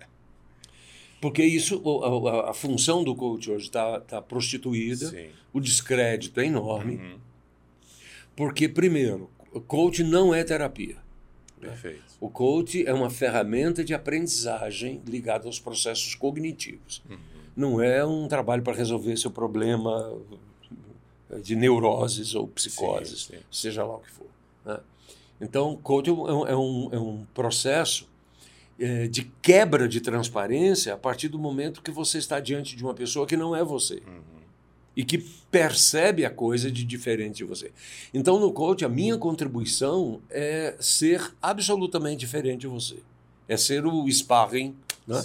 Porque 1.21 1.45
isso, 1.45 1.83
a, 2.03 2.51
a, 2.51 2.55
função 2.55 3.05
do 3.05 3.15
coach 3.15 3.51
hoje 3.51 3.67
está 3.67 4.01
tá 4.01 4.23
prostituída, 4.23 5.11
Sim. 5.11 5.29
o 5.53 5.61
descrédito 5.61 6.41
é 6.41 6.47
enorme. 6.47 6.97
Uhum. 6.97 7.19
Porque, 8.35 8.67
primeiro, 8.69 9.29
o 9.53 9.61
coach 9.61 10.03
não 10.03 10.35
é 10.35 10.43
terapia. 10.43 10.97
Perfeito. 11.61 12.03
O 12.19 12.31
coach 12.31 12.87
é 12.87 12.95
uma 12.95 13.11
ferramenta 13.11 13.85
de 13.85 13.93
aprendizagem 13.93 15.03
ligada 15.07 15.47
aos 15.47 15.61
processos 15.61 16.15
cognitivos. 16.15 17.03
Uhum. 17.09 17.19
Não 17.61 17.81
é 17.81 18.05
um 18.05 18.27
trabalho 18.27 18.62
para 18.62 18.74
resolver 18.74 19.16
seu 19.19 19.31
problema 19.31 20.16
de 21.43 21.55
neuroses 21.55 22.35
ou 22.35 22.49
psicoses, 22.49 23.24
sim, 23.24 23.37
sim. 23.37 23.43
seja 23.51 23.85
lá 23.85 23.97
o 23.97 24.01
que 24.01 24.11
for. 24.11 24.27
Né? 24.65 24.81
Então, 25.41 25.77
coach 25.82 26.09
é 26.09 26.12
um, 26.12 26.47
é 26.47 26.57
um, 26.57 26.89
é 26.93 26.99
um 26.99 27.27
processo 27.35 28.09
é, 28.78 29.07
de 29.07 29.31
quebra 29.43 29.87
de 29.87 30.01
transparência 30.01 30.95
a 30.95 30.97
partir 30.97 31.28
do 31.28 31.39
momento 31.39 31.82
que 31.82 31.91
você 31.91 32.16
está 32.16 32.41
diante 32.41 32.74
de 32.74 32.82
uma 32.82 32.95
pessoa 32.95 33.27
que 33.27 33.37
não 33.37 33.55
é 33.55 33.62
você. 33.62 34.03
Uhum. 34.07 34.41
E 34.97 35.05
que 35.05 35.19
percebe 35.51 36.24
a 36.24 36.31
coisa 36.31 36.70
de 36.70 36.82
diferente 36.82 37.37
de 37.37 37.45
você. 37.45 37.70
Então, 38.12 38.41
no 38.41 38.53
coach, 38.53 38.85
a 38.85 38.89
minha 38.89 39.16
contribuição 39.16 40.20
é 40.31 40.74
ser 40.81 41.32
absolutamente 41.41 42.20
diferente 42.20 42.62
de 42.62 42.66
você. 42.66 42.97
É 43.47 43.57
ser 43.57 43.87
o 43.87 44.11
sparring. 44.11 44.74
Né? 45.07 45.23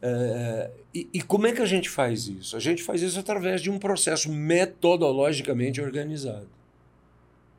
Sim. 0.00 0.06
É, 0.08 0.70
e, 0.94 1.08
e, 1.14 1.22
como 1.22 1.46
é 1.46 1.52
que 1.52 1.62
a 1.62 1.66
gente 1.66 1.88
faz 1.88 2.26
isso? 2.28 2.56
A 2.56 2.60
gente 2.60 2.82
faz 2.82 3.02
isso 3.02 3.18
através 3.18 3.60
de 3.60 3.70
um 3.70 3.78
processo 3.78 4.30
metodologicamente 4.30 5.80
organizado. 5.80 6.48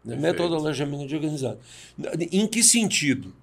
Né? 0.03 0.15
Metodologicamente 0.15 1.13
organizado. 1.13 1.59
Em 2.31 2.47
que 2.47 2.63
sentido? 2.63 3.33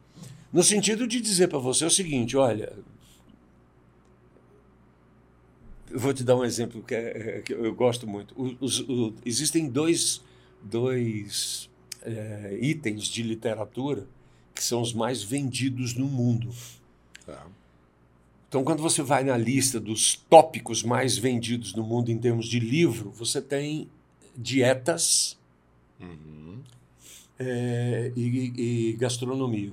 No 0.53 0.63
sentido 0.63 1.07
de 1.07 1.21
dizer 1.21 1.49
para 1.49 1.59
você 1.59 1.85
o 1.85 1.91
seguinte: 1.91 2.37
olha, 2.37 2.73
eu 5.91 5.99
vou 5.99 6.15
te 6.15 6.25
dar 6.25 6.37
um 6.37 6.45
exemplo 6.45 6.83
que, 6.83 6.95
é, 6.95 7.43
que 7.45 7.53
eu 7.53 7.75
gosto 7.75 8.07
muito. 8.07 8.35
Os, 8.61 8.81
os, 8.81 9.15
existem 9.25 9.69
dois, 9.69 10.23
dois 10.63 11.71
é, 12.03 12.59
itens 12.61 13.05
de 13.05 13.23
literatura 13.23 14.07
que 14.55 14.63
são 14.63 14.81
os 14.81 14.93
mais 14.93 15.23
vendidos 15.23 15.95
no 15.95 16.07
mundo. 16.07 16.51
Tá. 17.27 17.47
Então, 18.55 18.63
quando 18.63 18.85
você 18.85 19.03
vai 19.03 19.25
na 19.25 19.37
lista 19.37 19.81
dos 19.81 20.15
tópicos 20.31 20.85
mais 20.85 21.19
vendidos 21.19 21.75
no 21.75 21.83
mundo 21.83 22.13
em 22.13 22.17
termos 22.17 22.47
de 22.47 22.61
livro, 22.61 23.11
você 23.11 23.43
tem 23.43 23.89
dietas 24.37 25.37
uhum. 26.01 26.61
é, 27.37 28.13
e, 28.15 28.53
e, 28.91 28.93
gastronomia. 28.93 29.73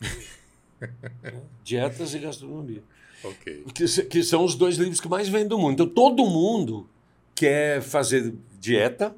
dietas 1.62 2.14
e 2.14 2.20
gastronomia. 2.20 2.82
Okay. 3.22 3.64
Que, 3.74 3.84
que, 4.04 4.22
são 4.22 4.46
os 4.46 4.54
dois 4.54 4.76
livros 4.76 4.98
que 4.98 5.10
mais 5.10 5.28
vendem 5.28 5.48
do 5.48 5.58
mundo. 5.58 5.74
Então, 5.74 5.86
todo 5.86 6.24
mundo 6.24 6.88
quer 7.34 7.82
fazer 7.82 8.32
dieta, 8.58 9.14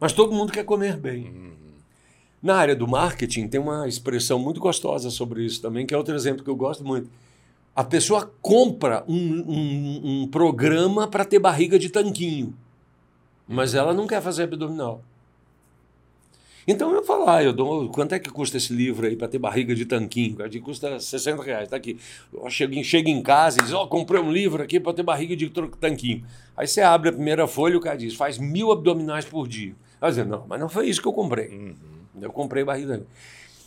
mas 0.00 0.14
todo 0.14 0.32
mundo 0.32 0.50
quer 0.50 0.64
comer 0.64 0.96
bem. 0.96 1.26
Uhum. 1.26 1.52
Na 2.42 2.56
área 2.56 2.74
do 2.74 2.88
marketing, 2.88 3.46
tem 3.46 3.60
uma 3.60 3.86
expressão 3.86 4.38
muito 4.38 4.58
gostosa 4.58 5.10
sobre 5.10 5.44
isso 5.44 5.60
também, 5.60 5.84
que 5.84 5.92
é 5.92 5.98
outro 5.98 6.14
exemplo 6.14 6.42
que 6.42 6.48
eu 6.48 6.56
gosto 6.56 6.82
muito 6.82 7.10
a 7.74 7.82
pessoa 7.82 8.32
compra 8.40 9.04
um, 9.08 9.16
um, 9.16 10.00
um 10.04 10.28
programa 10.28 11.08
para 11.08 11.24
ter 11.24 11.38
barriga 11.38 11.78
de 11.78 11.90
tanquinho, 11.90 12.54
mas 13.48 13.74
ela 13.74 13.92
não 13.92 14.06
quer 14.06 14.22
fazer 14.22 14.44
abdominal. 14.44 15.02
Então 16.66 16.92
eu 16.92 17.04
falo, 17.04 17.28
ah, 17.28 17.42
eu 17.42 17.52
dou, 17.52 17.90
quanto 17.90 18.14
é 18.14 18.18
que 18.18 18.30
custa 18.30 18.56
esse 18.56 18.72
livro 18.72 19.06
aí 19.06 19.16
para 19.16 19.28
ter 19.28 19.38
barriga 19.38 19.74
de 19.74 19.84
tanquinho? 19.84 20.36
Cara, 20.36 20.50
custa 20.60 20.98
60 20.98 21.42
reais, 21.42 21.68
tá 21.68 21.76
aqui. 21.76 21.98
Eu 22.32 22.48
chego, 22.48 22.82
chego 22.82 23.08
em 23.08 23.22
casa 23.22 23.60
e 23.60 23.64
diz, 23.64 23.72
ó, 23.74 23.82
oh, 23.82 23.88
comprei 23.88 24.20
um 24.20 24.32
livro 24.32 24.62
aqui 24.62 24.80
para 24.80 24.94
ter 24.94 25.02
barriga 25.02 25.36
de 25.36 25.50
tanquinho. 25.78 26.24
Aí 26.56 26.66
você 26.66 26.80
abre 26.80 27.10
a 27.10 27.12
primeira 27.12 27.46
folha 27.46 27.74
e 27.74 27.76
o 27.76 27.80
cara 27.80 27.96
diz, 27.96 28.14
faz 28.14 28.38
mil 28.38 28.72
abdominais 28.72 29.26
por 29.26 29.46
dia. 29.46 29.74
Vai 30.00 30.10
dizer, 30.10 30.24
não, 30.24 30.46
mas 30.48 30.58
não 30.58 30.68
foi 30.68 30.88
isso 30.88 31.02
que 31.02 31.08
eu 31.08 31.12
comprei. 31.12 31.48
Uhum. 31.48 31.74
Eu 32.22 32.32
comprei 32.32 32.64
barriga. 32.64 33.04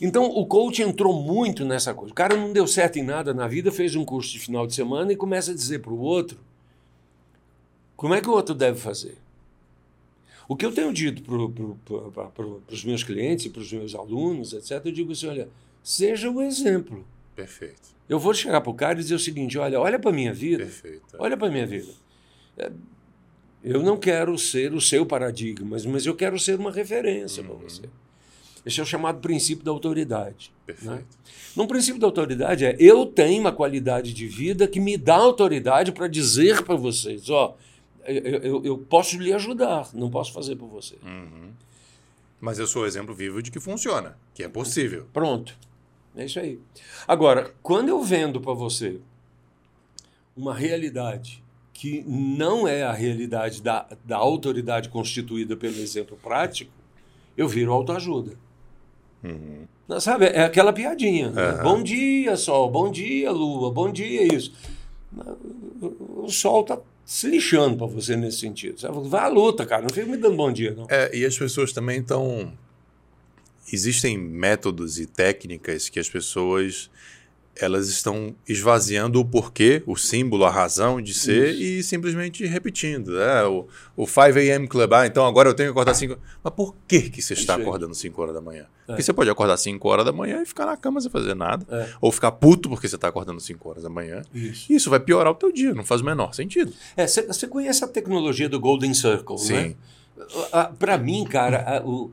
Então 0.00 0.24
o 0.24 0.46
coach 0.46 0.80
entrou 0.80 1.20
muito 1.20 1.64
nessa 1.64 1.92
coisa. 1.92 2.12
O 2.12 2.14
cara 2.14 2.36
não 2.36 2.52
deu 2.52 2.66
certo 2.66 2.98
em 2.98 3.02
nada 3.02 3.34
na 3.34 3.48
vida, 3.48 3.72
fez 3.72 3.96
um 3.96 4.04
curso 4.04 4.32
de 4.32 4.38
final 4.38 4.66
de 4.66 4.74
semana 4.74 5.12
e 5.12 5.16
começa 5.16 5.50
a 5.50 5.54
dizer 5.54 5.80
para 5.80 5.92
o 5.92 5.98
outro 5.98 6.38
como 7.96 8.14
é 8.14 8.20
que 8.20 8.28
o 8.28 8.32
outro 8.32 8.54
deve 8.54 8.78
fazer. 8.78 9.18
O 10.48 10.56
que 10.56 10.64
eu 10.64 10.72
tenho 10.72 10.92
dito 10.92 11.20
para 11.22 12.26
pro, 12.28 12.62
os 12.70 12.84
meus 12.84 13.02
clientes 13.02 13.46
e 13.46 13.50
para 13.50 13.60
os 13.60 13.72
meus 13.72 13.94
alunos, 13.94 14.52
etc., 14.52 14.80
eu 14.84 14.92
digo 14.92 15.12
assim: 15.12 15.26
olha, 15.26 15.48
seja 15.82 16.30
o 16.30 16.40
exemplo. 16.40 17.04
Perfeito. 17.34 17.98
Eu 18.08 18.18
vou 18.18 18.32
chegar 18.32 18.60
para 18.60 18.70
o 18.70 18.74
cara 18.74 18.98
e 18.98 19.02
dizer 19.02 19.16
o 19.16 19.18
seguinte: 19.18 19.58
olha, 19.58 19.78
olha 19.80 19.98
para 19.98 20.10
a 20.10 20.14
minha 20.14 20.32
vida. 20.32 20.64
Perfeito. 20.64 21.16
Olha 21.18 21.36
para 21.36 21.48
a 21.48 21.50
minha 21.50 21.66
vida. 21.66 21.92
É, 22.56 22.70
eu 23.62 23.82
não 23.82 23.96
quero 23.96 24.38
ser 24.38 24.72
o 24.72 24.80
seu 24.80 25.04
paradigma, 25.04 25.78
mas 25.82 26.06
eu 26.06 26.14
quero 26.14 26.38
ser 26.38 26.58
uma 26.58 26.70
referência 26.70 27.42
uhum. 27.42 27.48
para 27.48 27.68
você. 27.68 27.82
Esse 28.68 28.80
é 28.80 28.82
o 28.82 28.86
chamado 28.86 29.18
princípio 29.20 29.64
da 29.64 29.70
autoridade. 29.70 30.52
Perfeito. 30.66 30.90
Né? 30.90 31.02
Num 31.56 31.66
princípio 31.66 31.98
da 31.98 32.06
autoridade 32.06 32.66
é 32.66 32.76
eu 32.78 33.06
tenho 33.06 33.40
uma 33.40 33.50
qualidade 33.50 34.12
de 34.12 34.26
vida 34.26 34.68
que 34.68 34.78
me 34.78 34.98
dá 34.98 35.16
autoridade 35.16 35.90
para 35.90 36.06
dizer 36.06 36.62
para 36.62 36.76
vocês, 36.76 37.30
ó, 37.30 37.56
eu, 38.04 38.14
eu, 38.16 38.64
eu, 38.66 38.78
posso 38.78 39.18
lhe 39.18 39.32
ajudar, 39.32 39.88
não 39.94 40.10
posso 40.10 40.34
fazer 40.34 40.54
por 40.54 40.68
você. 40.68 40.96
Uhum. 41.02 41.50
Mas 42.38 42.58
eu 42.58 42.66
sou 42.66 42.82
o 42.82 42.86
exemplo 42.86 43.14
vivo 43.14 43.42
de 43.42 43.50
que 43.50 43.58
funciona, 43.58 44.18
que 44.34 44.42
é 44.42 44.48
possível. 44.48 45.06
Pronto. 45.14 45.56
É 46.14 46.26
isso 46.26 46.38
aí. 46.38 46.60
Agora, 47.06 47.54
quando 47.62 47.88
eu 47.88 48.02
vendo 48.02 48.38
para 48.38 48.52
você 48.52 49.00
uma 50.36 50.54
realidade 50.54 51.42
que 51.72 52.04
não 52.06 52.68
é 52.68 52.82
a 52.82 52.92
realidade 52.92 53.62
da, 53.62 53.88
da 54.04 54.18
autoridade 54.18 54.90
constituída 54.90 55.56
pelo 55.56 55.78
exemplo 55.78 56.18
prático, 56.22 56.70
eu 57.34 57.48
viro 57.48 57.72
autoajuda. 57.72 58.36
Uhum. 59.22 60.00
Sabe, 60.00 60.26
é 60.26 60.42
aquela 60.42 60.72
piadinha. 60.72 61.30
Né? 61.30 61.60
Bom 61.62 61.82
dia, 61.82 62.36
sol. 62.36 62.70
Bom 62.70 62.90
dia, 62.90 63.30
lua. 63.30 63.70
Bom 63.70 63.90
dia, 63.90 64.34
isso. 64.34 64.52
O 66.16 66.28
sol 66.28 66.62
tá 66.62 66.78
se 67.04 67.26
lixando 67.26 67.76
para 67.78 67.86
você 67.86 68.14
nesse 68.16 68.38
sentido. 68.38 68.78
Sabe? 68.78 69.08
Vai 69.08 69.22
à 69.22 69.28
luta, 69.28 69.64
cara. 69.64 69.82
Não 69.82 69.88
fica 69.88 70.06
me 70.06 70.18
dando 70.18 70.36
bom 70.36 70.52
dia, 70.52 70.74
não. 70.74 70.86
É, 70.90 71.16
e 71.16 71.24
as 71.24 71.36
pessoas 71.38 71.72
também 71.72 72.00
estão. 72.00 72.52
Existem 73.72 74.16
métodos 74.18 74.98
e 74.98 75.06
técnicas 75.06 75.88
que 75.88 75.98
as 75.98 76.08
pessoas 76.08 76.90
elas 77.60 77.88
estão 77.88 78.34
esvaziando 78.48 79.20
o 79.20 79.24
porquê, 79.24 79.82
o 79.86 79.96
símbolo, 79.96 80.44
a 80.44 80.50
razão 80.50 81.02
de 81.02 81.12
ser 81.12 81.50
Isso. 81.50 81.62
e 81.62 81.82
simplesmente 81.82 82.46
repetindo. 82.46 83.12
Né? 83.12 83.44
O, 83.44 83.66
o 83.96 84.06
5 84.06 84.20
a.m. 84.38 84.68
Club, 84.68 84.92
ah, 84.92 85.06
então 85.06 85.26
agora 85.26 85.48
eu 85.48 85.54
tenho 85.54 85.68
que 85.68 85.72
acordar 85.72 85.94
5 85.94 86.16
Mas 86.42 86.54
por 86.54 86.74
que, 86.86 87.10
que 87.10 87.20
você 87.20 87.34
está 87.34 87.56
acordando 87.56 87.94
5 87.94 88.22
horas 88.22 88.34
da 88.34 88.40
manhã? 88.40 88.62
É. 88.62 88.86
Porque 88.86 89.02
você 89.02 89.12
pode 89.12 89.28
acordar 89.28 89.56
5 89.56 89.88
horas 89.88 90.04
da 90.04 90.12
manhã 90.12 90.42
e 90.42 90.46
ficar 90.46 90.66
na 90.66 90.76
cama 90.76 91.00
sem 91.00 91.10
fazer 91.10 91.34
nada. 91.34 91.66
É. 91.68 91.88
Ou 92.00 92.12
ficar 92.12 92.32
puto 92.32 92.68
porque 92.68 92.88
você 92.88 92.94
está 92.94 93.08
acordando 93.08 93.40
5 93.40 93.68
horas 93.68 93.82
da 93.82 93.90
manhã. 93.90 94.22
Isso. 94.32 94.72
Isso 94.72 94.90
vai 94.90 95.00
piorar 95.00 95.32
o 95.32 95.36
teu 95.36 95.52
dia, 95.52 95.74
não 95.74 95.84
faz 95.84 96.00
o 96.00 96.04
menor 96.04 96.34
sentido. 96.34 96.72
É, 96.96 97.06
você 97.06 97.46
conhece 97.48 97.84
a 97.84 97.88
tecnologia 97.88 98.48
do 98.48 98.60
Golden 98.60 98.94
Circle, 98.94 99.38
Sim. 99.38 99.52
né? 99.52 99.74
Para 100.78 100.98
mim, 100.98 101.24
cara, 101.24 101.82
o, 101.84 102.10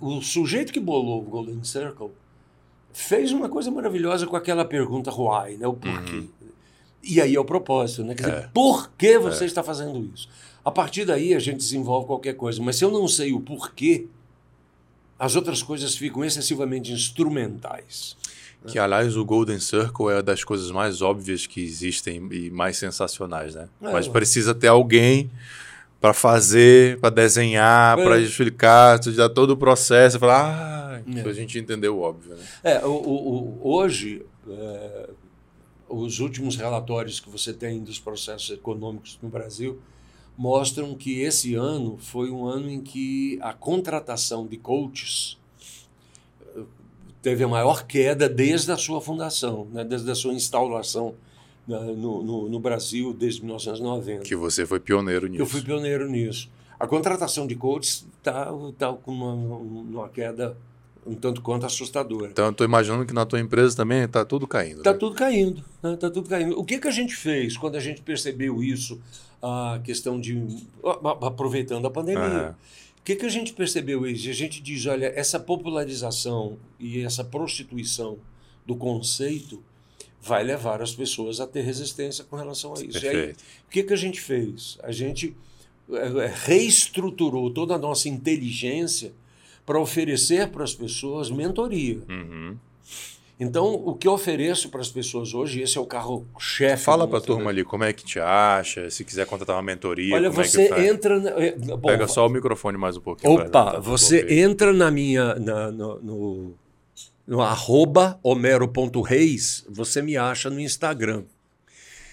o 0.00 0.20
sujeito 0.20 0.72
que 0.72 0.80
bolou 0.80 1.22
o 1.22 1.24
Golden 1.24 1.62
Circle 1.64 2.10
fez 2.92 3.32
uma 3.32 3.48
coisa 3.48 3.70
maravilhosa 3.70 4.26
com 4.26 4.36
aquela 4.36 4.64
pergunta 4.64 5.10
why, 5.10 5.56
né? 5.56 5.66
O 5.66 5.74
porquê. 5.74 6.16
Uhum. 6.16 6.28
E 7.02 7.20
aí 7.20 7.34
é 7.34 7.40
o 7.40 7.44
propósito, 7.44 8.04
né? 8.04 8.14
Quer 8.14 8.22
dizer, 8.22 8.36
é. 8.36 8.50
por 8.52 8.90
que 8.96 9.18
você 9.18 9.44
é. 9.44 9.46
está 9.46 9.62
fazendo 9.62 10.10
isso? 10.14 10.28
A 10.64 10.70
partir 10.70 11.04
daí 11.04 11.34
a 11.34 11.38
gente 11.38 11.58
desenvolve 11.58 12.06
qualquer 12.06 12.34
coisa. 12.34 12.60
Mas 12.62 12.76
se 12.76 12.84
eu 12.84 12.90
não 12.90 13.06
sei 13.08 13.32
o 13.32 13.40
porquê, 13.40 14.06
as 15.18 15.34
outras 15.36 15.62
coisas 15.62 15.96
ficam 15.96 16.24
excessivamente 16.24 16.92
instrumentais. 16.92 18.16
Que, 18.66 18.78
aliás, 18.78 19.16
o 19.16 19.24
Golden 19.24 19.60
Circle 19.60 20.10
é 20.10 20.20
das 20.20 20.42
coisas 20.42 20.70
mais 20.70 21.00
óbvias 21.00 21.46
que 21.46 21.62
existem 21.62 22.28
e 22.32 22.50
mais 22.50 22.76
sensacionais, 22.76 23.54
né? 23.54 23.68
É, 23.80 23.92
Mas 23.92 24.08
precisa 24.08 24.54
ter 24.54 24.66
alguém 24.66 25.30
para 26.00 26.14
fazer, 26.14 26.98
para 27.00 27.10
desenhar, 27.10 27.98
é. 27.98 28.04
para 28.04 28.18
explicar, 28.18 28.98
dar 28.98 29.28
todo 29.28 29.50
o 29.50 29.56
processo, 29.56 30.18
falar, 30.18 31.02
ah, 31.04 31.18
é. 31.18 31.28
a 31.28 31.32
gente 31.32 31.58
entendeu 31.58 31.96
o 31.96 32.00
óbvio. 32.00 32.36
Né? 32.36 32.44
É, 32.62 32.86
o, 32.86 32.90
o, 32.90 33.60
hoje, 33.62 34.24
é, 34.48 35.10
os 35.88 36.20
últimos 36.20 36.56
relatórios 36.56 37.18
que 37.18 37.28
você 37.28 37.52
tem 37.52 37.82
dos 37.82 37.98
processos 37.98 38.50
econômicos 38.50 39.18
no 39.22 39.28
Brasil 39.28 39.80
mostram 40.36 40.94
que 40.94 41.20
esse 41.20 41.56
ano 41.56 41.98
foi 41.98 42.30
um 42.30 42.46
ano 42.46 42.70
em 42.70 42.80
que 42.80 43.38
a 43.42 43.52
contratação 43.52 44.46
de 44.46 44.56
coaches 44.56 45.36
eh, 46.54 46.62
teve 47.20 47.42
a 47.42 47.48
maior 47.48 47.84
queda 47.84 48.28
desde 48.28 48.70
a 48.70 48.76
sua 48.76 49.00
fundação, 49.00 49.66
né? 49.72 49.82
desde 49.82 50.08
a 50.08 50.14
sua 50.14 50.32
instauração? 50.32 51.16
No, 51.68 52.22
no, 52.22 52.48
no, 52.48 52.60
Brasil 52.60 53.12
desde 53.12 53.44
1990. 53.44 54.22
Que 54.22 54.34
você 54.34 54.64
foi 54.64 54.80
pioneiro 54.80 55.26
nisso. 55.26 55.42
Eu 55.42 55.46
fui 55.46 55.60
pioneiro 55.60 56.08
nisso. 56.08 56.50
A 56.80 56.86
contratação 56.86 57.46
de 57.46 57.54
coaches 57.54 58.06
está 58.16 58.46
tá 58.78 58.92
com 58.92 59.12
uma, 59.12 59.34
uma 59.34 60.08
queda 60.08 60.56
um 61.06 61.14
tanto 61.14 61.40
quanto 61.40 61.64
assustadora. 61.64 62.30
Então, 62.30 62.50
estou 62.50 62.66
imaginando 62.66 63.06
que 63.06 63.14
na 63.14 63.24
tua 63.24 63.40
empresa 63.40 63.76
também 63.76 64.02
está 64.02 64.24
tudo 64.24 64.46
caindo. 64.46 64.78
Está 64.78 64.92
né? 64.92 64.98
tudo 64.98 65.14
caindo. 65.14 65.64
Está 65.76 65.90
né? 65.90 65.96
Tá 65.96 66.10
tudo 66.10 66.28
caindo. 66.28 66.58
O 66.58 66.64
que, 66.64 66.78
que 66.78 66.88
a 66.88 66.90
gente 66.90 67.14
fez 67.14 67.56
quando 67.56 67.76
a 67.76 67.80
gente 67.80 68.02
percebeu 68.02 68.62
isso, 68.62 69.00
a 69.42 69.80
questão 69.82 70.20
de. 70.20 70.66
aproveitando 71.22 71.86
a 71.86 71.90
pandemia? 71.90 72.54
O 72.98 73.02
que, 73.02 73.16
que 73.16 73.24
a 73.24 73.30
gente 73.30 73.54
percebeu 73.54 74.06
isso? 74.06 74.28
A 74.28 74.32
gente 74.34 74.62
diz: 74.62 74.84
olha, 74.86 75.06
essa 75.16 75.40
popularização 75.40 76.58
e 76.78 77.00
essa 77.02 77.24
prostituição 77.24 78.18
do 78.66 78.76
conceito 78.76 79.62
vai 80.20 80.42
levar 80.42 80.82
as 80.82 80.94
pessoas 80.94 81.40
a 81.40 81.46
ter 81.46 81.62
resistência 81.62 82.24
com 82.24 82.36
relação 82.36 82.72
a 82.74 82.82
isso. 82.82 83.00
Perfeito. 83.00 83.16
E 83.16 83.18
aí, 83.18 83.32
o 83.66 83.70
que, 83.70 83.82
que 83.82 83.92
a 83.92 83.96
gente 83.96 84.20
fez? 84.20 84.78
A 84.82 84.92
gente 84.92 85.36
é, 85.90 86.24
é, 86.24 86.34
reestruturou 86.44 87.50
toda 87.50 87.74
a 87.74 87.78
nossa 87.78 88.08
inteligência 88.08 89.12
para 89.64 89.80
oferecer 89.80 90.48
para 90.48 90.64
as 90.64 90.74
pessoas 90.74 91.30
mentoria. 91.30 92.00
Uhum. 92.08 92.56
Então, 93.40 93.72
o 93.72 93.94
que 93.94 94.08
eu 94.08 94.12
ofereço 94.12 94.68
para 94.68 94.80
as 94.80 94.88
pessoas 94.88 95.32
hoje, 95.32 95.62
esse 95.62 95.78
é 95.78 95.80
o 95.80 95.86
carro-chefe. 95.86 96.82
Fala 96.82 97.06
para 97.06 97.18
a 97.18 97.20
turma 97.20 97.50
ali 97.50 97.62
como 97.62 97.84
é 97.84 97.92
que 97.92 98.04
te 98.04 98.18
acha, 98.18 98.90
se 98.90 99.04
quiser 99.04 99.26
contratar 99.26 99.54
uma 99.54 99.62
mentoria. 99.62 100.12
Olha, 100.12 100.28
você 100.28 100.62
é 100.62 100.88
entra. 100.88 101.20
Na... 101.20 101.76
Bom, 101.76 101.86
Pega 101.86 102.08
só 102.08 102.26
o 102.26 102.28
microfone 102.28 102.76
mais 102.76 102.96
um 102.96 103.00
pouquinho. 103.00 103.34
Opa, 103.34 103.78
você 103.78 104.26
entra 104.40 104.72
na 104.72 104.90
minha. 104.90 105.36
Na, 105.36 105.70
no, 105.70 106.00
no, 106.00 106.54
no 107.28 107.40
arroba 107.42 108.18
homero.reis, 108.22 109.66
você 109.68 110.00
me 110.00 110.16
acha 110.16 110.48
no 110.48 110.58
Instagram. 110.58 111.24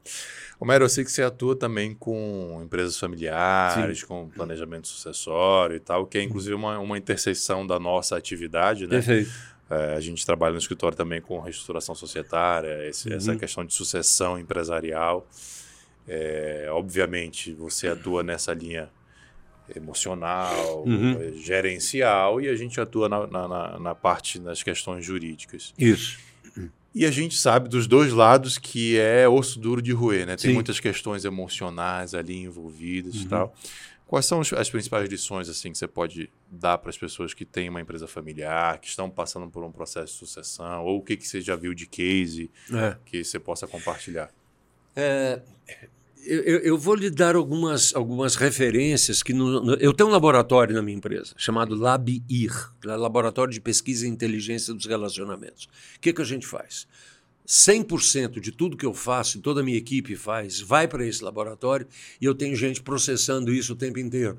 Homero, 0.60 0.86
eu 0.86 0.90
sei 0.90 1.04
que 1.04 1.12
você 1.12 1.24
atua 1.24 1.56
também 1.56 1.94
com 1.94 2.62
empresas 2.64 2.98
familiares, 2.98 4.00
Sim. 4.00 4.06
com 4.06 4.30
planejamento 4.30 4.88
sucessório 4.88 5.76
e 5.76 5.80
tal, 5.80 6.06
que 6.06 6.18
é 6.18 6.24
inclusive 6.24 6.54
uma, 6.54 6.80
uma 6.80 6.98
interseção 6.98 7.66
da 7.66 7.80
nossa 7.80 8.16
atividade, 8.16 8.86
né? 8.86 8.98
Perfeito. 8.98 9.32
É, 9.70 9.96
a 9.96 10.00
gente 10.02 10.26
trabalha 10.26 10.52
no 10.52 10.60
escritório 10.60 10.98
também 10.98 11.22
com 11.22 11.40
reestruturação 11.40 11.96
societária, 11.96 12.86
esse, 12.88 13.10
uhum. 13.10 13.16
essa 13.16 13.36
questão 13.36 13.66
de 13.66 13.74
sucessão 13.74 14.38
empresarial. 14.38 15.26
É, 16.08 16.68
obviamente, 16.72 17.54
você 17.54 17.88
atua 17.88 18.22
nessa 18.22 18.54
linha 18.54 18.90
emocional, 19.76 20.84
uhum. 20.86 21.22
É, 21.22 21.32
gerencial, 21.34 22.42
e 22.42 22.48
a 22.48 22.56
gente 22.56 22.80
atua 22.80 23.08
na, 23.08 23.28
na, 23.28 23.80
na 23.80 23.96
parte 23.96 24.40
das 24.40 24.64
questões 24.64 25.06
jurídicas. 25.06 25.74
Isso. 25.78 26.20
E 26.94 27.06
a 27.06 27.12
gente 27.12 27.38
sabe 27.38 27.70
dos 27.70 27.88
dois 27.88 28.12
lados 28.12 28.58
que 28.58 29.00
é 29.00 29.28
osso 29.28 29.60
duro 29.60 29.82
de 29.82 29.94
roer, 29.94 30.26
né? 30.26 30.36
Tem 30.36 30.50
Sim. 30.50 30.54
muitas 30.54 30.80
questões 30.80 31.24
emocionais 31.24 32.14
ali 32.14 32.44
envolvidas 32.44 33.16
uhum. 33.16 33.22
e 33.22 33.26
tal. 33.26 33.56
Quais 34.06 34.26
são 34.26 34.42
as 34.42 34.70
principais 34.70 35.08
lições 35.08 35.48
assim 35.48 35.72
que 35.72 35.78
você 35.78 35.88
pode 35.88 36.30
dar 36.52 36.78
para 36.80 36.90
as 36.90 36.98
pessoas 36.98 37.34
que 37.34 37.46
têm 37.46 37.70
uma 37.70 37.80
empresa 37.80 38.08
familiar, 38.08 38.78
que 38.80 38.88
estão 38.88 39.10
passando 39.10 39.50
por 39.50 39.64
um 39.64 39.72
processo 39.72 40.12
de 40.12 40.20
sucessão, 40.20 40.84
ou 40.84 40.98
o 40.98 41.02
que, 41.02 41.16
que 41.16 41.26
você 41.26 41.40
já 41.40 41.56
viu 41.56 41.74
de 41.74 41.88
case 41.88 42.52
é. 42.74 42.98
que 43.06 43.24
você 43.24 43.40
possa 43.40 43.66
compartilhar? 43.68 44.30
É, 44.94 45.42
eu, 46.26 46.60
eu, 46.60 46.78
vou 46.78 46.96
lhe 46.96 47.10
dar 47.10 47.36
algumas, 47.36 47.94
algumas 47.96 48.36
referências 48.36 49.24
que 49.24 49.34
no, 49.34 49.64
no, 49.64 49.74
eu 49.76 49.94
tenho 49.94 50.10
um 50.10 50.12
laboratório 50.12 50.74
na 50.74 50.82
minha 50.82 50.98
empresa 50.98 51.34
chamado 51.38 51.76
LabIR, 51.76 52.52
Laboratório 52.84 53.54
de 53.54 53.62
Pesquisa 53.62 54.06
e 54.06 54.10
Inteligência 54.10 54.74
dos 54.74 54.86
Relacionamentos. 54.86 55.66
O 55.96 56.00
que, 56.00 56.14
que 56.14 56.22
a 56.22 56.26
gente 56.26 56.46
faz? 56.46 56.88
100% 57.48 58.40
de 58.40 58.52
tudo 58.52 58.78
que 58.78 58.86
eu 58.86 58.94
faço 58.94 59.38
e 59.38 59.42
toda 59.42 59.62
a 59.62 59.64
minha 59.64 59.78
equipe 59.78 60.16
faz 60.16 60.62
vai 60.62 60.88
para 60.88 61.06
esse 61.06 61.24
laboratório 61.24 61.88
e 62.20 62.26
eu 62.26 62.34
tenho 62.34 62.56
gente 62.56 62.82
processando 62.82 63.52
isso 63.54 63.74
o 63.74 63.76
tempo 63.76 64.00
inteiro 64.00 64.38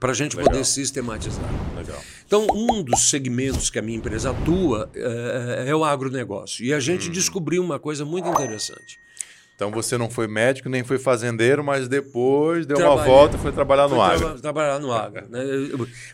para 0.00 0.12
a 0.12 0.14
gente 0.14 0.36
Legal. 0.36 0.52
poder 0.52 0.64
sistematizar. 0.64 1.76
Legal. 1.76 2.00
Então, 2.26 2.46
um 2.52 2.82
dos 2.82 3.10
segmentos 3.10 3.68
que 3.68 3.78
a 3.78 3.82
minha 3.82 3.98
empresa 3.98 4.30
atua 4.30 4.90
é, 4.94 5.64
é 5.68 5.74
o 5.74 5.84
agronegócio. 5.84 6.64
E 6.64 6.72
a 6.72 6.78
gente 6.78 7.08
hum. 7.08 7.12
descobriu 7.12 7.62
uma 7.62 7.78
coisa 7.78 8.04
muito 8.04 8.28
interessante. 8.28 8.98
Então 9.58 9.72
você 9.72 9.98
não 9.98 10.08
foi 10.08 10.28
médico 10.28 10.68
nem 10.68 10.84
foi 10.84 11.00
fazendeiro, 11.00 11.64
mas 11.64 11.88
depois 11.88 12.64
deu 12.64 12.76
Trabalhei. 12.76 13.02
uma 13.02 13.04
volta 13.04 13.36
e 13.36 13.40
foi 13.40 13.50
trabalhar 13.50 13.88
no 13.88 14.00
agro. 14.00 14.28
Tra 14.28 14.38
trabalhar 14.38 14.78
no 14.78 14.92
agro. 14.92 15.28
Né? 15.28 15.40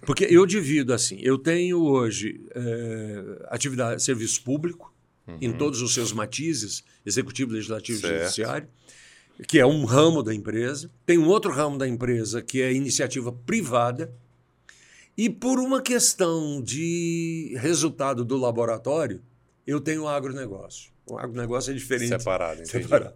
Porque 0.06 0.26
eu 0.30 0.46
divido 0.46 0.94
assim, 0.94 1.18
eu 1.20 1.36
tenho 1.36 1.78
hoje 1.78 2.40
é, 2.54 3.46
atividade, 3.50 4.02
serviço 4.02 4.42
público 4.42 4.94
uhum. 5.28 5.36
em 5.42 5.52
todos 5.52 5.82
os 5.82 5.92
seus 5.92 6.10
matizes, 6.10 6.82
executivo, 7.04 7.52
legislativo 7.52 7.98
e 8.06 8.18
judiciário, 8.18 8.66
que 9.46 9.58
é 9.58 9.66
um 9.66 9.84
ramo 9.84 10.22
da 10.22 10.34
empresa. 10.34 10.90
Tem 11.04 11.18
um 11.18 11.28
outro 11.28 11.52
ramo 11.52 11.76
da 11.76 11.86
empresa 11.86 12.40
que 12.40 12.62
é 12.62 12.72
iniciativa 12.72 13.30
privada. 13.30 14.10
E 15.18 15.28
por 15.28 15.58
uma 15.58 15.82
questão 15.82 16.62
de 16.62 17.54
resultado 17.60 18.24
do 18.24 18.38
laboratório, 18.38 19.20
eu 19.66 19.82
tenho 19.82 20.08
agronegócio. 20.08 20.93
O 21.06 21.18
agronegócio 21.18 21.70
é 21.70 21.74
diferente. 21.74 22.08
Separado, 22.08 22.62
entendi. 22.62 22.84
Separado. 22.84 23.14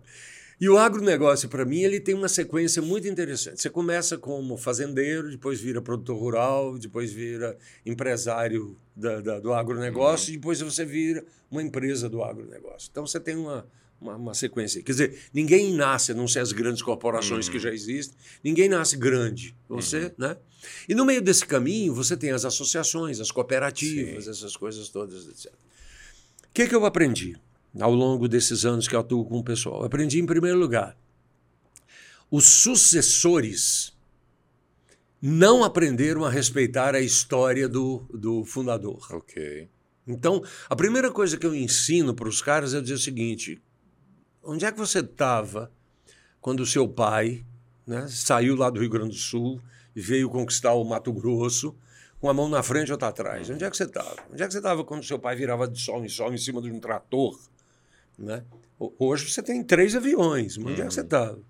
E 0.60 0.68
o 0.68 0.76
agronegócio, 0.76 1.48
para 1.48 1.64
mim, 1.64 1.82
ele 1.82 2.00
tem 2.00 2.16
uma 2.16 2.28
sequência 2.28 2.82
muito 2.82 3.06
interessante. 3.06 3.62
Você 3.62 3.70
começa 3.70 4.18
como 4.18 4.56
fazendeiro, 4.56 5.30
depois 5.30 5.60
vira 5.60 5.80
produtor 5.80 6.18
rural, 6.18 6.76
depois 6.76 7.12
vira 7.12 7.56
empresário 7.86 8.76
da, 8.94 9.20
da, 9.20 9.38
do 9.38 9.52
agronegócio, 9.54 10.30
uhum. 10.30 10.34
e 10.34 10.36
depois 10.36 10.60
você 10.60 10.84
vira 10.84 11.24
uma 11.48 11.62
empresa 11.62 12.08
do 12.08 12.24
agronegócio. 12.24 12.88
Então 12.90 13.06
você 13.06 13.20
tem 13.20 13.36
uma, 13.36 13.68
uma, 14.00 14.16
uma, 14.16 14.34
sequência. 14.34 14.82
Quer 14.82 14.90
dizer, 14.90 15.20
ninguém 15.32 15.72
nasce, 15.74 16.10
a 16.10 16.14
não 16.14 16.26
ser 16.26 16.40
as 16.40 16.50
grandes 16.50 16.82
corporações 16.82 17.46
uhum. 17.46 17.52
que 17.52 17.58
já 17.60 17.72
existem, 17.72 18.18
ninguém 18.42 18.68
nasce 18.68 18.96
grande. 18.96 19.54
Você, 19.68 20.06
uhum. 20.06 20.10
né? 20.18 20.36
E 20.88 20.94
no 20.94 21.04
meio 21.04 21.22
desse 21.22 21.46
caminho, 21.46 21.94
você 21.94 22.16
tem 22.16 22.32
as 22.32 22.44
associações, 22.44 23.20
as 23.20 23.30
cooperativas, 23.30 24.24
Sim. 24.24 24.30
essas 24.30 24.56
coisas 24.56 24.88
todas, 24.88 25.28
etc. 25.28 25.52
O 25.52 26.52
que, 26.52 26.66
que 26.66 26.74
eu 26.74 26.84
aprendi? 26.84 27.38
Ao 27.78 27.92
longo 27.92 28.28
desses 28.28 28.64
anos 28.64 28.86
que 28.86 28.94
eu 28.94 29.00
atuo 29.00 29.24
com 29.24 29.38
o 29.38 29.44
pessoal. 29.44 29.84
aprendi, 29.84 30.18
em 30.18 30.26
primeiro 30.26 30.58
lugar, 30.58 30.96
os 32.30 32.44
sucessores 32.44 33.96
não 35.20 35.64
aprenderam 35.64 36.24
a 36.24 36.30
respeitar 36.30 36.94
a 36.94 37.00
história 37.00 37.68
do, 37.68 38.04
do 38.12 38.44
fundador. 38.44 39.06
Ok. 39.10 39.68
Então, 40.06 40.42
a 40.68 40.76
primeira 40.76 41.10
coisa 41.10 41.36
que 41.36 41.46
eu 41.46 41.54
ensino 41.54 42.14
para 42.14 42.28
os 42.28 42.40
caras 42.40 42.72
é 42.74 42.80
dizer 42.80 42.94
o 42.94 42.98
seguinte: 42.98 43.60
onde 44.42 44.64
é 44.64 44.72
que 44.72 44.78
você 44.78 45.00
estava 45.00 45.70
quando 46.40 46.60
o 46.60 46.66
seu 46.66 46.88
pai 46.88 47.44
né, 47.86 48.06
saiu 48.08 48.56
lá 48.56 48.70
do 48.70 48.80
Rio 48.80 48.90
Grande 48.90 49.10
do 49.10 49.20
Sul 49.20 49.60
e 49.94 50.00
veio 50.00 50.30
conquistar 50.30 50.72
o 50.72 50.84
Mato 50.84 51.12
Grosso? 51.12 51.76
com 52.20 52.28
a 52.28 52.34
mão 52.34 52.48
na 52.48 52.62
frente 52.62 52.88
ou 52.88 52.94
outra 52.94 53.08
atrás. 53.08 53.48
Onde 53.48 53.64
é 53.64 53.70
que 53.70 53.76
você 53.76 53.84
estava? 53.84 54.16
Onde 54.32 54.42
é 54.42 54.46
que 54.46 54.52
você 54.52 54.58
estava 54.58 54.84
quando 54.84 55.04
seu 55.04 55.18
pai 55.18 55.36
virava 55.36 55.68
de 55.68 55.80
sol 55.80 56.04
em 56.04 56.08
sol 56.08 56.32
em 56.32 56.36
cima 56.36 56.60
de 56.60 56.70
um 56.70 56.80
trator 56.80 57.38
né? 58.18 58.42
Hoje 58.98 59.30
você 59.30 59.42
tem 59.42 59.62
três 59.62 59.94
aviões, 59.94 60.56
onde 60.58 60.80
uhum. 60.80 60.86
é 60.86 60.86
que 60.86 60.94
você 60.94 61.00
estava? 61.00 61.36
Tá? 61.36 61.42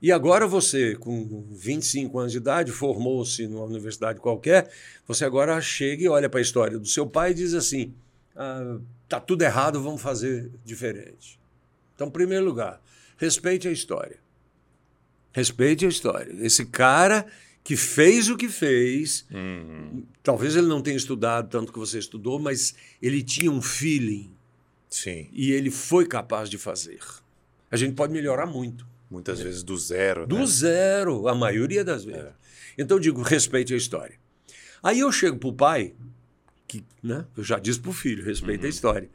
E 0.00 0.10
agora 0.10 0.48
você, 0.48 0.96
com 0.96 1.46
25 1.50 2.18
anos 2.18 2.32
de 2.32 2.38
idade, 2.38 2.72
formou-se 2.72 3.46
numa 3.46 3.64
universidade 3.64 4.18
qualquer, 4.18 4.68
você 5.06 5.24
agora 5.24 5.60
chega 5.60 6.02
e 6.02 6.08
olha 6.08 6.28
para 6.28 6.40
a 6.40 6.42
história 6.42 6.76
do 6.76 6.88
seu 6.88 7.06
pai 7.06 7.30
e 7.30 7.34
diz 7.34 7.54
assim: 7.54 7.94
ah, 8.34 8.78
tá 9.08 9.20
tudo 9.20 9.42
errado, 9.42 9.80
vamos 9.80 10.02
fazer 10.02 10.50
diferente. 10.64 11.38
Então, 11.94 12.08
em 12.08 12.10
primeiro 12.10 12.44
lugar, 12.44 12.82
respeite 13.16 13.68
a 13.68 13.70
história. 13.70 14.18
Respeite 15.32 15.86
a 15.86 15.88
história. 15.88 16.34
Esse 16.44 16.66
cara 16.66 17.24
que 17.62 17.76
fez 17.76 18.28
o 18.28 18.36
que 18.36 18.48
fez, 18.48 19.24
uhum. 19.30 20.02
talvez 20.20 20.56
ele 20.56 20.66
não 20.66 20.82
tenha 20.82 20.96
estudado 20.96 21.48
tanto 21.48 21.72
que 21.72 21.78
você 21.78 22.00
estudou, 22.00 22.40
mas 22.40 22.74
ele 23.00 23.22
tinha 23.22 23.52
um 23.52 23.62
feeling 23.62 24.32
Sim. 24.92 25.28
E 25.32 25.50
ele 25.52 25.70
foi 25.70 26.06
capaz 26.06 26.50
de 26.50 26.58
fazer. 26.58 27.00
A 27.70 27.76
gente 27.76 27.94
pode 27.94 28.12
melhorar 28.12 28.46
muito. 28.46 28.86
Muitas 29.10 29.40
é. 29.40 29.44
vezes 29.44 29.62
do 29.62 29.76
zero. 29.76 30.26
Do 30.26 30.38
né? 30.38 30.46
zero, 30.46 31.28
a 31.28 31.34
maioria 31.34 31.82
das 31.82 32.04
vezes. 32.04 32.22
É. 32.22 32.32
Então 32.76 32.98
eu 32.98 33.00
digo, 33.00 33.22
respeite 33.22 33.72
a 33.72 33.76
história. 33.76 34.16
Aí 34.82 35.00
eu 35.00 35.10
chego 35.10 35.38
para 35.38 35.48
o 35.48 35.52
pai, 35.52 35.94
que 36.68 36.84
né, 37.02 37.24
eu 37.36 37.42
já 37.42 37.58
disse 37.58 37.80
para 37.80 37.90
o 37.90 37.94
filho, 37.94 38.22
respeite 38.22 38.60
uhum. 38.60 38.66
a 38.66 38.70
história. 38.70 39.10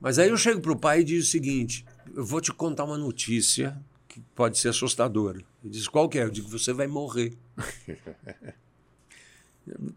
Mas 0.00 0.18
aí 0.18 0.28
eu 0.28 0.36
chego 0.36 0.60
para 0.60 0.72
o 0.72 0.76
pai 0.76 1.00
e 1.00 1.04
digo 1.04 1.20
o 1.20 1.24
seguinte: 1.24 1.84
eu 2.14 2.24
vou 2.24 2.40
te 2.40 2.52
contar 2.52 2.84
uma 2.84 2.98
notícia 2.98 3.76
que 4.06 4.20
pode 4.34 4.58
ser 4.58 4.68
assustadora. 4.68 5.38
Ele 5.62 5.72
diz: 5.72 5.88
qual 5.88 6.08
que 6.08 6.18
é? 6.18 6.22
Eu 6.22 6.30
digo: 6.30 6.48
você 6.48 6.72
vai 6.72 6.86
morrer. 6.86 7.36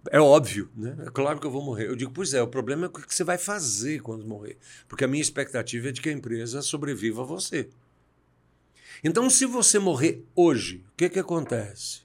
É 0.10 0.19
óbvio, 0.19 0.69
né? 0.76 0.95
É 1.06 1.10
claro 1.10 1.39
que 1.39 1.45
eu 1.45 1.52
vou 1.52 1.64
morrer. 1.64 1.88
Eu 1.88 1.95
digo, 1.95 2.11
pois 2.11 2.34
é, 2.34 2.41
o 2.41 2.48
problema 2.48 2.85
é 2.85 2.88
o 2.88 2.91
que 2.91 3.14
você 3.14 3.23
vai 3.23 3.38
fazer 3.38 4.02
quando 4.02 4.26
morrer. 4.26 4.57
Porque 4.88 5.03
a 5.03 5.07
minha 5.07 5.22
expectativa 5.22 5.89
é 5.89 5.91
de 5.91 6.02
que 6.02 6.10
a 6.10 6.14
empresa 6.14 6.61
sobreviva 6.61 7.22
a 7.22 7.26
você. 7.26 7.69
Então, 9.03 9.30
se 9.30 9.45
você 9.45 9.77
morrer 9.77 10.23
hoje, 10.35 10.84
o 10.94 10.95
que, 10.95 11.10
que 11.10 11.19
acontece? 11.19 12.02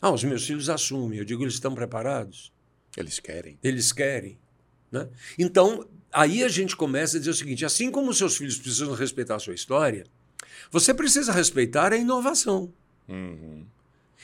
Ah, 0.00 0.10
os 0.10 0.24
meus 0.24 0.46
filhos 0.46 0.68
assumem. 0.68 1.18
Eu 1.18 1.24
digo, 1.24 1.42
eles 1.42 1.54
estão 1.54 1.74
preparados? 1.74 2.52
Eles 2.96 3.18
querem. 3.18 3.58
Eles 3.62 3.92
querem. 3.92 4.38
Né? 4.90 5.08
Então, 5.38 5.86
aí 6.12 6.44
a 6.44 6.48
gente 6.48 6.76
começa 6.76 7.16
a 7.16 7.20
dizer 7.20 7.30
o 7.30 7.34
seguinte: 7.34 7.64
assim 7.64 7.90
como 7.90 8.10
os 8.10 8.18
seus 8.18 8.36
filhos 8.36 8.56
precisam 8.56 8.94
respeitar 8.94 9.36
a 9.36 9.38
sua 9.38 9.54
história, 9.54 10.04
você 10.70 10.92
precisa 10.92 11.32
respeitar 11.32 11.92
a 11.92 11.96
inovação. 11.96 12.72
Uhum. 13.08 13.64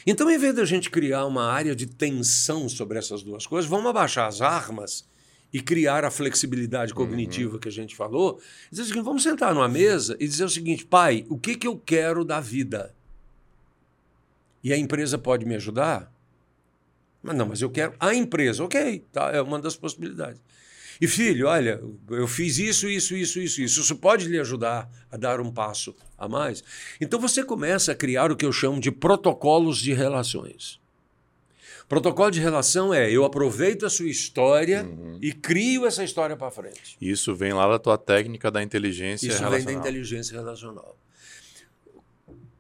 Então, 0.07 0.31
em 0.31 0.39
vez 0.39 0.55
da 0.55 0.65
gente 0.65 0.91
criar 0.91 1.27
uma 1.27 1.51
área 1.51 1.75
de 1.75 1.87
tensão 1.87 2.69
sobre 2.69 2.99
essas 2.99 3.23
duas 3.23 3.47
coisas, 3.47 3.69
vamos 3.69 3.91
abaixar 3.91 4.27
as 4.27 4.41
armas 4.41 5.09
e 5.53 5.61
criar 5.61 6.05
a 6.05 6.11
flexibilidade 6.11 6.93
cognitiva 6.93 7.55
uhum. 7.55 7.59
que 7.59 7.69
a 7.69 7.73
gente 7.73 7.97
falou. 7.97 8.41
Dizer 8.71 8.83
o 8.83 8.87
seguinte, 8.87 9.05
vamos 9.05 9.23
sentar 9.23 9.55
numa 9.55 9.69
mesa 9.69 10.17
e 10.21 10.27
dizer 10.27 10.45
o 10.45 10.51
seguinte, 10.51 10.85
pai, 10.85 11.25
o 11.29 11.39
que, 11.39 11.55
que 11.57 11.67
eu 11.67 11.77
quero 11.79 12.25
da 12.25 12.41
vida? 12.41 12.95
E 14.63 14.73
a 14.73 14.77
empresa 14.77 15.17
pode 15.17 15.47
me 15.47 15.55
ajudar? 15.55 16.13
Mas 17.23 17.37
não, 17.37 17.47
mas 17.47 17.63
eu 17.63 17.71
quero 17.71 17.95
a 17.99 18.15
empresa. 18.15 18.63
Ok, 18.65 19.05
tá, 19.13 19.31
é 19.31 19.41
uma 19.41 19.59
das 19.59 19.77
possibilidades. 19.77 20.41
E 21.01 21.07
filho, 21.07 21.47
olha, 21.47 21.81
eu 22.11 22.27
fiz 22.27 22.59
isso, 22.59 22.89
isso, 22.89 23.15
isso, 23.15 23.39
isso, 23.39 23.63
isso. 23.63 23.81
Isso 23.81 23.97
pode 23.97 24.27
lhe 24.27 24.39
ajudar 24.39 24.91
a 25.11 25.17
dar 25.17 25.41
um 25.41 25.51
passo 25.51 25.95
a 26.17 26.29
mais. 26.29 26.63
Então 27.01 27.21
você 27.21 27.45
começa 27.45 27.93
a 27.93 27.95
criar 27.95 28.33
o 28.33 28.37
que 28.37 28.45
eu 28.45 28.53
chamo 28.53 28.81
de 28.81 28.91
protocolos 28.91 29.79
de 29.79 29.93
relações. 29.93 30.81
Protocolo 31.89 32.31
de 32.31 32.41
relação 32.41 32.93
é 32.93 33.11
eu 33.11 33.25
aproveito 33.25 33.87
a 33.87 33.91
sua 33.91 34.11
história 34.11 34.85
uhum. 34.85 35.19
e 35.23 35.33
crio 35.33 35.87
essa 35.87 36.05
história 36.05 36.37
para 36.37 36.51
frente. 36.51 36.99
Isso 37.01 37.35
vem 37.35 37.55
lá 37.55 37.67
da 37.67 37.79
tua 37.79 37.97
técnica 37.97 38.51
da 38.51 38.63
inteligência 38.63 39.27
Isso 39.27 39.39
relacional. 39.39 39.59
Isso 39.59 39.67
vem 39.67 39.75
da 39.75 39.81
inteligência 39.81 40.37
relacional. 40.37 40.99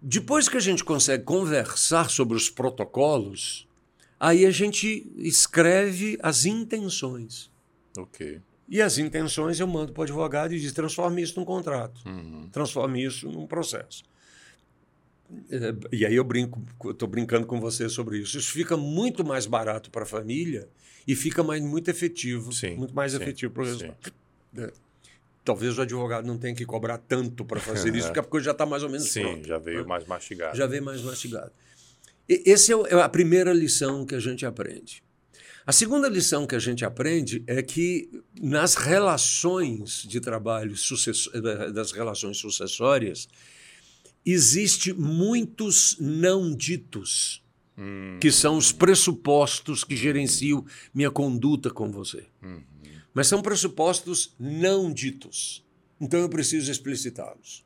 Depois 0.01 0.48
que 0.48 0.56
a 0.56 0.60
gente 0.60 0.82
consegue 0.82 1.24
conversar 1.24 2.09
sobre 2.09 2.36
os 2.36 2.48
protocolos, 2.48 3.69
aí 4.19 4.47
a 4.47 4.51
gente 4.51 5.06
escreve 5.19 6.19
as 6.23 6.47
intenções. 6.47 7.51
Ok. 7.98 8.40
E 8.68 8.82
as 8.82 8.98
intenções 8.98 9.58
eu 9.58 9.66
mando 9.66 9.92
para 9.92 10.00
o 10.00 10.04
advogado 10.04 10.54
e 10.54 10.60
diz: 10.60 10.72
transforme 10.72 11.22
isso 11.22 11.38
num 11.38 11.44
contrato, 11.44 12.02
uhum. 12.06 12.48
transforme 12.52 13.04
isso 13.04 13.30
num 13.30 13.46
processo. 13.46 14.04
É, 15.50 15.74
e 15.92 16.06
aí 16.06 16.14
eu 16.14 16.24
brinco, 16.24 16.62
estou 16.90 17.08
brincando 17.08 17.46
com 17.46 17.60
você 17.60 17.88
sobre 17.88 18.18
isso. 18.18 18.38
Isso 18.38 18.50
fica 18.50 18.76
muito 18.76 19.24
mais 19.24 19.46
barato 19.46 19.90
para 19.90 20.02
a 20.02 20.06
família 20.06 20.68
e 21.06 21.14
fica 21.14 21.42
mais, 21.42 21.62
muito 21.62 21.90
efetivo, 21.90 22.52
sim, 22.52 22.76
muito 22.76 22.94
mais 22.94 23.12
sim, 23.12 23.18
efetivo 23.22 23.52
para 23.52 23.62
o 23.62 23.66
resultado. 23.66 24.12
É. 24.56 24.70
Talvez 25.44 25.78
o 25.78 25.82
advogado 25.82 26.26
não 26.26 26.36
tenha 26.36 26.54
que 26.54 26.66
cobrar 26.66 26.98
tanto 26.98 27.44
para 27.44 27.60
fazer 27.60 27.94
isso, 27.94 28.08
porque 28.08 28.20
a 28.20 28.22
coisa 28.22 28.46
já 28.46 28.50
está 28.52 28.66
mais 28.66 28.82
ou 28.82 28.90
menos 28.90 29.10
Sim, 29.10 29.22
pronta, 29.22 29.48
já 29.48 29.58
veio 29.58 29.80
né? 29.80 29.86
mais 29.86 30.06
mastigado. 30.06 30.56
Já 30.56 30.66
veio 30.66 30.82
mais 30.82 31.00
mastigado. 31.02 31.52
E, 32.28 32.50
essa 32.50 32.72
é, 32.72 32.76
é 32.90 33.00
a 33.00 33.08
primeira 33.08 33.52
lição 33.52 34.04
que 34.04 34.14
a 34.14 34.20
gente 34.20 34.44
aprende. 34.44 35.02
A 35.68 35.72
segunda 35.72 36.08
lição 36.08 36.46
que 36.46 36.54
a 36.54 36.58
gente 36.58 36.82
aprende 36.82 37.44
é 37.46 37.62
que 37.62 38.08
nas 38.40 38.74
relações 38.74 40.02
de 40.08 40.18
trabalho, 40.18 40.74
eh, 40.74 41.70
das 41.70 41.92
relações 41.92 42.38
sucessórias, 42.38 43.28
existe 44.24 44.94
muitos 44.94 45.98
não 46.00 46.56
ditos, 46.56 47.44
hum. 47.76 48.16
que 48.18 48.32
são 48.32 48.56
os 48.56 48.72
pressupostos 48.72 49.84
que 49.84 49.94
gerenciam 49.94 50.64
minha 50.94 51.10
conduta 51.10 51.68
com 51.68 51.92
você. 51.92 52.24
Uhum. 52.42 52.62
Mas 53.12 53.26
são 53.26 53.42
pressupostos 53.42 54.34
não 54.40 54.90
ditos. 54.90 55.62
Então 56.00 56.18
eu 56.18 56.30
preciso 56.30 56.72
explicitá-los. 56.72 57.62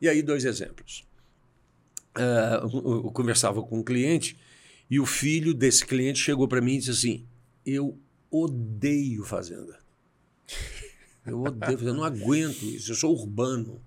E 0.00 0.08
aí, 0.08 0.22
dois 0.22 0.46
exemplos. 0.46 1.06
Uh, 2.16 3.04
eu 3.04 3.10
conversava 3.10 3.62
com 3.62 3.80
um 3.80 3.84
cliente 3.84 4.38
e 4.90 5.00
o 5.00 5.06
filho 5.06 5.52
desse 5.52 5.84
cliente 5.84 6.18
chegou 6.18 6.46
para 6.46 6.60
mim 6.60 6.74
e 6.74 6.78
disse 6.78 6.90
assim: 6.90 7.26
Eu 7.64 7.98
odeio 8.30 9.24
fazenda. 9.24 9.80
Eu 11.26 11.42
odeio, 11.42 11.80
eu 11.80 11.92
não 11.92 12.04
aguento 12.04 12.62
isso. 12.62 12.92
Eu 12.92 12.94
sou 12.94 13.12
urbano. 13.12 13.82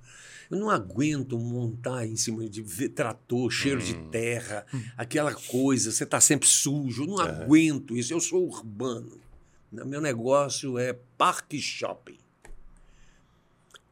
Eu 0.52 0.60
não 0.60 0.70
aguento 0.70 1.40
montar 1.40 2.06
em 2.06 2.18
cima 2.18 2.50
de 2.50 2.90
trator, 2.90 3.50
cheiro 3.50 3.80
hum. 3.80 3.86
de 3.86 3.94
terra, 4.10 4.66
aquela 4.98 5.34
coisa, 5.34 5.90
você 5.90 6.04
está 6.04 6.20
sempre 6.20 6.50
sujo. 6.50 7.04
Eu 7.04 7.08
não 7.08 7.22
é. 7.22 7.30
aguento 7.30 7.96
isso. 7.96 8.12
Eu 8.12 8.20
sou 8.20 8.46
urbano. 8.46 9.22
Meu 9.72 10.02
negócio 10.02 10.78
é 10.78 10.92
parque 11.18 11.62
shopping. 11.62 12.18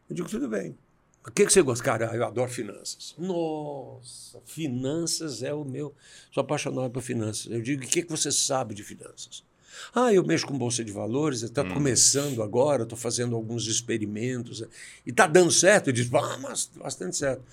Eu 0.09 0.15
digo, 0.15 0.27
tudo 0.27 0.49
bem. 0.49 0.77
O 1.27 1.31
que, 1.31 1.45
que 1.45 1.51
você 1.51 1.61
gosta? 1.61 1.83
Cara, 1.83 2.15
eu 2.15 2.25
adoro 2.25 2.49
finanças. 2.49 3.13
Nossa, 3.17 4.39
finanças 4.45 5.43
é 5.43 5.53
o 5.53 5.65
meu. 5.65 5.93
Sou 6.31 6.41
apaixonado 6.41 6.89
por 6.89 7.03
finanças. 7.03 7.51
Eu 7.51 7.61
digo, 7.61 7.83
o 7.83 7.87
que, 7.87 8.01
que 8.01 8.09
você 8.09 8.31
sabe 8.31 8.73
de 8.73 8.81
finanças? 8.81 9.43
Ah, 9.93 10.11
eu 10.13 10.23
mexo 10.23 10.47
com 10.47 10.57
bolsa 10.57 10.83
de 10.83 10.91
valores, 10.91 11.43
está 11.43 11.63
hum. 11.63 11.73
começando 11.73 12.41
agora, 12.41 12.83
estou 12.83 12.97
fazendo 12.97 13.35
alguns 13.35 13.67
experimentos. 13.67 14.61
E 15.05 15.09
está 15.09 15.27
dando 15.27 15.51
certo? 15.51 15.87
Eu 15.89 15.93
digo, 15.93 16.17
ah, 16.17 16.37
mas 16.37 16.71
bastante 16.75 17.17
certo. 17.17 17.43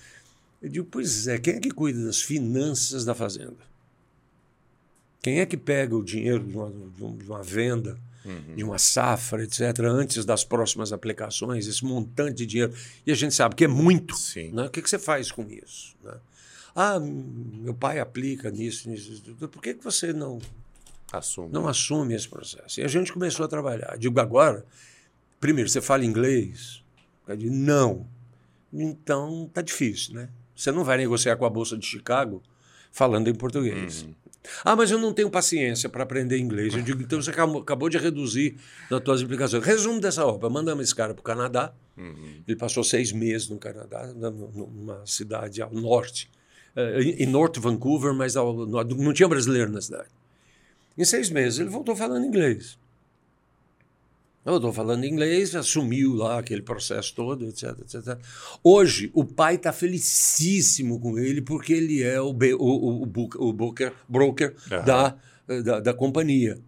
Eu 0.61 0.69
digo, 0.69 0.87
pois 0.89 1.27
é, 1.27 1.37
quem 1.37 1.55
é 1.55 1.59
que 1.59 1.69
cuida 1.69 2.03
das 2.03 2.21
finanças 2.21 3.03
da 3.03 3.13
fazenda? 3.13 3.57
Quem 5.21 5.41
é 5.41 5.45
que 5.45 5.57
pega 5.57 5.95
o 5.95 6.03
dinheiro 6.03 6.43
de 6.43 6.55
uma, 6.55 6.71
de 6.71 7.29
uma 7.29 7.43
venda? 7.43 7.99
Uhum. 8.25 8.55
de 8.55 8.63
uma 8.63 8.77
safra, 8.77 9.43
etc., 9.43 9.61
antes 9.85 10.25
das 10.25 10.43
próximas 10.43 10.91
aplicações, 10.91 11.67
esse 11.67 11.85
montante 11.85 12.35
de 12.35 12.45
dinheiro. 12.45 12.73
E 13.05 13.11
a 13.11 13.15
gente 13.15 13.33
sabe 13.33 13.55
que 13.55 13.65
é 13.65 13.67
muito. 13.67 14.15
Sim. 14.15 14.51
Né? 14.51 14.65
O 14.65 14.69
que, 14.69 14.81
que 14.81 14.89
você 14.89 14.99
faz 14.99 15.31
com 15.31 15.43
isso? 15.49 15.95
Né? 16.03 16.15
Ah, 16.75 16.99
meu 16.99 17.73
pai 17.73 17.99
aplica 17.99 18.51
nisso, 18.51 18.89
nisso. 18.89 19.23
Por 19.49 19.61
que, 19.61 19.75
que 19.75 19.83
você 19.83 20.11
não 20.11 20.39
assume. 21.11 21.53
não 21.53 21.67
assume 21.67 22.13
esse 22.13 22.27
processo? 22.27 22.81
E 22.81 22.83
a 22.83 22.87
gente 22.87 23.13
começou 23.13 23.45
a 23.45 23.47
trabalhar. 23.47 23.97
Digo 23.97 24.19
agora, 24.19 24.65
primeiro, 25.39 25.69
você 25.69 25.81
fala 25.81 26.03
inglês? 26.03 26.83
Eu 27.27 27.37
digo, 27.37 27.53
não. 27.53 28.05
Então 28.73 29.49
tá 29.53 29.61
difícil, 29.61 30.15
né? 30.15 30.29
Você 30.53 30.71
não 30.71 30.83
vai 30.83 30.97
negociar 30.97 31.37
com 31.37 31.45
a 31.45 31.49
Bolsa 31.49 31.77
de 31.77 31.85
Chicago 31.85 32.43
falando 32.91 33.29
em 33.29 33.35
português. 33.35 34.03
Uhum. 34.03 34.15
Ah, 34.63 34.75
mas 34.75 34.91
eu 34.91 34.97
não 34.97 35.13
tenho 35.13 35.29
paciência 35.29 35.89
para 35.89 36.03
aprender 36.03 36.37
inglês. 36.37 36.73
Eu 36.73 36.81
digo, 36.81 37.01
então 37.01 37.21
você 37.21 37.31
acabou 37.31 37.89
de 37.89 37.97
reduzir 37.97 38.55
nas 38.89 39.03
suas 39.03 39.21
implicações. 39.21 39.63
Resumo 39.63 39.99
dessa 39.99 40.25
obra: 40.25 40.49
mandamos 40.49 40.83
esse 40.83 40.95
cara 40.95 41.13
para 41.13 41.21
o 41.21 41.23
Canadá. 41.23 41.73
Uhum. 41.97 42.43
Ele 42.47 42.57
passou 42.57 42.83
seis 42.83 43.11
meses 43.11 43.49
no 43.49 43.57
Canadá, 43.57 44.11
numa 44.13 45.05
cidade 45.05 45.61
ao 45.61 45.73
norte, 45.73 46.29
eh, 46.75 47.01
em 47.19 47.25
North 47.25 47.57
Vancouver, 47.57 48.13
mas 48.13 48.35
ao, 48.35 48.65
não 48.65 49.13
tinha 49.13 49.29
brasileiro 49.29 49.71
na 49.71 49.81
cidade. 49.81 50.09
Em 50.97 51.05
seis 51.05 51.29
meses 51.29 51.59
ele 51.59 51.69
voltou 51.69 51.95
falando 51.95 52.25
inglês. 52.25 52.77
Eu 54.45 54.57
estou 54.57 54.71
falando 54.71 55.03
inglês, 55.05 55.55
assumiu 55.55 56.13
lá 56.13 56.37
aquele 56.37 56.61
processo 56.61 57.15
todo, 57.15 57.47
etc, 57.47 57.79
etc. 57.81 58.19
Hoje, 58.63 59.09
o 59.11 59.25
pai 59.25 59.55
está 59.55 59.73
felicíssimo 59.73 60.99
com 60.99 61.17
ele 61.17 61.41
porque 61.41 61.73
ele 61.73 62.03
é 62.03 62.21
o, 62.21 62.29
o, 62.29 62.55
o, 62.59 63.03
o, 63.03 63.49
o 63.49 63.53
broker, 63.53 63.91
broker 64.07 64.53
uhum. 64.71 64.85
da, 64.85 65.15
da, 65.63 65.79
da, 65.79 65.93
companhia. 65.95 66.59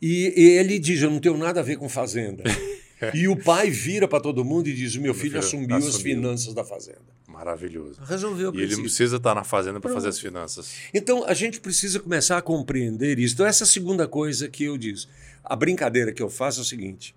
E, 0.00 0.34
e, 0.36 0.44
ele 0.58 0.80
diz, 0.80 1.00
eu 1.00 1.10
não 1.10 1.20
tenho 1.20 1.38
nada 1.38 1.60
a 1.60 1.62
ver 1.62 1.76
com 1.76 1.88
fazenda. 1.88 2.42
e 3.14 3.28
o 3.28 3.36
pai 3.36 3.70
vira 3.70 4.08
para 4.08 4.20
todo 4.20 4.44
mundo 4.44 4.68
e 4.68 4.74
diz, 4.74 4.96
o 4.96 5.00
meu 5.00 5.14
filho, 5.14 5.38
assumiu, 5.38 5.76
assumiu, 5.76 5.88
as 5.88 6.02
finanças 6.02 6.52
da 6.52 6.64
fazenda. 6.64 7.12
Maravilhoso. 7.28 8.00
Resolveu. 8.04 8.52
E 8.54 8.60
ele 8.60 8.76
precisa 8.76 9.16
estar 9.18 9.36
na 9.36 9.44
fazenda 9.44 9.80
para 9.80 9.92
fazer 9.92 10.08
as 10.08 10.18
finanças. 10.18 10.72
Então, 10.92 11.24
a 11.24 11.32
gente 11.32 11.60
precisa 11.60 12.00
começar 12.00 12.38
a 12.38 12.42
compreender 12.42 13.20
isso. 13.20 13.34
Então, 13.34 13.46
essa 13.46 13.62
é 13.62 13.66
a 13.66 13.68
segunda 13.68 14.08
coisa 14.08 14.48
que 14.48 14.64
eu 14.64 14.76
disse. 14.76 15.06
A 15.44 15.56
brincadeira 15.56 16.12
que 16.12 16.22
eu 16.22 16.30
faço 16.30 16.60
é 16.60 16.62
o 16.62 16.64
seguinte. 16.64 17.14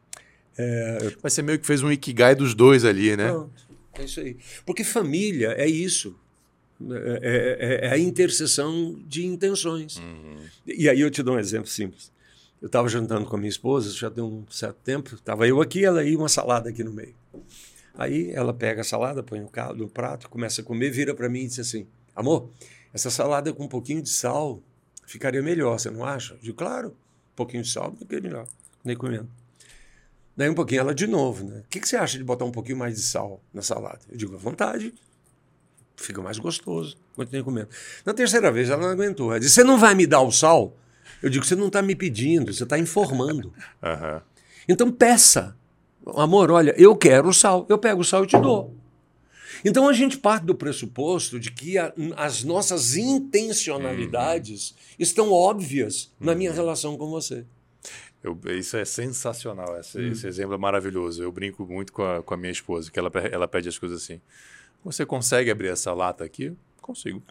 É... 0.57 1.13
Mas 1.21 1.33
você 1.33 1.41
meio 1.41 1.59
que 1.59 1.65
fez 1.65 1.83
um 1.83 1.91
ikigai 1.91 2.35
dos 2.35 2.53
dois 2.53 2.85
ali, 2.85 3.15
né? 3.15 3.29
Pronto, 3.29 3.51
é 3.93 4.03
isso 4.03 4.19
aí. 4.19 4.37
Porque 4.65 4.83
família 4.83 5.53
é 5.57 5.67
isso. 5.67 6.17
É, 6.81 7.19
é, 7.21 7.85
é, 7.85 7.87
é 7.87 7.91
a 7.91 7.97
interseção 7.97 9.01
de 9.07 9.25
intenções. 9.25 9.97
Uhum. 9.97 10.37
E 10.65 10.89
aí 10.89 10.99
eu 10.99 11.09
te 11.09 11.23
dou 11.23 11.35
um 11.35 11.39
exemplo 11.39 11.67
simples. 11.67 12.11
Eu 12.61 12.67
estava 12.67 12.87
jantando 12.89 13.25
com 13.25 13.35
a 13.35 13.39
minha 13.39 13.49
esposa, 13.49 13.91
já 13.91 14.09
tem 14.09 14.23
um 14.23 14.45
certo 14.49 14.77
tempo. 14.83 15.15
Estava 15.15 15.47
eu 15.47 15.61
aqui, 15.61 15.85
ela 15.85 15.99
aí, 15.99 16.15
uma 16.15 16.29
salada 16.29 16.69
aqui 16.69 16.83
no 16.83 16.91
meio. 16.91 17.15
Aí 17.93 18.31
ela 18.31 18.53
pega 18.53 18.81
a 18.81 18.83
salada, 18.83 19.23
põe 19.23 19.39
no, 19.39 19.49
no 19.75 19.87
prato, 19.87 20.29
começa 20.29 20.61
a 20.61 20.63
comer, 20.63 20.89
vira 20.89 21.13
para 21.13 21.29
mim 21.29 21.41
e 21.41 21.47
diz 21.47 21.59
assim: 21.59 21.87
Amor, 22.15 22.49
essa 22.93 23.09
salada 23.09 23.53
com 23.53 23.65
um 23.65 23.67
pouquinho 23.67 24.01
de 24.01 24.09
sal 24.09 24.61
ficaria 25.05 25.41
melhor, 25.41 25.79
você 25.79 25.89
não 25.89 26.03
acha? 26.03 26.33
Eu 26.33 26.39
digo, 26.39 26.57
claro, 26.57 26.95
pouquinho 27.35 27.63
de 27.63 27.69
sal 27.69 27.93
ficaria 27.97 28.21
melhor. 28.21 28.47
Nem 28.83 28.95
comendo. 28.95 29.29
Daí 30.35 30.49
um 30.49 30.53
pouquinho 30.53 30.81
ela 30.81 30.93
de 30.93 31.07
novo, 31.07 31.45
né? 31.45 31.59
O 31.59 31.69
que, 31.69 31.79
que 31.79 31.87
você 31.87 31.95
acha 31.95 32.17
de 32.17 32.23
botar 32.23 32.45
um 32.45 32.51
pouquinho 32.51 32.77
mais 32.77 32.95
de 32.95 33.01
sal 33.01 33.41
na 33.53 33.61
salada? 33.61 33.99
Eu 34.09 34.17
digo, 34.17 34.35
à 34.35 34.37
vontade. 34.37 34.93
Fica 35.95 36.21
mais 36.21 36.37
gostoso. 36.37 36.97
Continuei 37.15 37.43
comendo. 37.43 37.69
Na 38.05 38.13
terceira 38.13 38.51
vez 38.51 38.69
ela 38.69 38.81
não 38.81 38.89
aguentou. 38.89 39.31
Ela 39.31 39.39
disse, 39.39 39.55
você 39.55 39.63
não 39.63 39.77
vai 39.77 39.95
me 39.95 40.05
dar 40.05 40.21
o 40.21 40.31
sal? 40.31 40.75
Eu 41.23 41.29
digo, 41.29 41.45
você 41.45 41.55
não 41.55 41.67
está 41.67 41.81
me 41.81 41.95
pedindo, 41.95 42.53
você 42.53 42.63
está 42.63 42.77
informando. 42.77 43.53
Aham. 43.81 44.21
Então 44.67 44.91
peça. 44.91 45.55
Amor, 46.15 46.51
olha, 46.51 46.73
eu 46.77 46.95
quero 46.95 47.29
o 47.29 47.33
sal. 47.33 47.65
Eu 47.69 47.77
pego 47.77 48.01
o 48.01 48.03
sal 48.03 48.25
e 48.25 48.27
te 48.27 48.37
dou. 48.37 48.75
Então 49.63 49.87
a 49.89 49.93
gente 49.93 50.17
parte 50.17 50.43
do 50.45 50.55
pressuposto 50.55 51.39
de 51.39 51.51
que 51.51 51.77
a- 51.77 51.93
as 52.17 52.43
nossas 52.43 52.95
intencionalidades 52.95 54.75
estão 54.99 55.31
óbvias 55.31 56.11
na 56.19 56.33
minha 56.35 56.51
relação 56.51 56.97
com 56.97 57.09
você. 57.09 57.45
Eu- 58.23 58.37
isso 58.57 58.75
é 58.77 58.85
sensacional. 58.85 59.77
Esse, 59.79 59.99
Hum. 59.99 60.11
esse 60.11 60.25
exemplo 60.27 60.55
é 60.55 60.57
maravilhoso. 60.57 61.21
Eu 61.21 61.31
brinco 61.31 61.65
muito 61.65 61.93
com 61.93 62.03
a, 62.03 62.23
com 62.23 62.33
a 62.33 62.37
minha 62.37 62.51
esposa, 62.51 62.89
que 62.91 62.97
ela, 62.97 63.11
ela 63.31 63.47
pede 63.47 63.69
as 63.69 63.77
coisas 63.77 64.01
assim. 64.03 64.19
Você 64.83 65.05
consegue 65.05 65.51
abrir 65.51 65.67
essa 65.69 65.93
lata 65.93 66.23
aqui? 66.23 66.53
Consigo. 66.81 67.21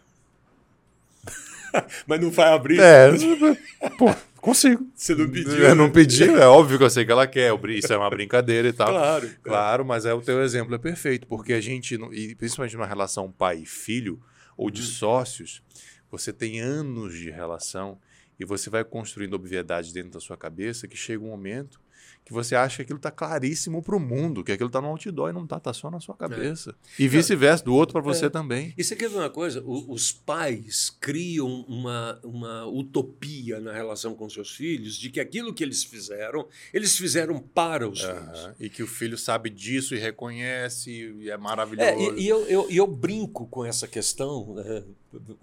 Mas 2.07 2.21
não 2.21 2.29
vai 2.29 2.53
abrir. 2.53 2.79
É, 2.79 3.09
pô, 3.97 4.13
consigo. 4.41 4.87
Você 4.93 5.15
não 5.15 5.29
pediu. 5.29 5.57
Eu 5.57 5.75
não 5.75 5.89
pedi, 5.89 6.23
é 6.29 6.45
óbvio 6.45 6.77
que 6.77 6.83
eu 6.83 6.89
sei 6.89 7.05
que 7.05 7.11
ela 7.11 7.27
quer. 7.27 7.53
Isso 7.69 7.91
é 7.91 7.97
uma 7.97 8.09
brincadeira 8.09 8.67
e 8.67 8.73
tal. 8.73 8.89
Claro. 8.89 9.29
Claro, 9.43 9.85
mas 9.85 10.05
é 10.05 10.13
o 10.13 10.21
teu 10.21 10.41
exemplo 10.43 10.73
é 10.75 10.77
perfeito, 10.77 11.27
porque 11.27 11.53
a 11.53 11.61
gente, 11.61 11.95
e 12.11 12.35
principalmente 12.35 12.75
numa 12.75 12.87
relação 12.87 13.31
pai 13.31 13.59
e 13.59 13.65
filho, 13.65 14.19
ou 14.57 14.69
de 14.69 14.81
sócios, 14.81 15.61
você 16.09 16.31
tem 16.31 16.59
anos 16.61 17.13
de 17.13 17.29
relação 17.29 17.97
e 18.39 18.45
você 18.45 18.69
vai 18.69 18.83
construindo 18.83 19.33
obviedades 19.33 19.91
dentro 19.91 20.11
da 20.11 20.19
sua 20.19 20.37
cabeça 20.37 20.87
que 20.87 20.95
chega 20.95 21.23
um 21.23 21.29
momento 21.29 21.79
que 22.25 22.33
você 22.33 22.55
acha 22.55 22.77
que 22.77 22.81
aquilo 22.81 22.97
está 22.97 23.11
claríssimo 23.11 23.83
para 23.83 23.95
o 23.95 23.99
mundo, 23.99 24.43
que 24.43 24.51
aquilo 24.51 24.67
está 24.67 24.81
no 24.81 24.87
outdoor 24.87 25.29
e 25.29 25.33
não 25.33 25.43
está, 25.43 25.57
está 25.57 25.71
só 25.71 25.91
na 25.91 25.99
sua 25.99 26.15
cabeça. 26.15 26.73
E 26.97 27.07
vice-versa, 27.07 27.63
do 27.63 27.73
outro 27.75 27.93
para 27.93 28.01
você 28.01 28.25
É. 28.25 28.29
também. 28.31 28.73
E 28.75 28.83
você 28.83 28.95
quer 28.95 29.09
ver 29.09 29.17
uma 29.17 29.29
coisa? 29.29 29.61
O- 29.63 29.91
os 29.93 30.11
pais 30.11 30.89
criam 30.99 31.61
uma, 31.67 32.19
uma 32.23 32.65
utopia 32.65 33.59
na 33.59 33.71
relação 33.71 34.15
com 34.15 34.27
seus 34.27 34.49
filhos 34.51 34.95
de 34.97 35.11
que 35.11 35.19
aquilo 35.19 35.53
que 35.53 35.63
eles 35.63 35.83
fizeram, 35.83 36.47
eles 36.73 36.97
fizeram 36.97 37.39
para 37.39 37.87
os 37.87 38.01
filhos. 38.01 38.49
E 38.59 38.69
que 38.69 38.81
o 38.81 38.87
filho 38.87 39.17
sabe 39.17 39.51
disso 39.51 39.93
e 39.93 39.99
reconhece 39.99 40.89
e 41.19 41.29
é 41.29 41.37
maravilhoso. 41.37 41.87
É, 41.89 41.95
e, 42.19 42.23
e 42.23 42.27
eu, 42.27 42.41
eu, 42.47 42.67
eu 42.71 42.87
brinco 42.87 43.45
com 43.47 43.63
essa 43.63 43.87
questão. 43.87 44.55
né? 44.55 44.83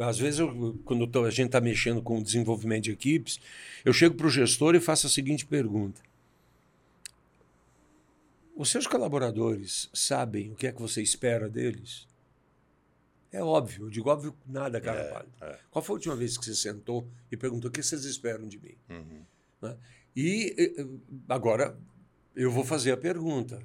Às 0.00 0.18
vezes, 0.18 0.40
eu, 0.40 0.78
quando 0.84 1.06
tô- 1.06 1.24
a 1.24 1.30
gente 1.30 1.46
está 1.46 1.60
mexendo 1.60 2.02
com 2.02 2.18
o 2.18 2.22
desenvolvimento 2.22 2.84
de 2.84 2.90
equipes, 2.90 3.38
eu 3.84 3.92
chego 3.92 4.16
para 4.16 4.26
o 4.26 4.30
gestor 4.30 4.74
e 4.74 4.80
faço 4.80 5.06
a 5.06 5.10
seguinte 5.10 5.46
pergunta: 5.46 6.00
Os 8.62 8.70
seus 8.70 8.86
colaboradores 8.86 9.90
sabem 9.92 10.52
o 10.52 10.54
que 10.54 10.68
é 10.68 10.72
que 10.72 10.80
você 10.80 11.02
espera 11.02 11.48
deles? 11.48 12.06
É 13.32 13.42
óbvio, 13.42 13.86
eu 13.86 13.90
digo 13.90 14.08
óbvio 14.08 14.36
nada, 14.46 14.80
cara 14.80 15.02
pálido. 15.12 15.32
é. 15.40 15.58
Qual 15.68 15.82
foi 15.82 15.94
a 15.94 15.96
última 15.96 16.14
vez 16.14 16.38
que 16.38 16.44
você 16.44 16.54
sentou 16.54 17.10
e 17.28 17.36
perguntou 17.36 17.68
o 17.68 17.72
que 17.72 17.82
vocês 17.82 18.04
esperam 18.04 18.46
de 18.46 18.60
mim? 18.60 18.76
Uhum. 18.88 19.76
E 20.14 20.54
eh, 20.56 20.86
agora 21.28 21.76
eu 22.36 22.52
vou 22.52 22.64
fazer 22.64 22.92
a 22.92 22.96
pergunta. 22.96 23.60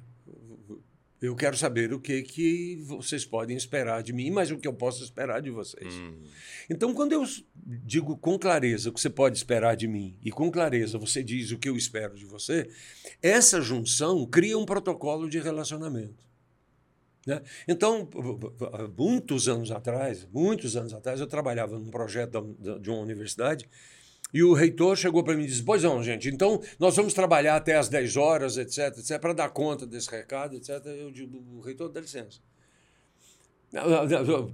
Eu 1.20 1.34
quero 1.34 1.56
saber 1.56 1.92
o 1.92 1.98
que, 1.98 2.22
que 2.22 2.76
vocês 2.86 3.24
podem 3.24 3.56
esperar 3.56 4.02
de 4.02 4.12
mim, 4.12 4.30
mas 4.30 4.52
o 4.52 4.56
que 4.56 4.68
eu 4.68 4.72
posso 4.72 5.02
esperar 5.02 5.42
de 5.42 5.50
vocês. 5.50 5.92
Uhum. 5.94 6.22
Então, 6.70 6.94
quando 6.94 7.12
eu 7.12 7.24
digo 7.56 8.16
com 8.16 8.38
clareza 8.38 8.88
o 8.88 8.92
que 8.92 9.00
você 9.00 9.10
pode 9.10 9.36
esperar 9.36 9.76
de 9.76 9.88
mim 9.88 10.16
e 10.22 10.30
com 10.30 10.48
clareza 10.50 10.96
você 10.96 11.22
diz 11.22 11.50
o 11.50 11.58
que 11.58 11.68
eu 11.68 11.76
espero 11.76 12.14
de 12.14 12.24
você, 12.24 12.70
essa 13.20 13.60
junção 13.60 14.24
cria 14.26 14.56
um 14.56 14.64
protocolo 14.64 15.28
de 15.28 15.40
relacionamento. 15.40 16.24
né? 17.26 17.42
Então, 17.66 18.08
muitos 18.96 19.48
anos 19.48 19.72
atrás, 19.72 20.28
muitos 20.32 20.76
anos 20.76 20.94
atrás, 20.94 21.18
eu 21.18 21.26
trabalhava 21.26 21.80
num 21.80 21.90
projeto 21.90 22.56
de 22.80 22.90
uma 22.90 23.00
universidade 23.00 23.68
e 24.32 24.42
o 24.42 24.52
reitor 24.52 24.96
chegou 24.96 25.22
para 25.22 25.34
mim 25.34 25.44
e 25.44 25.46
disse: 25.46 25.62
Pois 25.62 25.82
não, 25.82 26.02
gente, 26.02 26.28
então 26.28 26.60
nós 26.78 26.94
vamos 26.94 27.14
trabalhar 27.14 27.56
até 27.56 27.76
às 27.76 27.88
10 27.88 28.16
horas, 28.16 28.56
etc, 28.56 28.98
etc, 28.98 29.18
para 29.18 29.32
dar 29.32 29.50
conta 29.50 29.86
desse 29.86 30.10
recado, 30.10 30.56
etc. 30.56 30.84
Eu 30.86 31.10
digo: 31.10 31.38
O 31.56 31.60
reitor, 31.60 31.88
dá 31.88 32.00
licença. 32.00 32.40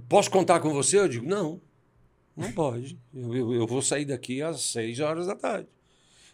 Posso 0.07 0.31
contar 0.31 0.59
com 0.59 0.71
você? 0.71 0.99
Eu 0.99 1.07
digo: 1.07 1.25
Não, 1.25 1.61
não 2.35 2.51
pode. 2.51 2.97
Eu, 3.13 3.35
eu, 3.35 3.53
eu 3.53 3.67
vou 3.67 3.81
sair 3.81 4.05
daqui 4.05 4.41
às 4.41 4.61
6 4.61 4.99
horas 4.99 5.27
da 5.27 5.35
tarde. 5.35 5.67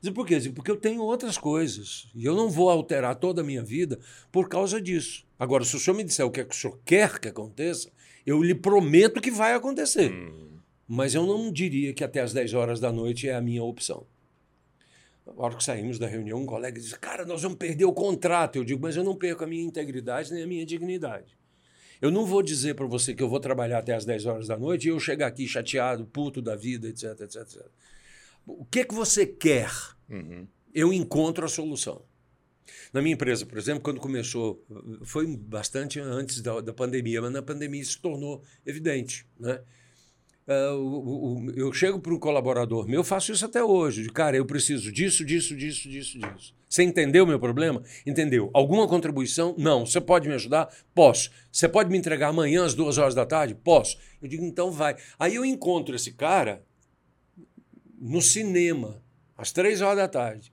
Diz, 0.01 0.11
por 0.11 0.25
quê? 0.25 0.39
Diz, 0.39 0.51
porque 0.51 0.71
eu 0.71 0.77
tenho 0.77 1.03
outras 1.03 1.37
coisas 1.37 2.07
e 2.15 2.25
eu 2.25 2.35
não 2.35 2.49
vou 2.49 2.71
alterar 2.71 3.15
toda 3.15 3.41
a 3.41 3.43
minha 3.43 3.63
vida 3.63 3.99
por 4.31 4.49
causa 4.49 4.81
disso. 4.81 5.23
Agora, 5.37 5.63
se 5.63 5.75
o 5.75 5.79
senhor 5.79 5.95
me 5.95 6.03
disser 6.03 6.25
o 6.25 6.31
que, 6.31 6.41
é 6.41 6.43
que 6.43 6.55
o 6.55 6.57
senhor 6.57 6.79
quer 6.83 7.19
que 7.19 7.27
aconteça, 7.27 7.91
eu 8.25 8.41
lhe 8.41 8.55
prometo 8.55 9.21
que 9.21 9.29
vai 9.29 9.53
acontecer. 9.53 10.11
Uhum. 10.11 10.50
Mas 10.93 11.15
eu 11.15 11.25
não 11.25 11.49
diria 11.49 11.93
que 11.93 12.03
até 12.03 12.19
às 12.19 12.33
10 12.33 12.53
horas 12.53 12.81
da 12.81 12.91
noite 12.91 13.25
é 13.25 13.33
a 13.33 13.39
minha 13.39 13.63
opção. 13.63 14.05
Na 15.25 15.31
hora 15.37 15.55
que 15.55 15.63
saímos 15.63 15.97
da 15.97 16.05
reunião, 16.05 16.41
um 16.41 16.45
colega 16.45 16.77
disse: 16.77 16.99
Cara, 16.99 17.23
nós 17.23 17.41
vamos 17.41 17.57
perder 17.57 17.85
o 17.85 17.93
contrato. 17.93 18.57
Eu 18.57 18.65
digo: 18.65 18.81
Mas 18.81 18.97
eu 18.97 19.03
não 19.05 19.15
perco 19.15 19.45
a 19.45 19.47
minha 19.47 19.63
integridade 19.63 20.33
nem 20.33 20.43
a 20.43 20.47
minha 20.47 20.65
dignidade. 20.65 21.37
Eu 22.01 22.11
não 22.11 22.25
vou 22.25 22.43
dizer 22.43 22.75
para 22.75 22.85
você 22.87 23.15
que 23.15 23.23
eu 23.23 23.29
vou 23.29 23.39
trabalhar 23.39 23.77
até 23.77 23.93
às 23.93 24.03
10 24.03 24.25
horas 24.25 24.47
da 24.49 24.57
noite 24.57 24.83
e 24.83 24.89
eu 24.89 24.99
chegar 24.99 25.27
aqui 25.27 25.47
chateado, 25.47 26.05
puto 26.05 26.41
da 26.41 26.57
vida, 26.57 26.89
etc, 26.89 27.21
etc, 27.21 27.35
etc. 27.37 27.65
O 28.45 28.65
que, 28.65 28.83
que 28.83 28.93
você 28.93 29.25
quer? 29.25 29.71
Uhum. 30.09 30.45
eu 30.73 30.91
encontro 30.91 31.45
a 31.45 31.47
solução. 31.47 32.01
Na 32.91 33.01
minha 33.01 33.13
empresa, 33.13 33.45
por 33.45 33.57
exemplo, 33.57 33.81
quando 33.81 34.01
começou, 34.01 34.61
foi 35.05 35.25
bastante 35.37 36.01
antes 36.01 36.41
da, 36.41 36.59
da 36.59 36.73
pandemia, 36.73 37.21
mas 37.21 37.31
na 37.31 37.41
pandemia 37.41 37.81
isso 37.81 37.93
se 37.93 38.01
tornou 38.01 38.43
evidente. 38.65 39.25
Né? 39.39 39.61
Ah, 40.47 40.73
o- 40.73 41.37
o- 41.45 41.51
eu 41.51 41.71
chego 41.71 41.99
para 41.99 42.13
um 42.13 42.19
colaborador 42.19 42.85
meu, 42.87 43.01
eu 43.01 43.03
faço 43.03 43.31
isso 43.31 43.45
até 43.45 43.63
hoje. 43.63 44.03
De, 44.03 44.09
cara, 44.09 44.35
eu 44.35 44.45
preciso 44.45 44.91
disso, 44.91 45.23
disso, 45.23 45.55
disso, 45.55 45.87
disso, 45.89 46.19
disso. 46.19 46.55
Você 46.67 46.83
entendeu 46.83 47.25
o 47.25 47.27
meu 47.27 47.39
problema? 47.39 47.83
Entendeu. 48.05 48.49
Alguma 48.53 48.87
contribuição? 48.87 49.53
Não. 49.57 49.85
Você 49.85 49.99
pode 50.01 50.27
me 50.27 50.33
ajudar? 50.35 50.73
Posso. 50.95 51.29
Você 51.51 51.67
pode 51.67 51.89
me 51.89 51.97
entregar 51.97 52.29
amanhã 52.29 52.63
às 52.65 52.73
duas 52.73 52.97
horas 52.97 53.13
da 53.13 53.25
tarde? 53.25 53.53
Posso. 53.55 53.97
Eu 54.21 54.27
digo, 54.27 54.43
então 54.43 54.71
vai. 54.71 54.95
Aí 55.19 55.35
eu 55.35 55.43
encontro 55.45 55.93
esse 55.95 56.13
cara 56.13 56.63
no 57.99 58.21
cinema, 58.21 59.01
às 59.37 59.51
três 59.51 59.81
horas 59.81 59.97
da 59.97 60.07
tarde. 60.07 60.51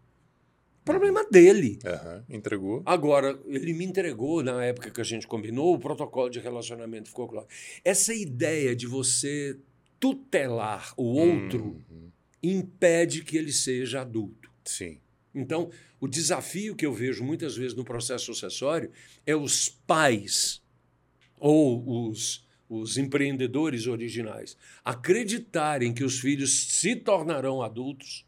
Problema 0.85 1.23
dele. 1.31 1.78
Aham. 1.85 2.24
Entregou. 2.28 2.82
Agora, 2.85 3.39
ele 3.47 3.73
me 3.74 3.85
entregou, 3.85 4.43
na 4.43 4.65
época 4.65 4.90
que 4.90 5.01
a 5.01 5.05
gente 5.05 5.27
combinou, 5.27 5.74
o 5.74 5.78
protocolo 5.78 6.31
de 6.31 6.40
relacionamento 6.40 7.09
ficou 7.10 7.28
claro. 7.28 7.47
Essa 7.85 8.12
ideia 8.15 8.74
de 8.74 8.86
você 8.86 9.59
tutelar 10.00 10.92
o 10.96 11.04
outro 11.04 11.82
Uhum. 11.90 12.10
impede 12.42 13.24
que 13.24 13.36
ele 13.36 13.52
seja 13.52 14.00
adulto. 14.02 14.50
Sim. 14.64 14.98
Então, 15.34 15.70
o 16.00 16.06
desafio 16.08 16.74
que 16.76 16.86
eu 16.86 16.92
vejo 16.92 17.22
muitas 17.24 17.56
vezes 17.56 17.74
no 17.76 17.84
processo 17.84 18.26
sucessório 18.26 18.90
é 19.26 19.34
os 19.36 19.68
pais 19.68 20.62
ou 21.38 22.08
os, 22.08 22.46
os 22.68 22.96
empreendedores 22.98 23.86
originais 23.86 24.56
acreditarem 24.84 25.92
que 25.94 26.04
os 26.04 26.18
filhos 26.20 26.66
se 26.72 26.96
tornarão 26.96 27.62
adultos 27.62 28.24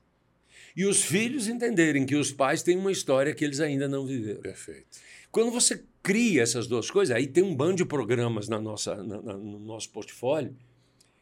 e 0.76 0.84
os 0.84 1.02
filhos 1.02 1.48
entenderem 1.48 2.06
que 2.06 2.14
os 2.14 2.30
pais 2.32 2.62
têm 2.62 2.76
uma 2.76 2.92
história 2.92 3.34
que 3.34 3.44
eles 3.44 3.60
ainda 3.60 3.88
não 3.88 4.06
viveram. 4.06 4.40
Perfeito. 4.40 4.86
Quando 5.32 5.50
você 5.50 5.82
cria 6.02 6.42
essas 6.42 6.66
duas 6.66 6.90
coisas, 6.90 7.14
aí 7.14 7.26
tem 7.26 7.42
um 7.42 7.54
bando 7.54 7.76
de 7.76 7.84
programas 7.84 8.48
na 8.48 8.60
nossa, 8.60 9.02
na- 9.02 9.20
na- 9.20 9.36
no 9.36 9.58
nosso 9.58 9.90
portfólio 9.90 10.56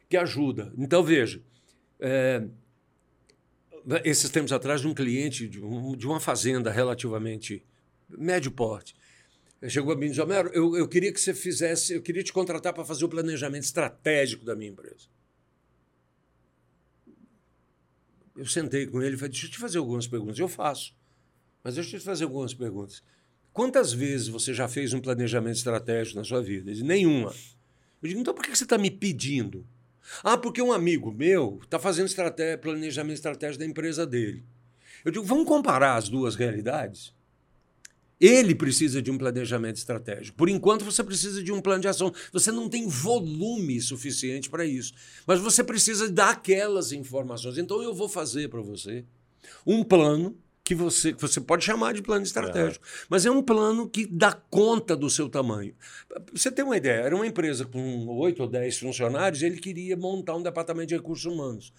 que 0.09 0.17
ajuda. 0.17 0.73
Então, 0.77 1.03
veja, 1.03 1.41
é, 1.99 2.43
esses 4.03 4.29
tempos 4.29 4.51
atrás, 4.51 4.83
um 4.83 4.93
cliente 4.93 5.47
de, 5.47 5.63
um- 5.63 5.95
de 5.95 6.07
uma 6.07 6.19
fazenda 6.19 6.71
relativamente 6.71 7.63
médio 8.09 8.51
porte 8.51 8.95
chegou 9.67 9.93
a 9.93 9.95
mim 9.95 10.05
e 10.07 10.09
disse: 10.09 10.21
Homero, 10.21 10.49
eu, 10.53 10.75
eu 10.75 10.87
queria 10.87 11.11
que 11.13 11.19
você 11.19 11.33
fizesse, 11.33 11.93
eu 11.93 12.01
queria 12.01 12.23
te 12.23 12.31
contratar 12.33 12.73
para 12.73 12.85
fazer 12.85 13.05
o 13.05 13.09
planejamento 13.09 13.63
estratégico 13.63 14.43
da 14.45 14.55
minha 14.55 14.71
empresa. 14.71 15.07
Eu 18.35 18.45
sentei 18.45 18.87
com 18.87 19.01
ele 19.01 19.15
e 19.15 19.17
falei: 19.17 19.31
Deixa 19.31 19.45
eu 19.47 19.51
te 19.51 19.57
fazer 19.57 19.77
algumas 19.77 20.07
perguntas. 20.07 20.39
Eu 20.39 20.47
faço, 20.47 20.95
mas 21.63 21.75
deixa 21.75 21.95
eu 21.95 21.99
te 21.99 22.05
fazer 22.05 22.23
algumas 22.23 22.53
perguntas. 22.53 23.03
Quantas 23.51 23.91
vezes 23.91 24.27
você 24.29 24.53
já 24.53 24.67
fez 24.67 24.93
um 24.93 25.01
planejamento 25.01 25.57
estratégico 25.57 26.17
na 26.17 26.23
sua 26.23 26.41
vida? 26.41 26.69
Ele 26.69 26.75
disse, 26.75 26.85
nenhuma. 26.87 27.33
Eu 28.01 28.07
digo, 28.07 28.21
então 28.21 28.33
por 28.33 28.45
que 28.45 28.55
você 28.55 28.63
está 28.63 28.77
me 28.77 28.89
pedindo? 28.89 29.67
Ah, 30.23 30.37
porque 30.37 30.61
um 30.61 30.71
amigo 30.71 31.11
meu 31.11 31.59
está 31.63 31.79
fazendo 31.79 32.07
estratégia, 32.07 32.57
planejamento 32.57 33.15
estratégico 33.15 33.59
da 33.59 33.65
empresa 33.65 34.05
dele. 34.05 34.43
Eu 35.03 35.11
digo, 35.11 35.25
vamos 35.25 35.45
comparar 35.45 35.95
as 35.95 36.09
duas 36.09 36.35
realidades? 36.35 37.13
Ele 38.19 38.53
precisa 38.53 39.01
de 39.01 39.09
um 39.09 39.17
planejamento 39.17 39.77
estratégico. 39.77 40.37
Por 40.37 40.49
enquanto, 40.49 40.83
você 40.83 41.01
precisa 41.01 41.41
de 41.41 41.53
um 41.53 41.61
plano 41.61 41.81
de 41.81 41.87
ação. 41.87 42.13
Você 42.33 42.51
não 42.51 42.67
tem 42.67 42.85
volume 42.85 43.79
suficiente 43.79 44.49
para 44.49 44.65
isso. 44.65 44.93
Mas 45.25 45.39
você 45.39 45.63
precisa 45.63 46.11
daquelas 46.11 46.91
informações. 46.91 47.57
Então, 47.57 47.81
eu 47.81 47.93
vou 47.93 48.09
fazer 48.09 48.49
para 48.49 48.59
você 48.59 49.05
um 49.65 49.85
plano 49.85 50.37
que 50.69 50.75
você, 50.75 51.13
que 51.13 51.19
você 51.19 51.41
pode 51.41 51.65
chamar 51.65 51.95
de 51.95 52.01
plano 52.03 52.21
estratégico, 52.21 52.85
é. 52.85 53.05
mas 53.09 53.25
é 53.25 53.31
um 53.31 53.41
plano 53.41 53.89
que 53.89 54.05
dá 54.05 54.31
conta 54.31 54.95
do 54.95 55.09
seu 55.09 55.27
tamanho. 55.27 55.73
Você 56.31 56.51
tem 56.51 56.63
uma 56.63 56.77
ideia, 56.77 57.01
era 57.01 57.15
uma 57.15 57.25
empresa 57.25 57.65
com 57.65 58.05
oito 58.19 58.43
ou 58.43 58.47
dez 58.47 58.77
funcionários, 58.77 59.41
ele 59.41 59.57
queria 59.57 59.97
montar 59.97 60.35
um 60.35 60.43
departamento 60.43 60.89
de 60.89 60.95
recursos 60.95 61.25
humanos. 61.25 61.73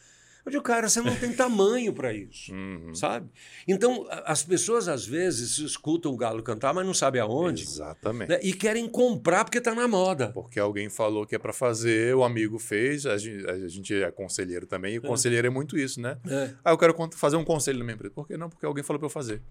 Eu 0.44 0.52
digo, 0.52 0.62
cara, 0.62 0.88
você 0.88 1.00
não 1.00 1.14
tem 1.14 1.32
tamanho 1.32 1.92
para 1.92 2.12
isso, 2.12 2.52
uhum. 2.54 2.94
sabe? 2.94 3.28
Então, 3.68 4.06
as 4.24 4.42
pessoas 4.42 4.88
às 4.88 5.06
vezes 5.06 5.58
escutam 5.58 6.12
o 6.12 6.16
galo 6.16 6.42
cantar, 6.42 6.72
mas 6.72 6.86
não 6.86 6.94
sabem 6.94 7.20
aonde. 7.20 7.62
Exatamente. 7.62 8.30
Né? 8.30 8.40
E 8.42 8.52
querem 8.52 8.88
comprar 8.88 9.44
porque 9.44 9.58
está 9.58 9.74
na 9.74 9.86
moda. 9.86 10.30
Porque 10.32 10.58
alguém 10.58 10.88
falou 10.88 11.26
que 11.26 11.34
é 11.34 11.38
para 11.38 11.52
fazer, 11.52 12.14
o 12.14 12.24
amigo 12.24 12.58
fez, 12.58 13.06
a 13.06 13.18
gente, 13.18 13.48
a 13.48 13.68
gente, 13.68 13.94
é 13.94 14.10
conselheiro 14.10 14.66
também, 14.66 14.94
e 14.94 14.98
o 14.98 15.04
é. 15.04 15.08
conselheiro 15.08 15.46
é 15.46 15.50
muito 15.50 15.78
isso, 15.78 16.00
né? 16.00 16.16
É. 16.26 16.54
Ah, 16.64 16.70
eu 16.70 16.78
quero 16.78 16.94
fazer 17.12 17.36
um 17.36 17.44
conselho 17.44 17.78
na 17.78 17.84
minha 17.84 17.94
empresa. 17.94 18.14
Por 18.14 18.26
que 18.26 18.36
não? 18.36 18.48
Porque 18.48 18.64
alguém 18.64 18.82
falou 18.82 18.98
para 18.98 19.06
eu 19.06 19.10
fazer. 19.10 19.42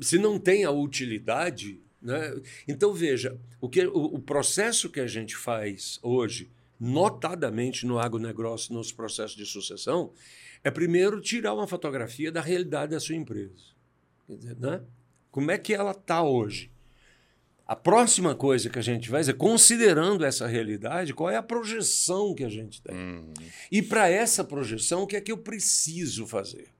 Se 0.00 0.18
não 0.18 0.38
tem 0.38 0.64
a 0.64 0.70
utilidade, 0.70 1.80
né? 2.04 2.34
Então, 2.68 2.92
veja, 2.92 3.38
o, 3.60 3.68
que, 3.68 3.86
o, 3.86 4.16
o 4.16 4.18
processo 4.18 4.90
que 4.90 5.00
a 5.00 5.06
gente 5.06 5.34
faz 5.34 5.98
hoje 6.02 6.50
notadamente 6.78 7.86
no 7.86 7.98
agronegócio, 7.98 8.74
nos 8.74 8.92
processos 8.92 9.36
de 9.36 9.46
sucessão, 9.46 10.12
é 10.62 10.70
primeiro 10.70 11.20
tirar 11.20 11.54
uma 11.54 11.66
fotografia 11.66 12.32
da 12.32 12.40
realidade 12.40 12.92
da 12.92 13.00
sua 13.00 13.14
empresa. 13.14 13.74
Né? 14.28 14.80
Como 15.30 15.50
é 15.50 15.58
que 15.58 15.74
ela 15.74 15.92
está 15.92 16.22
hoje? 16.22 16.70
A 17.66 17.74
próxima 17.74 18.34
coisa 18.34 18.68
que 18.68 18.78
a 18.78 18.82
gente 18.82 19.10
vai 19.10 19.20
fazer, 19.20 19.34
considerando 19.34 20.24
essa 20.24 20.46
realidade, 20.46 21.14
qual 21.14 21.30
é 21.30 21.36
a 21.36 21.42
projeção 21.42 22.34
que 22.34 22.44
a 22.44 22.48
gente 22.48 22.82
tem? 22.82 22.94
Uhum. 22.94 23.32
E 23.72 23.80
para 23.80 24.08
essa 24.08 24.44
projeção, 24.44 25.02
o 25.02 25.06
que 25.06 25.16
é 25.16 25.20
que 25.20 25.32
eu 25.32 25.38
preciso 25.38 26.26
fazer? 26.26 26.73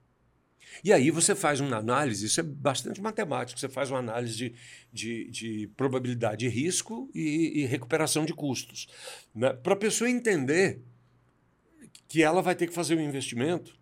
E 0.83 0.91
aí 0.91 1.11
você 1.11 1.35
faz 1.35 1.59
uma 1.59 1.77
análise, 1.77 2.25
isso 2.25 2.39
é 2.39 2.43
bastante 2.43 3.01
matemático, 3.01 3.59
você 3.59 3.69
faz 3.69 3.89
uma 3.89 3.99
análise 3.99 4.35
de, 4.35 4.53
de, 4.91 5.29
de 5.29 5.67
probabilidade 5.75 6.39
de 6.39 6.47
risco 6.47 7.09
e, 7.13 7.61
e 7.61 7.65
recuperação 7.65 8.25
de 8.25 8.33
custos. 8.33 8.87
Né? 9.33 9.53
Para 9.53 9.73
a 9.73 9.77
pessoa 9.77 10.09
entender 10.09 10.81
que 12.07 12.21
ela 12.21 12.41
vai 12.41 12.55
ter 12.55 12.67
que 12.67 12.73
fazer 12.73 12.95
um 12.95 13.01
investimento, 13.01 13.77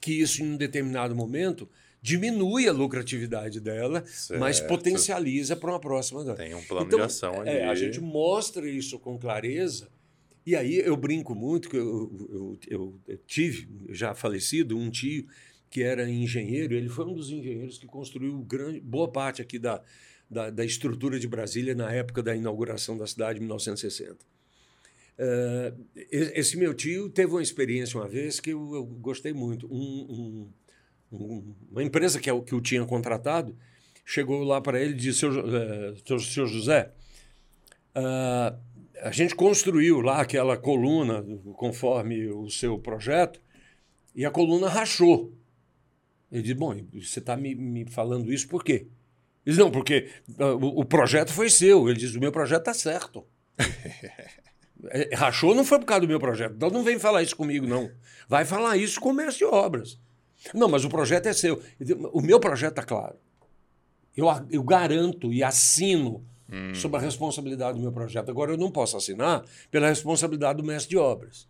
que 0.00 0.12
isso 0.12 0.42
em 0.42 0.52
um 0.52 0.56
determinado 0.56 1.14
momento 1.14 1.68
diminui 2.00 2.68
a 2.68 2.72
lucratividade 2.72 3.60
dela, 3.60 4.04
certo. 4.06 4.40
mas 4.40 4.60
potencializa 4.60 5.56
para 5.56 5.70
uma 5.70 5.80
próxima. 5.80 6.24
Tem 6.34 6.54
um 6.54 6.62
plano 6.62 6.86
então, 6.86 6.98
de 6.98 7.04
ação 7.04 7.40
ali. 7.40 7.50
É, 7.50 7.66
a 7.66 7.74
gente 7.74 8.00
mostra 8.00 8.68
isso 8.68 8.98
com 8.98 9.18
clareza. 9.18 9.88
E 10.46 10.56
aí 10.56 10.78
eu 10.78 10.96
brinco 10.96 11.34
muito 11.34 11.68
que 11.68 11.76
eu, 11.76 12.10
eu, 12.30 12.58
eu, 12.68 13.00
eu 13.06 13.18
tive, 13.26 13.68
já 13.90 14.14
falecido, 14.14 14.78
um 14.78 14.88
tio 14.88 15.26
que 15.70 15.82
era 15.82 16.08
engenheiro, 16.08 16.74
ele 16.74 16.88
foi 16.88 17.04
um 17.04 17.14
dos 17.14 17.30
engenheiros 17.30 17.78
que 17.78 17.86
construiu 17.86 18.38
grande, 18.40 18.80
boa 18.80 19.10
parte 19.10 19.42
aqui 19.42 19.58
da, 19.58 19.82
da, 20.30 20.50
da 20.50 20.64
estrutura 20.64 21.18
de 21.18 21.28
Brasília 21.28 21.74
na 21.74 21.92
época 21.92 22.22
da 22.22 22.34
inauguração 22.34 22.96
da 22.96 23.06
cidade, 23.06 23.38
em 23.38 23.42
1960. 23.42 24.16
Uh, 25.18 25.84
esse 26.12 26.56
meu 26.56 26.72
tio 26.72 27.10
teve 27.10 27.32
uma 27.32 27.42
experiência 27.42 27.98
uma 27.98 28.06
vez 28.06 28.38
que 28.38 28.50
eu, 28.50 28.74
eu 28.74 28.84
gostei 28.84 29.32
muito. 29.32 29.66
Um, 29.66 30.50
um, 31.10 31.16
um, 31.16 31.54
uma 31.72 31.82
empresa 31.82 32.20
que, 32.20 32.30
é 32.30 32.40
que 32.40 32.54
o 32.54 32.60
tinha 32.60 32.84
contratado 32.84 33.56
chegou 34.04 34.44
lá 34.44 34.60
para 34.60 34.80
ele 34.80 34.92
e 34.92 34.96
disse: 34.96 35.20
Seu, 35.20 35.30
uh, 35.30 36.20
seu 36.20 36.46
José, 36.46 36.92
uh, 37.96 38.56
a 39.02 39.10
gente 39.10 39.34
construiu 39.34 40.00
lá 40.00 40.20
aquela 40.20 40.56
coluna 40.56 41.24
conforme 41.54 42.28
o 42.28 42.48
seu 42.48 42.78
projeto 42.78 43.40
e 44.14 44.24
a 44.24 44.30
coluna 44.30 44.68
rachou. 44.68 45.32
Ele 46.30 46.42
disse: 46.42 46.54
Bom, 46.54 46.74
você 46.92 47.18
está 47.18 47.36
me, 47.36 47.54
me, 47.54 47.84
falando 47.86 48.32
isso 48.32 48.48
por 48.48 48.62
quê? 48.62 48.72
Ele 48.72 48.88
disse: 49.46 49.58
Não, 49.58 49.70
porque 49.70 50.10
uh, 50.38 50.56
o, 50.56 50.80
o, 50.80 50.84
projeto 50.84 51.32
foi 51.32 51.48
seu. 51.50 51.88
Ele 51.88 51.98
diz: 51.98 52.14
O 52.14 52.20
meu 52.20 52.32
projeto 52.32 52.60
está 52.60 52.74
certo. 52.74 53.24
É, 54.90 55.12
rachou 55.16 55.56
não 55.56 55.64
foi 55.64 55.80
por 55.80 55.86
causa 55.86 56.02
do 56.02 56.06
meu 56.06 56.20
projeto. 56.20 56.54
Então 56.54 56.70
não 56.70 56.84
vem 56.84 57.00
falar 57.00 57.20
isso 57.20 57.34
comigo, 57.34 57.66
não. 57.66 57.90
Vai 58.28 58.44
falar 58.44 58.76
isso 58.76 59.00
com 59.00 59.08
o 59.08 59.12
mestre 59.12 59.38
de 59.38 59.44
obras. 59.44 59.98
Não, 60.54 60.68
mas 60.68 60.84
o 60.84 60.88
projeto 60.88 61.26
é 61.26 61.32
seu. 61.32 61.60
O 62.12 62.20
meu 62.20 62.38
projeto 62.38 62.72
está 62.72 62.84
claro. 62.84 63.16
Eu, 64.16 64.26
eu 64.50 64.62
garanto 64.62 65.32
e 65.32 65.42
assino 65.42 66.24
hum. 66.48 66.74
sobre 66.74 66.98
a 66.98 67.00
responsabilidade 67.00 67.76
do 67.76 67.82
meu 67.82 67.92
projeto. 67.92 68.30
Agora, 68.30 68.52
eu 68.52 68.56
não 68.56 68.70
posso 68.70 68.96
assinar 68.96 69.44
pela 69.70 69.88
responsabilidade 69.88 70.58
do 70.58 70.64
mestre 70.64 70.90
de 70.90 70.96
obras. 70.96 71.47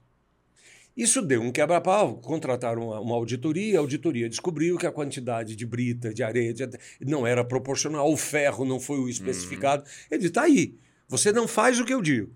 Isso 0.98 1.22
deu 1.22 1.40
um 1.40 1.52
quebra-pau. 1.52 2.16
Contrataram 2.16 2.88
uma, 2.88 2.98
uma, 2.98 3.14
auditoria, 3.14 3.78
a 3.78 3.80
auditoria 3.80 4.28
descobriu 4.28 4.76
que 4.76 4.84
a 4.84 4.90
quantidade 4.90 5.54
de 5.54 5.64
brita, 5.64 6.12
de 6.12 6.24
areia, 6.24 6.52
de, 6.52 6.68
não 7.00 7.24
era 7.24 7.44
proporcional, 7.44 8.12
o 8.12 8.16
ferro 8.16 8.64
não 8.64 8.80
foi 8.80 8.98
o 8.98 9.08
especificado. 9.08 9.84
Uhum. 9.84 9.88
Ele 10.10 10.20
disse: 10.22 10.32
tá 10.32 10.42
aí, 10.42 10.74
você 11.06 11.30
não 11.30 11.46
faz 11.46 11.78
o 11.78 11.84
que 11.84 11.94
eu 11.94 12.02
digo. 12.02 12.34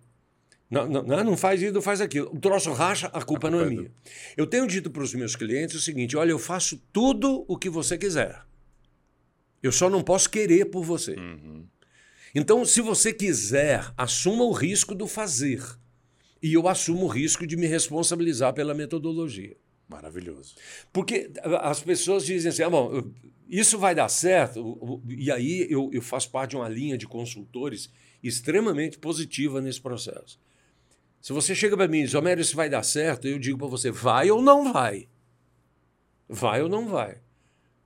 Não, 0.71 0.89
não, 0.89 1.03
não 1.03 1.37
faz 1.37 1.61
isso, 1.61 1.73
não 1.73 1.83
faz 1.83 2.01
aquilo. 2.01 2.31
O 2.33 2.39
troço 2.39 2.73
racha, 2.73 3.09
a 3.09 3.11
culpa, 3.11 3.19
a 3.19 3.25
culpa 3.25 3.51
não 3.51 3.61
é, 3.63 3.65
é 3.65 3.67
minha. 3.67 3.91
Eu 4.37 4.47
tenho 4.47 4.65
dito 4.69 4.93
para 4.93 5.03
os 5.03 5.13
meus 5.13 5.35
clientes 5.35 5.75
o 5.75 5.81
seguinte: 5.81 6.17
olha, 6.17 6.31
eu 6.31 6.39
faço 6.39 6.81
tudo 6.93 7.45
o 7.49 7.59
que 7.59 7.69
você 7.69 7.99
quiser. 7.99 8.43
Eu 9.61 9.73
só 9.73 9.91
não 9.91 10.05
posso 10.05 10.31
querer 10.31 10.67
por 10.67 10.85
você. 10.85 11.17
Uhum. 11.17 11.67
Então, 12.33 12.65
se 12.65 12.81
você 12.81 13.13
quiser, 13.13 13.93
assuma 13.97 14.45
o 14.45 14.53
risco 14.53 14.95
do 14.95 15.09
fazer 15.09 15.63
e 16.43 16.55
eu 16.55 16.67
assumo 16.67 17.05
o 17.05 17.09
risco 17.09 17.47
de 17.47 17.57
me 17.57 17.67
responsabilizar 17.67 18.53
pela 18.53 18.75
metodologia. 18.75 19.57
Maravilhoso. 19.89 20.55
Porque 20.93 21.31
as 21.61 21.81
pessoas 21.81 22.25
dizem 22.25 22.51
assim: 22.51 22.63
ah, 22.63 22.71
bom, 22.71 23.13
isso 23.49 23.79
vai 23.79 23.95
dar 23.95 24.09
certo. 24.09 25.01
E 25.09 25.31
aí 25.31 25.67
eu, 25.71 25.91
eu 25.93 26.01
faço 26.01 26.31
parte 26.31 26.51
de 26.51 26.57
uma 26.57 26.69
linha 26.69 26.97
de 26.97 27.07
consultores 27.07 27.91
extremamente 28.23 28.99
positiva 28.99 29.61
nesse 29.61 29.81
processo. 29.81 30.41
Se 31.21 31.33
você 31.33 31.55
chega 31.55 31.77
para 31.77 31.87
mim 31.87 31.99
e 31.99 32.05
diz, 32.05 32.15
Homero, 32.15 32.41
isso 32.41 32.57
vai 32.57 32.69
dar 32.69 32.83
certo, 32.83 33.29
eu 33.29 33.39
digo 33.39 33.59
para 33.59 33.69
você, 33.69 33.91
vai 33.91 34.31
ou 34.31 34.43
não 34.43 34.73
vai? 34.73 35.09
Vai 36.29 36.63
ou 36.63 36.69
não 36.69 36.89
vai? 36.89 37.21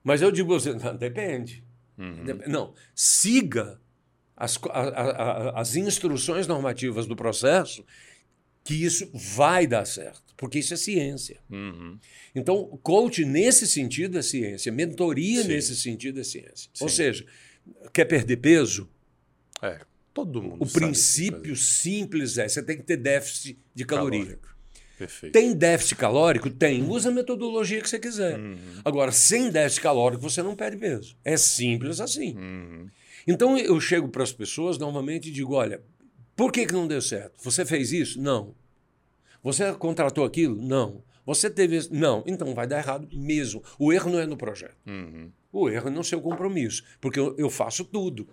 Mas 0.02 0.22
eu 0.22 0.30
digo 0.30 0.48
para 0.48 0.60
você, 0.60 0.72
não, 0.72 0.96
depende. 0.96 1.62
Uhum. 1.98 2.24
Não, 2.46 2.74
siga 2.94 3.80
as, 4.36 4.58
a, 4.70 4.80
a, 4.80 5.60
as 5.60 5.76
instruções 5.76 6.46
normativas 6.46 7.06
do 7.06 7.16
processo 7.16 7.84
que 8.66 8.74
isso 8.74 9.08
vai 9.14 9.66
dar 9.66 9.84
certo, 9.84 10.34
porque 10.36 10.58
isso 10.58 10.74
é 10.74 10.76
ciência. 10.76 11.40
Uhum. 11.48 11.98
Então, 12.34 12.78
coach 12.82 13.24
nesse 13.24 13.66
sentido 13.66 14.18
é 14.18 14.22
ciência, 14.22 14.72
mentoria 14.72 15.42
Sim. 15.42 15.48
nesse 15.48 15.76
sentido 15.76 16.20
é 16.20 16.24
ciência. 16.24 16.70
Sim. 16.74 16.84
Ou 16.84 16.88
seja, 16.88 17.24
quer 17.92 18.04
perder 18.04 18.38
peso? 18.38 18.88
É, 19.62 19.80
todo 20.12 20.42
mundo. 20.42 20.62
O 20.62 20.66
princípio 20.66 21.54
simples 21.54 22.38
é: 22.38 22.48
você 22.48 22.62
tem 22.62 22.76
que 22.76 22.82
ter 22.82 22.96
déficit 22.96 23.58
de 23.74 23.84
caloria. 23.84 24.20
Calórico. 24.20 24.56
Perfeito. 24.98 25.32
Tem 25.32 25.54
déficit 25.54 25.96
calórico? 25.96 26.50
Tem. 26.50 26.82
Usa 26.82 27.10
a 27.10 27.12
metodologia 27.12 27.82
que 27.82 27.88
você 27.88 27.98
quiser. 27.98 28.38
Uhum. 28.38 28.56
Agora, 28.84 29.12
sem 29.12 29.50
déficit 29.50 29.82
calórico, 29.82 30.22
você 30.22 30.42
não 30.42 30.56
perde 30.56 30.78
peso. 30.78 31.16
É 31.22 31.36
simples 31.36 32.00
assim. 32.00 32.34
Uhum. 32.34 32.88
Então, 33.26 33.58
eu 33.58 33.78
chego 33.78 34.08
para 34.08 34.22
as 34.22 34.32
pessoas 34.32 34.78
normalmente 34.78 35.28
e 35.28 35.32
digo: 35.32 35.54
olha, 35.54 35.82
por 36.36 36.52
que, 36.52 36.66
que 36.66 36.72
não 36.72 36.86
deu 36.86 37.00
certo? 37.00 37.42
Você 37.42 37.64
fez 37.64 37.92
isso? 37.92 38.20
Não. 38.20 38.54
Você 39.42 39.72
contratou 39.72 40.24
aquilo? 40.24 40.60
Não. 40.60 41.02
Você 41.24 41.48
teve. 41.48 41.88
Não. 41.90 42.22
Então 42.26 42.54
vai 42.54 42.66
dar 42.66 42.78
errado 42.78 43.08
mesmo. 43.12 43.62
O 43.78 43.92
erro 43.92 44.10
não 44.10 44.20
é 44.20 44.26
no 44.26 44.36
projeto. 44.36 44.76
Uhum. 44.86 45.32
O 45.50 45.70
erro 45.70 45.88
é 45.88 45.90
no 45.90 46.04
seu 46.04 46.20
compromisso. 46.20 46.84
Porque 47.00 47.18
eu, 47.18 47.34
eu 47.38 47.48
faço 47.48 47.84
tudo. 47.84 48.28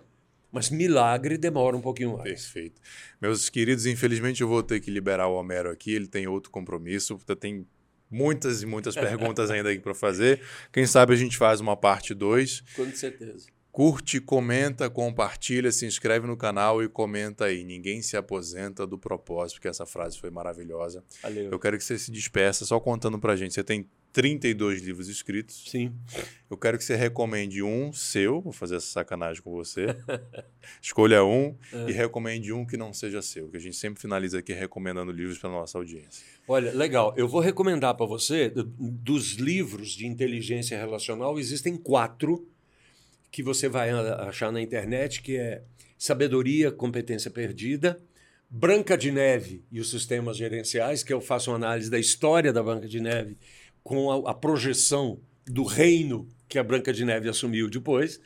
Mas 0.52 0.70
milagre 0.70 1.36
demora 1.36 1.76
um 1.76 1.80
pouquinho 1.80 2.16
mais. 2.16 2.28
Perfeito. 2.28 2.80
Meus 3.20 3.48
queridos, 3.48 3.86
infelizmente 3.86 4.40
eu 4.40 4.48
vou 4.48 4.62
ter 4.62 4.80
que 4.80 4.90
liberar 4.90 5.26
o 5.26 5.34
Homero 5.34 5.70
aqui. 5.70 5.92
Ele 5.92 6.06
tem 6.06 6.28
outro 6.28 6.50
compromisso. 6.50 7.18
Tem 7.40 7.66
muitas 8.10 8.62
e 8.62 8.66
muitas 8.66 8.94
perguntas 8.94 9.50
ainda 9.50 9.76
para 9.80 9.94
fazer. 9.94 10.40
Quem 10.72 10.86
sabe 10.86 11.14
a 11.14 11.16
gente 11.16 11.36
faz 11.36 11.60
uma 11.60 11.76
parte 11.76 12.14
2. 12.14 12.62
Com 12.76 12.90
certeza. 12.92 13.48
Curte, 13.74 14.20
comenta, 14.20 14.88
compartilha, 14.88 15.72
se 15.72 15.84
inscreve 15.84 16.28
no 16.28 16.36
canal 16.36 16.80
e 16.80 16.88
comenta 16.88 17.46
aí. 17.46 17.64
Ninguém 17.64 18.02
se 18.02 18.16
aposenta 18.16 18.86
do 18.86 18.96
propósito, 18.96 19.56
porque 19.56 19.66
essa 19.66 19.84
frase 19.84 20.16
foi 20.16 20.30
maravilhosa. 20.30 21.02
Valeu. 21.20 21.50
Eu 21.50 21.58
quero 21.58 21.76
que 21.76 21.82
você 21.82 21.98
se 21.98 22.12
despeça 22.12 22.64
só 22.64 22.78
contando 22.78 23.18
pra 23.18 23.34
gente. 23.34 23.52
Você 23.52 23.64
tem 23.64 23.84
32 24.12 24.80
livros 24.80 25.08
escritos. 25.08 25.64
Sim. 25.68 25.92
Eu 26.48 26.56
quero 26.56 26.78
que 26.78 26.84
você 26.84 26.94
recomende 26.94 27.64
um 27.64 27.92
seu, 27.92 28.40
vou 28.40 28.52
fazer 28.52 28.76
essa 28.76 28.86
sacanagem 28.86 29.42
com 29.42 29.50
você. 29.50 29.86
Escolha 30.80 31.24
um 31.24 31.56
é. 31.72 31.90
e 31.90 31.92
recomende 31.92 32.52
um 32.52 32.64
que 32.64 32.76
não 32.76 32.92
seja 32.92 33.20
seu, 33.20 33.48
que 33.48 33.56
a 33.56 33.60
gente 33.60 33.74
sempre 33.74 34.00
finaliza 34.00 34.38
aqui 34.38 34.52
recomendando 34.52 35.10
livros 35.10 35.38
para 35.38 35.50
nossa 35.50 35.76
audiência. 35.78 36.24
Olha, 36.46 36.72
legal. 36.72 37.12
Eu 37.16 37.26
vou 37.26 37.40
recomendar 37.40 37.96
para 37.96 38.06
você, 38.06 38.52
dos 38.54 39.32
livros 39.32 39.90
de 39.90 40.06
inteligência 40.06 40.78
relacional, 40.78 41.40
existem 41.40 41.76
quatro 41.76 42.46
que 43.34 43.42
você 43.42 43.68
vai 43.68 43.90
achar 43.90 44.52
na 44.52 44.62
internet, 44.62 45.20
que 45.20 45.36
é 45.36 45.64
Sabedoria, 45.98 46.70
Competência 46.70 47.28
Perdida, 47.28 48.00
Branca 48.48 48.96
de 48.96 49.10
Neve 49.10 49.64
e 49.72 49.80
os 49.80 49.90
Sistemas 49.90 50.36
Gerenciais, 50.36 51.02
que 51.02 51.12
eu 51.12 51.20
faço 51.20 51.50
uma 51.50 51.56
análise 51.56 51.90
da 51.90 51.98
história 51.98 52.52
da 52.52 52.62
Branca 52.62 52.86
de 52.86 53.00
Neve 53.00 53.36
com 53.82 54.08
a, 54.08 54.30
a 54.30 54.34
projeção 54.34 55.20
do 55.46 55.64
reino 55.64 56.28
que 56.48 56.60
a 56.60 56.62
Branca 56.62 56.92
de 56.92 57.04
Neve 57.04 57.28
assumiu 57.28 57.68
depois. 57.68 58.20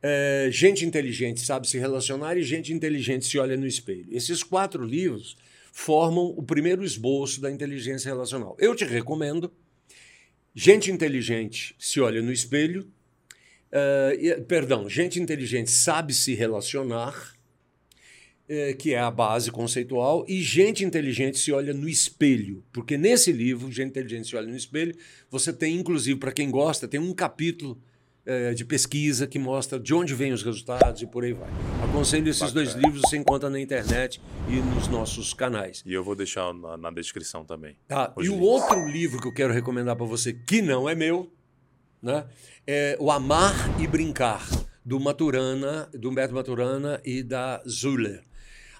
É, 0.00 0.48
gente 0.52 0.86
inteligente 0.86 1.40
sabe 1.40 1.68
se 1.68 1.76
relacionar 1.76 2.36
e 2.36 2.44
gente 2.44 2.72
inteligente 2.72 3.26
se 3.26 3.40
olha 3.40 3.56
no 3.56 3.66
espelho. 3.66 4.06
Esses 4.12 4.44
quatro 4.44 4.84
livros 4.84 5.36
formam 5.72 6.26
o 6.26 6.42
primeiro 6.44 6.84
esboço 6.84 7.40
da 7.40 7.50
inteligência 7.50 8.08
relacional. 8.08 8.56
Eu 8.60 8.76
te 8.76 8.84
recomendo. 8.84 9.52
Gente 10.54 10.92
inteligente 10.92 11.74
se 11.80 12.00
olha 12.00 12.22
no 12.22 12.30
espelho. 12.30 12.88
Uh, 13.76 14.42
perdão, 14.44 14.88
gente 14.88 15.20
inteligente 15.20 15.70
sabe 15.70 16.14
se 16.14 16.34
relacionar 16.34 17.36
é, 18.48 18.72
que 18.72 18.94
é 18.94 18.98
a 18.98 19.10
base 19.10 19.50
conceitual, 19.50 20.24
e 20.28 20.40
gente 20.40 20.84
inteligente 20.84 21.38
se 21.38 21.52
olha 21.52 21.74
no 21.74 21.88
espelho. 21.88 22.62
Porque 22.72 22.96
nesse 22.96 23.32
livro, 23.32 23.70
Gente 23.72 23.88
Inteligente 23.88 24.28
se 24.28 24.36
olha 24.36 24.46
no 24.46 24.56
espelho, 24.56 24.94
você 25.30 25.52
tem, 25.52 25.74
inclusive, 25.74 26.18
para 26.18 26.32
quem 26.32 26.50
gosta, 26.50 26.86
tem 26.86 27.00
um 27.00 27.12
capítulo 27.12 27.78
é, 28.24 28.54
de 28.54 28.64
pesquisa 28.64 29.26
que 29.26 29.38
mostra 29.38 29.78
de 29.78 29.94
onde 29.94 30.14
vêm 30.14 30.32
os 30.32 30.42
resultados 30.42 31.02
e 31.02 31.06
por 31.06 31.24
aí 31.24 31.32
vai. 31.32 31.48
Aconselho 31.88 32.28
esses 32.28 32.42
Bacana. 32.42 32.64
dois 32.64 32.74
livros, 32.74 33.02
você 33.02 33.16
encontra 33.16 33.48
na 33.48 33.60
internet 33.60 34.20
e 34.48 34.56
nos 34.56 34.88
nossos 34.88 35.32
canais. 35.32 35.82
E 35.86 35.92
eu 35.92 36.02
vou 36.02 36.14
deixar 36.14 36.52
na, 36.52 36.76
na 36.76 36.90
descrição 36.90 37.44
também. 37.44 37.76
Tá. 37.88 38.12
E 38.18 38.28
o 38.28 38.40
outro 38.40 38.86
livro 38.88 39.20
que 39.20 39.28
eu 39.28 39.32
quero 39.32 39.52
recomendar 39.52 39.96
para 39.96 40.06
você, 40.06 40.32
que 40.32 40.60
não 40.60 40.88
é 40.88 40.94
meu, 40.94 41.32
né, 42.02 42.26
é 42.66 42.96
O 43.00 43.10
Amar 43.10 43.80
e 43.80 43.86
Brincar, 43.86 44.46
do 44.84 45.00
Maturana, 45.00 45.88
do 45.92 46.10
Humberto 46.10 46.34
Maturana 46.34 47.00
e 47.04 47.22
da 47.22 47.62
Zuller. 47.68 48.22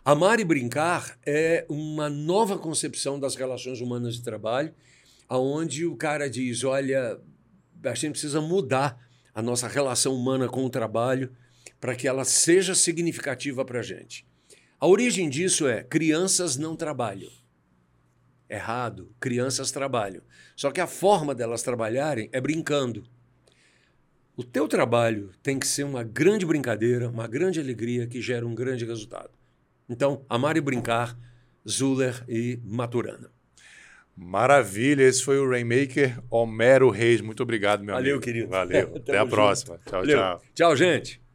Amar 0.05 0.39
e 0.39 0.45
brincar 0.45 1.19
é 1.27 1.67
uma 1.69 2.09
nova 2.09 2.57
concepção 2.57 3.19
das 3.19 3.35
relações 3.35 3.81
humanas 3.81 4.15
de 4.15 4.23
trabalho, 4.23 4.73
aonde 5.29 5.85
o 5.85 5.97
cara 5.97 6.31
diz, 6.31 6.63
olha, 6.63 7.21
a 7.83 7.95
gente 7.95 8.13
precisa 8.13 8.41
mudar 8.41 9.05
a 9.35 9.43
nossa 9.43 9.67
relação 9.67 10.15
humana 10.15 10.49
com 10.49 10.65
o 10.65 10.71
trabalho 10.71 11.35
para 11.81 11.97
que 11.97 12.07
ela 12.07 12.25
seja 12.25 12.73
significativa 12.73 13.65
para 13.65 13.81
a 13.81 13.83
gente. 13.83 14.25
A 14.79 14.87
origem 14.87 15.29
disso 15.29 15.67
é 15.67 15.83
crianças 15.83 16.57
não 16.57 16.77
trabalham. 16.77 17.33
Errado, 18.49 19.13
crianças 19.19 19.73
trabalham. 19.73 20.23
Só 20.57 20.71
que 20.71 20.81
a 20.81 20.87
forma 20.87 21.35
delas 21.35 21.63
trabalharem 21.63 22.31
é 22.33 22.41
brincando. 22.41 23.05
O 24.35 24.43
teu 24.43 24.67
trabalho 24.67 25.31
tem 25.43 25.59
que 25.59 25.67
ser 25.67 25.85
uma 25.85 26.03
grande 26.03 26.45
brincadeira, 26.47 27.09
uma 27.09 27.29
grande 27.29 27.61
alegria 27.61 28.07
que 28.07 28.21
gera 28.21 28.47
um 28.47 28.55
grande 28.55 28.85
resultado. 28.85 29.31
Então, 29.89 30.25
Amar 30.29 30.57
e 30.57 30.61
Brincar, 30.61 31.17
Zuller 31.69 32.25
e 32.29 32.59
Maturana. 32.65 33.31
Maravilha, 34.17 35.03
esse 35.03 35.23
foi 35.23 35.39
o 35.39 35.49
Rainmaker 35.49 36.23
Homero 36.31 36.89
Reis. 36.89 37.21
Muito 37.21 37.43
obrigado, 37.43 37.85
meu 37.85 37.95
Valeu, 37.95 38.13
amigo. 38.13 38.25
querido. 38.25 38.49
Valeu. 38.49 38.97
Até 38.97 39.19
a 39.19 39.27
próxima. 39.27 39.79
Tchau, 39.85 40.01
Valeu. 40.01 40.17
tchau. 40.17 40.43
Tchau, 40.55 40.77
gente. 40.77 41.26